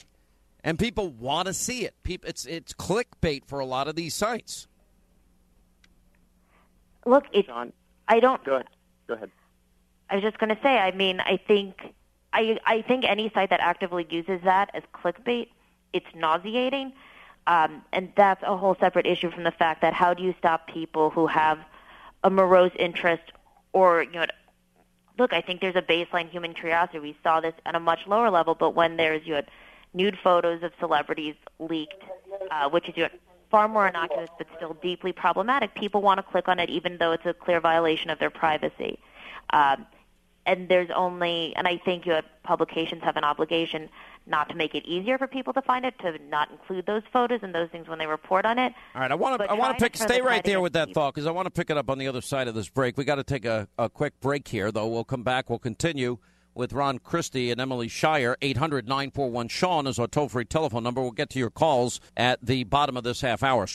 and 0.62 0.78
people 0.78 1.08
want 1.08 1.46
to 1.46 1.54
see 1.54 1.86
it. 1.86 1.94
People, 2.02 2.28
it's 2.28 2.44
it's 2.44 2.74
clickbait 2.74 3.46
for 3.46 3.60
a 3.60 3.64
lot 3.64 3.88
of 3.88 3.96
these 3.96 4.14
sites. 4.14 4.68
Look, 7.06 7.24
it. 7.32 7.46
I 8.08 8.20
don't. 8.20 8.44
Go 8.44 8.56
ahead. 8.56 8.68
Go 9.08 9.14
ahead. 9.14 9.30
I 10.10 10.16
was 10.16 10.22
just 10.22 10.38
going 10.38 10.54
to 10.54 10.62
say. 10.62 10.76
I 10.76 10.90
mean, 10.90 11.18
I 11.18 11.38
think 11.38 11.94
I 12.34 12.58
I 12.66 12.82
think 12.82 13.06
any 13.06 13.30
site 13.32 13.48
that 13.48 13.60
actively 13.60 14.06
uses 14.10 14.42
that 14.44 14.70
as 14.74 14.82
clickbait, 14.94 15.48
it's 15.94 16.06
nauseating, 16.14 16.92
um, 17.46 17.82
and 17.92 18.12
that's 18.16 18.42
a 18.42 18.56
whole 18.56 18.76
separate 18.78 19.06
issue 19.06 19.30
from 19.30 19.44
the 19.44 19.50
fact 19.50 19.82
that 19.82 19.92
how 19.92 20.14
do 20.14 20.22
you 20.22 20.34
stop 20.38 20.68
people 20.68 21.10
who 21.10 21.26
have 21.26 21.58
a 22.24 22.30
morose 22.30 22.72
interest 22.78 23.32
or 23.72 24.02
you 24.02 24.12
know. 24.12 24.26
Look, 25.18 25.34
I 25.34 25.42
think 25.42 25.60
there's 25.60 25.76
a 25.76 25.82
baseline 25.82 26.30
human 26.30 26.54
curiosity. 26.54 26.98
We 26.98 27.16
saw 27.22 27.40
this 27.40 27.52
at 27.66 27.74
a 27.74 27.80
much 27.80 28.06
lower 28.06 28.30
level, 28.30 28.54
but 28.54 28.74
when 28.74 28.96
there's 28.96 29.26
you 29.26 29.34
know, 29.34 29.42
nude 29.92 30.18
photos 30.22 30.62
of 30.62 30.72
celebrities 30.80 31.34
leaked, 31.58 32.02
uh, 32.50 32.70
which 32.70 32.88
is 32.88 32.96
you 32.96 33.04
know, 33.04 33.10
far 33.50 33.68
more 33.68 33.86
innocuous 33.86 34.30
but 34.38 34.46
still 34.56 34.74
deeply 34.82 35.12
problematic, 35.12 35.74
people 35.74 36.00
want 36.00 36.18
to 36.18 36.22
click 36.22 36.48
on 36.48 36.58
it 36.58 36.70
even 36.70 36.96
though 36.96 37.12
it's 37.12 37.26
a 37.26 37.34
clear 37.34 37.60
violation 37.60 38.08
of 38.08 38.18
their 38.18 38.30
privacy. 38.30 38.98
Um, 39.50 39.86
and 40.46 40.68
there's 40.68 40.90
only, 40.90 41.54
and 41.56 41.68
I 41.68 41.76
think 41.76 42.06
you 42.06 42.12
know, 42.12 42.22
publications 42.42 43.02
have 43.04 43.16
an 43.16 43.24
obligation 43.24 43.90
not 44.26 44.48
to 44.48 44.54
make 44.54 44.74
it 44.74 44.84
easier 44.86 45.18
for 45.18 45.26
people 45.26 45.52
to 45.52 45.62
find 45.62 45.84
it, 45.84 45.94
to 46.00 46.18
not 46.28 46.50
include 46.50 46.86
those 46.86 47.02
photos 47.12 47.40
and 47.42 47.54
those 47.54 47.68
things 47.70 47.88
when 47.88 47.98
they 47.98 48.06
report 48.06 48.44
on 48.44 48.58
it. 48.58 48.72
All 48.94 49.00
right, 49.00 49.10
I 49.10 49.14
want 49.14 49.40
to. 49.40 49.50
I 49.50 49.54
want 49.54 49.78
to 49.78 49.84
pick. 49.84 49.96
Stay 49.96 50.18
the 50.18 50.22
right 50.22 50.44
there 50.44 50.60
with 50.60 50.72
that 50.74 50.88
people. 50.88 51.02
thought 51.02 51.14
because 51.14 51.26
I 51.26 51.30
want 51.30 51.46
to 51.46 51.50
pick 51.50 51.70
it 51.70 51.76
up 51.76 51.90
on 51.90 51.98
the 51.98 52.08
other 52.08 52.20
side 52.20 52.48
of 52.48 52.54
this 52.54 52.68
break. 52.68 52.96
We 52.96 53.04
got 53.04 53.16
to 53.16 53.24
take 53.24 53.44
a, 53.44 53.68
a 53.78 53.88
quick 53.88 54.18
break 54.20 54.48
here, 54.48 54.70
though. 54.70 54.86
We'll 54.86 55.04
come 55.04 55.22
back. 55.22 55.50
We'll 55.50 55.58
continue 55.58 56.18
with 56.54 56.72
Ron 56.72 56.98
Christie 56.98 57.50
and 57.50 57.60
Emily 57.60 57.88
Shire. 57.88 58.36
800 58.42 58.86
941 58.86 59.48
Sean 59.48 59.86
is 59.86 59.98
our 59.98 60.06
toll 60.06 60.28
free 60.28 60.44
telephone 60.44 60.82
number. 60.82 61.00
We'll 61.00 61.10
get 61.10 61.30
to 61.30 61.38
your 61.38 61.50
calls 61.50 62.00
at 62.16 62.44
the 62.44 62.64
bottom 62.64 62.96
of 62.96 63.04
this 63.04 63.20
half 63.20 63.42
hour. 63.42 63.66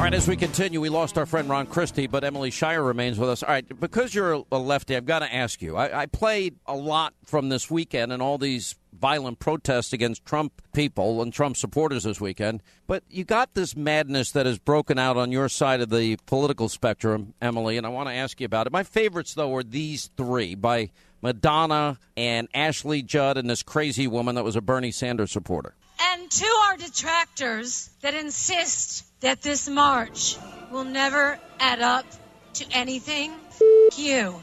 All 0.00 0.04
right, 0.04 0.14
as 0.14 0.26
we 0.26 0.34
continue, 0.34 0.80
we 0.80 0.88
lost 0.88 1.18
our 1.18 1.26
friend 1.26 1.46
Ron 1.46 1.66
Christie, 1.66 2.06
but 2.06 2.24
Emily 2.24 2.50
Shire 2.50 2.82
remains 2.82 3.18
with 3.18 3.28
us. 3.28 3.42
All 3.42 3.50
right, 3.50 3.80
because 3.80 4.14
you're 4.14 4.42
a 4.50 4.56
lefty, 4.56 4.96
I've 4.96 5.04
got 5.04 5.18
to 5.18 5.30
ask 5.30 5.60
you. 5.60 5.76
I, 5.76 6.04
I 6.04 6.06
played 6.06 6.56
a 6.64 6.74
lot 6.74 7.12
from 7.26 7.50
this 7.50 7.70
weekend 7.70 8.10
and 8.10 8.22
all 8.22 8.38
these 8.38 8.76
violent 8.98 9.40
protests 9.40 9.92
against 9.92 10.24
Trump 10.24 10.62
people 10.72 11.20
and 11.20 11.34
Trump 11.34 11.58
supporters 11.58 12.04
this 12.04 12.18
weekend, 12.18 12.62
but 12.86 13.04
you 13.10 13.24
got 13.24 13.52
this 13.52 13.76
madness 13.76 14.30
that 14.30 14.46
has 14.46 14.58
broken 14.58 14.98
out 14.98 15.18
on 15.18 15.32
your 15.32 15.50
side 15.50 15.82
of 15.82 15.90
the 15.90 16.16
political 16.24 16.70
spectrum, 16.70 17.34
Emily, 17.42 17.76
and 17.76 17.84
I 17.84 17.90
want 17.90 18.08
to 18.08 18.14
ask 18.14 18.40
you 18.40 18.46
about 18.46 18.66
it. 18.66 18.72
My 18.72 18.84
favorites, 18.84 19.34
though, 19.34 19.54
are 19.54 19.62
these 19.62 20.08
three 20.16 20.54
by 20.54 20.88
Madonna 21.20 21.98
and 22.16 22.48
Ashley 22.54 23.02
Judd 23.02 23.36
and 23.36 23.50
this 23.50 23.62
crazy 23.62 24.06
woman 24.06 24.34
that 24.36 24.44
was 24.44 24.56
a 24.56 24.62
Bernie 24.62 24.92
Sanders 24.92 25.30
supporter. 25.30 25.74
And 26.02 26.30
to 26.30 26.46
our 26.46 26.76
detractors 26.76 27.90
that 28.00 28.14
insist 28.14 29.04
that 29.20 29.42
this 29.42 29.68
march 29.68 30.36
will 30.70 30.84
never 30.84 31.38
add 31.58 31.80
up 31.80 32.06
to 32.54 32.64
anything, 32.72 33.30
f- 33.30 33.98
you. 33.98 34.42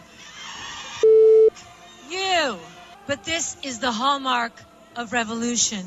You. 2.09 2.57
But 3.07 3.23
this 3.23 3.57
is 3.63 3.79
the 3.79 3.91
hallmark 3.91 4.53
of 4.95 5.13
revolution. 5.13 5.85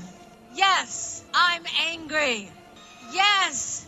Yes, 0.55 1.22
I'm 1.32 1.62
angry. 1.86 2.51
Yes, 3.12 3.86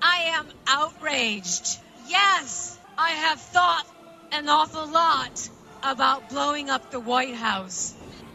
I 0.00 0.36
am 0.36 0.46
outraged. 0.66 1.78
Yes, 2.06 2.78
I 2.96 3.10
have 3.10 3.40
thought 3.40 3.86
an 4.32 4.48
awful 4.48 4.86
lot 4.86 5.48
about 5.82 6.28
blowing 6.28 6.70
up 6.70 6.90
the 6.90 7.00
White 7.00 7.34
House. 7.34 7.94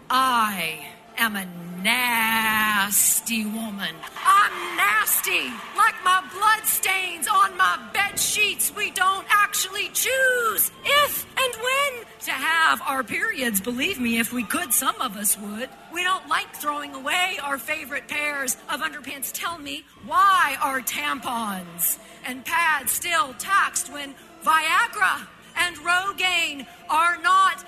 I 0.10 0.80
am 1.18 1.36
a 1.36 1.46
nasty 1.84 3.46
woman. 3.46 3.96
I'm 4.26 4.78
nasty, 4.78 5.48
like 5.78 5.96
my 6.04 6.24
blood 6.34 6.66
stains 6.66 7.28
on 7.28 7.56
my 7.58 7.80
bed 7.94 8.20
sheets. 8.20 8.74
We 8.76 8.92
don't 8.92 9.26
actually 9.30 9.90
choose 9.90 10.72
if 10.84 11.26
and 11.38 11.54
when 11.56 12.06
to 12.26 12.32
have 12.32 12.82
our 12.82 13.04
periods. 13.04 13.62
Believe 13.62 14.00
me, 14.00 14.20
if 14.20 14.34
we 14.34 14.44
could, 14.44 14.74
some 14.74 15.00
of 15.02 15.16
us 15.18 15.38
would. 15.38 15.70
We 15.94 16.04
don't 16.04 16.28
like 16.28 16.54
throwing 16.56 16.94
away 16.94 17.38
our 17.42 17.58
favorite 17.58 18.08
pairs 18.08 18.58
of 18.70 18.82
underpants. 18.82 19.32
Tell 19.34 19.58
me, 19.58 19.86
why 20.06 20.58
are 20.62 20.82
tampons 20.82 21.98
and 22.26 22.44
pads 22.46 22.92
still 22.92 23.34
taxed 23.40 23.92
when 23.92 24.16
Viagra 24.44 25.28
and 25.56 25.76
Rogaine 25.78 26.68
are 26.90 27.18
not? 27.22 27.64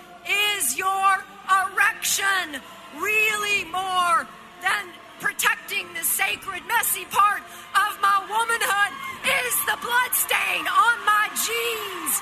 Is 0.57 0.77
your 0.77 1.23
erection 1.49 2.61
really 2.95 3.65
more 3.65 4.27
than 4.61 4.84
protecting 5.19 5.88
the 5.93 6.03
sacred, 6.03 6.63
messy 6.68 7.05
part 7.05 7.41
of 7.76 7.91
my 8.01 8.18
womanhood? 8.27 8.91
Is 9.22 9.55
the 9.65 9.77
blood 9.81 10.11
stain 10.13 10.65
on 10.68 10.97
my 11.05 11.30
jeans 11.38 12.13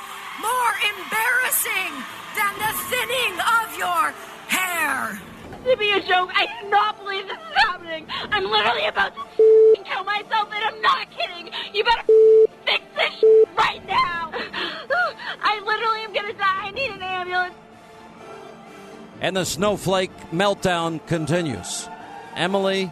more 0.41 0.73
embarrassing 0.93 1.93
than 2.35 2.53
the 2.59 2.73
thinning 2.91 3.35
of 3.39 3.77
your 3.77 4.13
hair? 4.47 5.19
to 5.65 5.77
be 5.77 5.91
a 5.91 5.99
joke. 5.99 6.31
I 6.33 6.47
do 6.61 6.69
not 6.69 6.97
believe 6.99 7.27
this 7.27 7.37
is 7.37 7.55
happening. 7.67 8.07
I'm 8.31 8.45
literally 8.49 8.87
about 8.87 9.13
to 9.15 9.83
kill 9.83 10.03
myself, 10.03 10.49
and 10.53 10.63
I'm 10.63 10.81
not 10.81 11.07
kidding. 11.11 11.51
You 11.73 11.83
better 11.83 12.03
fix 12.65 12.83
this 12.95 13.23
right 13.57 13.85
now. 13.85 14.31
I 15.43 15.61
literally 15.65 16.01
am 16.01 16.13
gonna 16.13 16.33
die. 16.33 16.67
I 16.67 16.71
need 16.71 16.91
an 16.91 17.01
ambulance. 17.01 17.55
And 19.21 19.35
the 19.35 19.45
snowflake 19.45 20.11
meltdown 20.31 21.05
continues. 21.07 21.89
Emily, 22.35 22.91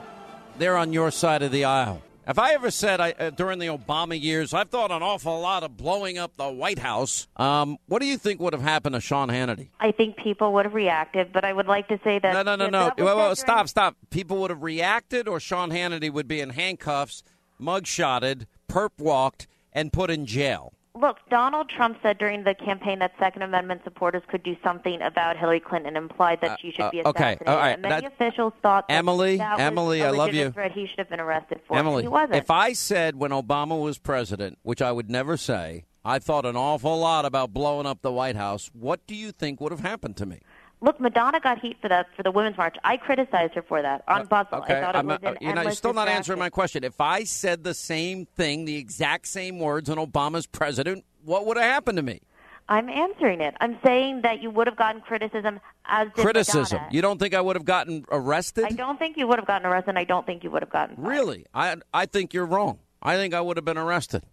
they're 0.57 0.77
on 0.77 0.93
your 0.93 1.11
side 1.11 1.41
of 1.41 1.51
the 1.51 1.65
aisle. 1.65 2.01
If 2.27 2.37
I 2.37 2.53
ever 2.53 2.71
said 2.71 2.99
I, 2.99 3.11
uh, 3.11 3.29
during 3.29 3.59
the 3.59 3.67
Obama 3.67 4.21
years, 4.21 4.53
I've 4.53 4.69
thought 4.69 4.91
an 4.91 5.01
awful 5.01 5.39
lot 5.39 5.63
of 5.63 5.77
blowing 5.77 6.17
up 6.17 6.35
the 6.35 6.49
White 6.49 6.79
House, 6.79 7.25
um, 7.37 7.77
what 7.87 8.01
do 8.01 8.05
you 8.05 8.17
think 8.17 8.41
would 8.41 8.51
have 8.51 8.61
happened 8.61 8.95
to 8.95 9.01
Sean 9.01 9.29
Hannity? 9.29 9.69
I 9.79 9.93
think 9.93 10.17
people 10.17 10.51
would 10.51 10.65
have 10.65 10.73
reacted, 10.73 11.31
but 11.31 11.45
I 11.45 11.53
would 11.53 11.67
like 11.67 11.87
to 11.87 11.97
say 12.03 12.19
that. 12.19 12.33
No, 12.33 12.41
no, 12.43 12.57
no, 12.57 12.69
no. 12.69 12.85
that 12.85 12.97
was 12.97 13.05
Whoa, 13.05 13.15
whoa, 13.15 13.29
said 13.29 13.37
stop, 13.37 13.69
stop. 13.69 13.95
People 14.09 14.41
would 14.41 14.49
have 14.49 14.61
reacted, 14.61 15.29
or 15.29 15.39
Sean 15.39 15.71
Hannity 15.71 16.11
would 16.11 16.27
be 16.27 16.41
in 16.41 16.49
handcuffs, 16.49 17.23
mugshotted, 17.61 18.45
perp 18.67 18.91
walked, 18.99 19.47
and 19.71 19.93
put 19.93 20.11
in 20.11 20.25
jail. 20.25 20.73
Look, 20.99 21.17
Donald 21.29 21.69
Trump 21.69 21.97
said 22.01 22.17
during 22.17 22.43
the 22.43 22.53
campaign 22.55 22.99
that 22.99 23.13
Second 23.19 23.43
Amendment 23.43 23.81
supporters 23.83 24.23
could 24.27 24.43
do 24.43 24.55
something 24.63 25.01
about 25.01 25.37
Hillary 25.37 25.59
Clinton 25.59 25.95
and 25.95 25.97
implied 25.97 26.41
that 26.41 26.59
she 26.59 26.71
should 26.71 26.81
uh, 26.81 26.89
be 26.91 27.01
okay, 27.03 27.09
assassinated. 27.33 27.47
all 27.47 27.57
right, 27.57 27.73
And 27.73 27.81
many 27.81 28.01
that- 28.01 28.13
officials 28.13 28.53
thought 28.61 28.87
that 28.87 28.93
Emily, 28.95 29.37
that 29.37 29.59
Emily, 29.59 30.03
I 30.03 30.09
love 30.09 30.33
you. 30.33 30.51
Threat 30.51 30.71
he 30.71 30.87
should 30.87 30.99
have 30.99 31.09
been 31.09 31.19
arrested 31.19 31.59
for. 31.67 31.77
Emily, 31.77 32.03
he 32.03 32.07
wasn't. 32.09 32.35
if 32.35 32.49
I 32.49 32.73
said 32.73 33.15
when 33.15 33.31
Obama 33.31 33.79
was 33.81 33.97
president, 33.97 34.57
which 34.63 34.81
I 34.81 34.91
would 34.91 35.09
never 35.09 35.37
say, 35.37 35.85
I 36.03 36.19
thought 36.19 36.45
an 36.45 36.55
awful 36.55 36.97
lot 36.97 37.25
about 37.25 37.53
blowing 37.53 37.85
up 37.85 38.01
the 38.01 38.11
White 38.11 38.35
House, 38.37 38.69
what 38.73 39.05
do 39.07 39.13
you 39.15 39.31
think 39.31 39.59
would 39.59 39.71
have 39.73 39.81
happened 39.81 40.15
to 40.17 40.25
me? 40.25 40.39
Look, 40.79 40.99
Madonna 40.99 41.39
got 41.39 41.59
heat 41.59 41.77
for 41.81 41.89
that 41.89 42.07
for 42.15 42.21
the 42.23 42.29
Women's 42.31 42.57
March. 42.57 42.75
I 42.83 42.97
criticized 42.97 43.55
her 43.55 43.63
for 43.63 43.81
that 43.81 44.03
on 44.07 44.21
uh, 44.21 44.23
Bustle. 44.25 44.59
Okay, 44.59 44.77
I 44.77 44.81
thought 44.81 44.95
it 44.95 44.99
I'm 44.99 45.07
was 45.07 45.19
not- 45.21 45.31
uh, 45.31 45.31
an 45.31 45.37
you're, 45.41 45.55
not, 45.55 45.63
you're 45.65 45.73
still 45.73 45.93
not 45.93 46.07
answering 46.07 46.37
my 46.39 46.49
question. 46.49 46.83
If 46.83 47.01
I 47.01 47.23
said 47.23 47.63
the 47.63 47.73
same 47.73 48.25
thing, 48.25 48.65
the 48.65 48.77
exact 48.77 49.27
same 49.27 49.57
words, 49.59 49.89
when 49.89 49.97
Obama's 49.97 50.45
president, 50.45 51.03
what 51.23 51.45
would 51.47 51.57
have 51.57 51.65
happened 51.65 51.97
to 51.97 52.03
me? 52.03 52.21
I'm 52.69 52.89
answering 52.89 53.39
it. 53.41 53.55
I'm 53.61 53.77
saying 53.83 54.21
that 54.23 54.41
you 54.43 54.51
would 54.51 54.67
have 54.67 54.75
gotten 54.75 55.01
criticism 55.01 55.59
as 55.85 56.09
Criticism. 56.15 56.75
Madonna. 56.79 56.93
You 56.93 57.01
don't 57.01 57.17
think 57.17 57.33
I 57.33 57.39
would 57.41 57.55
have 57.55 57.63
gotten 57.65 58.05
arrested? 58.11 58.65
I 58.65 58.71
don't 58.71 58.99
think 58.99 59.15
you 59.17 59.25
would 59.25 59.39
have 59.39 59.47
gotten 59.47 59.65
arrested. 59.65 59.91
and 59.91 59.97
I 59.99 60.03
don't 60.03 60.25
think 60.25 60.43
you 60.43 60.51
would 60.51 60.61
have 60.61 60.69
gotten. 60.69 60.97
fired. 60.97 61.07
Really? 61.07 61.45
I 61.53 61.77
I 61.93 62.05
think 62.07 62.33
you're 62.33 62.45
wrong. 62.45 62.79
I 63.01 63.15
think 63.15 63.33
I 63.33 63.39
would 63.41 63.55
have 63.57 63.63
been 63.63 63.77
arrested, 63.77 64.23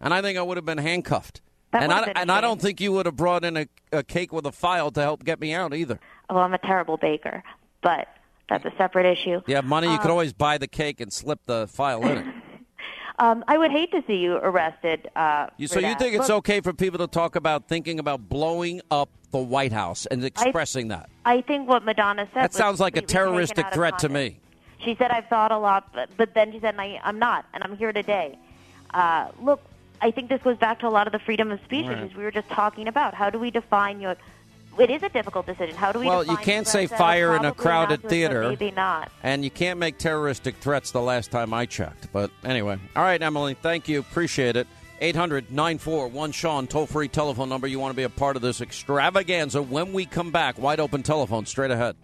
and 0.00 0.14
I 0.14 0.22
think 0.22 0.38
I 0.38 0.42
would 0.42 0.56
have 0.56 0.64
been 0.64 0.78
handcuffed. 0.78 1.40
That 1.72 1.84
and 1.84 1.92
I 1.92 2.12
and 2.16 2.32
I 2.32 2.40
don't 2.40 2.60
think 2.60 2.80
you 2.80 2.92
would 2.92 3.06
have 3.06 3.16
brought 3.16 3.44
in 3.44 3.56
a, 3.56 3.66
a 3.92 4.02
cake 4.02 4.32
with 4.32 4.44
a 4.46 4.52
file 4.52 4.90
to 4.90 5.00
help 5.00 5.24
get 5.24 5.40
me 5.40 5.54
out 5.54 5.72
either. 5.74 6.00
Well, 6.28 6.38
I'm 6.40 6.54
a 6.54 6.58
terrible 6.58 6.96
baker, 6.96 7.44
but 7.82 8.08
that's 8.48 8.64
a 8.64 8.72
separate 8.76 9.06
issue. 9.06 9.40
Yeah, 9.46 9.60
money, 9.60 9.86
you 9.90 9.98
could 9.98 10.06
Um, 10.06 10.12
always 10.12 10.32
buy 10.32 10.58
the 10.58 10.66
cake 10.66 11.00
and 11.00 11.12
slip 11.12 11.40
the 11.46 11.68
file 11.68 12.02
in 12.06 12.18
it. 12.18 12.26
Um, 13.20 13.44
I 13.46 13.58
would 13.58 13.70
hate 13.70 13.90
to 13.90 14.02
see 14.06 14.16
you 14.16 14.36
arrested. 14.36 15.10
Uh, 15.14 15.48
You, 15.58 15.66
so 15.66 15.78
you 15.78 15.94
think 15.96 16.14
it's 16.14 16.30
Look, 16.30 16.38
okay 16.38 16.62
for 16.62 16.72
people 16.72 16.98
to 17.00 17.06
talk 17.06 17.36
about 17.36 17.68
thinking 17.68 17.98
about 17.98 18.30
blowing 18.30 18.80
up 18.90 19.10
the 19.30 19.36
White 19.38 19.72
House 19.72 20.06
and 20.06 20.24
expressing 20.24 20.88
that? 20.88 21.10
I 21.26 21.42
think 21.42 21.68
what 21.68 21.84
Madonna 21.84 22.26
said. 22.32 22.44
That 22.44 22.54
sounds 22.54 22.80
like 22.80 22.96
a 22.96 23.02
terroristic 23.02 23.70
threat 23.74 23.98
to 23.98 24.08
me. 24.08 24.40
She 24.82 24.94
said, 24.94 25.10
"I've 25.10 25.26
thought 25.26 25.52
a 25.52 25.58
lot," 25.58 25.90
but, 25.92 26.08
but 26.16 26.32
then 26.32 26.50
she 26.50 26.60
said, 26.60 26.74
I, 26.78 26.98
"I'm 27.04 27.18
not, 27.18 27.44
and 27.52 27.62
I'm 27.62 27.76
here 27.76 27.92
today." 27.92 28.38
Uh, 28.94 29.28
look, 29.38 29.60
I 30.02 30.10
think 30.10 30.28
this 30.28 30.42
goes 30.42 30.56
back 30.56 30.80
to 30.80 30.86
a 30.86 30.90
lot 30.90 31.06
of 31.06 31.12
the 31.12 31.18
freedom 31.18 31.50
of 31.50 31.60
speech 31.64 31.86
Right. 31.86 31.98
issues 31.98 32.16
we 32.16 32.22
were 32.24 32.30
just 32.30 32.48
talking 32.48 32.88
about. 32.88 33.14
How 33.14 33.30
do 33.30 33.38
we 33.38 33.50
define 33.50 34.00
your? 34.00 34.16
It 34.78 34.88
is 34.88 35.02
a 35.02 35.08
difficult 35.08 35.46
decision. 35.46 35.74
How 35.76 35.92
do 35.92 35.98
we? 35.98 36.06
Well, 36.06 36.24
you 36.24 36.36
can't 36.36 36.66
say 36.66 36.86
threats 36.86 36.90
that 36.90 36.94
are 36.94 36.98
fire 36.98 37.36
in 37.36 37.44
a 37.44 37.52
crowded 37.52 38.02
theater. 38.02 38.48
Maybe 38.48 38.70
not. 38.70 39.10
And 39.22 39.44
you 39.44 39.50
can't 39.50 39.78
make 39.78 39.98
terroristic 39.98 40.56
threats 40.56 40.92
the 40.92 41.02
last 41.02 41.30
time 41.30 41.52
I 41.52 41.66
checked. 41.66 42.12
But 42.12 42.30
anyway. 42.44 42.78
All 42.96 43.02
right, 43.02 43.20
Emily. 43.20 43.54
Thank 43.54 43.88
you. 43.88 43.98
Appreciate 43.98 44.56
it. 44.56 44.66
800 45.02 45.50
941 45.50 46.32
Sean, 46.32 46.66
toll 46.66 46.86
free 46.86 47.08
telephone 47.08 47.48
number. 47.48 47.66
You 47.66 47.78
want 47.78 47.92
to 47.92 47.96
be 47.96 48.02
a 48.02 48.10
part 48.10 48.36
of 48.36 48.42
this 48.42 48.60
extravaganza 48.60 49.62
when 49.62 49.92
we 49.92 50.04
come 50.06 50.30
back. 50.30 50.58
Wide 50.58 50.78
open 50.78 51.02
telephone 51.02 51.46
straight 51.46 51.70
ahead. 51.70 51.96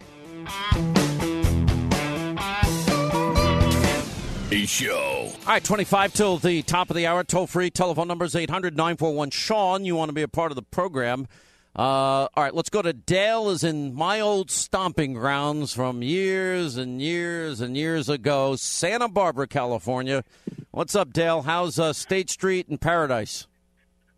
Show. 4.51 5.29
All 5.41 5.45
right, 5.45 5.63
25 5.63 6.13
till 6.13 6.37
the 6.37 6.61
top 6.61 6.89
of 6.89 6.95
the 6.95 7.05
hour. 7.05 7.23
Toll 7.23 7.47
free 7.47 7.69
telephone 7.69 8.07
numbers 8.07 8.35
800 8.35 8.77
941 8.77 9.31
Sean. 9.31 9.83
You 9.83 9.95
want 9.95 10.09
to 10.09 10.13
be 10.13 10.21
a 10.21 10.27
part 10.27 10.51
of 10.51 10.55
the 10.55 10.61
program. 10.61 11.27
Uh, 11.75 12.27
all 12.33 12.43
right, 12.43 12.55
let's 12.55 12.69
go 12.69 12.81
to 12.81 12.91
Dale, 12.91 13.49
is 13.49 13.63
in 13.63 13.93
my 13.93 14.19
old 14.19 14.49
stomping 14.49 15.13
grounds 15.13 15.73
from 15.73 16.01
years 16.01 16.75
and 16.75 16.99
years 16.99 17.61
and 17.61 17.77
years 17.77 18.09
ago, 18.09 18.55
Santa 18.55 19.07
Barbara, 19.07 19.47
California. 19.47 20.23
What's 20.71 20.95
up, 20.95 21.13
Dale? 21.13 21.43
How's 21.43 21.77
uh, 21.77 21.93
State 21.93 22.31
Street 22.31 22.67
and 22.67 22.81
Paradise? 22.81 23.45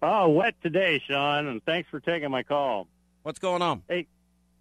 Oh, 0.01 0.30
wet 0.30 0.56
today, 0.64 1.03
Sean, 1.06 1.47
and 1.47 1.61
thanks 1.65 1.89
for 1.89 1.99
taking 1.99 2.31
my 2.31 2.43
call. 2.43 2.88
What's 3.23 3.39
going 3.39 3.61
on? 3.61 3.84
Hey, 3.89 4.07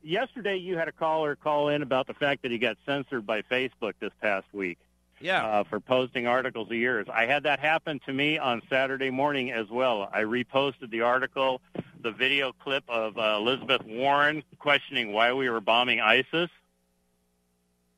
yesterday 0.03 0.57
you 0.57 0.77
had 0.77 0.89
a 0.89 0.93
caller 0.93 1.37
call 1.37 1.69
in 1.69 1.83
about 1.83 2.09
the 2.09 2.15
fact 2.15 2.43
that 2.43 2.51
he 2.51 2.59
got 2.59 2.79
censored 2.85 3.25
by 3.25 3.43
Facebook 3.43 3.93
this 4.01 4.13
past 4.21 4.47
week. 4.53 4.79
Yeah. 5.21 5.45
Uh, 5.45 5.65
for 5.65 5.81
posting 5.81 6.27
articles 6.27 6.69
of 6.71 6.77
yours. 6.77 7.07
I 7.13 7.27
had 7.27 7.43
that 7.45 7.61
happen 7.61 8.01
to 8.07 8.13
me 8.13 8.39
on 8.39 8.63
Saturday 8.71 9.11
morning 9.11 9.51
as 9.51 9.69
well. 9.69 10.09
I 10.13 10.23
reposted 10.23 10.91
the 10.91 11.03
article, 11.03 11.61
the 12.03 12.13
video 12.13 12.53
clip 12.53 12.85
of 12.89 13.19
uh, 13.19 13.37
Elizabeth 13.39 13.83
Warren 13.85 14.43
questioning 14.59 15.13
why 15.13 15.33
we 15.33 15.49
were 15.49 15.61
bombing 15.61 16.01
ISIS. 16.01 16.51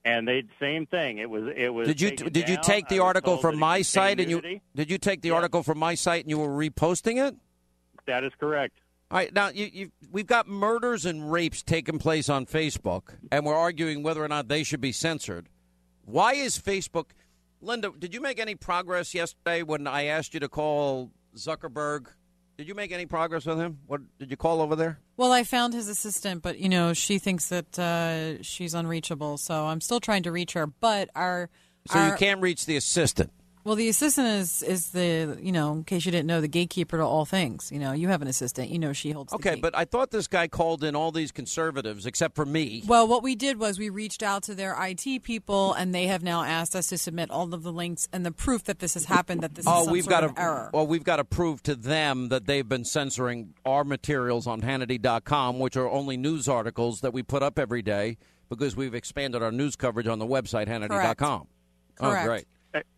And 0.02 0.26
they 0.26 0.44
same 0.58 0.86
thing. 0.86 1.18
It 1.18 1.28
was 1.28 1.52
it 1.54 1.68
was. 1.68 1.86
Did 1.86 2.00
you 2.00 2.10
did 2.12 2.48
you 2.48 2.54
down. 2.54 2.64
take 2.64 2.88
the 2.88 3.00
article 3.00 3.36
from 3.36 3.58
my 3.58 3.82
site 3.82 4.18
and 4.18 4.30
you 4.30 4.60
did 4.74 4.90
you 4.90 4.96
take 4.96 5.20
the 5.20 5.32
article 5.32 5.62
from 5.62 5.78
my 5.78 5.94
site 5.94 6.24
and 6.24 6.30
you 6.30 6.38
were 6.38 6.48
reposting 6.48 7.22
it? 7.22 7.36
That 8.06 8.24
is 8.24 8.32
correct. 8.40 8.78
All 9.10 9.18
right, 9.18 9.34
now 9.34 9.48
you, 9.48 9.68
you, 9.72 9.92
we've 10.12 10.26
got 10.26 10.46
murders 10.46 11.04
and 11.04 11.32
rapes 11.32 11.64
taking 11.64 11.98
place 11.98 12.28
on 12.28 12.46
Facebook, 12.46 13.16
and 13.32 13.44
we're 13.44 13.56
arguing 13.56 14.04
whether 14.04 14.22
or 14.22 14.28
not 14.28 14.46
they 14.46 14.62
should 14.62 14.80
be 14.80 14.92
censored. 14.92 15.48
Why 16.10 16.32
is 16.32 16.58
Facebook, 16.58 17.06
Linda? 17.60 17.92
Did 17.96 18.12
you 18.12 18.20
make 18.20 18.40
any 18.40 18.56
progress 18.56 19.14
yesterday 19.14 19.62
when 19.62 19.86
I 19.86 20.06
asked 20.06 20.34
you 20.34 20.40
to 20.40 20.48
call 20.48 21.10
Zuckerberg? 21.36 22.06
Did 22.58 22.68
you 22.68 22.74
make 22.74 22.92
any 22.92 23.06
progress 23.06 23.46
with 23.46 23.58
him? 23.58 23.78
What 23.86 24.00
did 24.18 24.30
you 24.30 24.36
call 24.36 24.60
over 24.60 24.76
there? 24.76 24.98
Well, 25.16 25.32
I 25.32 25.44
found 25.44 25.72
his 25.72 25.88
assistant, 25.88 26.42
but 26.42 26.58
you 26.58 26.68
know 26.68 26.92
she 26.92 27.18
thinks 27.18 27.48
that 27.48 27.78
uh, 27.78 28.42
she's 28.42 28.74
unreachable, 28.74 29.38
so 29.38 29.66
I'm 29.66 29.80
still 29.80 30.00
trying 30.00 30.24
to 30.24 30.32
reach 30.32 30.52
her. 30.54 30.66
But 30.66 31.10
our 31.14 31.48
So 31.88 31.98
our, 31.98 32.08
you 32.08 32.16
can't 32.16 32.42
reach 32.42 32.66
the 32.66 32.76
assistant. 32.76 33.32
Well, 33.62 33.74
the 33.74 33.88
assistant 33.90 34.26
is 34.26 34.62
is 34.62 34.88
the 34.90 35.38
you 35.40 35.52
know 35.52 35.72
in 35.72 35.84
case 35.84 36.06
you 36.06 36.12
didn't 36.12 36.26
know 36.26 36.40
the 36.40 36.48
gatekeeper 36.48 36.96
to 36.96 37.04
all 37.04 37.26
things. 37.26 37.70
You 37.70 37.78
know 37.78 37.92
you 37.92 38.08
have 38.08 38.22
an 38.22 38.28
assistant. 38.28 38.70
You 38.70 38.78
know 38.78 38.92
she 38.94 39.10
holds. 39.10 39.30
the 39.30 39.36
Okay, 39.36 39.56
but 39.56 39.76
I 39.76 39.84
thought 39.84 40.10
this 40.10 40.26
guy 40.28 40.48
called 40.48 40.82
in 40.82 40.96
all 40.96 41.12
these 41.12 41.30
conservatives 41.30 42.06
except 42.06 42.34
for 42.36 42.46
me. 42.46 42.82
Well, 42.86 43.06
what 43.06 43.22
we 43.22 43.34
did 43.34 43.58
was 43.58 43.78
we 43.78 43.90
reached 43.90 44.22
out 44.22 44.42
to 44.44 44.54
their 44.54 44.74
IT 44.82 45.22
people, 45.24 45.74
and 45.74 45.94
they 45.94 46.06
have 46.06 46.22
now 46.22 46.42
asked 46.42 46.74
us 46.74 46.86
to 46.88 46.96
submit 46.98 47.30
all 47.30 47.52
of 47.52 47.62
the 47.62 47.72
links 47.72 48.08
and 48.12 48.24
the 48.24 48.32
proof 48.32 48.64
that 48.64 48.78
this 48.78 48.94
has 48.94 49.04
happened. 49.04 49.42
That 49.42 49.54
this 49.54 49.64
is 49.66 49.70
Oh, 49.70 49.84
some 49.84 49.92
we've 49.92 50.04
sort 50.04 50.10
got 50.12 50.24
of 50.24 50.34
to 50.36 50.40
error. 50.40 50.70
well, 50.72 50.86
we've 50.86 51.04
got 51.04 51.16
to 51.16 51.24
prove 51.24 51.62
to 51.64 51.74
them 51.74 52.28
that 52.30 52.46
they've 52.46 52.68
been 52.68 52.84
censoring 52.86 53.52
our 53.66 53.84
materials 53.84 54.46
on 54.46 54.62
Hannity.com, 54.62 55.58
which 55.58 55.76
are 55.76 55.88
only 55.88 56.16
news 56.16 56.48
articles 56.48 57.02
that 57.02 57.12
we 57.12 57.22
put 57.22 57.42
up 57.42 57.58
every 57.58 57.82
day 57.82 58.16
because 58.48 58.74
we've 58.74 58.94
expanded 58.94 59.42
our 59.42 59.52
news 59.52 59.76
coverage 59.76 60.06
on 60.08 60.18
the 60.18 60.26
website 60.26 60.66
Hannity.com. 60.66 61.46
Oh, 62.00 62.08
Correct. 62.10 62.26
great. 62.26 62.44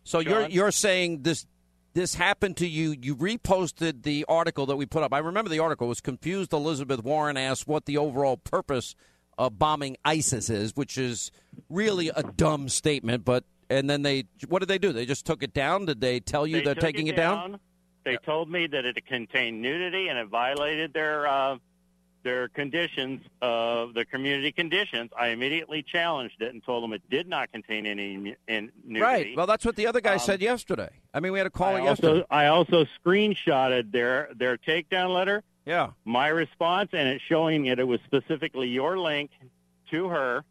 So 0.05 0.19
you're 0.19 0.49
you're 0.49 0.71
saying 0.71 1.23
this 1.23 1.47
this 1.95 2.15
happened 2.15 2.57
to 2.59 2.67
you, 2.67 2.97
you 3.01 3.15
reposted 3.15 4.03
the 4.03 4.25
article 4.29 4.67
that 4.67 4.77
we 4.77 4.87
put 4.87 5.03
up. 5.03 5.13
I 5.13 5.19
remember 5.19 5.51
the 5.51 5.59
article 5.59 5.89
was 5.89 6.01
confused. 6.01 6.53
Elizabeth 6.53 7.03
Warren 7.03 7.37
asked 7.37 7.67
what 7.67 7.85
the 7.85 7.99
overall 7.99 8.37
purpose 8.39 8.95
of 9.39 9.59
bombing 9.59 9.97
ISIS 10.05 10.51
is, 10.51 10.75
which 10.75 10.97
is 10.97 11.31
really 11.69 12.09
a 12.15 12.23
dumb 12.23 12.69
statement. 12.69 13.25
But 13.25 13.45
and 13.69 13.89
then 13.89 14.03
they, 14.03 14.25
what 14.49 14.61
did 14.61 14.69
they 14.69 14.79
do? 14.79 14.93
They 14.93 15.07
just 15.07 15.25
took 15.27 15.43
it 15.43 15.55
down. 15.55 15.87
Did 15.87 16.01
they 16.01 16.21
tell 16.21 16.47
you 16.47 16.59
They 16.59 16.65
they're 16.65 16.75
taking 16.75 17.07
it 17.07 17.17
down? 17.17 17.59
They 18.05 18.17
told 18.17 18.51
me 18.51 18.67
that 18.67 18.85
it 18.85 19.07
contained 19.07 19.63
nudity 19.63 20.09
and 20.09 20.19
it 20.19 20.29
violated 20.29 20.93
their 20.93 21.27
uh, 21.27 21.57
their 22.23 22.49
conditions 22.49 23.21
of 23.41 23.95
the 23.95 24.05
community 24.05 24.53
conditions. 24.53 25.11
I 25.19 25.29
immediately 25.29 25.83
challenged 25.83 26.41
it 26.41 26.53
and 26.53 26.63
told 26.65 26.83
them 26.85 26.93
it 26.93 27.03
did 27.11 27.29
not 27.29 27.51
contain 27.53 27.87
any 27.87 28.17
nudity. 28.47 29.01
Right. 29.01 29.37
Well, 29.37 29.47
that's 29.47 29.65
what 29.65 29.77
the 29.77 29.87
other 29.87 30.01
guy 30.01 30.15
Um, 30.15 30.19
said 30.19 30.41
yesterday. 30.41 30.91
I 31.13 31.21
mean, 31.21 31.33
we 31.33 31.39
had 31.39 31.47
a 31.47 31.51
call 31.51 31.77
I 31.77 31.83
yesterday. 31.83 32.25
I 32.31 32.47
also 32.47 32.85
screenshotted 33.05 33.93
their 33.93 34.29
their 34.37 34.57
takedown 34.57 35.13
letter. 35.15 35.43
Yeah. 35.67 35.91
My 36.05 36.29
response 36.29 36.91
and 36.93 37.09
it's 37.09 37.23
showing 37.25 37.65
that 37.67 37.79
it 37.79 37.85
was 37.85 38.01
specifically 38.07 38.69
your 38.69 38.99
link 38.99 39.31
to 39.91 40.09
her. 40.09 40.45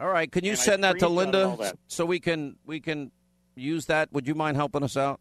All 0.00 0.08
right. 0.08 0.30
Can 0.30 0.44
you 0.44 0.52
And 0.52 0.58
I 0.60 0.62
send 0.62 0.84
that 0.84 0.98
to 1.00 1.08
Linda 1.08 1.56
that. 1.60 1.78
so 1.86 2.04
we 2.06 2.18
can 2.20 2.56
we 2.66 2.80
can 2.80 3.10
use 3.54 3.86
that? 3.86 4.12
Would 4.12 4.26
you 4.26 4.34
mind 4.34 4.56
helping 4.56 4.82
us 4.82 4.96
out? 4.96 5.20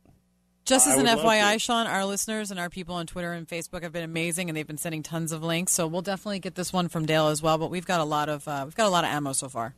Just 0.65 0.87
as 0.87 0.97
an 0.97 1.05
FYI. 1.05 1.59
Sean, 1.59 1.87
our 1.87 2.05
listeners 2.05 2.51
and 2.51 2.59
our 2.59 2.69
people 2.69 2.95
on 2.95 3.07
Twitter 3.07 3.33
and 3.33 3.47
Facebook 3.47 3.83
have 3.83 3.91
been 3.91 4.03
amazing, 4.03 4.49
and 4.49 4.55
they've 4.55 4.67
been 4.67 4.77
sending 4.77 5.03
tons 5.03 5.31
of 5.31 5.43
links. 5.43 5.73
So 5.73 5.87
we'll 5.87 6.01
definitely 6.01 6.39
get 6.39 6.55
this 6.55 6.71
one 6.71 6.87
from 6.87 7.05
Dale 7.05 7.27
as 7.27 7.41
well. 7.41 7.57
But 7.57 7.71
we've 7.71 7.85
got 7.85 7.99
a 7.99 8.05
lot 8.05 8.29
of 8.29 8.47
uh, 8.47 8.61
we've 8.65 8.75
got 8.75 8.87
a 8.87 8.89
lot 8.89 9.03
of 9.03 9.09
ammo 9.09 9.33
so 9.33 9.49
far. 9.49 9.75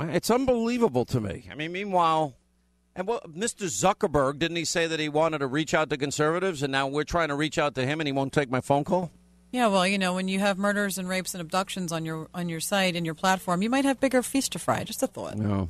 It's 0.00 0.30
unbelievable 0.30 1.04
to 1.06 1.20
me. 1.20 1.48
I 1.50 1.54
mean, 1.54 1.70
meanwhile, 1.70 2.34
and 2.96 3.06
what 3.06 3.34
Mr. 3.34 3.66
Zuckerberg 3.66 4.38
didn't 4.38 4.56
he 4.56 4.64
say 4.64 4.86
that 4.86 4.98
he 4.98 5.08
wanted 5.08 5.38
to 5.38 5.46
reach 5.46 5.74
out 5.74 5.90
to 5.90 5.96
conservatives, 5.96 6.62
and 6.62 6.72
now 6.72 6.88
we're 6.88 7.04
trying 7.04 7.28
to 7.28 7.34
reach 7.34 7.58
out 7.58 7.74
to 7.76 7.86
him, 7.86 8.00
and 8.00 8.08
he 8.08 8.12
won't 8.12 8.32
take 8.32 8.50
my 8.50 8.60
phone 8.60 8.84
call? 8.84 9.10
Yeah, 9.52 9.68
well, 9.68 9.86
you 9.86 9.98
know, 9.98 10.14
when 10.14 10.28
you 10.28 10.38
have 10.40 10.56
murders 10.56 10.96
and 10.96 11.08
rapes 11.08 11.34
and 11.34 11.40
abductions 11.42 11.92
on 11.92 12.06
your 12.06 12.28
on 12.34 12.48
your 12.48 12.60
site 12.60 12.96
and 12.96 13.04
your 13.04 13.14
platform, 13.14 13.62
you 13.62 13.68
might 13.68 13.84
have 13.84 14.00
bigger 14.00 14.22
feast 14.22 14.52
to 14.52 14.58
fry. 14.58 14.82
Just 14.82 15.02
a 15.02 15.06
thought. 15.06 15.36
No. 15.36 15.68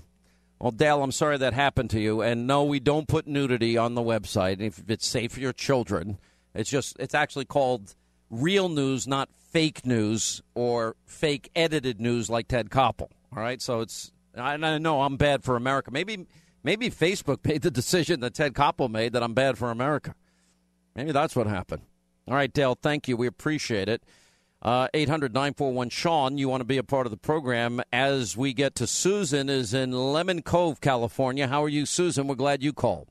Well, 0.63 0.71
Dale, 0.71 1.03
I'm 1.03 1.11
sorry 1.11 1.39
that 1.39 1.55
happened 1.55 1.91
to 1.91 1.99
you. 1.99 2.23
And 2.23 2.47
no, 2.47 2.63
we 2.63 2.79
don't 2.79 3.09
put 3.09 3.27
nudity 3.27 3.77
on 3.77 3.97
the 3.97 4.01
website 4.01 4.61
if 4.61 4.81
it's 4.87 5.05
safe 5.05 5.33
for 5.33 5.41
your 5.41 5.53
children. 5.53 6.19
It's 6.55 6.71
just, 6.71 6.97
it's 7.01 7.17
actually 7.17 7.47
called 7.47 7.97
real 8.31 8.69
news, 8.69 9.09
not 9.09 9.29
fake 9.51 9.85
news 9.85 10.41
or 10.55 10.95
fake 11.05 11.51
edited 11.57 12.01
news 12.01 12.31
like 12.31 12.47
Ted 12.47 12.71
Koppel. 12.71 13.09
All 13.37 13.43
right. 13.43 13.61
So 13.61 13.81
it's, 13.81 14.13
I, 14.37 14.53
I 14.53 14.79
know 14.79 15.03
I'm 15.03 15.17
bad 15.17 15.43
for 15.43 15.57
America. 15.57 15.91
Maybe, 15.91 16.29
maybe 16.63 16.91
Facebook 16.91 17.45
made 17.45 17.63
the 17.63 17.71
decision 17.73 18.21
that 18.21 18.35
Ted 18.35 18.55
Koppel 18.55 18.89
made 18.89 19.15
that 19.15 19.23
I'm 19.25 19.35
bad 19.35 19.59
for 19.59 19.73
America. 19.73 20.15
Maybe 20.95 21.11
that's 21.11 21.35
what 21.35 21.49
happened. 21.49 21.83
All 22.29 22.35
right, 22.35 22.53
Dale, 22.53 22.79
thank 22.81 23.09
you. 23.09 23.17
We 23.17 23.27
appreciate 23.27 23.89
it. 23.89 24.05
Uh, 24.63 24.87
800 24.95 25.35
941 25.35 25.89
Sean, 25.89 26.39
you 26.39 26.49
want 26.49 26.61
to 26.61 26.65
be 26.65 26.79
a 26.79 26.85
part 26.85 27.05
of 27.05 27.11
the 27.11 27.17
program 27.17 27.83
as 27.93 28.37
we 28.37 28.53
get 28.53 28.77
to 28.77 28.87
Susan, 28.87 29.51
is 29.51 29.75
in 29.75 29.91
Lemon 29.91 30.41
Cove, 30.43 30.81
California. 30.81 31.49
How 31.49 31.65
are 31.65 31.69
you, 31.69 31.85
Susan? 31.85 32.29
We're 32.29 32.37
glad 32.37 32.63
you 32.63 32.73
called. 32.73 33.09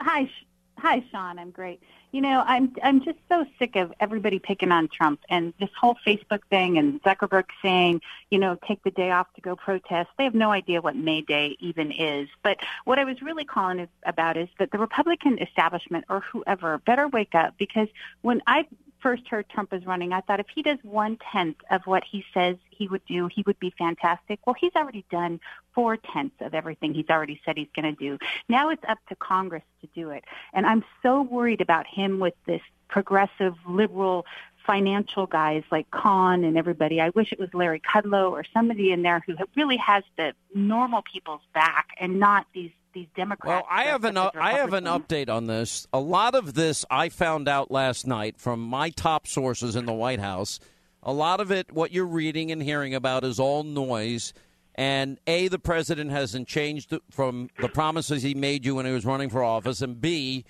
Hi, 0.00 0.28
hi, 0.76 1.04
Sean. 1.12 1.38
I'm 1.38 1.52
great. 1.52 1.80
You 2.10 2.20
know, 2.20 2.42
I'm 2.44 2.74
I'm 2.82 3.04
just 3.04 3.18
so 3.28 3.44
sick 3.60 3.76
of 3.76 3.92
everybody 4.00 4.40
picking 4.40 4.72
on 4.72 4.88
Trump 4.88 5.20
and 5.28 5.52
this 5.60 5.68
whole 5.78 5.96
Facebook 6.04 6.40
thing 6.50 6.78
and 6.78 7.00
Zuckerberg 7.02 7.44
saying, 7.62 8.00
you 8.30 8.38
know, 8.40 8.58
take 8.66 8.82
the 8.82 8.90
day 8.90 9.12
off 9.12 9.32
to 9.34 9.40
go 9.40 9.54
protest. 9.54 10.08
They 10.18 10.24
have 10.24 10.34
no 10.34 10.50
idea 10.50 10.80
what 10.80 10.96
May 10.96 11.20
Day 11.20 11.56
even 11.60 11.92
is. 11.92 12.28
But 12.42 12.56
what 12.86 12.98
I 12.98 13.04
was 13.04 13.22
really 13.22 13.44
calling 13.44 13.86
about 14.04 14.36
is 14.36 14.48
that 14.58 14.72
the 14.72 14.78
Republican 14.78 15.38
establishment 15.40 16.06
or 16.08 16.20
whoever 16.32 16.78
better 16.78 17.06
wake 17.06 17.36
up 17.36 17.54
because 17.56 17.88
when 18.22 18.40
I 18.48 18.66
first 19.00 19.26
heard 19.28 19.48
Trump 19.48 19.72
was 19.72 19.86
running, 19.86 20.12
I 20.12 20.20
thought 20.20 20.40
if 20.40 20.46
he 20.54 20.62
does 20.62 20.78
one 20.82 21.18
tenth 21.32 21.56
of 21.70 21.82
what 21.86 22.04
he 22.04 22.24
says 22.34 22.56
he 22.70 22.88
would 22.88 23.04
do, 23.06 23.28
he 23.28 23.42
would 23.46 23.58
be 23.58 23.72
fantastic. 23.76 24.40
Well, 24.46 24.56
he's 24.58 24.74
already 24.76 25.04
done 25.10 25.40
four 25.74 25.96
tenths 25.96 26.36
of 26.40 26.54
everything 26.54 26.94
he's 26.94 27.08
already 27.10 27.40
said 27.44 27.56
he's 27.56 27.68
going 27.74 27.94
to 27.94 27.98
do. 27.98 28.18
Now 28.48 28.70
it's 28.70 28.84
up 28.88 28.98
to 29.08 29.16
Congress 29.16 29.62
to 29.80 29.88
do 29.94 30.10
it. 30.10 30.24
And 30.52 30.66
I'm 30.66 30.84
so 31.02 31.22
worried 31.22 31.60
about 31.60 31.86
him 31.86 32.18
with 32.18 32.34
this 32.46 32.62
progressive 32.88 33.54
liberal 33.68 34.26
financial 34.66 35.26
guys 35.26 35.62
like 35.70 35.90
Kahn 35.90 36.44
and 36.44 36.58
everybody. 36.58 37.00
I 37.00 37.08
wish 37.10 37.32
it 37.32 37.38
was 37.38 37.52
Larry 37.54 37.80
Kudlow 37.80 38.30
or 38.30 38.44
somebody 38.52 38.92
in 38.92 39.02
there 39.02 39.22
who 39.26 39.34
really 39.56 39.78
has 39.78 40.04
the 40.16 40.34
normal 40.54 41.02
people's 41.10 41.40
back 41.54 41.88
and 41.98 42.20
not 42.20 42.46
these 42.52 42.70
these 42.98 43.08
Democrats. 43.16 43.64
Well, 43.64 43.66
I 43.70 43.84
have 43.84 44.04
an 44.04 44.16
I 44.16 44.52
have 44.52 44.72
an 44.72 44.84
update 44.84 45.28
on 45.28 45.46
this. 45.46 45.86
A 45.92 46.00
lot 46.00 46.34
of 46.34 46.54
this 46.54 46.84
I 46.90 47.08
found 47.08 47.48
out 47.48 47.70
last 47.70 48.06
night 48.06 48.38
from 48.38 48.60
my 48.60 48.90
top 48.90 49.26
sources 49.26 49.76
in 49.76 49.86
the 49.86 49.92
White 49.92 50.20
House. 50.20 50.58
A 51.02 51.12
lot 51.12 51.40
of 51.40 51.52
it, 51.52 51.72
what 51.72 51.92
you're 51.92 52.06
reading 52.06 52.50
and 52.50 52.62
hearing 52.62 52.94
about, 52.94 53.24
is 53.24 53.38
all 53.38 53.62
noise. 53.62 54.32
And 54.74 55.18
A, 55.26 55.48
the 55.48 55.58
president 55.58 56.10
hasn't 56.10 56.48
changed 56.48 56.94
from 57.10 57.50
the 57.60 57.68
promises 57.68 58.22
he 58.22 58.34
made 58.34 58.64
you 58.64 58.74
when 58.74 58.86
he 58.86 58.92
was 58.92 59.04
running 59.06 59.30
for 59.30 59.42
office. 59.42 59.80
And 59.80 60.00
B, 60.00 60.44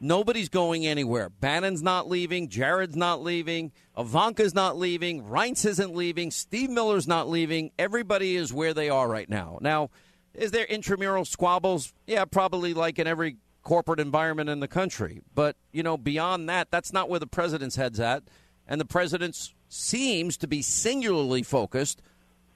nobody's 0.00 0.48
going 0.48 0.86
anywhere. 0.86 1.28
Bannon's 1.28 1.82
not 1.82 2.08
leaving. 2.08 2.48
Jared's 2.48 2.96
not 2.96 3.22
leaving. 3.22 3.72
Ivanka's 3.96 4.54
not 4.54 4.76
leaving. 4.76 5.22
Reince 5.24 5.64
isn't 5.66 5.94
leaving. 5.94 6.30
Steve 6.30 6.70
Miller's 6.70 7.08
not 7.08 7.28
leaving. 7.28 7.70
Everybody 7.78 8.36
is 8.36 8.52
where 8.52 8.74
they 8.74 8.88
are 8.90 9.08
right 9.08 9.28
now. 9.28 9.58
Now, 9.60 9.90
is 10.34 10.50
there 10.50 10.64
intramural 10.64 11.24
squabbles? 11.24 11.92
Yeah, 12.06 12.24
probably 12.24 12.74
like 12.74 12.98
in 12.98 13.06
every 13.06 13.36
corporate 13.62 14.00
environment 14.00 14.48
in 14.48 14.60
the 14.60 14.68
country. 14.68 15.20
But, 15.34 15.56
you 15.72 15.82
know, 15.82 15.96
beyond 15.96 16.48
that, 16.48 16.70
that's 16.70 16.92
not 16.92 17.08
where 17.08 17.20
the 17.20 17.26
president's 17.26 17.76
head's 17.76 18.00
at. 18.00 18.24
And 18.66 18.80
the 18.80 18.86
president 18.86 19.50
seems 19.68 20.36
to 20.38 20.46
be 20.46 20.62
singularly 20.62 21.42
focused 21.42 22.02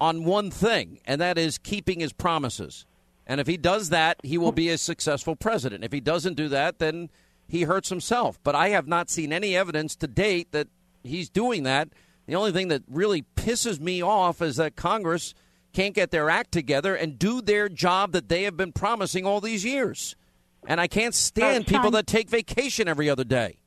on 0.00 0.24
one 0.24 0.50
thing, 0.50 1.00
and 1.04 1.20
that 1.20 1.38
is 1.38 1.58
keeping 1.58 2.00
his 2.00 2.12
promises. 2.12 2.84
And 3.26 3.40
if 3.40 3.46
he 3.46 3.56
does 3.56 3.88
that, 3.88 4.18
he 4.22 4.38
will 4.38 4.52
be 4.52 4.68
a 4.68 4.78
successful 4.78 5.34
president. 5.34 5.84
If 5.84 5.92
he 5.92 6.00
doesn't 6.00 6.34
do 6.34 6.48
that, 6.48 6.78
then 6.78 7.10
he 7.48 7.62
hurts 7.62 7.88
himself. 7.88 8.38
But 8.42 8.54
I 8.54 8.68
have 8.68 8.86
not 8.86 9.10
seen 9.10 9.32
any 9.32 9.56
evidence 9.56 9.96
to 9.96 10.06
date 10.06 10.52
that 10.52 10.68
he's 11.02 11.28
doing 11.28 11.64
that. 11.64 11.88
The 12.26 12.36
only 12.36 12.52
thing 12.52 12.68
that 12.68 12.82
really 12.88 13.24
pisses 13.36 13.80
me 13.80 14.02
off 14.02 14.42
is 14.42 14.56
that 14.56 14.76
Congress 14.76 15.34
can't 15.76 15.94
get 15.94 16.10
their 16.10 16.30
act 16.30 16.52
together 16.52 16.94
and 16.94 17.18
do 17.18 17.42
their 17.42 17.68
job 17.68 18.12
that 18.12 18.30
they 18.30 18.44
have 18.44 18.56
been 18.56 18.72
promising 18.72 19.26
all 19.26 19.42
these 19.42 19.62
years. 19.62 20.16
And 20.66 20.80
I 20.80 20.86
can't 20.86 21.14
stand 21.14 21.68
Sean- 21.68 21.76
people 21.76 21.90
that 21.92 22.06
take 22.06 22.30
vacation 22.30 22.88
every 22.88 23.10
other 23.10 23.24
day. 23.24 23.58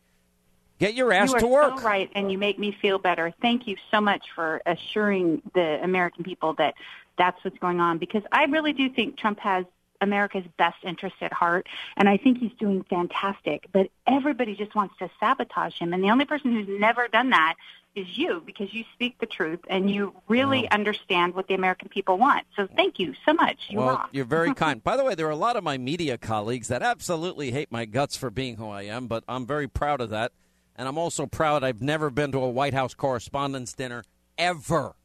Get 0.80 0.95
your 0.95 1.14
ass 1.14 1.34
you 1.34 1.40
to 1.41 1.48
work. 1.48 1.77
so 1.77 1.86
right, 1.86 2.10
and 2.15 2.31
you 2.31 2.38
make 2.38 2.57
me 2.57 2.76
feel 2.81 2.98
better. 2.98 3.31
Thank 3.41 3.68
you 3.68 3.76
so 3.91 4.02
much 4.02 4.26
for 4.34 4.60
assuring 4.65 5.44
the 5.53 5.84
American 5.84 6.23
people 6.23 6.53
that 6.53 6.73
that's 7.18 7.44
what's 7.44 7.60
going 7.60 7.80
on. 7.80 7.99
Because 7.99 8.23
I 8.31 8.45
really 8.45 8.73
do 8.73 8.90
think 8.90 9.18
Trump 9.18 9.40
has 9.41 9.65
America's 10.02 10.45
best 10.57 10.77
interest 10.84 11.18
at 11.22 11.34
heart, 11.34 11.68
and 11.98 12.10
I 12.10 12.18
think 12.18 12.40
he's 12.40 12.53
doing 12.53 12.84
fantastic. 12.90 13.68
But 13.72 13.90
everybody 14.07 14.56
just 14.56 14.73
wants 14.73 14.98
to 14.99 15.11
sabotage 15.19 15.77
him, 15.77 15.94
and 15.94 16.03
the 16.03 16.10
only 16.10 16.26
person 16.26 16.53
who's 16.53 16.80
never 16.80 17.07
done 17.07 17.30
that 17.31 17.56
is 17.95 18.17
you, 18.17 18.41
because 18.45 18.73
you 18.73 18.83
speak 18.93 19.17
the 19.19 19.25
truth 19.25 19.59
and 19.69 19.89
you 19.89 20.07
mm-hmm. 20.07 20.33
really 20.33 20.69
understand 20.71 21.33
what 21.33 21.47
the 21.47 21.53
American 21.53 21.89
people 21.89 22.17
want. 22.17 22.45
So 22.55 22.67
thank 22.75 22.99
you 22.99 23.13
so 23.25 23.33
much. 23.33 23.57
You 23.69 23.79
well, 23.79 23.89
rock. 23.89 24.09
you're 24.11 24.25
very 24.25 24.53
kind. 24.55 24.83
By 24.83 24.97
the 24.97 25.03
way, 25.03 25.15
there 25.15 25.27
are 25.27 25.31
a 25.31 25.35
lot 25.35 25.55
of 25.55 25.63
my 25.63 25.77
media 25.77 26.17
colleagues 26.17 26.67
that 26.67 26.81
absolutely 26.81 27.51
hate 27.51 27.71
my 27.71 27.85
guts 27.85 28.15
for 28.15 28.29
being 28.29 28.57
who 28.57 28.69
I 28.69 28.83
am, 28.83 29.07
but 29.07 29.23
I'm 29.27 29.45
very 29.45 29.67
proud 29.67 30.01
of 30.01 30.09
that. 30.11 30.31
And 30.75 30.87
I'm 30.87 30.97
also 30.97 31.25
proud 31.25 31.63
I've 31.63 31.81
never 31.81 32.09
been 32.09 32.31
to 32.31 32.39
a 32.39 32.49
White 32.49 32.73
House 32.73 32.93
Correspondents' 32.93 33.73
Dinner 33.73 34.03
ever. 34.37 34.95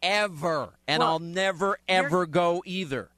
Ever. 0.00 0.74
And 0.86 1.00
Well, 1.00 1.10
I'll 1.10 1.18
never, 1.18 1.78
ever 1.88 2.24
go 2.24 2.62
either. 2.64 3.10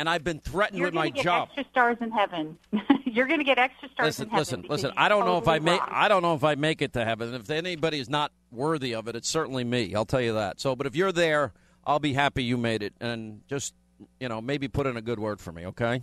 And 0.00 0.08
I've 0.08 0.24
been 0.24 0.40
threatened 0.40 0.78
You're 0.78 0.86
with 0.86 0.94
my 0.94 1.10
get 1.10 1.22
job. 1.22 1.48
extra 1.48 1.64
stars 1.70 1.98
in 2.00 2.10
heaven. 2.10 2.56
You're 3.04 3.26
going 3.26 3.40
to 3.40 3.44
get 3.44 3.58
extra 3.58 3.90
stars 3.90 4.06
Listen, 4.06 4.24
in 4.24 4.30
heaven. 4.30 4.40
listen, 4.40 4.64
listen. 4.68 4.92
I 4.96 5.10
don't 5.10 5.26
know 5.26 5.36
if 5.36 5.46
I 5.46 5.58
make. 5.58 5.80
I 5.86 6.08
don't 6.08 6.22
know 6.22 6.34
if 6.34 6.42
I 6.42 6.54
make 6.54 6.80
it 6.80 6.94
to 6.94 7.04
heaven. 7.04 7.34
If 7.34 7.50
anybody 7.50 8.00
is 8.00 8.08
not 8.08 8.32
worthy 8.50 8.94
of 8.94 9.08
it, 9.08 9.14
it's 9.14 9.28
certainly 9.28 9.62
me. 9.62 9.94
I'll 9.94 10.06
tell 10.06 10.22
you 10.22 10.32
that. 10.32 10.58
So, 10.58 10.74
but 10.74 10.86
if 10.86 10.96
you're 10.96 11.12
there, 11.12 11.52
I'll 11.84 11.98
be 11.98 12.14
happy 12.14 12.42
you 12.42 12.56
made 12.56 12.82
it, 12.82 12.94
and 12.98 13.42
just 13.46 13.74
you 14.18 14.28
know, 14.28 14.40
maybe 14.40 14.68
put 14.68 14.86
in 14.86 14.96
a 14.96 15.02
good 15.02 15.18
word 15.18 15.40
for 15.40 15.52
me, 15.52 15.66
okay? 15.66 16.02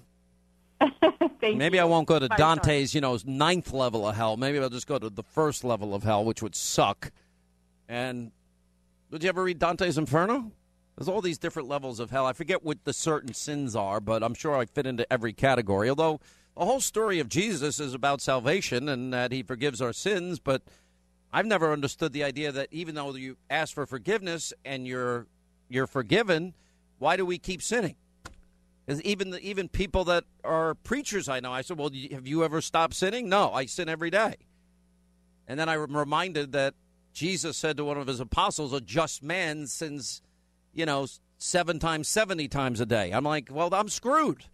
maybe 1.42 1.80
I 1.80 1.86
won't 1.86 2.08
go 2.08 2.20
to 2.20 2.28
Bye, 2.28 2.36
Dante's, 2.36 2.94
you 2.94 3.02
know, 3.02 3.18
ninth 3.26 3.74
level 3.74 4.08
of 4.08 4.16
hell. 4.16 4.38
Maybe 4.38 4.60
I'll 4.60 4.70
just 4.70 4.88
go 4.88 5.00
to 5.00 5.10
the 5.10 5.24
first 5.24 5.64
level 5.64 5.94
of 5.96 6.04
hell, 6.04 6.24
which 6.24 6.42
would 6.42 6.56
suck. 6.56 7.12
And 7.90 8.32
did 9.12 9.24
you 9.24 9.30
ever 9.30 9.44
read 9.44 9.60
Dante's 9.60 9.98
Inferno? 9.98 10.52
There's 10.98 11.08
all 11.08 11.22
these 11.22 11.38
different 11.38 11.68
levels 11.68 12.00
of 12.00 12.10
hell. 12.10 12.26
I 12.26 12.34
forget 12.34 12.64
what 12.64 12.84
the 12.84 12.94
certain 12.94 13.34
sins 13.34 13.76
are, 13.76 14.00
but 14.00 14.24
I'm 14.24 14.34
sure 14.34 14.56
I 14.56 14.66
fit 14.66 14.88
into 14.88 15.12
every 15.14 15.32
category. 15.32 15.90
Although 15.90 16.20
the 16.58 16.66
whole 16.66 16.80
story 16.80 17.20
of 17.20 17.30
Jesus 17.30 17.80
is 17.80 17.94
about 17.94 18.20
salvation 18.20 18.90
and 18.90 19.14
that 19.14 19.32
he 19.32 19.44
forgives 19.44 19.80
our 19.80 19.94
sins, 19.94 20.40
but 20.40 20.64
I've 21.32 21.46
never 21.46 21.72
understood 21.72 22.14
the 22.14 22.24
idea 22.24 22.52
that 22.52 22.70
even 22.72 22.96
though 22.96 23.14
you 23.14 23.38
ask 23.48 23.76
for 23.76 23.86
forgiveness 23.86 24.54
and 24.66 24.88
you're 24.88 25.28
you're 25.70 25.86
forgiven, 25.86 26.54
why 26.98 27.16
do 27.16 27.26
we 27.26 27.38
keep 27.38 27.62
sinning? 27.62 27.98
'Cause 28.88 29.02
even 29.02 29.32
the, 29.32 29.42
even 29.42 29.68
people 29.68 30.06
that 30.06 30.24
are 30.46 30.74
preachers, 30.74 31.28
I 31.28 31.42
know. 31.42 31.52
I 31.52 31.62
said, 31.62 31.78
"Well, 31.78 31.92
have 32.12 32.26
you 32.26 32.44
ever 32.44 32.62
stopped 32.62 32.94
sinning?" 32.96 33.28
No, 33.30 33.52
I 33.54 33.66
sin 33.66 33.90
every 33.90 34.10
day. 34.10 34.38
And 35.46 35.60
then 35.60 35.68
I'm 35.70 35.96
reminded 35.96 36.54
that 36.54 36.74
Jesus 37.14 37.58
said 37.58 37.78
to 37.78 37.84
one 37.84 37.98
of 37.98 38.08
his 38.08 38.22
apostles, 38.22 38.74
"A 38.74 38.80
just 38.80 39.22
man 39.22 39.68
sins, 39.68 40.22
you 40.78 40.86
know, 40.86 41.08
seven 41.38 41.80
times, 41.80 42.08
seventy 42.08 42.48
times 42.48 42.80
a 42.80 42.86
day." 42.86 43.12
I'm 43.12 43.24
like, 43.26 43.50
"Well, 43.52 43.74
I'm 43.74 43.90
screwed 43.90 44.46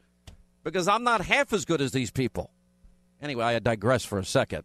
because 0.64 0.88
I'm 0.88 1.04
not 1.04 1.22
half 1.22 1.54
as 1.54 1.66
good 1.66 1.82
as 1.82 1.92
these 1.92 2.12
people." 2.12 2.52
Anyway, 3.22 3.44
I 3.44 3.60
digress 3.60 4.04
for 4.04 4.20
a 4.20 4.26
second. 4.26 4.64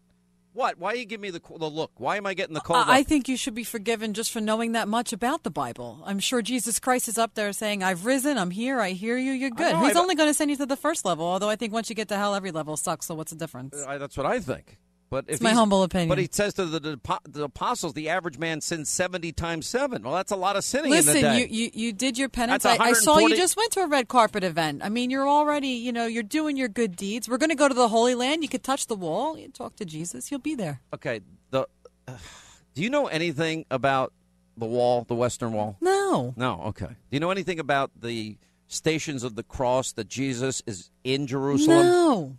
What? 0.54 0.76
Why 0.78 0.92
are 0.92 0.96
you 0.96 1.04
give 1.04 1.20
me 1.20 1.30
the 1.30 1.40
the 1.58 1.70
look? 1.70 1.92
Why 1.98 2.16
am 2.16 2.26
I 2.26 2.34
getting 2.34 2.54
the 2.54 2.60
cold? 2.60 2.84
I 2.88 2.98
I 2.98 3.02
think 3.04 3.28
you 3.28 3.36
should 3.36 3.54
be 3.54 3.62
forgiven 3.62 4.12
just 4.14 4.32
for 4.32 4.40
knowing 4.40 4.72
that 4.72 4.88
much 4.88 5.12
about 5.12 5.44
the 5.44 5.50
Bible. 5.50 6.02
I'm 6.04 6.18
sure 6.18 6.42
Jesus 6.42 6.80
Christ 6.80 7.06
is 7.06 7.16
up 7.16 7.34
there 7.34 7.52
saying, 7.52 7.84
"I've 7.84 8.04
risen. 8.04 8.36
I'm 8.36 8.50
here. 8.50 8.80
I 8.80 8.90
hear 8.90 9.16
you. 9.16 9.30
You're 9.30 9.50
good." 9.50 9.72
know, 9.72 9.80
He's 9.82 9.90
I've- 9.90 9.98
only 10.00 10.16
going 10.16 10.28
to 10.28 10.34
send 10.34 10.50
you 10.50 10.56
to 10.56 10.66
the 10.66 10.76
first 10.76 11.04
level. 11.04 11.26
Although 11.26 11.48
I 11.48 11.54
think 11.54 11.72
once 11.72 11.88
you 11.88 11.94
get 11.94 12.08
to 12.08 12.16
hell, 12.16 12.34
every 12.34 12.50
level 12.50 12.76
sucks. 12.76 13.06
So 13.06 13.14
what's 13.14 13.30
the 13.30 13.38
difference? 13.38 13.80
I, 13.86 13.98
that's 13.98 14.16
what 14.16 14.26
I 14.26 14.40
think. 14.40 14.78
But 15.10 15.24
if 15.28 15.34
It's 15.34 15.42
my 15.42 15.52
humble 15.52 15.82
opinion. 15.82 16.08
But 16.08 16.18
he 16.18 16.28
says 16.30 16.54
to 16.54 16.66
the, 16.66 16.78
the, 16.80 17.20
the 17.28 17.44
apostles, 17.44 17.94
the 17.94 18.10
average 18.10 18.38
man 18.38 18.60
sins 18.60 18.88
seventy 18.88 19.32
times 19.32 19.66
seven. 19.66 20.02
Well, 20.02 20.14
that's 20.14 20.32
a 20.32 20.36
lot 20.36 20.56
of 20.56 20.64
sinning 20.64 20.92
in 20.92 21.04
Listen, 21.04 21.36
you, 21.36 21.46
you 21.48 21.70
you 21.72 21.92
did 21.92 22.18
your 22.18 22.28
penance. 22.28 22.66
I, 22.66 22.76
I 22.78 22.92
saw 22.92 23.18
you 23.18 23.36
just 23.36 23.56
went 23.56 23.72
to 23.72 23.80
a 23.80 23.86
red 23.86 24.08
carpet 24.08 24.44
event. 24.44 24.82
I 24.84 24.88
mean, 24.90 25.10
you're 25.10 25.28
already, 25.28 25.68
you 25.68 25.92
know, 25.92 26.06
you're 26.06 26.22
doing 26.22 26.56
your 26.56 26.68
good 26.68 26.94
deeds. 26.96 27.28
We're 27.28 27.38
going 27.38 27.50
to 27.50 27.56
go 27.56 27.68
to 27.68 27.74
the 27.74 27.88
Holy 27.88 28.14
Land. 28.14 28.42
You 28.42 28.48
could 28.48 28.62
touch 28.62 28.86
the 28.86 28.96
wall. 28.96 29.38
You 29.38 29.48
talk 29.48 29.76
to 29.76 29.84
Jesus. 29.84 30.30
You'll 30.30 30.40
be 30.40 30.54
there. 30.54 30.80
okay. 30.94 31.20
The 31.50 31.66
do 32.74 32.82
you 32.82 32.90
know 32.90 33.06
anything 33.06 33.64
about 33.70 34.12
the 34.56 34.66
wall, 34.66 35.04
the 35.04 35.14
Western 35.14 35.52
Wall? 35.52 35.76
No. 35.80 36.34
No. 36.36 36.62
Okay. 36.66 36.86
Do 36.86 36.94
you 37.10 37.20
know 37.20 37.30
anything 37.30 37.58
about 37.58 37.92
the 37.98 38.36
stations 38.66 39.22
of 39.24 39.34
the 39.36 39.42
cross 39.42 39.92
that 39.92 40.08
Jesus 40.08 40.62
is 40.66 40.90
in 41.04 41.26
Jerusalem? 41.26 41.86
No. 41.86 42.36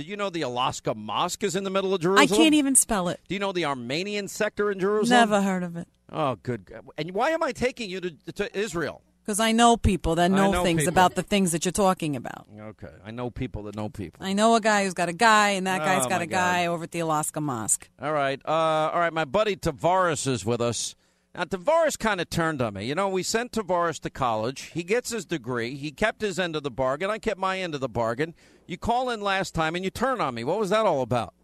Did 0.00 0.08
you 0.08 0.16
know 0.16 0.30
the 0.30 0.44
Al-Aqsa 0.44 0.96
Mosque 0.96 1.44
is 1.44 1.54
in 1.54 1.62
the 1.62 1.68
middle 1.68 1.92
of 1.92 2.00
Jerusalem? 2.00 2.32
I 2.32 2.34
can't 2.34 2.54
even 2.54 2.74
spell 2.74 3.10
it. 3.10 3.20
Do 3.28 3.34
you 3.34 3.38
know 3.38 3.52
the 3.52 3.66
Armenian 3.66 4.28
sector 4.28 4.70
in 4.70 4.80
Jerusalem? 4.80 5.20
Never 5.20 5.42
heard 5.42 5.62
of 5.62 5.76
it. 5.76 5.88
Oh, 6.10 6.36
good. 6.36 6.64
God. 6.64 6.86
And 6.96 7.10
why 7.10 7.32
am 7.32 7.42
I 7.42 7.52
taking 7.52 7.90
you 7.90 8.00
to, 8.00 8.10
to 8.32 8.58
Israel? 8.58 9.02
Because 9.20 9.40
I 9.40 9.52
know 9.52 9.76
people 9.76 10.14
that 10.14 10.30
know, 10.30 10.52
know 10.52 10.62
things 10.64 10.84
people. 10.84 10.94
about 10.94 11.16
the 11.16 11.22
things 11.22 11.52
that 11.52 11.66
you're 11.66 11.72
talking 11.72 12.16
about. 12.16 12.46
Okay. 12.58 12.88
I 13.04 13.10
know 13.10 13.28
people 13.28 13.64
that 13.64 13.76
know 13.76 13.90
people. 13.90 14.24
I 14.24 14.32
know 14.32 14.54
a 14.54 14.60
guy 14.62 14.84
who's 14.84 14.94
got 14.94 15.10
a 15.10 15.12
guy, 15.12 15.50
and 15.50 15.66
that 15.66 15.80
guy's 15.80 16.06
Oh, 16.06 16.08
got 16.08 16.22
a 16.22 16.26
guy 16.26 16.64
over 16.64 16.84
at 16.84 16.92
the 16.92 17.00
Al-Aqsa 17.00 17.42
Mosque. 17.42 17.86
All 18.00 18.14
right. 18.14 18.40
Uh, 18.42 18.50
all 18.50 19.00
right. 19.00 19.12
My 19.12 19.26
buddy 19.26 19.54
Tavares 19.54 20.26
is 20.26 20.46
with 20.46 20.62
us. 20.62 20.94
Now, 21.34 21.44
Tavares 21.44 21.96
kind 21.98 22.20
of 22.20 22.28
turned 22.28 22.60
on 22.60 22.74
me. 22.74 22.86
You 22.86 22.94
know, 22.96 23.08
we 23.08 23.22
sent 23.22 23.52
Tavares 23.52 24.00
to 24.00 24.10
college. 24.10 24.70
He 24.74 24.82
gets 24.82 25.10
his 25.10 25.24
degree. 25.24 25.76
He 25.76 25.92
kept 25.92 26.22
his 26.22 26.38
end 26.40 26.56
of 26.56 26.62
the 26.64 26.70
bargain. 26.72 27.08
I 27.08 27.18
kept 27.18 27.38
my 27.38 27.60
end 27.60 27.74
of 27.74 27.80
the 27.80 27.88
bargain. 27.88 28.34
You 28.66 28.76
call 28.76 29.10
in 29.10 29.20
last 29.20 29.54
time 29.54 29.76
and 29.76 29.84
you 29.84 29.90
turn 29.90 30.20
on 30.20 30.34
me. 30.34 30.42
What 30.44 30.58
was 30.58 30.70
that 30.70 30.86
all 30.86 31.02
about? 31.02 31.34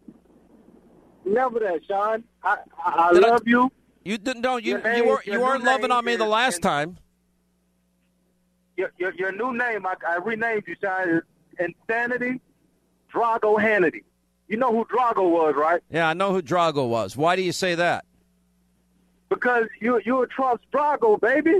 Never 1.25 1.59
that, 1.59 1.81
Sean. 1.87 2.23
I, 2.43 2.57
I, 2.83 3.09
I 3.09 3.13
Did 3.13 3.23
I- 3.25 3.29
love 3.29 3.43
you. 3.45 3.71
You 4.03 4.17
didn't. 4.17 4.41
No, 4.41 4.55
you 4.55 4.77
name- 4.77 5.03
you 5.03 5.05
weren't 5.09 5.25
you 5.27 5.41
weren't 5.41 5.63
loving 5.65 5.91
on 5.91 6.05
me 6.05 6.15
the 6.15 6.25
last 6.25 6.61
time. 6.61 6.97
Your, 8.77 8.89
your, 8.97 9.13
your 9.15 9.31
new 9.33 9.51
name, 9.57 9.85
I, 9.85 9.95
I 10.07 10.15
renamed 10.17 10.63
you, 10.67 10.75
Sean, 10.81 11.09
is 11.09 11.21
Insanity 11.59 12.39
Drago 13.13 13.57
Hannity. 13.59 14.03
You 14.47 14.55
know 14.55 14.71
who 14.71 14.85
Drago 14.85 15.29
was, 15.29 15.55
right? 15.57 15.81
Yeah, 15.89 16.07
I 16.07 16.13
know 16.13 16.31
who 16.31 16.41
Drago 16.41 16.87
was. 16.87 17.17
Why 17.17 17.35
do 17.35 17.41
you 17.41 17.51
say 17.51 17.75
that? 17.75 18.05
Because 19.29 19.65
you 19.81 20.01
you 20.05 20.21
a 20.21 20.27
Trump's 20.27 20.63
Drago, 20.73 21.19
baby. 21.19 21.59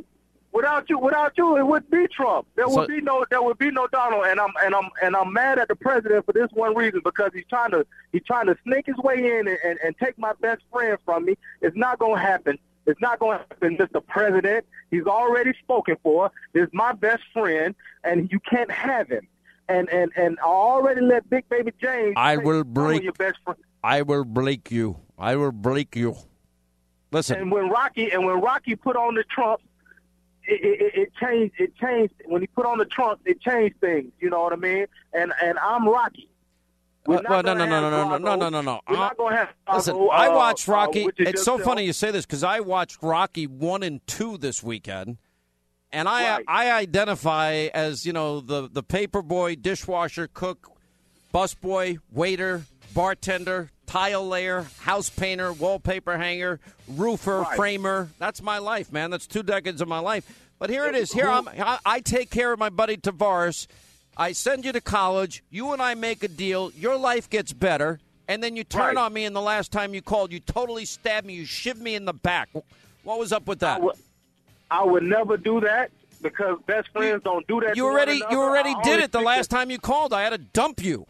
Without 0.53 0.89
you, 0.89 0.97
without 0.97 1.33
you, 1.37 1.57
it 1.57 1.67
would 1.67 1.87
be 1.91 2.07
Trump. 2.07 2.47
There 2.55 2.67
So- 2.67 2.77
would 2.77 2.87
be 2.87 3.01
no, 3.01 3.25
there 3.29 3.41
would 3.43 3.57
be 3.57 3.69
no 3.69 3.85
Donald. 3.87 4.25
And 4.25 4.39
I'm 4.39 4.51
and 4.63 4.73
I'm 4.73 4.89
and 5.03 5.15
I'm 5.15 5.31
mad 5.33 5.59
at 5.59 5.67
the 5.67 5.75
president 5.75 6.25
for 6.25 6.31
this 6.31 6.49
one 6.53 6.75
reason 6.75 7.01
because 7.03 7.31
he's 7.33 7.45
trying 7.49 7.71
to 7.71 7.85
he's 8.11 8.23
trying 8.23 8.47
to 8.47 8.57
sneak 8.63 8.85
his 8.87 8.97
way 8.97 9.17
in 9.39 9.47
and, 9.47 9.57
and, 9.63 9.77
and 9.83 9.97
take 9.97 10.17
my 10.17 10.33
best 10.41 10.61
friend 10.71 10.97
from 11.05 11.25
me. 11.25 11.35
It's 11.61 11.75
not 11.75 11.99
going 11.99 12.15
to 12.15 12.21
happen. 12.21 12.57
It's 12.87 12.99
not 13.01 13.19
going 13.19 13.37
to 13.37 13.43
happen, 13.49 13.77
Mr. 13.77 14.03
President. 14.07 14.65
He's 14.89 15.03
already 15.05 15.51
spoken 15.61 15.97
for. 16.01 16.31
Is 16.53 16.69
my 16.71 16.93
best 16.93 17.23
friend, 17.33 17.75
and 18.05 18.31
you 18.31 18.39
can't 18.39 18.71
have 18.71 19.09
him. 19.09 19.27
And 19.67 19.89
and 19.89 20.11
and 20.15 20.39
I 20.39 20.45
already 20.47 21.01
let 21.01 21.29
Big 21.29 21.47
Baby 21.49 21.73
James. 21.81 22.13
I 22.15 22.37
will 22.37 22.63
break- 22.63 23.03
your 23.03 23.11
best 23.11 23.37
friend. 23.43 23.59
I 23.83 24.01
will 24.01 24.23
break 24.23 24.71
you. 24.71 24.97
I 25.19 25.35
will 25.35 25.51
break 25.51 25.95
you. 25.95 26.15
Listen. 27.17 27.39
And 27.39 27.51
when 27.51 27.69
Rocky 27.69 28.11
and 28.11 28.25
when 28.25 28.39
Rocky 28.41 28.75
put 28.75 28.95
on 28.95 29.15
the 29.15 29.23
Trump, 29.23 29.61
it, 30.43 30.61
it, 30.63 31.01
it 31.01 31.13
changed. 31.19 31.55
It 31.57 31.75
changed 31.75 32.13
when 32.25 32.41
he 32.41 32.47
put 32.47 32.67
on 32.67 32.77
the 32.77 32.85
Trump. 32.85 33.21
It 33.25 33.41
changed 33.41 33.79
things. 33.81 34.11
You 34.19 34.29
know 34.29 34.43
what 34.43 34.53
I 34.53 34.57
mean? 34.57 34.85
And 35.13 35.33
and 35.43 35.57
I'm 35.57 35.87
Rocky. 35.87 36.29
Uh, 37.07 37.23
well, 37.27 37.41
no, 37.41 37.41
no, 37.41 37.53
no, 37.53 37.65
no, 37.65 37.89
no, 37.89 37.89
no, 37.89 38.17
no, 38.17 38.35
no, 38.35 38.49
no, 38.49 38.61
no. 38.61 38.81
We're 38.87 38.97
not 38.97 39.17
going 39.17 39.33
to 39.33 39.37
have. 39.37 39.47
Drago, 39.67 39.75
Listen, 39.75 39.95
I 40.11 40.27
uh, 40.27 40.35
watched 40.35 40.69
uh, 40.69 40.73
Rocky. 40.73 41.05
is 41.05 41.11
it's 41.17 41.43
so 41.43 41.57
funny 41.57 41.85
you 41.85 41.93
say 41.93 42.11
this 42.11 42.25
because 42.25 42.43
I 42.43 42.59
watched 42.59 43.01
Rocky 43.01 43.47
one 43.47 43.81
and 43.81 44.05
two 44.05 44.37
this 44.37 44.61
weekend, 44.61 45.17
and 45.91 46.07
I 46.07 46.41
I 46.47 46.69
identify 46.71 47.69
as 47.73 48.05
you 48.05 48.13
know 48.13 48.41
the 48.41 48.69
the 48.71 48.83
paper 48.83 49.23
boy, 49.23 49.55
dishwasher, 49.55 50.29
cook, 50.31 50.69
busboy, 51.33 51.97
waiter, 52.11 52.65
bartender, 52.93 53.71
tile 53.87 54.27
layer, 54.27 54.67
house 54.81 55.09
painter, 55.09 55.51
wallpaper 55.51 56.17
hanger, 56.17 56.59
roofer, 56.87 57.39
Right. 57.41 57.55
framer. 57.55 58.09
That's 58.19 58.41
my 58.43 58.59
life, 58.59 58.91
man. 58.91 59.09
That's 59.09 59.25
two 59.25 59.41
decades 59.43 59.81
of 59.81 59.87
my 59.87 59.99
life. 59.99 60.25
But 60.59 60.69
here 60.69 60.85
it 60.85 60.95
is. 60.95 61.11
Here 61.11 61.29
I'm. 61.29 61.47
I, 61.47 61.79
I 61.85 61.99
take 62.01 62.29
care 62.29 62.51
of 62.53 62.59
my 62.59 62.69
buddy 62.69 62.97
Tavares. 62.97 63.67
I 64.15 64.31
send 64.31 64.65
you 64.65 64.71
to 64.71 64.81
college. 64.81 65.43
You 65.49 65.73
and 65.73 65.81
I 65.81 65.93
make 65.95 66.23
a 66.23 66.27
deal. 66.27 66.71
Your 66.75 66.97
life 66.97 67.29
gets 67.29 67.53
better. 67.53 67.99
And 68.27 68.43
then 68.43 68.55
you 68.57 68.63
turn 68.65 68.95
Right. 68.95 68.97
on 68.97 69.13
me, 69.13 69.23
and 69.23 69.33
the 69.35 69.41
last 69.41 69.71
time 69.71 69.93
you 69.93 70.01
called, 70.01 70.33
you 70.33 70.39
totally 70.41 70.83
stabbed 70.85 71.25
me. 71.25 71.33
You 71.35 71.45
shivved 71.45 71.79
me 71.79 71.95
in 71.95 72.03
the 72.05 72.13
back. 72.13 72.49
What 73.03 73.19
was 73.19 73.31
up 73.31 73.47
with 73.47 73.59
that? 73.59 73.79
I 74.69 74.83
would 74.83 75.03
never 75.03 75.37
do 75.37 75.61
that 75.61 75.91
because 76.21 76.59
best 76.65 76.89
friends 76.89 77.23
don't 77.23 77.47
do 77.47 77.61
that. 77.61 77.77
You 77.77 77.83
to 77.83 77.89
already, 77.89 78.17
you 78.31 78.41
already 78.41 78.75
did 78.83 78.99
it 78.99 79.13
the 79.13 79.21
last 79.21 79.49
time 79.49 79.71
you 79.71 79.77
called. 79.79 80.11
I 80.11 80.23
had 80.23 80.31
to 80.31 80.37
dump 80.39 80.83
you. 80.83 81.05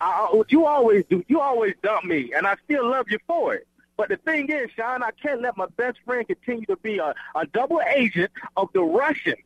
I, 0.00 0.42
you 0.48 0.66
always 0.66 1.04
do. 1.10 1.24
You 1.28 1.40
always 1.40 1.74
dump 1.82 2.04
me, 2.04 2.32
and 2.34 2.46
I 2.46 2.56
still 2.64 2.88
love 2.88 3.06
you 3.10 3.18
for 3.26 3.54
it. 3.54 3.66
But 3.96 4.08
the 4.08 4.16
thing 4.16 4.48
is, 4.48 4.70
Sean, 4.74 5.02
I 5.02 5.10
can't 5.22 5.42
let 5.42 5.56
my 5.56 5.66
best 5.76 5.98
friend 6.06 6.26
continue 6.26 6.64
to 6.66 6.76
be 6.76 6.98
a, 6.98 7.14
a 7.34 7.46
double 7.46 7.82
agent 7.94 8.30
of 8.56 8.68
the 8.72 8.80
Russians. 8.80 9.36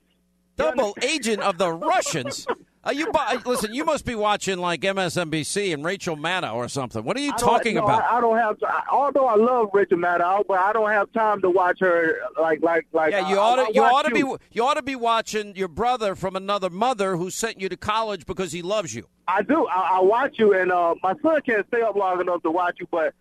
Double 0.56 0.97
agent 1.02 1.43
of 1.43 1.59
the 1.59 1.72
Russians. 1.72 2.47
Uh, 2.86 2.90
you 2.90 3.06
bu- 3.11 3.48
listen. 3.48 3.73
You 3.73 3.85
must 3.85 4.05
be 4.05 4.15
watching 4.15 4.59
like 4.59 4.81
MSNBC 4.82 5.73
and 5.73 5.85
Rachel 5.85 6.16
Maddow 6.16 6.55
or 6.55 6.69
something. 6.69 7.02
What 7.05 7.16
are 7.16 7.20
you 7.20 7.32
talking 7.32 7.77
no, 7.77 7.85
about? 7.85 8.02
I, 8.05 8.19
I 8.19 8.20
don't 8.20 8.36
have. 8.36 8.56
I, 8.62 8.82
although 8.93 9.27
I 9.27 9.36
love 9.36 9.70
Rachel 9.73 9.97
Maddow, 9.98 10.44
but 10.47 10.59
I 10.59 10.73
don't 10.73 10.90
have 10.90 11.11
time 11.12 11.40
to 11.43 11.51
watch 11.51 11.78
her 11.81 12.19
like 12.40 12.62
like 12.62 12.86
like. 12.93 13.12
yeah, 13.12 13.28
you 13.28 13.36
I- 13.36 13.39
ought 13.39 13.59
I 13.59 13.65
to. 13.66 13.74
You 13.74 13.82
ought 13.82 14.02
to 14.02 14.11
be. 14.11 14.24
You 14.52 14.65
ought 14.65 14.74
to 14.74 14.82
be 14.82 14.97
watching 14.97 15.56
your 15.56 15.69
brother 15.69 16.15
from 16.15 16.36
another 16.36 16.69
mother 16.69 17.16
who 17.16 17.31
sent 17.31 17.61
you 17.61 17.69
to 17.70 17.77
college 17.77 18.27
because 18.27 18.52
he 18.52 18.61
loves 18.62 18.94
you. 18.94 19.06
I 19.27 19.43
do. 19.43 19.66
I, 19.66 19.97
I 19.97 20.01
watch 20.01 20.39
you, 20.39 20.52
and 20.52 20.70
uh, 20.70 20.94
my 21.02 21.15
son 21.23 21.40
can't 21.47 21.66
stay 21.69 21.81
up 21.81 21.97
long 21.97 22.20
enough 22.20 22.43
to 22.43 22.51
watch 22.51 22.77
you, 22.81 22.86
but. 22.90 23.15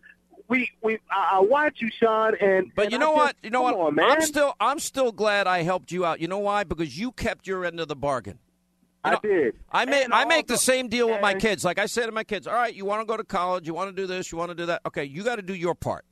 We, 0.50 0.70
we, 0.84 1.00
I, 1.10 1.38
I 1.38 1.40
watch 1.40 1.78
you, 1.80 1.90
Sean, 1.98 2.36
and 2.40 2.70
But 2.76 2.84
and 2.84 2.92
you 2.92 3.00
know 3.00 3.14
just- 3.16 3.18
what? 3.18 3.36
You 3.44 3.50
know 3.50 3.62
what? 3.62 3.76
on, 3.76 3.96
man. 3.96 4.12
I'm 4.12 4.22
still. 4.22 4.54
I'm 4.60 4.78
still 4.78 5.14
glad 5.14 5.48
I 5.48 5.62
helped 5.64 5.90
you 5.94 6.06
out. 6.06 6.20
You 6.20 6.28
know 6.28 6.40
why? 6.40 6.66
Because 6.66 7.00
you 7.00 7.14
kept 7.14 7.48
your 7.48 7.64
end 7.64 7.80
of 7.80 7.88
the 7.88 7.96
bargain. 7.96 8.40
You 9.06 9.12
I 9.12 9.14
know, 9.16 9.20
did. 9.22 9.56
I 9.72 9.86
make 9.86 10.08
I 10.12 10.26
make 10.26 10.48
the 10.48 10.58
same 10.58 10.88
deal 10.88 11.10
with 11.10 11.22
my 11.22 11.34
kids. 11.34 11.66
Like 11.66 11.78
I 11.78 11.88
say 11.88 12.06
to 12.06 12.12
my 12.12 12.24
kids, 12.24 12.48
all 12.48 12.54
right, 12.54 12.74
you 12.74 12.86
want 12.86 13.02
to 13.02 13.06
go 13.06 13.18
to 13.18 13.24
college, 13.24 13.68
you 13.68 13.74
want 13.74 13.90
to 13.90 14.02
do 14.02 14.08
this, 14.08 14.32
you 14.32 14.38
want 14.38 14.50
to 14.52 14.56
do 14.56 14.66
that. 14.68 14.82
Okay, 14.86 15.04
you 15.04 15.24
got 15.24 15.36
to 15.36 15.42
do 15.42 15.54
your 15.54 15.76
part. 15.76 16.06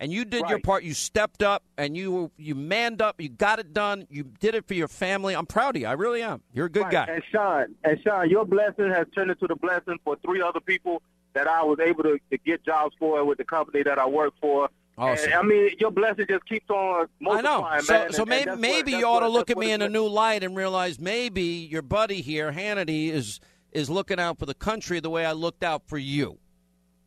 And 0.00 0.12
you 0.12 0.24
did 0.24 0.48
your 0.48 0.60
part. 0.60 0.84
You 0.84 0.94
stepped 0.94 1.42
up 1.42 1.64
and 1.76 1.96
you 1.96 2.30
you 2.36 2.54
manned 2.54 3.02
up. 3.02 3.20
You 3.20 3.28
got 3.28 3.58
it 3.58 3.74
done. 3.74 4.06
You 4.08 4.22
did 4.22 4.54
it 4.54 4.64
for 4.68 4.74
your 4.74 4.86
family. 4.86 5.34
I'm 5.34 5.46
proud 5.46 5.74
of 5.74 5.82
you. 5.82 5.88
I 5.88 5.92
really 5.94 6.22
am. 6.22 6.40
You're 6.54 6.66
a 6.66 6.70
good 6.70 6.84
Right. 6.84 6.92
guy. 6.92 7.06
And 7.12 7.22
Sean, 7.32 7.74
and 7.82 7.98
Sean, 8.04 8.30
your 8.30 8.44
blessing 8.44 8.88
has 8.90 9.06
turned 9.12 9.32
into 9.32 9.48
the 9.48 9.56
blessing 9.56 9.98
for 10.04 10.16
three 10.24 10.40
other 10.40 10.60
people 10.60 11.02
that 11.32 11.48
I 11.48 11.64
was 11.64 11.80
able 11.80 12.04
to, 12.04 12.18
to 12.30 12.38
get 12.38 12.64
jobs 12.64 12.94
for 13.00 13.24
with 13.24 13.38
the 13.38 13.44
company 13.44 13.82
that 13.82 13.98
I 13.98 14.06
work 14.06 14.34
for. 14.40 14.68
Awesome. 14.98 15.26
And, 15.32 15.34
I 15.34 15.42
mean, 15.42 15.70
your 15.78 15.90
blessing 15.90 16.26
just 16.28 16.44
keeps 16.46 16.68
on 16.70 17.06
I 17.30 17.40
know. 17.40 17.66
So, 17.80 17.92
man. 17.92 18.12
so 18.12 18.22
and- 18.22 18.28
maybe 18.30 18.50
and 18.50 18.60
maybe 18.60 18.92
what- 18.92 18.98
you 18.98 19.06
ought 19.06 19.20
to 19.20 19.28
look 19.28 19.50
at 19.50 19.56
me 19.56 19.70
in 19.70 19.80
a 19.82 19.88
new 19.88 20.06
light 20.06 20.42
and 20.42 20.56
realize 20.56 20.98
maybe 20.98 21.42
your 21.42 21.82
buddy 21.82 22.20
here, 22.20 22.52
Hannity, 22.52 23.10
is 23.10 23.40
is 23.72 23.88
looking 23.90 24.18
out 24.18 24.38
for 24.38 24.46
the 24.46 24.54
country 24.54 24.98
the 24.98 25.10
way 25.10 25.24
I 25.26 25.32
looked 25.32 25.62
out 25.62 25.82
for 25.86 25.98
you. 25.98 26.38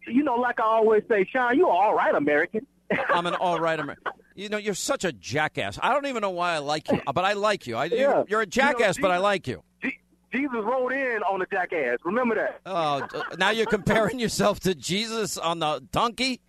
You 0.07 0.23
know, 0.23 0.35
like 0.35 0.59
I 0.59 0.63
always 0.63 1.03
say, 1.09 1.25
Sean, 1.31 1.57
you're 1.57 1.69
all 1.69 1.93
right, 1.95 2.13
American. 2.13 2.65
I'm 3.09 3.25
an 3.25 3.33
all 3.35 3.59
right 3.59 3.79
American. 3.79 4.11
You 4.35 4.47
know, 4.49 4.57
you're 4.57 4.73
such 4.75 5.03
a 5.03 5.11
jackass. 5.11 5.79
I 5.81 5.91
don't 5.93 6.05
even 6.05 6.21
know 6.21 6.29
why 6.29 6.53
I 6.53 6.57
like 6.59 6.89
you, 6.91 7.01
but 7.13 7.25
I 7.25 7.33
like 7.33 7.65
you. 7.67 7.75
I, 7.77 7.85
you 7.85 7.97
Yeah. 7.97 8.23
you're 8.27 8.41
a 8.41 8.43
You 8.43 8.45
know, 8.45 8.45
jackass, 8.45 8.97
but 8.99 9.11
I 9.11 9.17
like 9.17 9.47
you. 9.47 9.63
Jesus 10.31 10.51
rode 10.63 10.93
in 10.93 11.21
on 11.23 11.39
the 11.39 11.45
jackass. 11.51 11.97
Remember 12.05 12.35
that? 12.35 12.61
Oh, 12.65 13.05
now 13.37 13.49
you're 13.49 13.65
comparing 13.65 14.17
yourself 14.19 14.61
to 14.61 14.73
Jesus 14.73 15.37
on 15.37 15.59
the 15.59 15.83
donkey. 15.91 16.39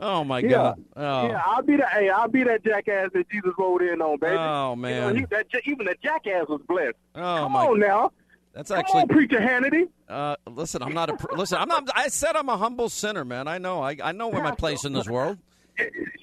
Oh 0.00 0.24
my 0.24 0.40
yeah. 0.40 0.48
God! 0.48 0.84
Oh. 0.96 1.26
Yeah, 1.28 1.42
I'll 1.46 1.62
be 1.62 1.76
that. 1.76 1.88
Hey, 1.92 2.08
I'll 2.08 2.28
be 2.28 2.42
that 2.44 2.64
jackass 2.64 3.10
that 3.14 3.28
Jesus 3.30 3.52
rode 3.58 3.82
in 3.82 4.02
on, 4.02 4.18
baby. 4.18 4.36
Oh, 4.38 4.72
You 4.74 4.76
man. 4.82 5.14
know, 5.14 5.20
he, 5.20 5.24
that, 5.26 5.46
even 5.64 5.86
the 5.86 5.94
jackass 6.02 6.46
was 6.48 6.60
blessed. 6.68 6.96
Oh 7.14 7.20
Come 7.20 7.52
my! 7.52 7.66
on 7.66 7.78
now. 7.78 8.10
That's 8.52 8.70
Come 8.70 8.78
actually 8.80 9.02
on, 9.02 9.08
preacher 9.08 9.38
Hannity. 9.38 9.88
Uh, 10.08 10.36
listen, 10.48 10.82
I'm 10.82 10.94
not 10.94 11.10
a 11.10 11.34
listen. 11.36 11.58
I'm 11.58 11.68
not. 11.68 11.88
I 11.94 12.08
said 12.08 12.36
I'm 12.36 12.48
a 12.48 12.56
humble 12.56 12.88
sinner, 12.88 13.24
man. 13.24 13.48
I 13.48 13.58
know. 13.58 13.82
I, 13.82 13.96
I 14.02 14.12
know 14.12 14.28
where 14.28 14.42
my 14.42 14.50
place 14.56 14.84
in 14.84 14.92
this 14.92 15.08
world. 15.08 15.38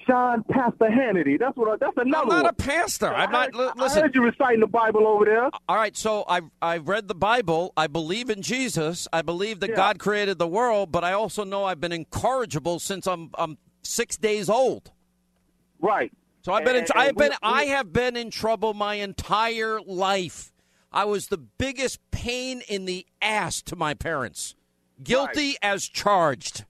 Sean 0.06 0.42
Pastor 0.44 0.86
Hannity. 0.86 1.38
That's 1.38 1.56
what. 1.56 1.68
I, 1.68 1.76
that's 1.76 1.96
another. 1.96 2.22
I'm 2.22 2.28
not 2.28 2.42
one. 2.44 2.46
a 2.46 2.52
pastor. 2.52 3.12
I'm 3.12 3.30
not. 3.30 3.50
I 3.54 3.72
Listen. 3.76 4.02
heard 4.02 4.14
you 4.14 4.22
reciting 4.22 4.60
the 4.60 4.66
Bible 4.66 5.06
over 5.06 5.24
there. 5.24 5.50
All 5.68 5.76
right, 5.76 5.96
so 5.96 6.24
I've 6.28 6.44
I've 6.60 6.88
read 6.88 7.08
the 7.08 7.14
Bible. 7.14 7.72
I 7.76 7.86
believe 7.86 8.30
in 8.30 8.42
Jesus. 8.42 9.06
I 9.12 9.22
believe 9.22 9.60
that 9.60 9.70
Yeah. 9.70 9.76
God 9.76 9.98
created 9.98 10.38
the 10.38 10.48
world, 10.48 10.90
but 10.90 11.04
I 11.04 11.12
also 11.12 11.44
know 11.44 11.64
I've 11.64 11.80
been 11.80 11.92
incorrigible 11.92 12.78
since 12.78 13.06
I'm 13.06 13.30
I'm 13.38 13.58
six 13.82 14.16
days 14.16 14.48
old. 14.48 14.90
Right. 15.80 16.12
So 16.42 16.52
I've 16.52 16.64
been 16.64 16.76
in, 16.76 16.82
And- 16.82 16.92
I 16.94 17.00
have 17.04 17.08
and 17.10 17.18
been 17.18 17.30
we- 17.30 17.36
I 17.42 17.64
have 17.66 17.92
been 17.92 18.16
in 18.16 18.30
trouble 18.30 18.74
my 18.74 18.94
entire 18.94 19.80
life. 19.80 20.52
I 20.90 21.04
was 21.04 21.28
the 21.28 21.38
biggest 21.38 21.98
pain 22.10 22.62
in 22.68 22.84
the 22.84 23.06
ass 23.20 23.62
to 23.62 23.76
my 23.76 23.94
parents. 23.94 24.54
Guilty 25.02 25.56
as 25.62 25.88
charged. 25.88 26.64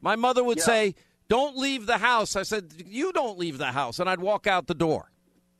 My 0.00 0.16
mother 0.16 0.42
would 0.44 0.58
Yeah. 0.58 0.64
say, 0.64 0.94
"Don't 1.28 1.56
leave 1.56 1.86
the 1.86 1.98
house." 1.98 2.36
I 2.36 2.42
said, 2.42 2.72
"You 2.86 3.12
don't 3.12 3.38
leave 3.38 3.58
the 3.58 3.72
house," 3.72 3.98
and 3.98 4.08
I'd 4.08 4.20
walk 4.20 4.46
out 4.46 4.66
the 4.66 4.74
door. 4.74 5.10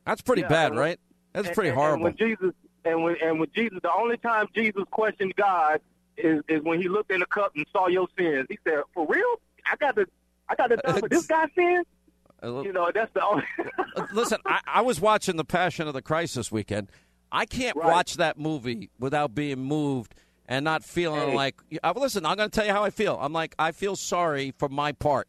That's 0.06 0.22
pretty 0.22 0.42
Yeah, 0.42 0.48
bad, 0.48 0.70
when- 0.70 0.78
right? 0.80 1.00
That's 1.32 1.48
and- 1.48 1.54
pretty 1.54 1.70
horrible. 1.70 2.06
And 2.06 2.16
when 2.18 2.28
Jesus 2.28 2.54
and 2.84 3.02
when 3.04 3.16
and 3.22 3.38
when 3.40 3.48
Jesus, 3.54 3.78
the 3.82 3.92
only 3.92 4.16
time 4.18 4.46
Jesus 4.54 4.82
questioned 4.90 5.34
God 5.36 5.80
is 6.16 6.42
is 6.48 6.62
when 6.62 6.80
he 6.80 6.88
looked 6.88 7.10
in 7.10 7.20
the 7.20 7.26
cup 7.26 7.52
and 7.54 7.66
saw 7.72 7.86
your 7.88 8.08
sins. 8.18 8.46
He 8.48 8.58
said, 8.64 8.82
"For 8.94 9.06
real? 9.06 9.40
I 9.66 9.76
got 9.76 9.96
to, 9.96 10.06
I 10.48 10.54
got 10.54 10.68
to 10.68 10.76
die 10.76 10.98
for 11.00 11.08
this 11.08 11.26
guy's 11.26 11.48
sins." 11.54 11.86
You 12.42 12.72
know, 12.72 12.90
that's 12.94 13.12
the 13.14 13.24
only. 13.24 13.42
Uh, 13.96 14.06
Listen, 14.12 14.38
I, 14.46 14.60
I 14.66 14.80
was 14.82 15.00
watching 15.00 15.36
The 15.36 15.44
Passion 15.44 15.88
of 15.88 15.94
the 15.94 16.02
Christ 16.02 16.36
this 16.36 16.52
weekend. 16.52 16.88
I 17.32 17.46
can't 17.46 17.76
Right. 17.76 17.86
watch 17.88 18.14
that 18.14 18.38
movie 18.38 18.90
without 18.98 19.34
being 19.34 19.58
moved 19.58 20.14
and 20.46 20.64
not 20.64 20.84
feeling 20.84 21.30
Hey. 21.30 21.34
like. 21.34 21.56
Uh, 21.82 21.92
listen, 21.96 22.24
I'm 22.24 22.36
going 22.36 22.48
to 22.48 22.54
tell 22.54 22.64
you 22.66 22.72
how 22.72 22.84
I 22.84 22.90
feel. 22.90 23.18
I'm 23.20 23.32
like, 23.32 23.54
I 23.58 23.72
feel 23.72 23.96
sorry 23.96 24.52
for 24.56 24.68
my 24.68 24.92
part 24.92 25.26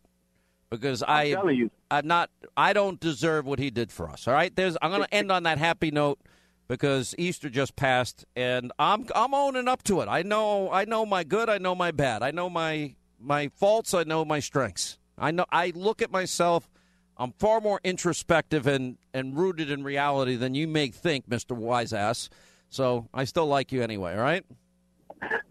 because 0.69 1.03
I, 1.03 1.31
telling 1.31 1.57
you. 1.57 1.71
I'm 1.89 2.07
not. 2.07 2.29
I 2.55 2.73
don't 2.73 2.99
deserve 2.99 3.45
what 3.45 3.59
he 3.59 3.69
did 3.69 3.91
for 3.91 4.09
us. 4.09 4.27
All 4.27 4.33
right, 4.33 4.55
there's. 4.55 4.77
I'm 4.81 4.91
going 4.91 5.03
to 5.03 5.13
end 5.13 5.31
on 5.31 5.43
that 5.43 5.57
happy 5.57 5.91
note 5.91 6.19
because 6.67 7.15
Easter 7.17 7.49
just 7.49 7.75
passed, 7.75 8.25
and 8.35 8.71
I'm 8.79 9.05
I'm 9.15 9.33
owning 9.33 9.67
up 9.67 9.83
to 9.83 10.01
it. 10.01 10.07
I 10.07 10.21
know 10.21 10.71
I 10.71 10.85
know 10.85 11.05
my 11.05 11.23
good. 11.23 11.49
I 11.49 11.57
know 11.57 11.75
my 11.75 11.91
bad. 11.91 12.23
I 12.23 12.31
know 12.31 12.49
my 12.49 12.95
my 13.19 13.49
faults. 13.49 13.93
I 13.93 14.03
know 14.03 14.23
my 14.23 14.39
strengths. 14.39 14.97
I 15.17 15.31
know. 15.31 15.45
I 15.51 15.73
look 15.75 16.01
at 16.01 16.11
myself. 16.11 16.69
I'm 17.17 17.33
far 17.33 17.59
more 17.59 17.81
introspective 17.83 18.65
and, 18.65 18.97
and 19.13 19.37
rooted 19.37 19.69
in 19.69 19.83
reality 19.83 20.37
than 20.37 20.55
you 20.55 20.69
may 20.69 20.87
think, 20.87 21.29
Mr. 21.29 21.51
Wise 21.51 21.91
Ass. 21.91 22.29
So 22.69 23.09
I 23.13 23.25
still 23.25 23.45
like 23.45 23.73
you 23.73 23.83
anyway, 23.83 24.13
all 24.13 24.21
right? 24.21 24.45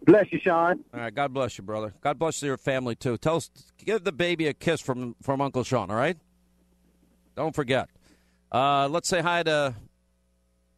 Bless 0.05 0.25
you, 0.31 0.39
Sean. 0.39 0.83
All 0.93 0.99
right, 0.99 1.13
God 1.13 1.33
bless 1.33 1.57
you, 1.57 1.63
brother. 1.63 1.93
God 2.01 2.17
bless 2.17 2.41
your 2.41 2.57
family 2.57 2.95
too. 2.95 3.17
Tell 3.17 3.35
us 3.35 3.51
give 3.85 4.03
the 4.03 4.11
baby 4.11 4.47
a 4.47 4.53
kiss 4.53 4.81
from 4.81 5.15
from 5.21 5.41
Uncle 5.41 5.63
Sean, 5.63 5.89
all 5.89 5.95
right? 5.95 6.17
Don't 7.35 7.55
forget. 7.55 7.89
Uh, 8.51 8.87
let's 8.87 9.07
say 9.07 9.21
hi 9.21 9.43
to 9.43 9.75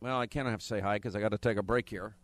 well, 0.01 0.19
I 0.19 0.27
can't 0.27 0.47
have 0.47 0.59
to 0.59 0.65
say 0.65 0.79
hi 0.79 0.95
because 0.95 1.15
I 1.15 1.21
got 1.21 1.29
to 1.29 1.37
take 1.37 1.57
a 1.57 1.63
break 1.63 1.87
here. 1.87 2.15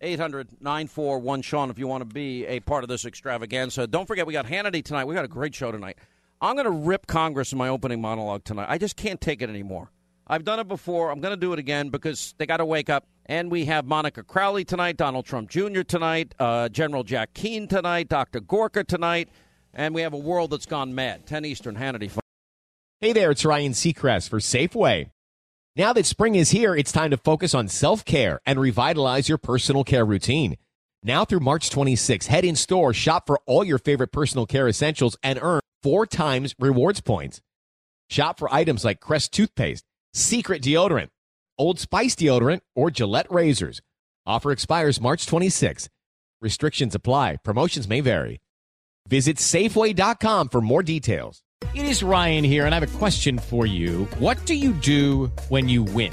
800 0.00 0.60
941 0.60 1.42
Sean 1.42 1.70
if 1.70 1.78
you 1.78 1.86
want 1.86 2.02
to 2.02 2.14
be 2.14 2.44
a 2.46 2.60
part 2.60 2.84
of 2.84 2.88
this 2.88 3.06
extravaganza. 3.06 3.86
Don't 3.86 4.06
forget, 4.06 4.26
we 4.26 4.32
got 4.32 4.44
Hannity 4.44 4.84
tonight. 4.84 5.06
We 5.06 5.14
got 5.14 5.24
a 5.24 5.28
great 5.28 5.54
show 5.54 5.72
tonight. 5.72 5.96
I'm 6.40 6.54
going 6.54 6.66
to 6.66 6.70
rip 6.70 7.06
Congress 7.06 7.52
in 7.52 7.58
my 7.58 7.68
opening 7.68 8.00
monologue 8.00 8.44
tonight. 8.44 8.66
I 8.68 8.76
just 8.76 8.96
can't 8.96 9.20
take 9.20 9.40
it 9.40 9.48
anymore. 9.48 9.90
I've 10.26 10.44
done 10.44 10.58
it 10.58 10.68
before. 10.68 11.10
I'm 11.10 11.20
going 11.20 11.32
to 11.32 11.40
do 11.40 11.52
it 11.52 11.58
again 11.58 11.88
because 11.88 12.34
they 12.36 12.44
got 12.44 12.58
to 12.58 12.66
wake 12.66 12.90
up. 12.90 13.06
And 13.28 13.50
we 13.50 13.64
have 13.64 13.84
Monica 13.84 14.22
Crowley 14.22 14.64
tonight, 14.64 14.96
Donald 14.96 15.26
Trump 15.26 15.50
Jr. 15.50 15.82
tonight, 15.82 16.34
uh, 16.38 16.68
General 16.68 17.02
Jack 17.02 17.34
Keane 17.34 17.66
tonight, 17.66 18.08
Dr. 18.08 18.40
Gorka 18.40 18.84
tonight, 18.84 19.28
and 19.74 19.94
we 19.94 20.02
have 20.02 20.12
a 20.12 20.18
world 20.18 20.50
that's 20.50 20.66
gone 20.66 20.94
mad. 20.94 21.26
10 21.26 21.44
Eastern, 21.44 21.76
Hannity. 21.76 22.10
Hey 23.00 23.12
there, 23.12 23.32
it's 23.32 23.44
Ryan 23.44 23.72
Seacrest 23.72 24.28
for 24.28 24.38
Safeway. 24.38 25.10
Now 25.74 25.92
that 25.92 26.06
spring 26.06 26.36
is 26.36 26.52
here, 26.52 26.74
it's 26.74 26.92
time 26.92 27.10
to 27.10 27.18
focus 27.18 27.52
on 27.52 27.68
self 27.68 28.04
care 28.04 28.40
and 28.46 28.58
revitalize 28.60 29.28
your 29.28 29.38
personal 29.38 29.84
care 29.84 30.04
routine. 30.04 30.56
Now 31.02 31.24
through 31.24 31.40
March 31.40 31.68
26, 31.68 32.28
head 32.28 32.44
in 32.44 32.56
store, 32.56 32.94
shop 32.94 33.26
for 33.26 33.40
all 33.44 33.64
your 33.64 33.78
favorite 33.78 34.12
personal 34.12 34.46
care 34.46 34.68
essentials, 34.68 35.16
and 35.22 35.38
earn 35.42 35.60
four 35.82 36.06
times 36.06 36.54
rewards 36.58 37.00
points. 37.00 37.40
Shop 38.08 38.38
for 38.38 38.52
items 38.54 38.84
like 38.84 39.00
Crest 39.00 39.32
toothpaste, 39.32 39.84
Secret 40.14 40.62
deodorant, 40.62 41.08
Old 41.58 41.78
Spice 41.78 42.14
deodorant, 42.14 42.60
or 42.74 42.90
Gillette 42.90 43.30
razors. 43.30 43.80
Offer 44.26 44.52
expires 44.52 45.00
March 45.00 45.26
26. 45.26 45.88
Restrictions 46.42 46.94
apply. 46.94 47.36
Promotions 47.44 47.88
may 47.88 48.00
vary. 48.02 48.40
Visit 49.08 49.36
Safeway.com 49.38 50.48
for 50.50 50.60
more 50.60 50.82
details. 50.82 51.42
It 51.74 51.86
is 51.86 52.02
Ryan 52.02 52.44
here, 52.44 52.66
and 52.66 52.74
I 52.74 52.78
have 52.80 52.94
a 52.94 52.98
question 52.98 53.38
for 53.38 53.64
you. 53.64 54.04
What 54.18 54.44
do 54.44 54.54
you 54.54 54.72
do 54.72 55.32
when 55.48 55.68
you 55.68 55.82
win? 55.82 56.12